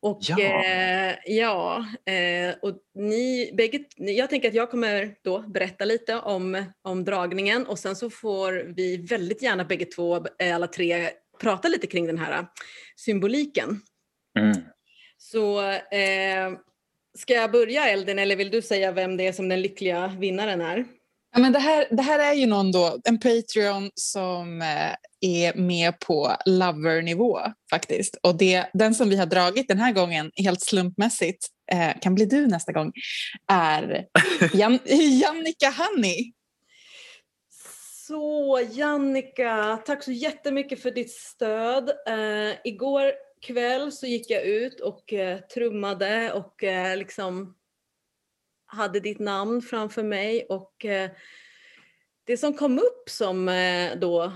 Och 0.00 0.18
Ja. 0.22 0.64
eh, 0.64 1.14
ja, 1.26 1.86
eh, 2.06 2.54
och 2.62 2.76
ni 2.94 3.50
bägge, 3.56 3.84
jag 3.96 4.30
tänker 4.30 4.48
att 4.48 4.54
jag 4.54 4.70
kommer 4.70 5.14
då 5.24 5.38
berätta 5.38 5.84
lite 5.84 6.16
om, 6.16 6.64
om 6.82 7.04
dragningen 7.04 7.66
och 7.66 7.78
sen 7.78 7.96
så 7.96 8.10
får 8.10 8.52
vi 8.76 8.96
väldigt 8.96 9.42
gärna 9.42 9.64
bägge 9.64 9.84
två, 9.84 10.26
eh, 10.38 10.54
alla 10.54 10.66
tre, 10.66 11.10
prata 11.40 11.68
lite 11.68 11.86
kring 11.86 12.06
den 12.06 12.18
här 12.18 12.46
symboliken. 12.96 13.80
Mm. 14.38 14.56
Så 15.18 15.60
eh, 15.70 16.52
ska 17.18 17.34
jag 17.34 17.52
börja 17.52 17.88
Elden 17.88 18.18
eller 18.18 18.36
vill 18.36 18.50
du 18.50 18.62
säga 18.62 18.92
vem 18.92 19.16
det 19.16 19.26
är 19.26 19.32
som 19.32 19.48
den 19.48 19.62
lyckliga 19.62 20.16
vinnaren 20.18 20.60
är? 20.60 20.84
Ja, 21.34 21.40
men 21.40 21.52
det, 21.52 21.58
här, 21.58 21.86
det 21.90 22.02
här 22.02 22.18
är 22.18 22.34
ju 22.34 22.46
någon 22.46 22.72
då, 22.72 23.00
en 23.04 23.20
Patreon 23.20 23.90
som 23.94 24.62
eh, 24.62 24.94
är 25.20 25.54
med 25.54 26.00
på 26.00 26.36
lover-nivå 26.46 27.40
faktiskt. 27.70 28.16
Och 28.22 28.36
det, 28.36 28.70
den 28.72 28.94
som 28.94 29.08
vi 29.08 29.16
har 29.16 29.26
dragit 29.26 29.68
den 29.68 29.78
här 29.78 29.92
gången, 29.92 30.30
helt 30.36 30.60
slumpmässigt, 30.60 31.46
eh, 31.72 31.90
kan 32.00 32.14
bli 32.14 32.24
du 32.24 32.46
nästa 32.46 32.72
gång, 32.72 32.92
är 33.48 34.06
Jan, 34.52 34.78
Jannica 35.20 35.70
Honey. 35.70 36.32
Så 38.06 38.60
Jannica, 38.72 39.76
tack 39.86 40.04
så 40.04 40.12
jättemycket 40.12 40.82
för 40.82 40.90
ditt 40.90 41.10
stöd. 41.10 41.88
Eh, 41.88 42.56
igår 42.64 43.12
kväll 43.42 43.92
så 43.92 44.06
gick 44.06 44.30
jag 44.30 44.44
ut 44.44 44.80
och 44.80 45.12
eh, 45.12 45.38
trummade 45.40 46.32
och 46.32 46.64
eh, 46.64 46.96
liksom 46.96 47.54
hade 48.66 49.00
ditt 49.00 49.18
namn 49.18 49.62
framför 49.62 50.02
mig 50.02 50.46
och 50.48 50.84
eh, 50.84 51.10
det 52.24 52.36
som 52.36 52.54
kom 52.54 52.78
upp 52.78 53.10
som 53.10 53.48
eh, 53.48 53.96
då 53.96 54.32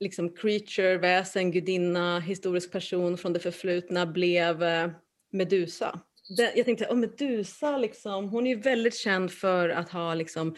liksom 0.00 0.36
creature, 0.36 0.98
väsen, 0.98 1.50
gudinna, 1.50 2.20
historisk 2.20 2.72
person 2.72 3.18
från 3.18 3.32
det 3.32 3.40
förflutna 3.40 4.06
blev 4.06 4.62
eh, 4.62 4.90
Medusa. 5.32 6.00
Den, 6.36 6.50
jag 6.56 6.64
tänkte, 6.64 6.86
oh, 6.86 6.96
Medusa 6.96 7.76
liksom, 7.76 8.28
hon 8.28 8.46
är 8.46 8.50
ju 8.50 8.60
väldigt 8.60 8.94
känd 8.94 9.32
för 9.32 9.68
att 9.68 9.90
ha 9.90 10.14
liksom 10.14 10.56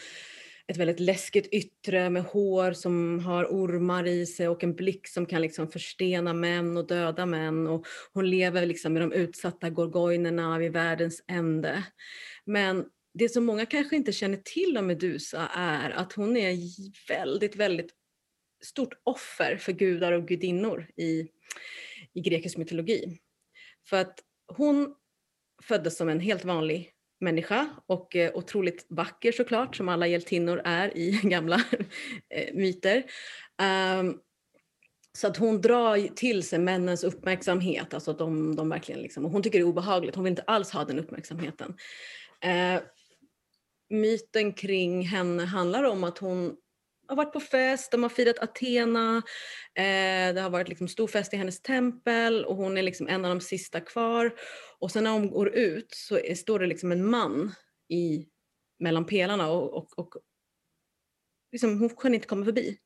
ett 0.70 0.76
väldigt 0.76 1.00
läskigt 1.00 1.46
yttre 1.46 2.10
med 2.10 2.22
hår 2.22 2.72
som 2.72 3.18
har 3.18 3.44
ormar 3.44 4.06
i 4.06 4.26
sig 4.26 4.48
och 4.48 4.64
en 4.64 4.74
blick 4.74 5.08
som 5.08 5.26
kan 5.26 5.42
liksom 5.42 5.70
förstena 5.70 6.32
män 6.32 6.76
och 6.76 6.86
döda 6.86 7.26
män. 7.26 7.66
Och 7.66 7.86
hon 8.12 8.30
lever 8.30 8.66
liksom 8.66 8.92
med 8.92 9.02
de 9.02 9.12
utsatta 9.12 9.70
gorgonerna 9.70 10.58
vid 10.58 10.72
världens 10.72 11.24
ände. 11.26 11.84
Men 12.44 12.86
det 13.14 13.28
som 13.28 13.44
många 13.44 13.66
kanske 13.66 13.96
inte 13.96 14.12
känner 14.12 14.36
till 14.36 14.78
om 14.78 14.86
Medusa 14.86 15.50
är 15.54 15.90
att 15.90 16.12
hon 16.12 16.36
är 16.36 16.56
väldigt, 17.08 17.56
väldigt 17.56 17.90
stort 18.64 18.94
offer 19.04 19.56
för 19.56 19.72
gudar 19.72 20.12
och 20.12 20.28
gudinnor 20.28 20.86
i, 20.96 21.28
i 22.12 22.20
grekisk 22.20 22.56
mytologi. 22.56 23.18
För 23.88 23.96
att 23.96 24.20
hon 24.56 24.94
föddes 25.62 25.96
som 25.96 26.08
en 26.08 26.20
helt 26.20 26.44
vanlig 26.44 26.92
människa 27.20 27.68
och 27.86 28.16
eh, 28.16 28.30
otroligt 28.34 28.86
vacker 28.88 29.32
såklart 29.32 29.76
som 29.76 29.88
alla 29.88 30.06
hjältinnor 30.06 30.62
är 30.64 30.98
i 30.98 31.10
gamla 31.22 31.60
eh, 32.28 32.54
myter. 32.54 33.04
Ehm, 33.62 34.18
så 35.12 35.26
att 35.26 35.36
hon 35.36 35.60
drar 35.60 36.14
till 36.14 36.42
sig 36.42 36.58
männens 36.58 37.04
uppmärksamhet, 37.04 37.94
alltså 37.94 38.10
att 38.10 38.18
de, 38.18 38.56
de 38.56 38.68
verkligen 38.68 39.00
liksom, 39.00 39.24
och 39.24 39.30
hon 39.30 39.42
tycker 39.42 39.58
det 39.58 39.62
är 39.62 39.68
obehagligt, 39.68 40.14
hon 40.14 40.24
vill 40.24 40.30
inte 40.30 40.42
alls 40.42 40.70
ha 40.70 40.84
den 40.84 40.98
uppmärksamheten. 40.98 41.76
Eh, 42.40 42.82
myten 43.90 44.52
kring 44.52 45.06
henne 45.06 45.44
handlar 45.44 45.82
om 45.82 46.04
att 46.04 46.18
hon 46.18 46.56
har 47.10 47.16
varit 47.16 47.32
på 47.32 47.40
fest, 47.40 47.92
de 47.92 48.02
har 48.02 48.10
firat 48.10 48.38
Athena, 48.38 49.16
eh, 49.74 50.34
det 50.34 50.40
har 50.40 50.50
varit 50.50 50.68
liksom 50.68 50.88
stor 50.88 51.06
fest 51.06 51.34
i 51.34 51.36
hennes 51.36 51.62
tempel 51.62 52.44
och 52.44 52.56
hon 52.56 52.76
är 52.76 52.82
liksom 52.82 53.08
en 53.08 53.24
av 53.24 53.28
de 53.28 53.40
sista 53.40 53.80
kvar. 53.80 54.34
Och 54.78 54.90
sen 54.90 55.04
när 55.04 55.10
hon 55.10 55.30
går 55.30 55.48
ut 55.48 55.94
så 55.94 56.18
är, 56.18 56.34
står 56.34 56.58
det 56.58 56.66
liksom 56.66 56.92
en 56.92 57.10
man 57.10 57.52
i, 57.88 58.26
mellan 58.78 59.06
pelarna 59.06 59.50
och, 59.50 59.74
och, 59.74 59.98
och 59.98 60.14
liksom, 61.52 61.80
hon 61.80 61.88
kan 61.88 62.14
inte 62.14 62.26
komma 62.26 62.44
förbi. 62.44 62.78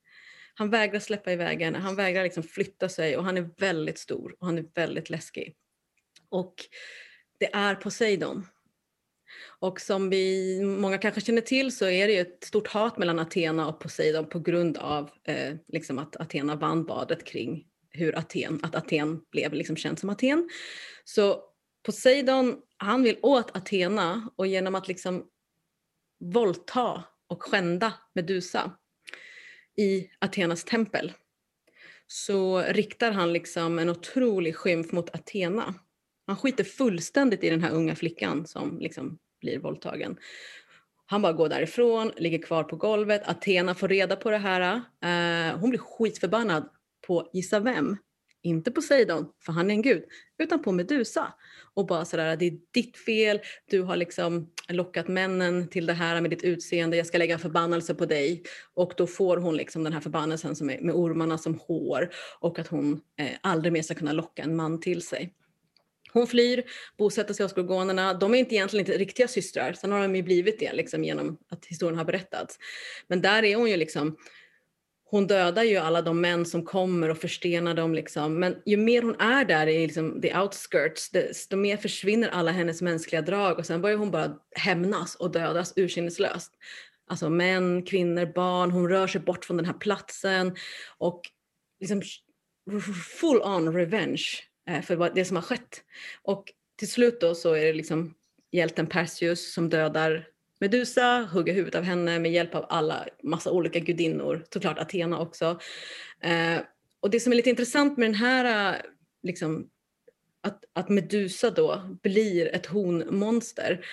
Han 0.55 0.71
vägrar 0.71 1.01
släppa 1.01 1.33
iväg 1.33 1.63
henne, 1.63 1.79
han 1.79 1.97
vägrar 1.97 2.23
liksom 2.23 2.43
flytta 2.43 2.89
sig 2.89 3.17
och 3.17 3.25
han 3.25 3.37
är 3.37 3.51
väldigt 3.59 3.99
stor 3.99 4.37
och 4.41 4.47
han 4.47 4.59
är 4.59 4.67
väldigt 4.75 5.11
läskig. 5.11 5.57
Och 6.29 6.55
det 7.39 7.55
är 7.55 7.75
Poseidon. 7.75 8.47
Och 9.59 9.81
som 9.81 10.11
vi 10.11 10.61
många 10.65 10.99
kanske 10.99 11.21
känner 11.21 11.41
till 11.41 11.77
så 11.77 11.87
är 11.87 12.07
det 12.07 12.13
ju 12.13 12.21
ett 12.21 12.45
stort 12.45 12.69
hat 12.69 12.99
mellan 12.99 13.19
Athena 13.19 13.69
och 13.69 13.81
Poseidon 13.81 14.29
på 14.29 14.39
grund 14.39 14.79
av 14.79 15.11
eh, 15.25 15.55
liksom 15.69 15.99
att 15.99 16.17
Athena 16.17 16.57
vann 16.57 16.85
badet 16.85 17.25
kring 17.25 17.65
hur 17.91 18.19
Aten, 18.19 18.61
att 18.63 18.75
Aten 18.75 19.21
blev 19.31 19.53
liksom 19.53 19.77
känd 19.77 19.99
som 19.99 20.11
Aten. 20.11 20.49
Så 21.05 21.43
Poseidon, 21.83 22.57
han 22.77 23.03
vill 23.03 23.19
åt 23.23 23.57
Athena 23.57 24.31
och 24.37 24.47
genom 24.47 24.75
att 24.75 24.89
liksom 24.89 25.27
våldta 26.21 27.05
och 27.29 27.43
skända 27.43 27.93
Medusa 28.15 28.73
i 29.77 30.11
Athenas 30.19 30.65
tempel 30.65 31.13
så 32.07 32.63
riktar 32.63 33.13
han 33.13 33.33
liksom 33.33 33.79
en 33.79 33.89
otrolig 33.89 34.57
skymf 34.57 34.93
mot 34.93 35.15
Athena. 35.15 35.75
Han 36.27 36.37
skiter 36.37 36.65
fullständigt 36.65 37.45
i 37.45 37.51
den 37.51 37.63
här 37.63 37.71
unga 37.71 37.95
flickan 37.95 38.47
som 38.47 38.79
liksom 38.79 39.19
blir 39.45 39.59
våldtagen. 39.59 40.17
Han 41.07 41.23
bara 41.23 41.33
går 41.33 41.49
därifrån, 41.49 42.13
ligger 42.17 42.43
kvar 42.43 42.65
på 42.65 42.77
golvet. 42.77 43.29
Athena 43.29 43.75
får 43.75 43.89
reda 43.89 44.17
på 44.17 44.31
det 44.31 44.39
här. 44.39 44.81
Eh, 45.05 45.59
hon 45.59 45.71
blir 45.71 45.81
skitförbannad 45.81 46.69
på, 47.07 47.31
gissa 47.33 47.61
vem? 47.61 47.97
inte 48.45 48.71
Poseidon, 48.71 49.27
för 49.45 49.53
han 49.53 49.71
är 49.71 49.75
en 49.75 49.83
gud, 49.83 50.05
utan 50.39 50.63
på 50.63 50.73
Medusa. 50.73 51.35
Och 51.75 51.87
bara 51.87 52.05
sådär, 52.05 52.37
det 52.37 52.47
är 52.47 52.59
ditt 52.75 52.97
fel, 52.97 53.41
du 53.71 53.83
har 53.83 53.97
liksom 53.97 54.51
lockat 54.69 55.09
männen 55.09 55.69
till 55.69 55.87
det 55.87 55.93
här 55.93 56.21
med 56.21 56.31
ditt 56.31 56.43
utseende, 56.43 56.97
jag 56.97 57.07
ska 57.07 57.19
lägga 57.19 57.35
en 57.35 57.41
förbannelse 57.41 57.95
på 57.95 58.07
dig. 58.07 58.43
Och 58.75 58.93
då 58.97 59.07
får 59.07 59.37
hon 59.37 59.57
liksom 59.57 59.85
den 59.85 59.93
här 59.93 60.01
förbannelsen 60.01 60.57
som 60.57 60.71
är 60.71 60.81
med 60.81 60.95
ormarna 60.95 61.39
som 61.39 61.61
hår 61.69 62.11
och 62.41 62.59
att 62.59 62.69
hon 62.69 63.01
eh, 63.19 63.31
aldrig 63.41 63.73
mer 63.73 63.83
ska 63.83 63.95
kunna 63.95 64.13
locka 64.13 64.43
en 64.43 64.57
man 64.57 64.81
till 64.81 65.03
sig. 65.03 65.35
Hon 66.15 66.27
flyr, 66.27 66.63
bosätter 66.99 67.35
sig 67.35 67.45
hos 67.45 67.55
gorgonerna. 67.55 68.15
De 68.15 68.35
är 68.35 68.39
inte 68.39 68.55
egentligen 68.55 68.87
inte 68.87 68.99
riktiga 68.99 69.29
systrar, 69.29 69.73
sen 69.73 69.93
har 69.93 70.03
de 70.03 70.17
ju 70.17 70.23
blivit 70.23 70.59
det 70.59 70.73
liksom, 70.73 71.05
genom 71.05 71.39
att 71.49 71.67
historien 71.67 71.99
har 71.99 72.05
berättats. 72.05 72.59
Men 73.07 73.23
där 73.23 73.43
är 73.43 73.57
hon 73.57 73.71
ju 73.71 73.77
liksom 73.77 74.17
hon 75.15 75.27
dödar 75.27 75.63
ju 75.63 75.77
alla 75.77 76.03
de 76.03 76.21
män 76.21 76.47
som 76.47 76.65
kommer 76.65 77.09
och 77.09 77.19
förstenar 77.19 77.75
dem. 77.75 77.95
Liksom. 77.95 78.41
Men 78.41 78.57
ju 78.67 78.77
mer 78.77 79.03
hon 79.03 79.21
är 79.21 79.45
där 79.45 79.67
i 79.67 79.87
liksom, 79.87 80.21
the 80.21 80.39
outskirts, 80.39 81.11
desto 81.11 81.57
mer 81.57 81.77
försvinner 81.77 82.29
alla 82.29 82.51
hennes 82.51 82.83
mänskliga 82.83 83.23
drag 83.23 83.59
och 83.59 83.67
sen 83.67 83.83
börjar 83.83 83.97
hon 83.97 84.11
bara 84.11 84.37
hämnas 84.57 85.15
och 85.15 85.33
dödas 85.33 85.73
ursinneslöst. 85.77 86.53
Alltså 87.07 87.31
män, 87.31 87.83
kvinnor, 87.83 88.33
barn, 88.35 88.71
hon 88.71 88.89
rör 88.89 89.07
sig 89.07 89.21
bort 89.21 89.45
från 89.45 89.57
den 89.57 89.67
här 89.67 89.73
platsen 89.73 90.57
och 90.99 91.21
liksom 91.81 92.03
full 93.21 93.43
on 93.43 93.75
revenge 93.75 94.27
Eh, 94.69 94.83
för 94.83 95.11
det 95.15 95.25
som 95.25 95.37
har 95.37 95.43
skett. 95.43 95.83
Och 96.23 96.53
till 96.77 96.91
slut 96.91 97.21
då 97.21 97.35
så 97.35 97.55
är 97.55 97.65
det 97.65 97.73
liksom 97.73 98.15
hjälten 98.53 98.87
Perseus 98.87 99.53
som 99.55 99.69
dödar 99.69 100.27
Medusa, 100.61 101.29
hugger 101.33 101.55
huvudet 101.55 101.75
av 101.75 101.85
henne 101.85 102.19
med 102.19 102.33
hjälp 102.33 102.55
av 102.55 102.67
alla 102.69 103.07
massa 103.23 103.51
olika 103.51 103.79
gudinnor, 103.79 104.45
såklart 104.53 104.79
Athena 104.79 105.21
också. 105.21 105.61
Eh, 106.21 106.61
och 107.01 107.11
det 107.11 107.21
som 107.21 107.33
är 107.33 107.37
lite 107.37 107.51
intressant 107.51 107.99
med 107.99 108.09
den 108.09 108.15
här, 108.15 108.75
eh, 108.75 108.81
liksom, 109.23 109.69
att, 110.41 110.65
att 110.73 110.89
Medusa 110.89 111.51
då 111.51 111.99
blir 112.03 112.55
ett 112.55 112.67
honmonster. 112.67 113.87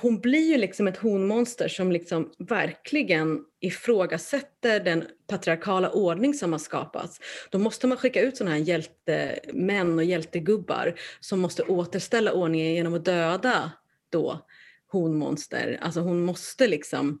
Hon 0.00 0.20
blir 0.20 0.50
ju 0.50 0.56
liksom 0.56 0.88
ett 0.88 0.96
honmonster 0.96 1.68
som 1.68 1.92
liksom 1.92 2.32
verkligen 2.38 3.44
ifrågasätter 3.60 4.80
den 4.80 5.04
patriarkala 5.26 5.90
ordning 5.90 6.34
som 6.34 6.52
har 6.52 6.58
skapats. 6.58 7.20
Då 7.50 7.58
måste 7.58 7.86
man 7.86 7.98
skicka 7.98 8.20
ut 8.20 8.36
sådana 8.36 8.56
här 8.56 8.62
hjältemän 8.62 9.98
och 9.98 10.04
hjältegubbar 10.04 10.94
som 11.20 11.40
måste 11.40 11.62
återställa 11.62 12.32
ordningen 12.32 12.74
genom 12.74 12.94
att 12.94 13.04
döda 13.04 13.72
då 14.10 14.46
honmonster. 14.86 15.78
Alltså 15.82 16.00
hon 16.00 16.22
måste 16.22 16.68
liksom, 16.68 17.20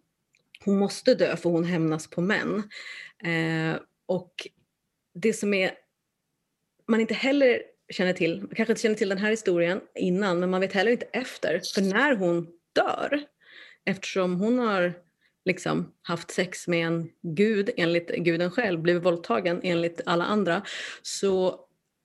hon 0.64 0.78
måste 0.78 1.14
dö 1.14 1.36
för 1.36 1.50
hon 1.50 1.64
hämnas 1.64 2.10
på 2.10 2.20
män. 2.20 2.62
Eh, 3.24 3.80
och 4.06 4.32
det 5.14 5.32
som 5.32 5.54
är, 5.54 5.70
man 6.88 7.00
inte 7.00 7.14
heller 7.14 7.62
känner 7.90 8.12
till, 8.12 8.40
man 8.40 8.54
kanske 8.54 8.72
inte 8.72 8.82
känner 8.82 8.96
till 8.96 9.08
den 9.08 9.18
här 9.18 9.30
historien 9.30 9.80
innan, 9.94 10.40
men 10.40 10.50
man 10.50 10.60
vet 10.60 10.72
heller 10.72 10.92
inte 10.92 11.06
efter. 11.12 11.60
För 11.74 11.80
när 11.80 12.16
hon 12.16 12.46
dör, 12.76 13.20
eftersom 13.84 14.40
hon 14.40 14.58
har 14.58 14.94
liksom 15.44 15.92
haft 16.02 16.30
sex 16.30 16.68
med 16.68 16.86
en 16.86 17.10
gud 17.22 17.70
enligt 17.76 18.08
guden 18.08 18.50
själv, 18.50 18.80
blivit 18.80 19.04
våldtagen 19.04 19.60
enligt 19.62 20.00
alla 20.06 20.24
andra, 20.24 20.62
så 21.02 21.60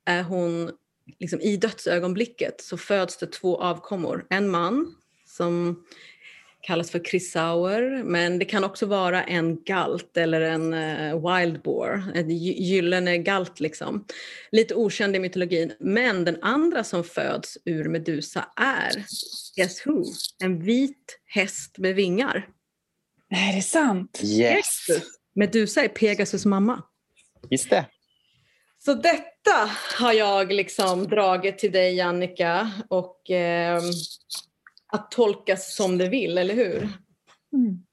är 0.06 0.23
hon 0.23 0.72
liksom 1.19 1.41
i 1.41 1.57
dödsögonblicket 1.57 2.61
så 2.61 2.77
föds 2.77 3.18
det 3.18 3.31
två 3.31 3.61
avkommor. 3.61 4.26
En 4.30 4.49
man 4.49 4.95
som 5.26 5.84
kallas 6.62 6.92
för 6.92 7.00
Chrysauer, 7.00 8.04
men 8.04 8.40
det 8.40 8.46
kan 8.46 8.64
också 8.64 8.86
vara 8.86 9.24
en 9.24 9.64
galt 9.64 10.18
eller 10.18 10.42
en 10.42 10.74
uh, 10.74 11.38
wild 11.38 11.62
boar, 11.62 12.04
en 12.16 12.30
gyllene 12.30 13.18
galt 13.18 13.60
liksom. 13.60 14.06
Lite 14.52 14.76
okänd 14.76 15.16
i 15.16 15.20
mytologin. 15.20 15.74
Men 15.80 16.26
den 16.26 16.38
andra 16.42 16.84
som 16.84 17.04
föds 17.04 17.58
ur 17.66 17.90
Medusa 17.90 18.46
är, 18.56 19.06
guess 19.56 19.88
who? 19.88 20.04
En 20.44 20.64
vit 20.64 21.20
häst 21.26 21.78
med 21.78 21.96
vingar. 21.96 22.48
Är 23.30 23.56
det 23.56 23.62
sant? 23.62 24.22
Yes! 24.24 24.86
Medusa 25.36 25.84
är 25.84 25.88
Pegasus 25.88 26.46
mamma. 26.46 26.84
Just 27.50 27.70
det. 27.70 27.86
Så 28.86 28.94
detta 28.94 29.70
har 29.98 30.14
jag 30.14 30.52
liksom 30.52 31.08
dragit 31.08 31.60
till 31.60 31.72
dig 31.72 31.96
Jannica 31.96 32.72
och 32.90 33.32
eh, 33.32 33.82
att 34.92 35.12
tolkas 35.12 35.76
som 35.76 35.98
det 35.98 36.10
vill, 36.10 36.38
eller 36.38 36.54
hur? 36.56 36.78
Mm. 37.54 37.84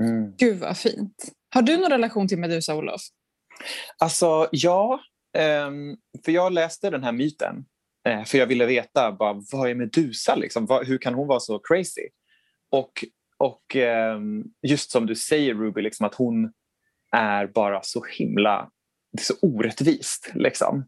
Mm. 0.00 0.36
Gud 0.36 0.58
vad 0.58 0.78
fint. 0.78 1.32
Har 1.54 1.62
du 1.62 1.76
någon 1.76 1.90
relation 1.90 2.28
till 2.28 2.38
Medusa, 2.38 2.74
Olof? 2.76 3.00
Alltså, 3.98 4.48
ja. 4.52 5.00
ehm, 5.38 5.96
för 6.24 6.32
jag 6.32 6.52
läste 6.52 6.90
den 6.90 7.04
här 7.04 7.12
myten. 7.12 7.64
eh, 8.08 8.24
För 8.24 8.38
jag 8.38 8.46
ville 8.46 8.66
veta 8.66 9.12
bara, 9.12 9.42
vad 9.52 9.70
är 9.70 9.74
Medusa. 9.74 10.34
Liksom? 10.34 10.80
Hur 10.86 10.98
kan 10.98 11.14
hon 11.14 11.28
vara 11.28 11.40
så 11.40 11.58
crazy? 11.58 12.08
Och, 12.70 13.04
och 13.38 13.76
ehm, 13.76 14.44
just 14.62 14.90
som 14.90 15.06
du 15.06 15.14
säger 15.14 15.54
Ruby, 15.54 15.82
liksom, 15.82 16.06
att 16.06 16.14
hon 16.14 16.52
är 17.12 17.46
bara 17.46 17.82
så 17.82 18.04
himla 18.18 18.70
det 19.12 19.20
är 19.22 19.24
så 19.24 19.34
orättvist. 19.42 20.30
Liksom. 20.34 20.84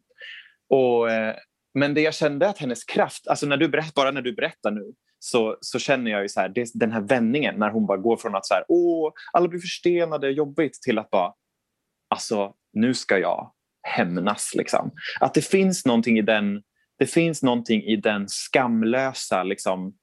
Och, 0.68 1.10
eh, 1.10 1.36
men 1.74 1.94
det 1.94 2.00
jag 2.00 2.14
kände 2.14 2.48
att 2.48 2.58
hennes 2.58 2.84
kraft, 2.84 3.28
alltså 3.28 3.46
när 3.46 3.56
du 3.56 3.68
berätt, 3.68 3.94
bara 3.94 4.10
när 4.10 4.22
du 4.22 4.32
berättar 4.34 4.70
nu 4.70 4.92
så, 5.22 5.56
så 5.60 5.78
känner 5.78 6.10
jag 6.10 6.22
ju 6.22 6.28
så 6.28 6.40
här, 6.40 6.48
det, 6.48 6.70
den 6.74 6.92
här 6.92 7.00
vändningen 7.00 7.54
när 7.58 7.70
hon 7.70 7.86
bara 7.86 7.98
går 7.98 8.16
från 8.16 8.34
att 8.34 8.46
så 8.46 8.54
här, 8.54 8.64
Åh, 8.68 9.12
alla 9.32 9.48
blir 9.48 9.60
förstenade, 9.60 10.30
jobbigt 10.30 10.82
till 10.82 10.98
att 10.98 11.10
bara 11.10 11.32
alltså 12.10 12.54
nu 12.72 12.94
ska 12.94 13.18
jag 13.18 13.52
hämnas. 13.82 14.52
Liksom. 14.54 14.90
Att 15.20 15.34
det 15.34 15.44
finns 15.44 15.86
någonting 15.86 16.18
i 16.18 16.22
den 16.22 16.62
det 17.00 17.06
finns 17.06 17.42
någonting 17.42 17.82
i 17.82 17.96
den 17.96 18.28
skamlösa 18.28 19.42
liksom, 19.42 19.94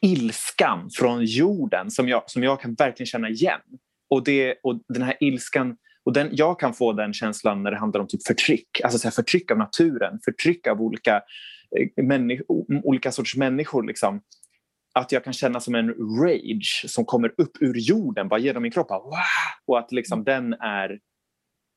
ilskan 0.00 0.90
från 0.90 1.24
jorden 1.24 1.90
som 1.90 2.08
jag, 2.08 2.30
som 2.30 2.42
jag 2.42 2.60
kan 2.60 2.74
verkligen 2.74 3.06
känna 3.06 3.28
igen. 3.28 3.60
Och, 4.10 4.24
det, 4.24 4.54
och 4.62 4.80
den 4.88 5.02
här 5.02 5.16
ilskan, 5.20 5.76
och 6.04 6.12
den, 6.12 6.28
jag 6.32 6.60
kan 6.60 6.74
få 6.74 6.92
den 6.92 7.12
känslan 7.12 7.62
när 7.62 7.70
det 7.70 7.78
handlar 7.78 8.00
om 8.00 8.08
typ 8.08 8.26
förtryck. 8.26 8.80
Alltså 8.84 8.98
så 8.98 9.08
här, 9.08 9.12
förtryck 9.12 9.50
av 9.50 9.58
naturen, 9.58 10.18
förtryck 10.24 10.66
av 10.66 10.82
olika, 10.82 11.22
olika 12.84 13.12
sorts 13.12 13.36
människor. 13.36 13.82
Liksom. 13.82 14.20
Att 14.94 15.12
jag 15.12 15.24
kan 15.24 15.32
känna 15.32 15.60
som 15.60 15.74
en 15.74 15.94
rage 16.22 16.84
som 16.88 17.04
kommer 17.04 17.34
upp 17.40 17.56
ur 17.60 17.74
jorden 17.74 18.28
bara 18.28 18.40
genom 18.40 18.62
min 18.62 18.72
kropp. 18.72 18.90
Wow! 18.90 19.12
Och 19.66 19.78
att 19.78 19.92
liksom 19.92 20.24
den 20.24 20.52
är... 20.52 20.98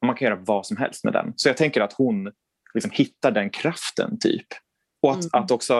Man 0.05 0.15
kan 0.15 0.25
göra 0.25 0.39
vad 0.45 0.65
som 0.65 0.77
helst 0.77 1.03
med 1.03 1.13
den. 1.13 1.33
Så 1.35 1.49
jag 1.49 1.57
tänker 1.57 1.81
att 1.81 1.93
hon 1.93 2.31
liksom 2.73 2.91
hittar 2.91 3.31
den 3.31 3.49
kraften 3.49 4.19
typ. 4.19 4.47
Och 5.01 5.11
att, 5.11 5.17
Mm. 5.33 5.43
att 5.43 5.51
också 5.51 5.77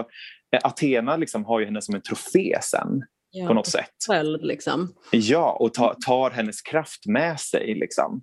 eh, 0.52 0.60
Athena 0.64 1.18
liksom 1.18 1.46
har 1.46 1.60
ju 1.60 1.66
henne 1.66 1.82
som 1.82 1.96
en 1.96 2.02
trofé 2.02 2.58
sen 2.62 3.04
Ja, 3.32 3.48
på 3.48 3.54
något 3.54 3.68
sätt. 3.68 3.92
Själv, 4.08 4.44
liksom. 4.44 4.94
Ja, 5.12 5.58
och 5.60 5.74
ta, 5.74 5.96
tar 6.06 6.32
hennes 6.32 6.62
kraft 6.62 7.06
med 7.06 7.40
sig. 7.40 7.76
Liksom. 7.76 8.22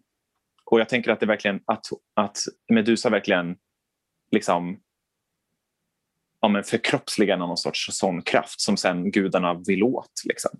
Och 0.70 0.80
jag 0.80 0.88
tänker 0.88 1.10
att 1.10 1.20
det 1.20 1.26
verkligen 1.26 1.60
att, 1.66 1.86
att 2.16 2.38
Medusa 2.72 3.10
verkligen 3.10 3.56
liksom 4.30 4.80
ja, 6.44 6.48
men 6.48 6.64
förkroppsligar 6.64 7.36
någon 7.36 7.56
sorts 7.56 7.88
sån 7.92 8.22
kraft 8.22 8.60
som 8.60 8.76
sen 8.76 9.10
gudarna 9.10 9.54
vill 9.66 9.82
åt. 9.82 10.22
Liksom. 10.24 10.50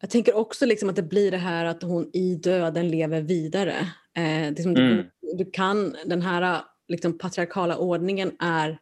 Jag 0.00 0.10
tänker 0.10 0.36
också 0.36 0.66
liksom 0.66 0.88
att 0.88 0.96
det 0.96 1.02
blir 1.02 1.30
det 1.30 1.36
här 1.36 1.64
att 1.64 1.82
hon 1.82 2.10
i 2.12 2.34
döden 2.34 2.88
lever 2.88 3.20
vidare. 3.20 3.74
Eh, 4.16 4.52
det 4.52 4.58
är 4.58 4.62
som 4.62 4.76
Mm. 4.76 4.96
du, 4.96 5.10
du 5.44 5.50
kan, 5.50 5.96
den 6.04 6.22
här 6.22 6.62
liksom, 6.88 7.18
patriarkala 7.18 7.76
ordningen 7.76 8.32
är 8.38 8.78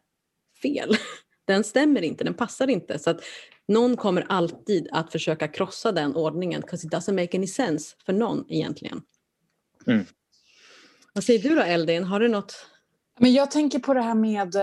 fel. 0.63 0.97
Den 1.47 1.65
stämmer 1.65 2.03
inte, 2.03 2.25
den 2.25 2.35
passar 2.35 2.71
inte. 2.71 2.99
Så 2.99 3.11
att 3.11 3.21
någon 3.69 3.97
kommer 3.97 4.27
alltid 4.29 4.89
att 4.93 5.13
försöka 5.13 5.49
krossa 5.49 5.93
den 5.93 6.17
ordningen, 6.17 6.61
because 6.61 6.87
it 6.87 6.93
doesn't 6.93 7.13
make 7.23 7.37
any 7.37 7.47
sense 7.47 7.97
för 8.07 8.13
någon 8.13 8.45
egentligen. 8.49 9.03
Mm. 9.87 10.05
Vad 11.15 11.25
säger 11.25 11.43
du 11.49 11.55
då 11.55 11.63
Eldin, 11.63 12.05
har 12.05 12.21
du 12.21 12.29
något? 12.29 12.67
Men 13.23 13.33
jag 13.33 13.51
tänker 13.51 13.79
på 13.79 13.95
det 13.95 14.03
här 14.03 14.15
med 14.15 14.55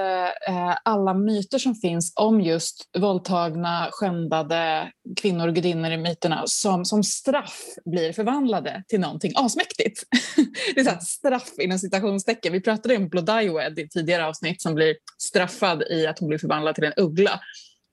eh, 0.47 0.77
alla 0.83 1.13
myter 1.13 1.57
som 1.57 1.75
finns 1.75 2.13
om 2.15 2.41
just 2.41 2.83
våldtagna, 2.97 3.89
skändade 3.91 4.91
kvinnor 5.21 5.47
och 5.47 5.55
gudinnor 5.55 5.91
i 5.91 5.97
myterna 5.97 6.43
som 6.45 6.85
som 6.85 7.03
straff 7.03 7.59
blir 7.85 8.13
förvandlade 8.13 8.83
till 8.87 8.99
någonting 8.99 9.31
asmäktigt. 9.35 10.03
det 10.75 10.79
är 10.79 10.83
så 10.83 10.89
här, 10.89 10.99
straff 10.99 11.51
inom 11.59 11.79
citationstecken. 11.79 12.53
Vi 12.53 12.61
pratade 12.61 12.97
om 12.97 13.09
Blodaiwed 13.09 13.79
i 13.79 13.89
tidigare 13.89 14.25
avsnitt 14.25 14.61
som 14.61 14.75
blir 14.75 14.95
straffad 15.17 15.83
i 15.89 16.07
att 16.07 16.19
hon 16.19 16.29
blir 16.29 16.39
förvandlad 16.39 16.75
till 16.75 16.83
en 16.83 16.93
uggla. 16.97 17.39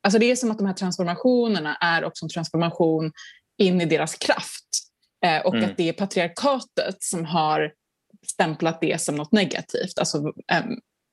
Alltså 0.02 0.18
det 0.18 0.30
är 0.30 0.36
som 0.36 0.50
att 0.50 0.58
de 0.58 0.66
här 0.66 0.74
transformationerna 0.74 1.76
är 1.76 2.04
också 2.04 2.24
en 2.24 2.28
transformation 2.28 3.12
in 3.58 3.80
i 3.80 3.84
deras 3.84 4.14
kraft. 4.14 4.64
Eh, 5.24 5.46
och 5.46 5.54
Mm. 5.54 5.70
att 5.70 5.76
det 5.76 5.88
är 5.88 5.92
patriarkatet 5.92 6.96
som 7.02 7.24
har 7.24 7.72
stämplat 8.26 8.80
det 8.80 9.00
som 9.00 9.14
något 9.14 9.32
negativt. 9.32 9.98
Alltså, 9.98 10.18
em, 10.52 10.64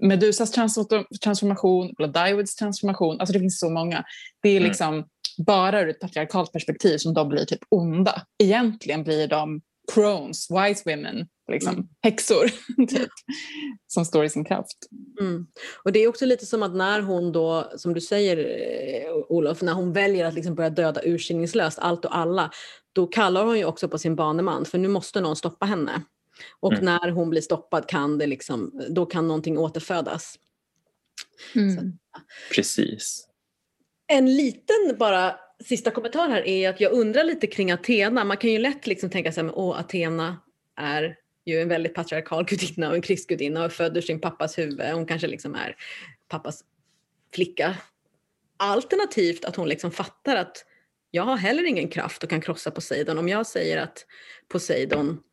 Medusas 0.04 0.52
trans- 0.52 0.78
transformation, 1.24 1.94
Bloodaiwoods 1.98 2.56
transformation, 2.56 3.20
alltså 3.20 3.34
det 3.34 3.40
finns 3.40 3.60
så 3.60 3.70
många. 3.70 4.04
Det 4.42 4.50
är 4.50 4.58
Mm. 4.58 4.68
liksom 4.70 5.06
bara 5.46 5.82
ur 5.82 5.90
ett 5.90 6.00
patriarkalt 6.00 6.52
perspektiv 6.52 6.98
som 6.98 7.14
de 7.14 7.30
blir 7.30 7.46
typ 7.46 7.60
onda. 7.70 8.22
Egentligen 8.44 9.04
blir 9.04 9.28
de 9.28 9.62
crones, 9.94 10.48
wise 10.52 10.84
women, 10.86 11.28
liksom, 11.52 11.74
Mm. 11.74 11.88
häxor 12.04 12.48
typ, 12.88 13.10
som 13.88 14.06
står 14.06 14.26
i 14.26 14.30
sin 14.30 14.46
kraft. 14.46 14.78
Mm. 15.22 15.48
Och 15.84 15.92
det 15.92 16.00
är 16.00 16.08
också 16.08 16.26
lite 16.26 16.46
som 16.46 16.64
att 16.64 16.76
när 16.76 17.02
hon 17.02 17.32
då, 17.32 17.72
som 17.78 17.94
du 17.94 18.02
säger 18.02 18.38
eh, 18.38 19.14
Olof, 19.30 19.62
när 19.62 19.74
hon 19.74 19.94
väljer 19.94 20.26
att 20.26 20.34
liksom 20.34 20.56
börja 20.56 20.70
döda 20.70 21.02
urskillningslöst 21.06 21.80
allt 21.80 22.06
och 22.06 22.18
alla, 22.18 22.52
då 22.94 23.08
kallar 23.08 23.46
hon 23.46 23.58
ju 23.58 23.66
också 23.66 23.88
på 23.90 23.98
sin 23.98 24.16
baneman 24.16 24.66
för 24.66 24.78
nu 24.78 24.88
måste 24.88 25.22
någon 25.22 25.36
stoppa 25.36 25.66
henne. 25.66 26.02
Och 26.59 26.73
Mm. 26.73 26.85
när 26.85 27.11
hon 27.11 27.30
blir 27.30 27.41
stoppad 27.41 27.88
kan 27.88 28.18
det 28.18 28.27
liksom, 28.27 28.81
då 28.89 29.05
kan 29.05 29.27
någonting 29.27 29.57
återfödas. 29.57 30.39
Precis. 32.55 33.27
En 34.07 34.35
liten 34.35 34.95
bara 34.99 35.39
sista 35.65 35.91
kommentar 35.91 36.30
här 36.30 36.47
är 36.47 36.69
att 36.69 36.81
jag 36.81 36.91
undrar 36.91 37.23
lite 37.23 37.47
kring 37.47 37.72
Athena. 37.72 38.23
Man 38.23 38.38
kan 38.38 38.51
ju 38.51 38.59
lätt 38.59 38.88
liksom 38.88 39.09
tänka 39.09 39.31
sig 39.31 39.47
att 39.47 39.55
Athena 39.57 40.38
är 40.76 41.15
ju 41.45 41.61
en 41.61 41.68
väldigt 41.69 41.93
patriarkal 41.93 42.45
gudinna 42.47 42.89
och 42.89 42.95
en 42.95 43.01
krigsgudinna 43.01 43.65
och 43.65 43.72
född 43.72 43.97
ur 43.97 44.01
sin 44.01 44.22
pappas 44.22 44.57
huvud. 44.57 44.91
Hon 44.93 45.05
kanske 45.05 45.27
liksom 45.27 45.55
är 45.55 45.76
pappas 46.27 46.63
flicka. 47.34 47.77
Alternativt 48.57 49.45
att 49.45 49.55
hon 49.55 49.69
liksom 49.69 49.91
fattar 49.91 50.35
att 50.35 50.65
jag 51.11 51.23
har 51.23 51.38
heller 51.38 51.63
ingen 51.63 51.88
kraft 51.88 52.23
och 52.23 52.30
kan 52.30 52.41
krossa 52.41 52.72
Poseidon. 52.72 53.18
Om 53.18 53.30
jag 53.30 53.47
säger 53.47 53.77
att 53.77 54.05
Poseidon, 54.47 55.23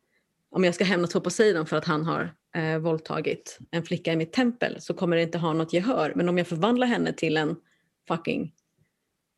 om 0.51 0.63
jag 0.63 0.75
ska 0.75 0.83
hämnas 0.83 1.13
på 1.13 1.21
Poseidon 1.21 1.65
för 1.65 1.77
att 1.77 1.85
han 1.85 2.05
har 2.05 2.33
eh, 2.55 2.77
våldtagit 2.77 3.59
en 3.71 3.83
flicka 3.83 4.13
i 4.13 4.15
mitt 4.15 4.33
tempel 4.33 4.81
så 4.81 4.93
kommer 4.93 5.15
det 5.15 5.23
inte 5.23 5.37
ha 5.37 5.53
något 5.53 5.73
gehör. 5.73 6.13
Men 6.15 6.29
om 6.29 6.37
jag 6.37 6.47
förvandlar 6.47 6.87
henne 6.87 7.13
till 7.13 7.37
en 7.37 7.55
fucking 8.07 8.53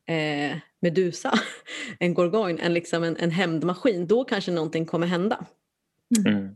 eh, 0.07 0.57
Medusa, 0.81 1.33
en 1.99 2.13
gorgon, 2.13 2.59
en, 2.59 2.73
liksom 2.73 3.03
en, 3.03 3.17
en 3.17 3.31
hämndmaskin, 3.31 4.07
då 4.07 4.23
kanske 4.23 4.51
någonting 4.51 4.85
kommer 4.85 5.07
hända. 5.07 5.45
Mm. 6.27 6.55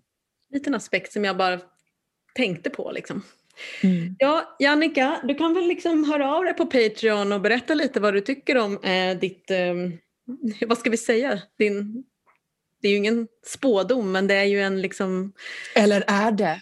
Liten 0.53 0.76
aspekt 0.76 1.14
som 1.14 1.26
jag 1.26 1.38
bara 1.38 1.60
tänkte 2.36 2.69
på. 2.69 2.91
Liksom. 2.91 3.23
Mm. 3.84 4.15
Ja, 4.19 4.56
Jannica, 4.60 5.22
du 5.23 5.36
kan 5.36 5.53
väl 5.53 5.68
liksom 5.68 6.03
höra 6.03 6.36
av 6.36 6.44
dig 6.44 6.53
på 6.53 6.65
Patreon 6.65 7.32
och 7.32 7.41
berätta 7.41 7.73
lite 7.73 7.99
vad 7.99 8.14
du 8.14 8.22
tycker 8.22 8.57
om 8.57 8.84
eh, 8.84 9.19
ditt, 9.19 9.52
eh, 9.52 9.73
vad 10.68 10.77
ska 10.77 10.90
vi 10.90 10.98
säga, 10.98 11.41
din, 11.57 12.03
det 12.86 12.90
är 12.90 12.91
ju 12.91 12.98
ingen 12.98 13.28
spådom 13.45 14.12
men 14.12 14.28
det 14.28 14.36
är 14.36 14.44
ju 14.44 14.62
en 14.62 14.82
liksom 14.82 15.34
Eller 15.76 16.03
är 16.07 16.32
det? 16.32 16.62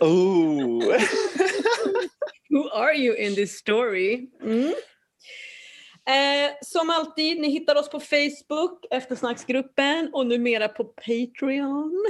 Oh. 0.00 0.84
Who 2.50 2.68
are 2.72 2.96
you 2.96 3.16
in 3.16 3.34
this 3.34 3.58
story? 3.58 4.30
Mm. 4.42 4.66
Eh, 6.08 6.52
som 6.62 6.90
alltid, 6.90 7.40
ni 7.40 7.50
hittar 7.50 7.76
oss 7.76 7.90
på 7.90 8.00
Facebook, 8.00 8.84
eftersnacksgruppen 8.90 10.10
och 10.12 10.26
numera 10.26 10.68
på 10.68 10.84
Patreon. 10.84 12.04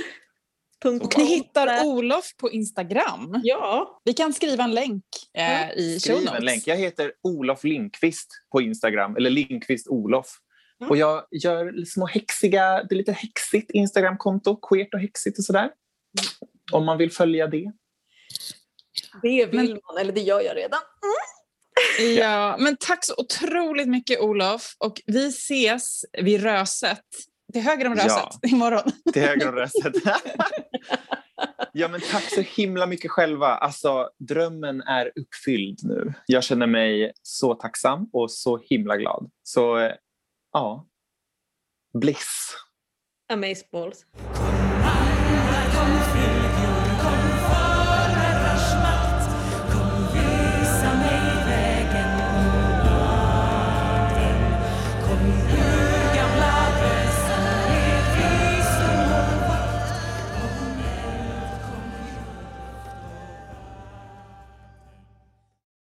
Och 0.85 1.19
ni 1.19 1.25
hittar 1.25 1.85
Olof 1.85 2.37
på 2.37 2.51
Instagram. 2.51 3.41
Ja, 3.43 4.01
Vi 4.05 4.13
kan 4.13 4.33
skriva 4.33 4.65
en 4.65 4.75
länk 4.75 5.05
eh, 5.35 5.71
i 5.73 6.01
show 6.01 6.21
notes. 6.21 6.39
en 6.39 6.45
länk. 6.45 6.67
Jag 6.67 6.77
heter 6.77 7.13
Olof 7.23 7.65
Linkvist 7.65 8.29
på 8.53 8.63
Instagram, 8.63 9.17
eller 9.17 9.31
Linkvist 9.31 9.89
Olof. 9.89 10.39
Mm. 10.83 10.91
Och 10.91 10.97
jag 10.97 11.25
gör 11.31 11.85
små 11.85 12.07
häxiga, 12.07 12.83
det 12.85 12.95
är 12.95 12.97
lite 12.97 13.13
häxigt 13.13 13.71
Instagramkonto, 13.71 14.57
queert 14.57 14.95
och 14.95 15.01
häxigt 15.01 15.39
och 15.39 15.45
sådär. 15.45 15.71
Om 16.73 16.85
man 16.85 16.99
vill 16.99 17.13
följa 17.13 17.47
det. 17.47 17.73
det 19.23 19.47
vill 19.47 19.57
Men- 19.57 19.81
man, 19.89 19.99
eller 20.01 20.13
det 20.13 20.21
gör 20.21 20.41
jag 20.41 20.57
redan. 20.57 20.81
Ja, 22.19 22.57
men 22.59 22.77
tack 22.81 23.05
så 23.05 23.15
otroligt 23.19 23.89
mycket 23.89 24.21
Olof 24.21 24.77
och 24.79 25.01
vi 25.07 25.29
ses 25.29 26.05
vid 26.23 26.43
Röset, 26.43 27.01
till 27.53 27.63
höger 27.63 27.87
om 27.87 27.95
Ja. 27.97 28.05
Röset 28.05 28.39
imorgon. 28.53 28.93
Till 29.13 29.23
höger 29.23 29.49
om 29.49 29.55
röstet. 29.55 29.95
ja, 31.73 31.89
men 31.89 32.01
tack 32.01 32.23
så 32.35 32.41
himla 32.41 32.87
mycket 32.87 33.11
själva. 33.11 33.47
Alltså, 33.47 34.09
drömmen 34.29 34.81
är 34.83 35.07
uppfylld 35.21 35.79
nu. 35.83 36.15
Jag 36.27 36.45
känner 36.45 36.67
mig 36.67 37.13
så 37.23 37.55
tacksam 37.55 38.09
och 38.13 38.31
så 38.31 38.61
himla 38.69 38.97
glad. 38.97 39.31
Så 39.43 39.79
eh, 39.79 39.93
ja, 40.53 40.87
bliss. 41.93 42.57
Amazeballs. 43.29 44.07
Kom 44.13 44.52